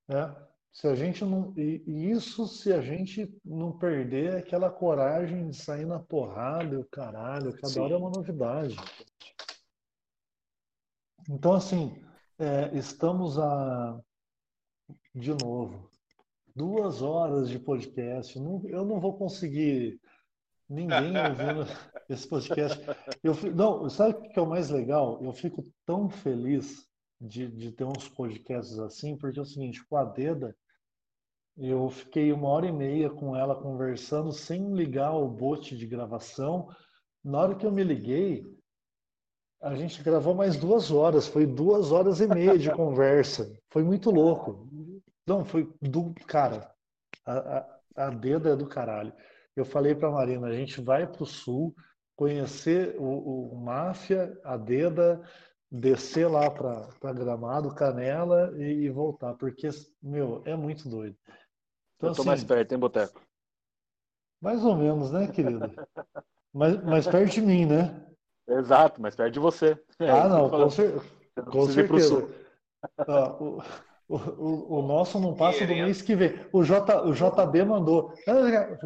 É. 0.10 0.46
Se 0.72 0.88
a 0.88 0.96
gente 0.96 1.24
não. 1.24 1.54
E 1.58 2.12
isso 2.12 2.48
se 2.48 2.74
a 2.74 2.82
gente 2.82 3.34
não 3.46 3.72
perder 3.78 4.36
aquela 4.36 4.70
coragem 4.70 5.50
de 5.50 5.56
sair 5.56 5.86
na 5.86 6.00
porrada, 6.00 6.78
o 6.78 6.86
caralho, 6.86 7.54
cada 7.54 7.70
Sim. 7.70 7.80
hora 7.80 7.94
é 7.94 7.98
uma 7.98 8.12
novidade. 8.12 8.76
Então, 11.30 11.54
assim, 11.54 12.04
é, 12.38 12.78
estamos 12.78 13.40
a. 13.40 14.00
De 15.14 15.32
novo, 15.32 15.90
duas 16.54 17.02
horas 17.02 17.50
de 17.50 17.58
podcast. 17.58 18.38
Não, 18.38 18.62
eu 18.66 18.84
não 18.84 19.00
vou 19.00 19.18
conseguir 19.18 19.98
ninguém 20.70 21.14
ouvindo 21.18 21.66
esse 22.10 22.28
podcast. 22.28 22.80
Eu, 23.24 23.34
não, 23.54 23.90
sabe 23.90 24.14
o 24.14 24.30
que 24.30 24.38
é 24.38 24.42
o 24.42 24.50
mais 24.50 24.70
legal? 24.70 25.24
Eu 25.24 25.32
fico 25.32 25.64
tão 25.86 26.10
feliz 26.10 26.86
de, 27.20 27.48
de 27.48 27.72
ter 27.72 27.86
uns 27.86 28.08
podcasts 28.10 28.78
assim, 28.80 29.18
porque 29.18 29.40
é 29.40 29.42
o 29.42 29.46
seguinte, 29.46 29.86
com 29.88 29.98
a 29.98 30.04
Deda, 30.04 30.56
eu 31.58 31.90
fiquei 31.90 32.34
uma 32.34 32.50
hora 32.50 32.68
e 32.68 32.72
meia 32.72 33.10
com 33.10 33.36
ela 33.36 33.56
conversando 33.56 34.32
sem 34.32 34.74
ligar 34.74 35.14
o 35.14 35.28
bot 35.28 35.76
de 35.76 35.88
gravação. 35.88 36.68
Na 37.24 37.40
hora 37.40 37.56
que 37.56 37.66
eu 37.66 37.72
me 37.72 37.84
liguei, 37.84 38.46
a 39.62 39.74
gente 39.74 40.04
gravou 40.04 40.36
mais 40.36 40.58
duas 40.58 40.92
horas, 40.92 41.28
foi 41.28 41.46
duas 41.46 41.92
horas 41.92 42.20
e 42.20 42.28
meia 42.28 42.58
de 42.58 42.70
conversa. 42.76 43.58
Foi 43.70 43.84
muito 43.84 44.12
louco. 44.12 44.70
Não, 45.26 45.46
foi 45.46 45.72
do. 45.82 46.14
Cara, 46.28 46.70
a, 47.26 47.58
a, 47.58 48.08
a 48.08 48.10
Deda 48.10 48.50
é 48.50 48.56
do 48.56 48.68
caralho. 48.68 49.14
Eu 49.56 49.64
falei 49.64 49.96
para 49.96 50.12
Marina, 50.12 50.48
a 50.48 50.54
gente 50.54 50.82
vai 50.82 51.08
para 51.08 51.24
o 51.24 51.26
sul, 51.26 51.74
conhecer 52.18 52.96
o, 53.00 53.54
o 53.54 53.56
Máfia, 53.56 54.38
a 54.44 54.58
Deda, 54.58 55.22
descer 55.72 56.28
lá 56.30 56.50
para 56.50 57.14
Gramado, 57.14 57.74
Canela 57.74 58.54
e, 58.58 58.86
e, 58.86 58.90
voltar, 58.90 59.34
porque, 59.34 59.70
meu, 60.02 60.42
é 60.46 60.56
muito 60.56 60.88
doido. 60.88 61.18
Então, 61.98 62.10
Eu 62.10 62.16
tô 62.16 62.22
assim, 62.22 62.30
mais 62.30 62.44
perto, 62.44 62.72
hein, 62.72 62.80
Boteco? 62.80 63.22
Mais 64.42 64.64
ou 64.64 64.76
menos, 64.76 65.12
né, 65.12 65.28
querido? 65.28 65.72
mais, 66.54 66.84
mais 66.84 67.08
perto 67.08 67.34
de 67.34 67.42
mim, 67.42 67.66
né? 67.66 68.06
Exato, 68.48 69.02
mais 69.02 69.16
perto 69.16 69.34
de 69.34 69.40
você. 69.40 69.78
É, 70.00 70.10
ah, 70.10 70.30
não, 70.30 70.50
com, 70.50 70.70
cer 70.70 71.02
com 71.50 71.66
certeza. 71.68 72.30
Ah, 73.00 73.32
o, 73.42 73.60
o, 74.08 74.80
o, 74.80 74.82
nosso 74.84 75.20
não 75.20 75.34
passa 75.34 75.66
do 75.66 75.74
mês 75.74 76.02
que 76.02 76.16
vem. 76.16 76.40
O, 76.54 76.64
J, 76.64 77.02
o 77.02 77.14
JB 77.14 77.66
mandou. 77.66 78.14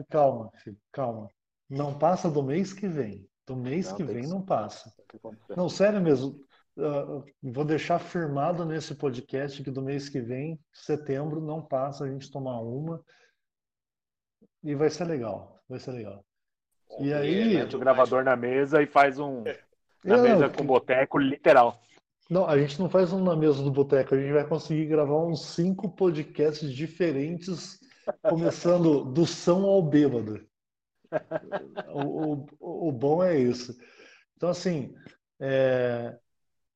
Calma, 0.09 0.49
filho, 0.63 0.77
calma. 0.91 1.29
Não 1.69 1.97
passa 1.97 2.29
do 2.29 2.41
mês 2.41 2.71
que 2.71 2.87
vem. 2.87 3.27
Do 3.45 3.55
mês 3.55 3.89
não, 3.89 3.97
que 3.97 4.03
vem 4.03 4.23
que... 4.23 4.29
não 4.29 4.41
passa. 4.41 4.93
Não, 5.55 5.67
sério 5.67 5.99
mesmo. 5.99 6.39
Uh, 6.79 7.25
vou 7.43 7.65
deixar 7.65 7.99
firmado 7.99 8.63
nesse 8.63 8.95
podcast 8.95 9.61
que 9.61 9.69
do 9.69 9.81
mês 9.81 10.07
que 10.07 10.21
vem, 10.21 10.57
setembro, 10.71 11.41
não 11.41 11.61
passa 11.61 12.05
a 12.05 12.09
gente 12.09 12.31
tomar 12.31 12.61
uma. 12.61 13.03
E 14.63 14.73
vai 14.75 14.89
ser 14.89 15.03
legal. 15.03 15.59
Vai 15.67 15.77
ser 15.79 15.91
legal. 15.91 16.23
E 16.99 17.13
aí. 17.13 17.55
Mete 17.55 17.75
o 17.75 17.79
gravador 17.79 18.23
na 18.23 18.35
mesa 18.35 18.81
e 18.81 18.87
faz 18.87 19.19
um. 19.19 19.43
Na 20.03 20.15
não, 20.17 20.23
mesa 20.23 20.49
com 20.49 20.65
boteco, 20.65 21.17
literal. 21.17 21.81
Não, 22.29 22.47
a 22.47 22.57
gente 22.57 22.79
não 22.79 22.89
faz 22.89 23.11
um 23.11 23.23
na 23.23 23.35
mesa 23.35 23.61
do 23.61 23.71
boteco, 23.71 24.13
a 24.13 24.17
gente 24.17 24.31
vai 24.31 24.47
conseguir 24.47 24.85
gravar 24.85 25.25
uns 25.25 25.47
cinco 25.47 25.89
podcasts 25.89 26.71
diferentes, 26.71 27.79
começando 28.21 29.03
do 29.03 29.25
são 29.25 29.65
ao 29.65 29.81
bêbado. 29.81 30.47
O, 31.87 32.45
o, 32.59 32.89
o 32.89 32.91
bom 32.91 33.23
é 33.23 33.37
isso. 33.37 33.75
Então, 34.37 34.49
assim, 34.49 34.93
é... 35.39 36.15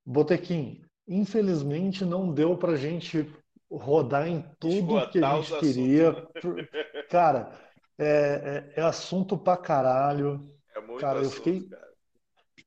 Botequim, 0.05 0.83
infelizmente 1.07 2.03
não 2.03 2.33
deu 2.33 2.57
pra 2.57 2.75
gente 2.75 3.29
rodar 3.71 4.27
em 4.27 4.41
tudo 4.59 4.99
Esgotar 4.99 5.11
que 5.11 5.23
a 5.23 5.41
gente 5.41 5.59
queria. 5.59 6.09
Assuntos. 6.09 6.67
Cara, 7.09 7.51
é, 7.97 8.73
é, 8.75 8.81
é, 8.81 8.81
assunto 8.81 9.37
pra 9.37 9.57
caralho. 9.57 10.39
É 10.75 10.81
muito 10.81 10.99
cara, 10.99 11.19
assunto, 11.19 11.33
eu 11.33 11.37
fiquei. 11.37 11.69
Cara. 11.69 11.93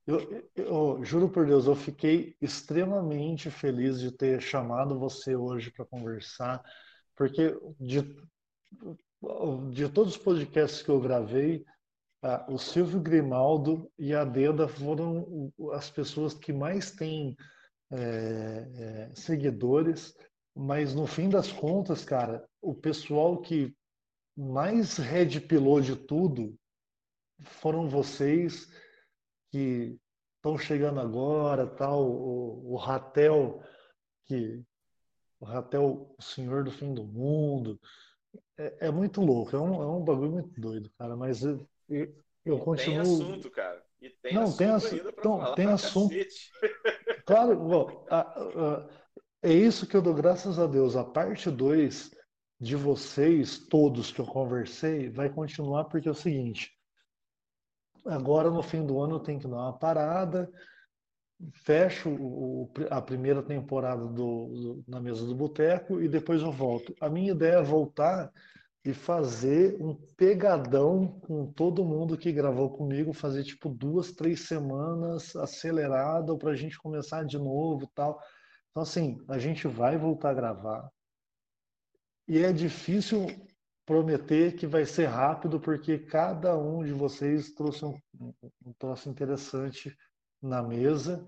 Eu, 0.06 0.20
eu, 0.20 0.64
eu, 0.64 1.04
juro 1.04 1.28
por 1.28 1.46
Deus, 1.46 1.66
eu 1.66 1.74
fiquei 1.74 2.36
extremamente 2.40 3.50
feliz 3.50 4.00
de 4.00 4.12
ter 4.12 4.40
chamado 4.40 4.98
você 4.98 5.34
hoje 5.34 5.72
para 5.72 5.84
conversar, 5.84 6.62
porque 7.16 7.58
de, 7.80 8.02
de 9.72 9.88
todos 9.88 10.14
os 10.14 10.18
podcasts 10.18 10.80
que 10.80 10.90
eu 10.90 11.00
gravei, 11.00 11.64
ah, 12.22 12.46
o 12.48 12.58
Silvio 12.58 13.00
Grimaldo 13.00 13.90
e 13.98 14.14
a 14.14 14.24
Deda 14.24 14.66
foram 14.66 15.52
as 15.72 15.90
pessoas 15.90 16.34
que 16.34 16.52
mais 16.52 16.90
têm 16.90 17.36
é, 17.90 17.96
é, 17.96 19.14
seguidores, 19.14 20.14
mas 20.54 20.94
no 20.94 21.06
fim 21.06 21.28
das 21.28 21.52
contas, 21.52 22.04
cara, 22.04 22.48
o 22.60 22.74
pessoal 22.74 23.40
que 23.40 23.76
mais 24.36 24.96
red 24.96 25.40
pilou 25.40 25.80
de 25.80 25.94
tudo 25.94 26.58
foram 27.42 27.88
vocês 27.88 28.66
que 29.50 29.98
estão 30.36 30.58
chegando 30.58 31.00
agora, 31.00 31.66
tal, 31.66 32.10
o, 32.10 32.72
o 32.72 32.76
Ratel, 32.76 33.62
que 34.24 34.64
o 35.38 35.44
Ratel, 35.44 36.14
o 36.18 36.22
senhor 36.22 36.64
do 36.64 36.70
fim 36.70 36.94
do 36.94 37.04
mundo. 37.04 37.78
É, 38.58 38.88
é 38.88 38.90
muito 38.90 39.20
louco, 39.20 39.54
é 39.54 39.60
um, 39.60 39.82
é 39.82 39.86
um 39.86 40.04
bagulho 40.04 40.32
muito 40.32 40.60
doido, 40.60 40.90
cara, 40.98 41.16
mas 41.16 41.42
eu, 41.88 42.14
eu 42.44 42.58
continuo. 42.58 43.02
Tem 43.02 43.12
assunto, 43.12 43.50
cara. 43.50 43.82
E 44.00 44.10
tem 44.10 44.34
Não, 44.34 44.42
assunto 44.44 44.58
tem, 44.58 44.68
assu... 44.68 44.96
então, 44.96 45.54
tem 45.54 45.66
assunto. 45.66 46.14
Claro, 47.26 47.56
bom, 47.56 48.06
a, 48.08 48.20
a, 48.20 48.88
é 49.42 49.52
isso 49.52 49.84
que 49.84 49.96
eu 49.96 50.02
dou 50.02 50.14
graças 50.14 50.60
a 50.60 50.66
Deus. 50.66 50.94
A 50.94 51.04
parte 51.04 51.50
2 51.50 52.12
de 52.60 52.76
vocês, 52.76 53.58
todos 53.58 54.12
que 54.12 54.20
eu 54.20 54.26
conversei, 54.26 55.10
vai 55.10 55.28
continuar 55.28 55.84
porque 55.84 56.06
é 56.06 56.10
o 56.10 56.14
seguinte: 56.14 56.70
agora 58.04 58.48
no 58.48 58.62
fim 58.62 58.86
do 58.86 59.00
ano 59.00 59.18
tenho 59.18 59.40
que 59.40 59.48
dar 59.48 59.56
uma 59.56 59.78
parada, 59.78 60.48
fecho 61.52 62.10
o, 62.10 62.70
a 62.90 63.02
primeira 63.02 63.42
temporada 63.42 64.06
do, 64.06 64.12
do, 64.12 64.84
na 64.86 65.00
mesa 65.00 65.26
do 65.26 65.34
boteco 65.34 66.00
e 66.00 66.08
depois 66.08 66.42
eu 66.42 66.52
volto. 66.52 66.94
A 67.00 67.08
minha 67.08 67.32
ideia 67.32 67.56
é 67.56 67.62
voltar 67.62 68.32
e 68.86 68.94
fazer 68.94 69.76
um 69.82 69.96
pegadão 70.16 71.18
com 71.20 71.52
todo 71.52 71.84
mundo 71.84 72.16
que 72.16 72.30
gravou 72.30 72.70
comigo, 72.70 73.12
fazer 73.12 73.42
tipo 73.42 73.68
duas, 73.68 74.12
três 74.12 74.46
semanas 74.46 75.34
acelerado 75.34 76.38
para 76.38 76.52
a 76.52 76.54
gente 76.54 76.78
começar 76.78 77.24
de 77.24 77.36
novo 77.36 77.90
tal. 77.92 78.22
Então, 78.70 78.84
assim, 78.84 79.18
a 79.28 79.40
gente 79.40 79.66
vai 79.66 79.98
voltar 79.98 80.30
a 80.30 80.34
gravar. 80.34 80.88
E 82.28 82.38
é 82.38 82.52
difícil 82.52 83.26
prometer 83.84 84.54
que 84.54 84.68
vai 84.68 84.86
ser 84.86 85.06
rápido, 85.06 85.58
porque 85.58 85.98
cada 85.98 86.56
um 86.56 86.84
de 86.84 86.92
vocês 86.92 87.54
trouxe 87.54 87.84
um, 87.84 87.98
um 88.64 88.72
troço 88.78 89.08
interessante 89.08 89.96
na 90.40 90.62
mesa. 90.62 91.26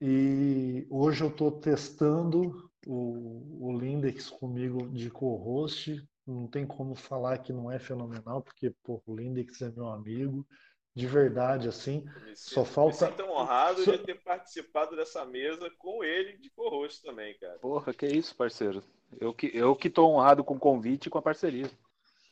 E 0.00 0.86
hoje 0.88 1.24
eu 1.24 1.28
estou 1.28 1.60
testando 1.60 2.70
o, 2.86 3.68
o 3.68 3.78
Lindex 3.78 4.30
comigo 4.30 4.88
de 4.88 5.10
co-host. 5.10 6.08
Não 6.30 6.46
tem 6.46 6.66
como 6.66 6.94
falar 6.94 7.38
que 7.38 7.52
não 7.52 7.70
é 7.70 7.78
fenomenal, 7.78 8.40
porque 8.40 8.70
pô, 8.84 9.02
o 9.06 9.16
Lindex 9.16 9.60
é 9.62 9.70
meu 9.70 9.88
amigo. 9.88 10.46
de 10.92 11.06
verdade, 11.06 11.68
assim. 11.68 12.04
Só 12.34 12.64
falta- 12.64 13.06
me 13.06 13.12
sinto 13.12 13.22
honrado 13.30 13.84
só- 13.84 13.92
de 13.92 13.98
ter 13.98 14.20
participado 14.22 14.96
dessa 14.96 15.24
mesa 15.24 15.70
com 15.78 16.02
ele 16.02 16.36
de 16.36 16.50
co-host 16.50 17.00
também, 17.02 17.38
cara. 17.38 17.58
Porra, 17.60 17.94
que 17.94 18.06
isso, 18.06 18.34
parceiro. 18.34 18.82
Eu 19.20 19.32
que, 19.32 19.50
eu 19.54 19.74
que 19.76 19.88
tô 19.88 20.08
honrado 20.08 20.42
com 20.42 20.54
o 20.54 20.58
convite 20.58 21.06
e 21.06 21.10
com 21.10 21.18
a 21.18 21.22
parceria. 21.22 21.70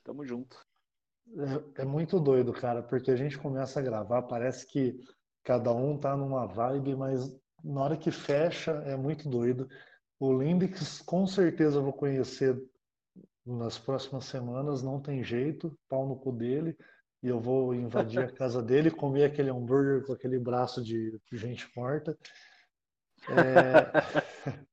Tamo 0.04 0.26
junto. 0.26 0.56
É, 1.76 1.82
é 1.82 1.84
muito 1.84 2.18
doido, 2.18 2.52
cara, 2.52 2.82
porque 2.82 3.10
a 3.10 3.16
gente 3.16 3.38
começa 3.38 3.78
a 3.78 3.82
gravar, 3.82 4.22
parece 4.22 4.66
que 4.66 4.98
cada 5.44 5.72
um 5.72 5.96
tá 5.96 6.16
numa 6.16 6.46
vibe, 6.46 6.96
mas 6.96 7.38
na 7.62 7.82
hora 7.82 7.96
que 7.96 8.10
fecha 8.10 8.72
é 8.86 8.96
muito 8.96 9.28
doido. 9.28 9.68
O 10.18 10.32
Limbix 10.32 11.00
com 11.02 11.26
certeza 11.26 11.78
eu 11.78 11.84
vou 11.84 11.92
conhecer 11.92 12.60
nas 13.48 13.78
próximas 13.78 14.24
semanas, 14.26 14.82
não 14.82 15.00
tem 15.00 15.24
jeito, 15.24 15.76
pau 15.88 16.06
no 16.06 16.16
cu 16.16 16.32
dele, 16.32 16.76
e 17.22 17.28
eu 17.28 17.40
vou 17.40 17.74
invadir 17.74 18.20
a 18.20 18.30
casa 18.30 18.62
dele, 18.62 18.90
comer 18.90 19.24
aquele 19.24 19.50
hambúrguer 19.50 20.04
com 20.04 20.12
aquele 20.12 20.38
braço 20.38 20.82
de 20.82 21.18
gente 21.32 21.68
morta. 21.76 22.16
É, 23.28 23.90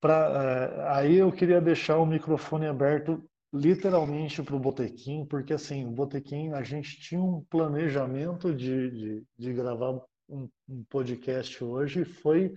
pra, 0.00 0.14
é, 0.14 0.88
aí 0.96 1.16
eu 1.16 1.30
queria 1.32 1.60
deixar 1.60 1.98
o 1.98 2.06
microfone 2.06 2.66
aberto 2.66 3.22
literalmente 3.52 4.42
para 4.42 4.56
o 4.56 4.60
Botequim, 4.60 5.24
porque 5.24 5.52
assim, 5.52 5.86
o 5.86 5.90
Botequim, 5.90 6.52
a 6.52 6.62
gente 6.62 6.98
tinha 7.00 7.20
um 7.20 7.44
planejamento 7.44 8.54
de, 8.54 8.90
de, 8.90 9.26
de 9.38 9.52
gravar 9.52 10.00
um, 10.28 10.48
um 10.68 10.84
podcast 10.84 11.62
hoje, 11.62 12.04
foi 12.04 12.54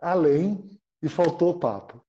além 0.00 0.68
e 1.02 1.08
faltou 1.08 1.58
papo. 1.58 2.05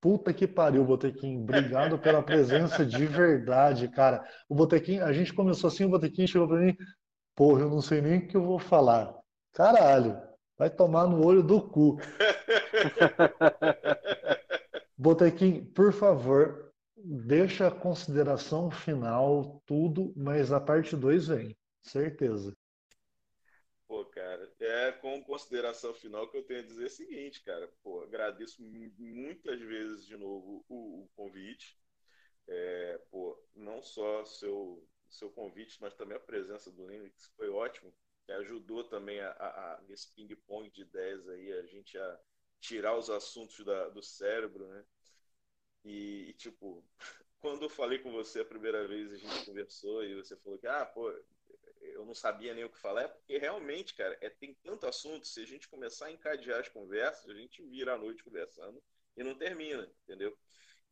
Puta 0.00 0.32
que 0.32 0.46
pariu, 0.46 0.84
Botequim. 0.84 1.42
Obrigado 1.42 1.98
pela 1.98 2.22
presença 2.22 2.86
de 2.86 3.06
verdade, 3.06 3.88
cara. 3.88 4.24
O 4.48 4.54
Botequim, 4.54 4.98
a 4.98 5.12
gente 5.12 5.32
começou 5.32 5.68
assim, 5.68 5.84
o 5.84 5.90
Botequim 5.90 6.26
chegou 6.26 6.48
para 6.48 6.60
mim, 6.60 6.76
porra, 7.36 7.62
eu 7.62 7.70
não 7.70 7.82
sei 7.82 8.00
nem 8.00 8.18
o 8.18 8.26
que 8.26 8.36
eu 8.36 8.42
vou 8.42 8.58
falar. 8.58 9.14
Caralho, 9.52 10.18
vai 10.56 10.70
tomar 10.70 11.06
no 11.06 11.24
olho 11.24 11.42
do 11.42 11.60
cu. 11.60 11.98
Botequim, 14.96 15.64
por 15.64 15.92
favor, 15.92 16.72
deixa 16.96 17.68
a 17.68 17.70
consideração 17.70 18.70
final, 18.70 19.62
tudo, 19.66 20.12
mas 20.16 20.52
a 20.52 20.60
parte 20.60 20.96
2 20.96 21.28
vem, 21.28 21.56
certeza. 21.82 22.54
É 24.60 24.92
com 24.92 25.22
consideração 25.24 25.94
final 25.94 26.28
que 26.30 26.36
eu 26.36 26.42
tenho 26.44 26.60
a 26.60 26.66
dizer 26.66 26.84
o 26.86 26.90
seguinte, 26.90 27.42
cara. 27.42 27.66
Pô, 27.82 28.02
agradeço 28.02 28.62
mu- 28.62 28.92
muitas 28.98 29.58
vezes 29.60 30.04
de 30.06 30.16
novo 30.16 30.64
o, 30.68 31.04
o 31.04 31.08
convite. 31.16 31.78
É, 32.48 32.98
pô, 33.10 33.38
não 33.54 33.82
só 33.82 34.24
seu 34.24 34.86
seu 35.10 35.30
convite, 35.30 35.78
mas 35.80 35.94
também 35.94 36.16
a 36.16 36.20
presença 36.20 36.70
do 36.72 36.88
Linux 36.88 37.32
foi 37.36 37.48
ótimo. 37.50 37.92
Ajudou 38.28 38.84
também 38.84 39.20
a, 39.20 39.30
a, 39.32 39.74
a- 39.76 39.82
nesse 39.88 40.14
ping-pong 40.14 40.70
de 40.70 40.82
ideias 40.82 41.28
aí 41.28 41.52
a 41.52 41.66
gente 41.66 41.98
a 41.98 42.20
tirar 42.60 42.96
os 42.98 43.10
assuntos 43.10 43.64
da- 43.64 43.88
do 43.90 44.02
cérebro, 44.02 44.68
né? 44.68 44.84
E, 45.84 46.30
e, 46.30 46.32
tipo, 46.34 46.84
quando 47.40 47.62
eu 47.64 47.70
falei 47.70 47.98
com 47.98 48.12
você 48.12 48.40
a 48.40 48.44
primeira 48.44 48.86
vez, 48.86 49.12
a 49.12 49.16
gente 49.16 49.44
conversou 49.46 50.04
e 50.04 50.14
você 50.14 50.36
falou 50.36 50.58
que, 50.58 50.66
ah, 50.66 50.84
pô, 50.86 51.10
eu 51.80 52.04
não 52.04 52.14
sabia 52.14 52.54
nem 52.54 52.64
o 52.64 52.70
que 52.70 52.78
falar, 52.78 53.02
é 53.02 53.08
porque 53.08 53.38
realmente, 53.38 53.94
cara, 53.94 54.16
é, 54.20 54.30
tem 54.30 54.54
tanto 54.62 54.86
assunto, 54.86 55.26
se 55.26 55.40
a 55.40 55.46
gente 55.46 55.68
começar 55.68 56.06
a 56.06 56.12
encadear 56.12 56.60
as 56.60 56.68
conversas, 56.68 57.28
a 57.28 57.34
gente 57.34 57.62
vira 57.62 57.94
a 57.94 57.98
noite 57.98 58.22
conversando 58.22 58.82
e 59.16 59.22
não 59.22 59.34
termina, 59.34 59.90
entendeu? 60.04 60.36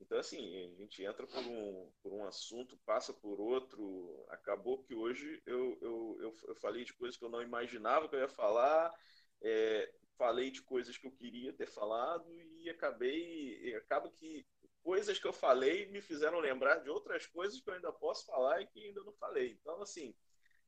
Então, 0.00 0.18
assim, 0.18 0.72
a 0.72 0.76
gente 0.76 1.02
entra 1.02 1.26
por 1.26 1.40
um, 1.40 1.90
por 2.02 2.12
um 2.12 2.24
assunto, 2.24 2.78
passa 2.86 3.12
por 3.12 3.40
outro. 3.40 4.24
Acabou 4.28 4.82
que 4.82 4.94
hoje 4.94 5.42
eu, 5.44 5.76
eu, 5.80 6.18
eu, 6.20 6.36
eu 6.46 6.54
falei 6.54 6.84
de 6.84 6.94
coisas 6.94 7.16
que 7.16 7.24
eu 7.24 7.28
não 7.28 7.42
imaginava 7.42 8.08
que 8.08 8.14
eu 8.14 8.20
ia 8.20 8.28
falar, 8.28 8.94
é, 9.42 9.92
falei 10.16 10.50
de 10.50 10.62
coisas 10.62 10.96
que 10.96 11.06
eu 11.06 11.12
queria 11.12 11.52
ter 11.52 11.66
falado 11.66 12.32
e 12.32 12.70
acabei. 12.70 13.74
Acaba 13.74 14.08
que 14.10 14.46
coisas 14.82 15.18
que 15.18 15.26
eu 15.26 15.32
falei 15.32 15.86
me 15.86 16.00
fizeram 16.00 16.38
lembrar 16.38 16.76
de 16.76 16.88
outras 16.88 17.26
coisas 17.26 17.60
que 17.60 17.68
eu 17.68 17.74
ainda 17.74 17.92
posso 17.92 18.24
falar 18.24 18.62
e 18.62 18.66
que 18.66 18.80
ainda 18.80 19.02
não 19.02 19.12
falei. 19.14 19.58
Então, 19.60 19.82
assim, 19.82 20.14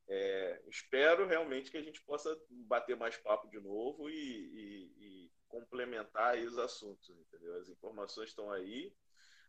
é, 0.08 0.62
espero 0.68 1.26
realmente 1.26 1.70
que 1.70 1.76
a 1.76 1.82
gente 1.82 2.00
possa 2.02 2.36
bater 2.50 2.96
mais 2.96 3.16
papo 3.16 3.48
de 3.48 3.60
novo 3.60 4.10
e, 4.10 4.14
e- 4.14 5.26
e 5.26 5.32
complementar 5.48 6.36
os 6.38 6.58
assuntos, 6.58 7.08
entendeu? 7.10 7.56
As 7.56 7.68
informações 7.68 8.28
estão 8.30 8.50
aí. 8.52 8.92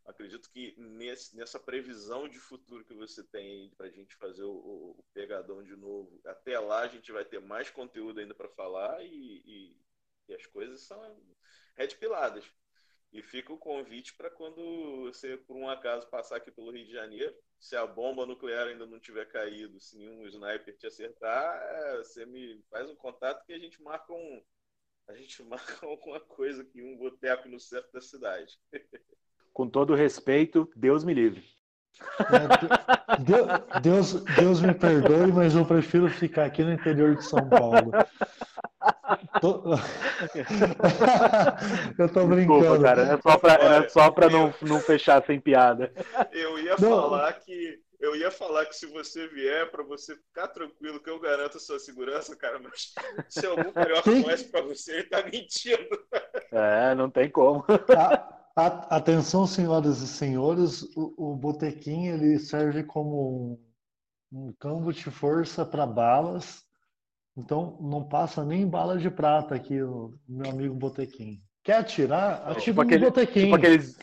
Acredito 0.05 0.49
que 0.51 0.75
nesse- 0.77 1.35
nessa 1.35 1.59
previsão 1.59 2.27
de 2.27 2.39
futuro 2.39 2.83
que 2.85 2.93
você 2.93 3.23
tem 3.23 3.69
para 3.77 3.87
a 3.87 3.91
gente 3.91 4.15
fazer 4.15 4.43
o, 4.43 4.51
o- 4.51 4.91
o 4.99 5.05
pegadão 5.13 5.63
de 5.63 5.75
novo, 5.75 6.19
até 6.25 6.59
lá 6.59 6.81
a 6.81 6.87
gente 6.87 7.11
vai 7.11 7.23
ter 7.25 7.39
mais 7.39 7.69
conteúdo 7.69 8.19
ainda 8.19 8.33
para 8.33 8.49
falar 8.49 9.03
e, 9.05 9.77
e- 10.29 10.33
as 10.33 10.45
coisas 10.47 10.81
são 10.81 10.99
red 11.75 11.89
piladas. 11.99 12.45
E 13.13 13.21
fica 13.21 13.51
o 13.53 13.57
convite 13.57 14.13
para 14.15 14.29
quando 14.29 15.03
você, 15.03 15.37
por 15.37 15.57
um 15.57 15.69
acaso, 15.69 16.07
passar 16.09 16.37
aqui 16.37 16.51
pelo 16.51 16.71
Rio 16.71 16.85
de 16.85 16.91
Janeiro, 16.93 17.35
se 17.61 17.75
a 17.75 17.85
bomba 17.85 18.25
nuclear 18.25 18.67
ainda 18.67 18.87
não 18.87 18.99
tiver 18.99 19.25
caído, 19.25 19.79
se 19.79 19.95
nenhum 19.97 20.25
sniper 20.25 20.75
te 20.77 20.87
acertar, 20.87 21.61
é, 21.61 21.97
você 21.99 22.25
me 22.25 22.59
faz 22.71 22.89
um 22.89 22.95
contato 22.95 23.45
que 23.45 23.53
a 23.53 23.59
gente 23.59 23.81
marca 23.81 24.11
um. 24.11 24.41
A 25.07 25.13
gente 25.13 25.43
marca 25.45 25.85
alguma 25.85 26.19
coisa 26.19 26.63
aqui, 26.63 26.81
um 26.81 26.97
boteco 26.97 27.47
no 27.47 27.59
centro 27.59 27.91
da 27.93 28.01
cidade. 28.01 28.59
Com 29.53 29.69
todo 29.69 29.93
respeito, 29.93 30.67
Deus 30.75 31.03
me 31.03 31.13
livre. 31.13 31.43
É, 32.19 33.17
de- 33.17 33.23
de- 33.25 33.79
Deus, 33.81 34.13
Deus 34.23 34.61
me 34.61 34.73
perdoe, 34.73 35.31
mas 35.31 35.53
eu 35.53 35.65
prefiro 35.65 36.09
ficar 36.09 36.45
aqui 36.45 36.63
no 36.63 36.71
interior 36.73 37.15
de 37.15 37.23
São 37.23 37.47
Paulo. 37.47 37.91
Tô- 39.41 39.63
Eu 41.97 42.09
tô 42.11 42.25
brincando. 42.27 42.59
Desculpa, 42.61 42.83
cara. 42.83 43.01
Era 43.03 43.21
só 43.21 43.37
pra, 43.37 43.53
era 43.53 43.89
só 43.89 44.11
pra 44.11 44.29
não, 44.29 44.53
não 44.61 44.79
fechar 44.79 45.23
sem 45.25 45.39
piada. 45.39 45.91
Eu 46.31 46.57
ia 46.59 46.75
Não. 46.79 46.89
falar 47.01 47.33
que. 47.33 47.79
Eu 47.99 48.15
ia 48.15 48.31
falar 48.31 48.65
que 48.65 48.75
se 48.75 48.87
você 48.87 49.27
vier, 49.27 49.69
para 49.69 49.83
você 49.83 50.15
ficar 50.15 50.47
tranquilo, 50.47 50.99
que 50.99 51.09
eu 51.09 51.19
garanto 51.19 51.57
a 51.57 51.59
sua 51.59 51.77
segurança, 51.77 52.35
cara, 52.35 52.57
mas 52.59 52.95
se 53.29 53.45
algum 53.45 53.71
carioca 53.71 54.09
conhece 54.09 54.45
para 54.45 54.61
você, 54.63 54.93
ele 54.93 55.03
tá 55.03 55.21
mentindo. 55.23 55.87
É, 56.51 56.95
não 56.95 57.11
tem 57.11 57.29
como. 57.29 57.63
A- 57.95 58.27
a- 58.55 58.95
atenção, 58.97 59.45
senhoras 59.45 60.01
e 60.01 60.07
senhores, 60.07 60.81
o, 60.95 61.33
o 61.33 61.35
botequim 61.35 62.07
ele 62.07 62.39
serve 62.39 62.83
como 62.83 63.59
um, 64.31 64.47
um 64.47 64.53
campo 64.53 64.91
de 64.91 65.11
força 65.11 65.63
para 65.63 65.85
balas. 65.85 66.65
Então 67.37 67.77
não 67.81 68.03
passa 68.03 68.43
nem 68.43 68.67
bala 68.67 68.97
de 68.97 69.09
prata 69.09 69.55
aqui, 69.55 69.81
o 69.81 70.13
meu 70.27 70.51
amigo 70.51 70.75
botequim. 70.75 71.41
Quer 71.63 71.77
atirar? 71.77 72.41
Atira 72.43 72.59
Tipo 72.61 72.81
no 72.81 72.87
aquele- 72.87 73.05
botequim. 73.05 73.43
Tipo 73.43 73.55
aqueles, 73.55 73.97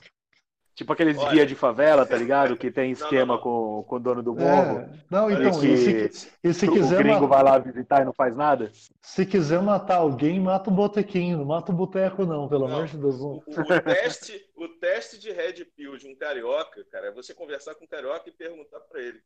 tipo 0.75 0.93
aqueles 0.93 1.19
Olha. 1.19 1.31
guia 1.33 1.47
de 1.47 1.55
favela, 1.55 2.07
tá 2.07 2.17
ligado? 2.17 2.57
Que 2.57 2.71
tem 2.71 2.87
Não, 2.89 2.93
esquema 2.93 3.35
não, 3.35 3.43
Com, 3.43 3.85
com 3.87 3.97
o 3.97 3.99
dono 3.99 4.23
do 4.23 4.35
morro. 4.35 4.79
É, 4.79 4.91
não, 5.11 5.31
então, 5.31 5.63
e 5.63 5.77
se, 6.11 6.31
e 6.43 6.55
se 6.55 6.67
o 6.69 6.73
quiser 6.73 6.99
gringo 7.03 7.23
ma- 7.29 7.37
vai 7.37 7.43
lá 7.43 7.59
visitar 7.59 8.01
e 8.01 8.05
não 8.07 8.13
faz 8.15 8.35
nada. 8.35 8.71
se 9.03 9.27
quiser 9.27 9.61
matar 9.61 9.97
alguém, 9.97 10.41
mata 10.41 10.71
o 10.71 10.73
botequim, 10.73 11.35
não 11.37 11.45
mata 11.45 11.71
o 11.71 11.75
boteco, 11.75 12.25
não, 12.25 12.49
pelo 12.49 12.67
Não. 12.67 12.77
amor 12.77 12.87
de 12.87 12.97
Deus. 12.97 13.17
O, 13.17 13.43
Não. 13.47 13.65
o- 13.65 13.73
o 13.77 13.81
teste, 13.83 14.41
o 14.57 14.69
teste 14.81 15.19
de 15.19 15.31
red 15.33 15.65
pill 15.77 15.99
de 15.99 16.07
um 16.09 16.17
carioca, 16.17 16.83
cara, 16.91 17.09
é 17.09 17.13
você 17.13 17.35
conversar 17.35 17.75
com 17.75 17.85
um 17.85 17.89
carioca 17.89 18.27
e 18.29 18.33
perguntar 18.33 18.81
para 18.81 19.03
ele. 19.03 19.19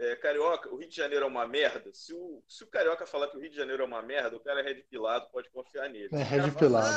É, 0.00 0.16
carioca, 0.16 0.68
o 0.72 0.76
Rio 0.76 0.88
de 0.88 0.96
Janeiro 0.96 1.24
é 1.24 1.28
uma 1.28 1.46
merda? 1.46 1.90
Se 1.92 2.12
o, 2.14 2.42
se 2.48 2.64
o 2.64 2.66
carioca 2.66 3.06
falar 3.06 3.28
que 3.28 3.36
o 3.36 3.40
Rio 3.40 3.50
de 3.50 3.56
Janeiro 3.56 3.82
é 3.82 3.86
uma 3.86 4.02
merda, 4.02 4.36
o 4.36 4.40
cara 4.40 4.60
é 4.60 4.62
red 4.64 4.82
pilado, 4.90 5.28
pode 5.30 5.48
confiar 5.50 5.88
nele. 5.88 6.08
É 6.12 6.16
o 6.16 6.24
red 6.44 6.50
pilado. 6.52 6.88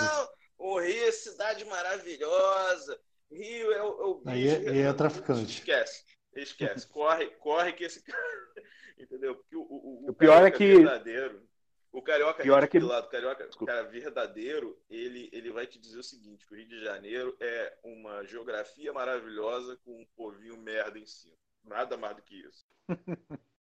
Não, 0.59 0.67
o 0.69 0.79
Rio 0.79 1.03
é 1.07 1.11
cidade 1.11 1.65
maravilhosa. 1.65 2.99
Rio 3.31 3.71
é 3.71 3.81
o, 3.83 3.85
é 3.87 4.05
o 4.05 4.23
Aí 4.27 4.47
é- 4.47 4.77
é 4.81 4.93
traficante. 4.93 5.59
Esquece, 5.59 6.03
esquece. 6.35 6.87
Corre, 6.87 7.27
corre 7.39 7.73
que 7.73 7.83
esse 7.83 8.01
cara. 8.03 8.17
Entendeu? 8.97 9.35
Porque 9.35 9.55
o, 9.55 9.61
o, 9.61 10.09
O 10.09 10.13
pior 10.13 10.45
é 10.45 10.51
que- 10.51 10.75
verdadeiro. 10.77 11.47
O 11.91 12.01
carioca 12.01 12.41
Pior 12.41 12.63
é 12.63 12.67
que- 12.67 12.79
pilado, 12.79 13.05
o 13.05 13.09
carioca, 13.11 13.47
o 13.61 13.65
cara 13.67 13.83
verdadeiro, 13.83 14.81
ele, 14.89 15.29
ele 15.31 15.51
vai 15.51 15.67
te 15.67 15.77
dizer 15.77 15.99
o 15.99 16.03
seguinte: 16.03 16.43
que 16.47 16.51
o 16.53 16.57
Rio 16.57 16.67
de 16.67 16.83
Janeiro 16.83 17.37
é 17.39 17.77
uma 17.83 18.23
geografia 18.25 18.91
maravilhosa 18.91 19.77
com 19.85 20.01
um 20.01 20.05
povinho 20.15 20.57
merda 20.57 20.97
em 20.97 21.05
cima. 21.05 21.35
Nada 21.63 21.97
mais 21.97 22.15
do 22.15 22.21
que 22.21 22.35
isso. 22.35 22.65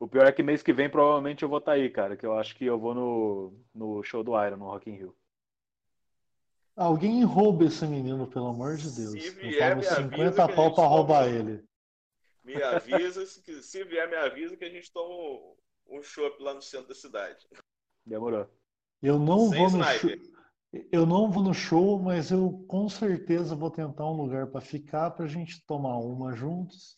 O 0.00 0.08
pior 0.08 0.26
é 0.26 0.32
que 0.32 0.42
mês 0.42 0.62
que 0.62 0.72
vem 0.72 0.88
provavelmente 0.88 1.42
eu 1.42 1.48
vou 1.48 1.58
estar 1.58 1.72
aí, 1.72 1.90
cara. 1.90 2.16
Que 2.16 2.24
eu 2.24 2.32
acho 2.32 2.56
que 2.56 2.64
eu 2.64 2.78
vou 2.78 2.94
no, 2.94 3.64
no 3.74 4.02
show 4.02 4.24
do 4.24 4.32
Iron, 4.42 4.56
no 4.56 4.64
Rock 4.64 4.88
in 4.88 4.94
Rio. 4.94 5.14
Alguém 6.74 7.22
rouba 7.22 7.66
esse 7.66 7.86
menino, 7.86 8.26
pelo 8.26 8.46
amor 8.46 8.76
de 8.76 8.84
Deus. 8.84 9.10
Se 9.10 9.26
Eu 9.28 9.34
vier, 9.34 9.58
pago 9.58 9.80
me 9.80 9.86
avisa 9.86 10.02
50 10.02 10.32
que 10.32 10.40
a 10.40 10.48
pau 10.48 10.74
pra 10.74 10.86
roubar 10.86 11.24
toma. 11.24 11.36
ele. 11.36 11.64
Me 12.42 12.62
avisa, 12.62 13.26
se, 13.26 13.62
se 13.62 13.84
vier, 13.84 14.08
me 14.08 14.16
avisa 14.16 14.56
que 14.56 14.64
a 14.64 14.70
gente 14.70 14.90
toma 14.90 15.14
um, 15.14 15.54
um 15.90 16.02
chopp 16.02 16.42
lá 16.42 16.54
no 16.54 16.62
centro 16.62 16.88
da 16.88 16.94
cidade. 16.94 17.46
Demorou. 18.06 18.48
Eu 19.02 19.18
não 19.18 19.50
Sem 19.50 19.58
vou 19.58 19.70
no 19.70 19.84
show. 19.84 20.10
Eu 20.90 21.04
não 21.04 21.30
vou 21.30 21.42
no 21.42 21.52
show, 21.52 21.98
mas 21.98 22.30
eu 22.30 22.64
com 22.66 22.88
certeza 22.88 23.54
vou 23.54 23.70
tentar 23.70 24.06
um 24.06 24.16
lugar 24.16 24.46
para 24.46 24.62
ficar 24.62 25.10
para 25.10 25.26
a 25.26 25.28
gente 25.28 25.62
tomar 25.66 25.98
uma 25.98 26.32
juntos. 26.34 26.96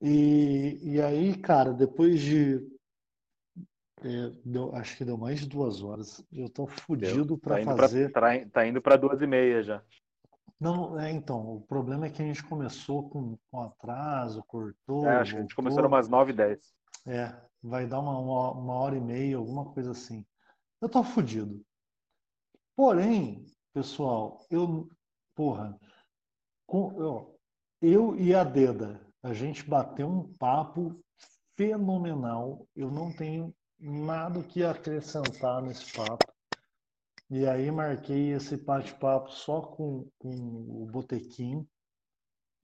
E, 0.00 0.78
e 0.94 1.00
aí, 1.02 1.36
cara, 1.36 1.72
depois 1.72 2.20
de. 2.20 2.58
é, 4.02 4.30
deu- 4.44 4.74
acho 4.74 4.96
que 4.96 5.04
deu 5.04 5.16
mais 5.18 5.40
de 5.40 5.48
duas 5.48 5.82
horas. 5.82 6.24
Eu 6.32 6.48
tô 6.48 6.66
fudido 6.66 7.38
Tá 7.38 7.54
para 7.54 7.62
indo 7.62 7.74
fazer. 7.74 8.12
pra, 8.12 8.38
tá, 8.44 8.50
tá 8.50 8.66
indo 8.66 8.80
pra 8.82 8.96
duas 8.96 9.20
e 9.20 9.26
meia 9.26 9.62
já. 9.62 9.82
Não, 10.60 10.98
é, 10.98 11.10
então, 11.12 11.56
o 11.56 11.60
problema 11.62 12.06
é 12.06 12.10
que 12.10 12.20
a 12.22 12.24
gente 12.24 12.42
começou 12.44 13.08
com, 13.08 13.36
com 13.50 13.62
atraso, 13.62 14.42
cortou, 14.44 15.04
É, 15.04 15.10
acho 15.16 15.32
que 15.32 15.38
a 15.38 15.42
gente 15.42 15.54
começou 15.54 15.82
voltou. 15.82 15.88
umas 15.88 16.08
nove 16.08 16.32
e 16.32 16.34
dez. 16.34 16.74
É, 17.06 17.34
vai 17.62 17.86
dar 17.86 18.00
uma, 18.00 18.18
uma, 18.18 18.52
uma 18.52 18.74
hora 18.74 18.96
e 18.96 19.00
meia, 19.00 19.36
alguma 19.36 19.72
coisa 19.72 19.90
assim. 19.92 20.24
Eu 20.80 20.88
tô 20.88 21.02
fudido. 21.02 21.64
Porém, 22.74 23.44
pessoal, 23.74 24.46
eu, 24.50 24.88
porra, 25.34 25.78
com, 26.66 26.92
eu, 27.00 27.40
eu 27.82 28.16
e 28.16 28.34
a 28.34 28.44
Deda, 28.44 29.00
a 29.22 29.32
gente 29.32 29.68
bateu 29.68 30.08
um 30.08 30.32
papo 30.34 31.02
fenomenal. 31.56 32.66
Eu 32.74 32.90
não 32.90 33.12
tenho 33.12 33.54
nada 33.78 34.42
que 34.42 34.64
acrescentar 34.64 35.62
nesse 35.62 35.92
papo. 35.92 36.32
E 37.30 37.46
aí 37.46 37.70
marquei 37.70 38.32
esse 38.32 38.56
bate-papo 38.56 39.30
só 39.30 39.60
com, 39.60 40.08
com 40.18 40.30
o 40.30 40.86
Botequim. 40.90 41.66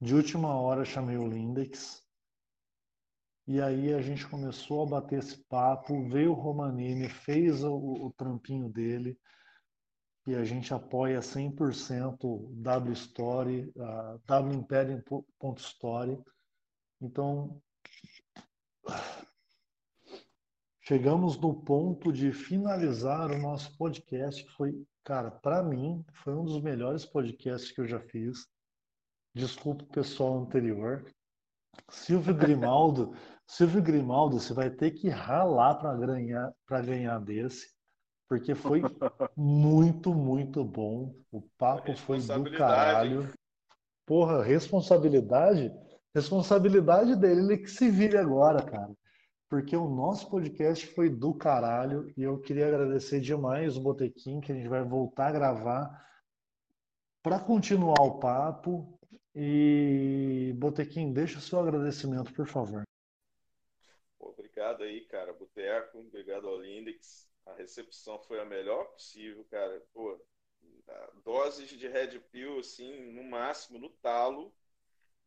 De 0.01 0.15
última 0.15 0.53
hora 0.55 0.83
chamei 0.83 1.17
o 1.17 1.27
Lindex. 1.27 2.03
E 3.47 3.61
aí 3.61 3.93
a 3.93 4.01
gente 4.01 4.27
começou 4.27 4.83
a 4.83 4.89
bater 4.89 5.19
esse 5.19 5.37
papo, 5.45 6.09
veio 6.09 6.31
o 6.31 6.35
Romanini, 6.35 7.07
fez 7.07 7.63
o, 7.63 7.75
o 7.75 8.13
trampinho 8.17 8.67
dele, 8.67 9.19
e 10.25 10.33
a 10.33 10.43
gente 10.43 10.73
apoia 10.73 11.19
100% 11.19 12.17
o 12.23 12.51
W 12.55 12.93
Story, 12.93 13.71
a 14.27 14.39
wimperium.story. 14.39 16.19
Então, 17.05 17.61
chegamos 20.81 21.39
no 21.39 21.53
ponto 21.53 22.11
de 22.11 22.31
finalizar 22.31 23.29
o 23.29 23.37
nosso 23.37 23.77
podcast, 23.77 24.43
que 24.43 24.51
foi, 24.53 24.83
cara, 25.03 25.29
para 25.29 25.61
mim, 25.61 26.03
foi 26.23 26.33
um 26.33 26.43
dos 26.43 26.59
melhores 26.63 27.05
podcasts 27.05 27.71
que 27.71 27.79
eu 27.79 27.87
já 27.87 27.99
fiz. 27.99 28.47
Desculpa 29.35 29.83
o 29.83 29.87
pessoal 29.87 30.39
anterior. 30.39 31.05
Silvio 31.91 32.33
Grimaldo, 32.35 33.15
Silvio 33.45 33.83
Grimaldo, 33.83 34.39
você 34.39 34.53
vai 34.53 34.71
ter 34.71 34.89
que 34.89 35.07
ralar 35.07 35.75
para 35.75 35.95
ganhar, 35.95 36.51
para 36.65 36.81
ganhar 36.81 37.19
desse, 37.19 37.67
porque 38.27 38.55
foi 38.55 38.81
muito, 39.37 40.11
muito 40.11 40.63
bom. 40.65 41.13
O 41.31 41.43
papo 41.55 41.95
foi 41.95 42.19
do 42.19 42.51
caralho. 42.51 43.31
Porra, 44.07 44.43
responsabilidade? 44.43 45.71
Responsabilidade 46.15 47.13
dele, 47.17 47.41
ele 47.41 47.57
que 47.57 47.69
se 47.69 47.91
vire 47.91 48.17
agora, 48.17 48.63
cara. 48.63 48.95
Porque 49.49 49.75
o 49.75 49.89
nosso 49.89 50.29
podcast 50.29 50.87
foi 50.87 51.09
do 51.09 51.33
caralho 51.33 52.09
e 52.15 52.23
eu 52.23 52.39
queria 52.39 52.67
agradecer 52.67 53.19
demais 53.19 53.75
o 53.75 53.81
Botequim, 53.81 54.39
que 54.39 54.49
a 54.49 54.55
gente 54.55 54.69
vai 54.69 54.81
voltar 54.81 55.27
a 55.27 55.31
gravar 55.33 56.07
para 57.21 57.37
continuar 57.37 57.99
o 57.99 58.17
papo. 58.17 58.97
E 59.35 60.53
Botequim, 60.55 61.11
deixa 61.11 61.37
o 61.37 61.41
seu 61.41 61.59
agradecimento, 61.59 62.33
por 62.33 62.47
favor. 62.47 62.83
Obrigado 64.17 64.83
aí, 64.83 65.01
cara. 65.01 65.33
Boteco, 65.33 65.99
obrigado 65.99 66.47
ao 66.47 66.61
Lindex. 66.61 67.27
A 67.45 67.53
recepção 67.55 68.17
foi 68.19 68.39
a 68.39 68.45
melhor 68.45 68.85
possível, 68.85 69.45
cara. 69.51 69.83
Pô, 69.93 70.17
doses 71.25 71.67
de 71.69 71.89
Red 71.89 72.19
Pill, 72.31 72.59
assim, 72.59 73.11
no 73.11 73.23
máximo, 73.25 73.77
no 73.77 73.89
talo. 73.89 74.53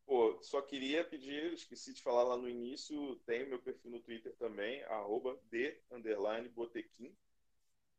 Pô, 0.09 0.39
só 0.41 0.59
queria 0.59 1.05
pedir, 1.05 1.53
esqueci 1.53 1.93
de 1.93 2.01
falar 2.01 2.23
lá 2.23 2.35
no 2.35 2.49
início, 2.49 3.15
tem 3.27 3.47
meu 3.47 3.59
perfil 3.59 3.91
no 3.91 3.99
Twitter 3.99 4.35
também, 4.39 4.81
arroba 4.85 5.39
de 5.51 5.77
underline 5.91 6.49
botequim. 6.49 7.15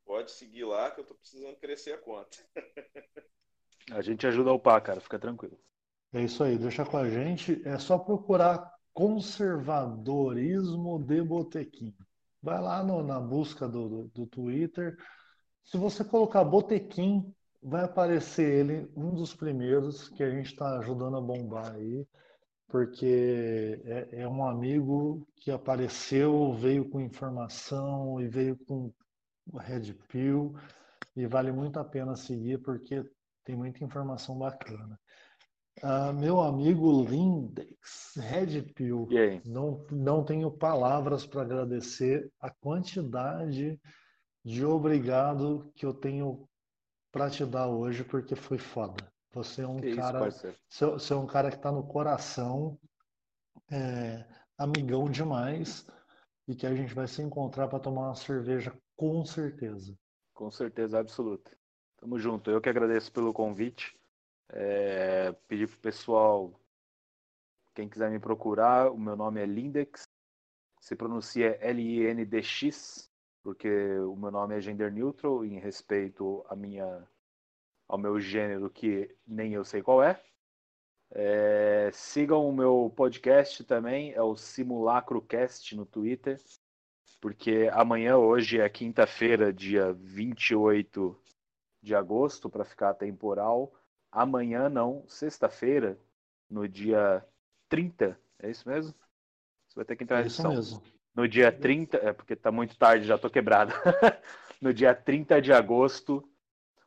Pode 0.05 0.33
seguir 0.33 0.65
lá 0.65 0.91
que 0.91 1.01
eu 1.01 1.05
tô 1.07 1.15
precisando 1.15 1.57
crescer 1.59 1.93
a 1.93 1.99
conta. 1.99 2.37
A 3.93 4.01
gente 4.03 4.27
ajuda 4.27 4.51
a 4.51 4.55
upar, 4.55 4.83
cara, 4.83 5.01
fica 5.01 5.17
tranquilo. 5.19 5.59
É 6.13 6.23
isso 6.23 6.43
aí, 6.45 6.57
deixa 6.59 6.85
com 6.85 6.97
a 6.99 7.09
gente. 7.11 7.61
É 7.67 7.77
só 7.79 7.99
procurar 7.99 8.71
conservadorismo 8.93 11.03
de 11.05 11.23
botequim. 11.23 11.95
Vai 12.43 12.61
lá 12.61 12.83
no- 12.83 13.03
na 13.03 13.19
busca 13.21 13.67
do, 13.69 13.89
do, 13.89 14.09
do 14.09 14.27
Twitter. 14.27 14.97
Se 15.65 15.77
você 15.79 16.05
colocar 16.05 16.45
botequim, 16.45 17.35
vai 17.63 17.85
aparecer 17.85 18.61
ele, 18.61 18.91
um 18.97 19.15
dos 19.15 19.35
primeiros 19.35 20.09
que 20.09 20.23
a 20.23 20.31
gente 20.31 20.47
está 20.47 20.79
ajudando 20.79 21.17
a 21.17 21.21
bombar 21.21 21.75
aí, 21.75 22.07
porque 22.69 23.81
é, 23.85 24.23
é 24.23 24.29
um 24.29 24.45
amigo 24.45 25.27
que 25.37 25.51
apareceu, 25.51 26.55
veio 26.55 26.89
com 26.89 27.01
informação 27.01 28.21
e 28.21 28.29
veio 28.29 28.57
com 28.67 28.93
Red 29.59 29.95
Pill, 30.09 30.55
e 31.17 31.27
vale 31.27 31.53
muito 31.53 31.79
a 31.79 31.85
pena 31.85 32.17
seguir 32.17 32.59
porque 32.63 33.05
tem 33.45 33.57
muita 33.57 33.85
informação 33.85 34.39
bacana. 34.39 34.99
Ah, 35.83 36.13
meu 36.13 36.41
amigo 36.41 37.05
Lindex, 37.05 38.15
Red 38.17 38.63
Pill, 38.75 39.09
não, 39.45 39.85
não 39.91 40.25
tenho 40.25 40.51
palavras 40.51 41.27
para 41.27 41.43
agradecer 41.43 42.31
a 42.39 42.51
quantidade 42.51 43.81
de 44.45 44.65
obrigado 44.65 45.73
que 45.75 45.87
eu 45.87 45.95
tenho 45.95 46.49
para 47.13 47.31
te 47.31 47.45
dar 47.45 47.69
hoje, 47.69 48.05
porque 48.05 48.35
foi 48.35 48.59
foda. 48.59 49.11
Você 49.33 49.63
é 49.63 49.67
um 49.67 49.77
Que 49.79 49.89
isso, 49.89 49.97
cara, 49.97 50.19
parceiro. 50.21 50.57
você 50.69 50.87
você 50.87 51.13
é 51.13 51.17
um 51.17 51.27
cara 51.27 51.51
que 51.51 51.57
está 51.57 51.71
no 51.71 51.87
coração, 51.87 52.79
é, 53.71 54.25
amigão 54.59 55.09
demais, 55.09 55.87
e 56.49 56.55
que 56.55 56.67
a 56.67 56.75
gente 56.75 56.93
vai 56.95 57.07
se 57.07 57.23
encontrar 57.23 57.69
para 57.69 57.79
tomar 57.79 58.09
uma 58.09 58.15
cerveja 58.15 58.77
com 58.97 59.25
certeza. 59.25 59.97
Com 60.35 60.51
certeza 60.51 60.99
absoluta. 60.99 61.57
Tamo 61.97 62.19
junto. 62.19 62.51
Eu 62.51 62.61
que 62.61 62.69
agradeço 62.69 63.13
pelo 63.13 63.33
convite. 63.33 63.99
É, 64.53 65.33
pedir 65.47 65.69
pro 65.69 65.79
pessoal, 65.79 66.53
quem 67.75 67.89
quiser 67.89 68.11
me 68.11 68.19
procurar, 68.19 68.91
o 68.91 68.99
meu 68.99 69.15
nome 69.15 69.41
é 69.41 69.47
Lindex. 69.47 70.09
Se 70.81 70.97
pronuncia 70.97 71.57
L-I-N-D-X, 71.61 73.10
porque 73.43 73.69
o 74.01 74.17
meu 74.17 74.31
nome 74.31 74.57
é 74.57 74.61
gender 74.61 74.93
neutral, 74.93 75.45
em 75.45 75.59
respeito 75.59 76.45
à 76.49 76.55
minha, 76.55 77.07
ao 77.89 77.99
meu 77.99 78.21
gênero, 78.21 78.71
que 78.71 79.15
nem 79.27 79.53
eu 79.55 79.65
sei 79.65 79.83
qual 79.83 80.03
é. 80.03 80.21
É, 81.13 81.91
sigam 81.93 82.49
o 82.49 82.53
meu 82.53 82.93
podcast 82.95 83.65
também, 83.65 84.13
é 84.13 84.23
o 84.23 84.37
Simulacro 84.37 85.21
Cast 85.21 85.75
no 85.75 85.85
Twitter, 85.85 86.41
porque 87.21 87.69
amanhã, 87.73 88.17
hoje 88.17 88.61
é 88.61 88.69
quinta-feira, 88.69 89.53
dia 89.53 89.93
28 89.93 91.19
de 91.83 91.95
agosto, 91.95 92.49
para 92.49 92.65
ficar 92.65 92.95
temporal. 92.95 93.75
Amanhã 94.13 94.69
não, 94.69 95.05
sexta-feira, 95.09 95.99
no 96.49 96.69
dia 96.69 97.25
30, 97.69 98.19
é 98.39 98.51
isso 98.51 98.69
mesmo? 98.69 98.95
Você 99.69 99.75
vai 99.77 99.85
ter 99.85 99.97
que 99.97 100.05
entrar 100.05 100.23
É 100.23 100.27
isso 100.27 100.47
mesmo. 100.47 100.83
No 101.15 101.27
dia 101.29 101.51
30, 101.53 101.97
é 101.99 102.13
porque 102.13 102.37
tá 102.37 102.51
muito 102.53 102.77
tarde, 102.79 103.07
já 103.07 103.19
tô 103.19 103.29
quebrado. 103.29 103.73
no 104.61 104.73
dia 104.73 104.95
30 104.95 105.41
de 105.41 105.53
agosto, 105.53 106.23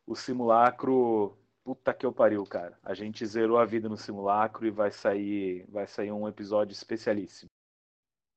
o 0.06 0.16
simulacro. 0.16 1.38
Puta 1.64 1.94
que 1.94 2.06
eu 2.06 2.12
pariu, 2.12 2.44
cara. 2.46 2.78
A 2.84 2.94
gente 2.94 3.26
zerou 3.26 3.58
a 3.58 3.64
vida 3.66 3.88
no 3.88 3.96
simulacro 3.96 4.66
e 4.68 4.72
vai 4.72 4.92
sair, 4.92 5.66
vai 5.70 5.88
sair 5.88 6.12
um 6.12 6.28
episódio 6.28 6.74
especialíssimo. 6.74 7.50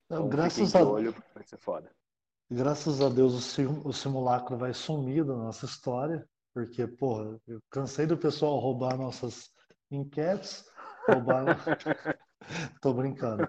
Então 0.05 0.29
Graças 0.29 0.75
a, 0.77 0.85
olho, 0.85 1.13
vai 1.35 1.45
ser 1.45 1.59
foda. 1.59 1.91
graças 2.51 3.01
a 3.01 3.09
Deus 3.09 3.35
o, 3.35 3.41
sim- 3.41 3.83
o 3.85 3.93
simulacro 3.93 4.57
vai 4.57 4.73
sumir 4.73 5.25
da 5.25 5.35
nossa 5.35 5.67
história, 5.67 6.25
porque, 6.55 6.87
porra, 6.87 7.37
eu 7.49 7.61
cansei 7.69 8.07
do 8.07 8.17
pessoal 8.17 8.59
roubar 8.59 8.97
nossas 8.97 9.51
enquetes, 9.91 10.65
roubar. 11.09 11.45
Tô 12.81 12.93
brincando. 12.95 13.49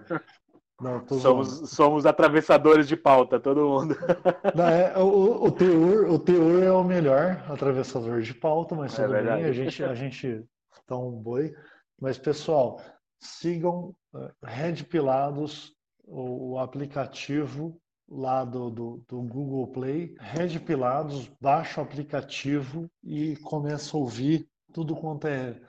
Não. 0.80 1.04
Somos, 1.08 1.70
somos 1.70 2.06
atravessadores 2.06 2.86
de 2.86 2.96
pauta, 2.96 3.40
todo 3.40 3.68
mundo. 3.68 3.96
Não, 4.54 4.68
é, 4.68 4.96
o, 4.96 5.44
o 5.44 5.50
teor, 5.50 6.08
o 6.08 6.18
teor 6.18 6.62
é 6.62 6.70
o 6.70 6.84
melhor 6.84 7.44
atravessador 7.48 8.20
de 8.22 8.32
pauta, 8.32 8.76
mas 8.76 8.96
É 8.96 9.02
tudo 9.02 9.12
bem, 9.12 9.24
verdade. 9.24 9.44
a 9.44 9.52
gente, 9.52 9.84
a 9.84 9.94
gente 9.94 10.44
tá 10.86 10.96
um 10.96 11.10
boi. 11.10 11.52
Mas, 12.00 12.16
pessoal, 12.16 12.80
sigam 13.18 13.92
eh, 14.14 14.30
Red 14.44 14.84
Pilados, 14.84 15.74
o, 16.04 16.52
o 16.52 16.58
aplicativo 16.58 17.80
lá 18.08 18.44
do, 18.44 18.70
do, 18.70 19.04
do 19.08 19.20
Google 19.22 19.66
Play. 19.72 20.14
Red 20.20 20.60
Pilados, 20.60 21.28
baixa 21.40 21.80
o 21.80 21.84
aplicativo 21.84 22.88
e 23.02 23.36
começa 23.38 23.96
a 23.96 24.00
ouvir 24.00 24.48
tudo 24.72 24.94
quanto 24.94 25.26
é, 25.26 25.60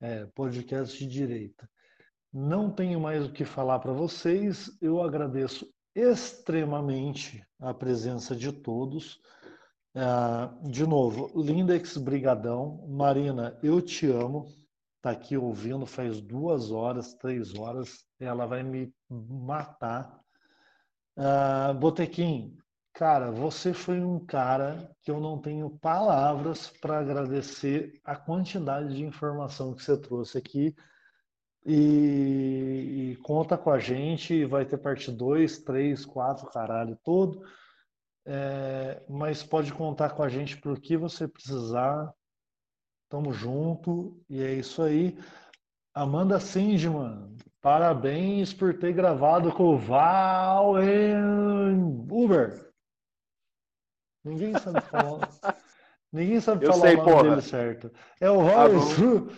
é 0.00 0.26
podcast 0.34 0.98
de 0.98 1.06
direita. 1.10 1.68
Não 2.32 2.70
tenho 2.70 2.98
mais 2.98 3.26
o 3.26 3.32
que 3.32 3.44
falar 3.44 3.78
para 3.80 3.92
vocês. 3.92 4.70
Eu 4.80 5.02
agradeço 5.02 5.68
extremamente 5.94 7.46
a 7.60 7.74
presença 7.74 8.34
de 8.34 8.50
todos. 8.50 9.20
Ah, 9.94 10.50
de 10.62 10.86
novo, 10.86 11.30
Lindex, 11.38 11.98
brigadão. 11.98 12.86
Marina, 12.88 13.58
eu 13.62 13.82
te 13.82 14.06
amo. 14.06 14.46
Tá 15.02 15.10
aqui 15.10 15.36
ouvindo 15.36 15.84
faz 15.84 16.20
duas 16.20 16.70
horas, 16.70 17.12
três 17.14 17.54
horas. 17.58 18.04
ela 18.18 18.46
vai 18.46 18.62
me 18.62 18.94
matar. 19.10 20.18
Uh, 21.14 21.74
Botequim, 21.74 22.56
cara, 22.94 23.30
você 23.30 23.74
foi 23.74 24.00
um 24.00 24.24
cara 24.24 24.90
que 25.02 25.10
eu 25.10 25.20
não 25.20 25.38
tenho 25.38 25.68
palavras 25.78 26.68
para 26.80 27.00
agradecer 27.00 28.00
a 28.02 28.16
quantidade 28.16 28.94
de 28.94 29.04
informação 29.04 29.74
que 29.74 29.82
você 29.82 30.00
trouxe 30.00 30.38
aqui. 30.38 30.74
E, 31.64 33.12
e, 33.12 33.16
conta 33.22 33.56
com 33.56 33.70
a 33.70 33.78
gente, 33.78 34.44
vai 34.44 34.64
ter 34.64 34.78
parte 34.78 35.10
2, 35.12 35.58
3, 35.58 36.04
4, 36.04 36.46
caralho, 36.50 36.98
todo. 37.04 37.42
É, 38.26 39.02
mas 39.08 39.42
pode 39.42 39.72
contar 39.72 40.10
com 40.10 40.22
a 40.22 40.28
gente 40.28 40.56
para 40.56 40.72
o 40.72 40.80
que 40.80 40.96
você 40.96 41.28
precisar. 41.28 42.12
Tamo 43.08 43.32
junto 43.32 44.20
e 44.28 44.42
é 44.42 44.54
isso 44.54 44.82
aí. 44.82 45.16
Amanda 45.94 46.40
Sindman, 46.40 47.36
parabéns 47.60 48.54
por 48.54 48.78
ter 48.78 48.92
gravado 48.94 49.52
com 49.52 49.74
o 49.74 49.78
Val 49.78 50.76
Uber. 52.10 52.72
Ninguém 54.24 54.58
sabe 54.58 54.80
falar. 54.80 55.28
Ninguém 56.12 56.40
sabe 56.40 56.64
Eu 56.64 56.72
falar 56.72 56.88
sei, 56.88 56.94
o 56.94 56.98
nome 56.98 57.10
porra. 57.10 57.28
dele 57.30 57.42
certo. 57.42 57.92
É 58.20 58.30
o 58.30 58.42
Val 58.42 58.68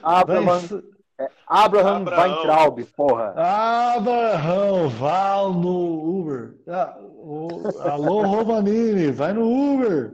Abraham, 0.03 0.83
é 1.19 1.31
Abraham 1.47 2.03
Abraão. 2.03 2.35
Weintraub, 2.35 2.85
porra. 2.97 3.35
Abraham, 3.37 4.89
Val 4.89 5.53
no 5.53 6.19
Uber. 6.21 6.55
Ah, 6.69 6.99
o, 7.01 7.63
alô, 7.81 8.23
Romanini, 8.23 9.11
vai 9.11 9.33
no 9.33 9.45
Uber. 9.47 10.13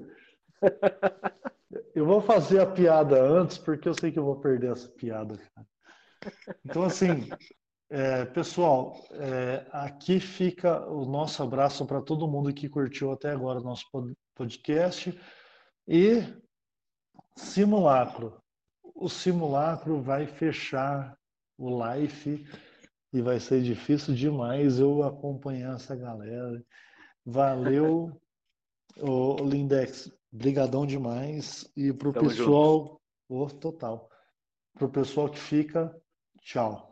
Eu 1.95 2.05
vou 2.05 2.21
fazer 2.21 2.61
a 2.61 2.67
piada 2.67 3.23
antes, 3.23 3.57
porque 3.59 3.89
eu 3.89 3.95
sei 3.95 4.11
que 4.13 4.19
eu 4.19 4.25
vou 4.25 4.37
perder 4.37 4.73
essa 4.73 4.89
piada. 4.89 5.39
cara. 5.55 5.67
Então, 6.65 6.83
assim, 6.83 7.29
é, 7.89 8.25
pessoal, 8.27 8.97
é, 9.13 9.67
aqui 9.73 10.21
fica 10.21 10.87
o 10.89 11.05
nosso 11.07 11.43
abraço 11.43 11.87
para 11.87 12.03
todo 12.03 12.29
mundo 12.29 12.53
que 12.53 12.69
curtiu 12.69 13.11
até 13.13 13.31
agora 13.31 13.61
o 13.61 13.65
nosso 13.65 13.85
pod- 13.91 14.15
podcast. 14.35 15.19
E 15.89 16.23
simulacro. 17.37 18.41
O 19.01 19.09
simulacro 19.09 20.03
vai 20.03 20.27
fechar 20.27 21.17
o 21.57 21.71
live 21.71 22.47
e 23.11 23.23
vai 23.23 23.41
ser 23.41 23.63
difícil 23.63 24.15
demais 24.15 24.79
eu 24.79 25.03
acompanhar 25.03 25.77
essa 25.77 25.97
galera. 25.97 26.63
Valeu, 27.25 28.13
o 29.01 29.37
Lindex, 29.43 30.13
brigadão 30.31 30.85
demais 30.85 31.67
e 31.75 31.95
pro 31.95 32.13
Tamo 32.13 32.29
pessoal, 32.29 33.01
ô, 33.27 33.47
total. 33.47 34.11
Pro 34.75 34.91
pessoal 34.91 35.31
que 35.31 35.39
fica, 35.39 35.99
tchau. 36.43 36.90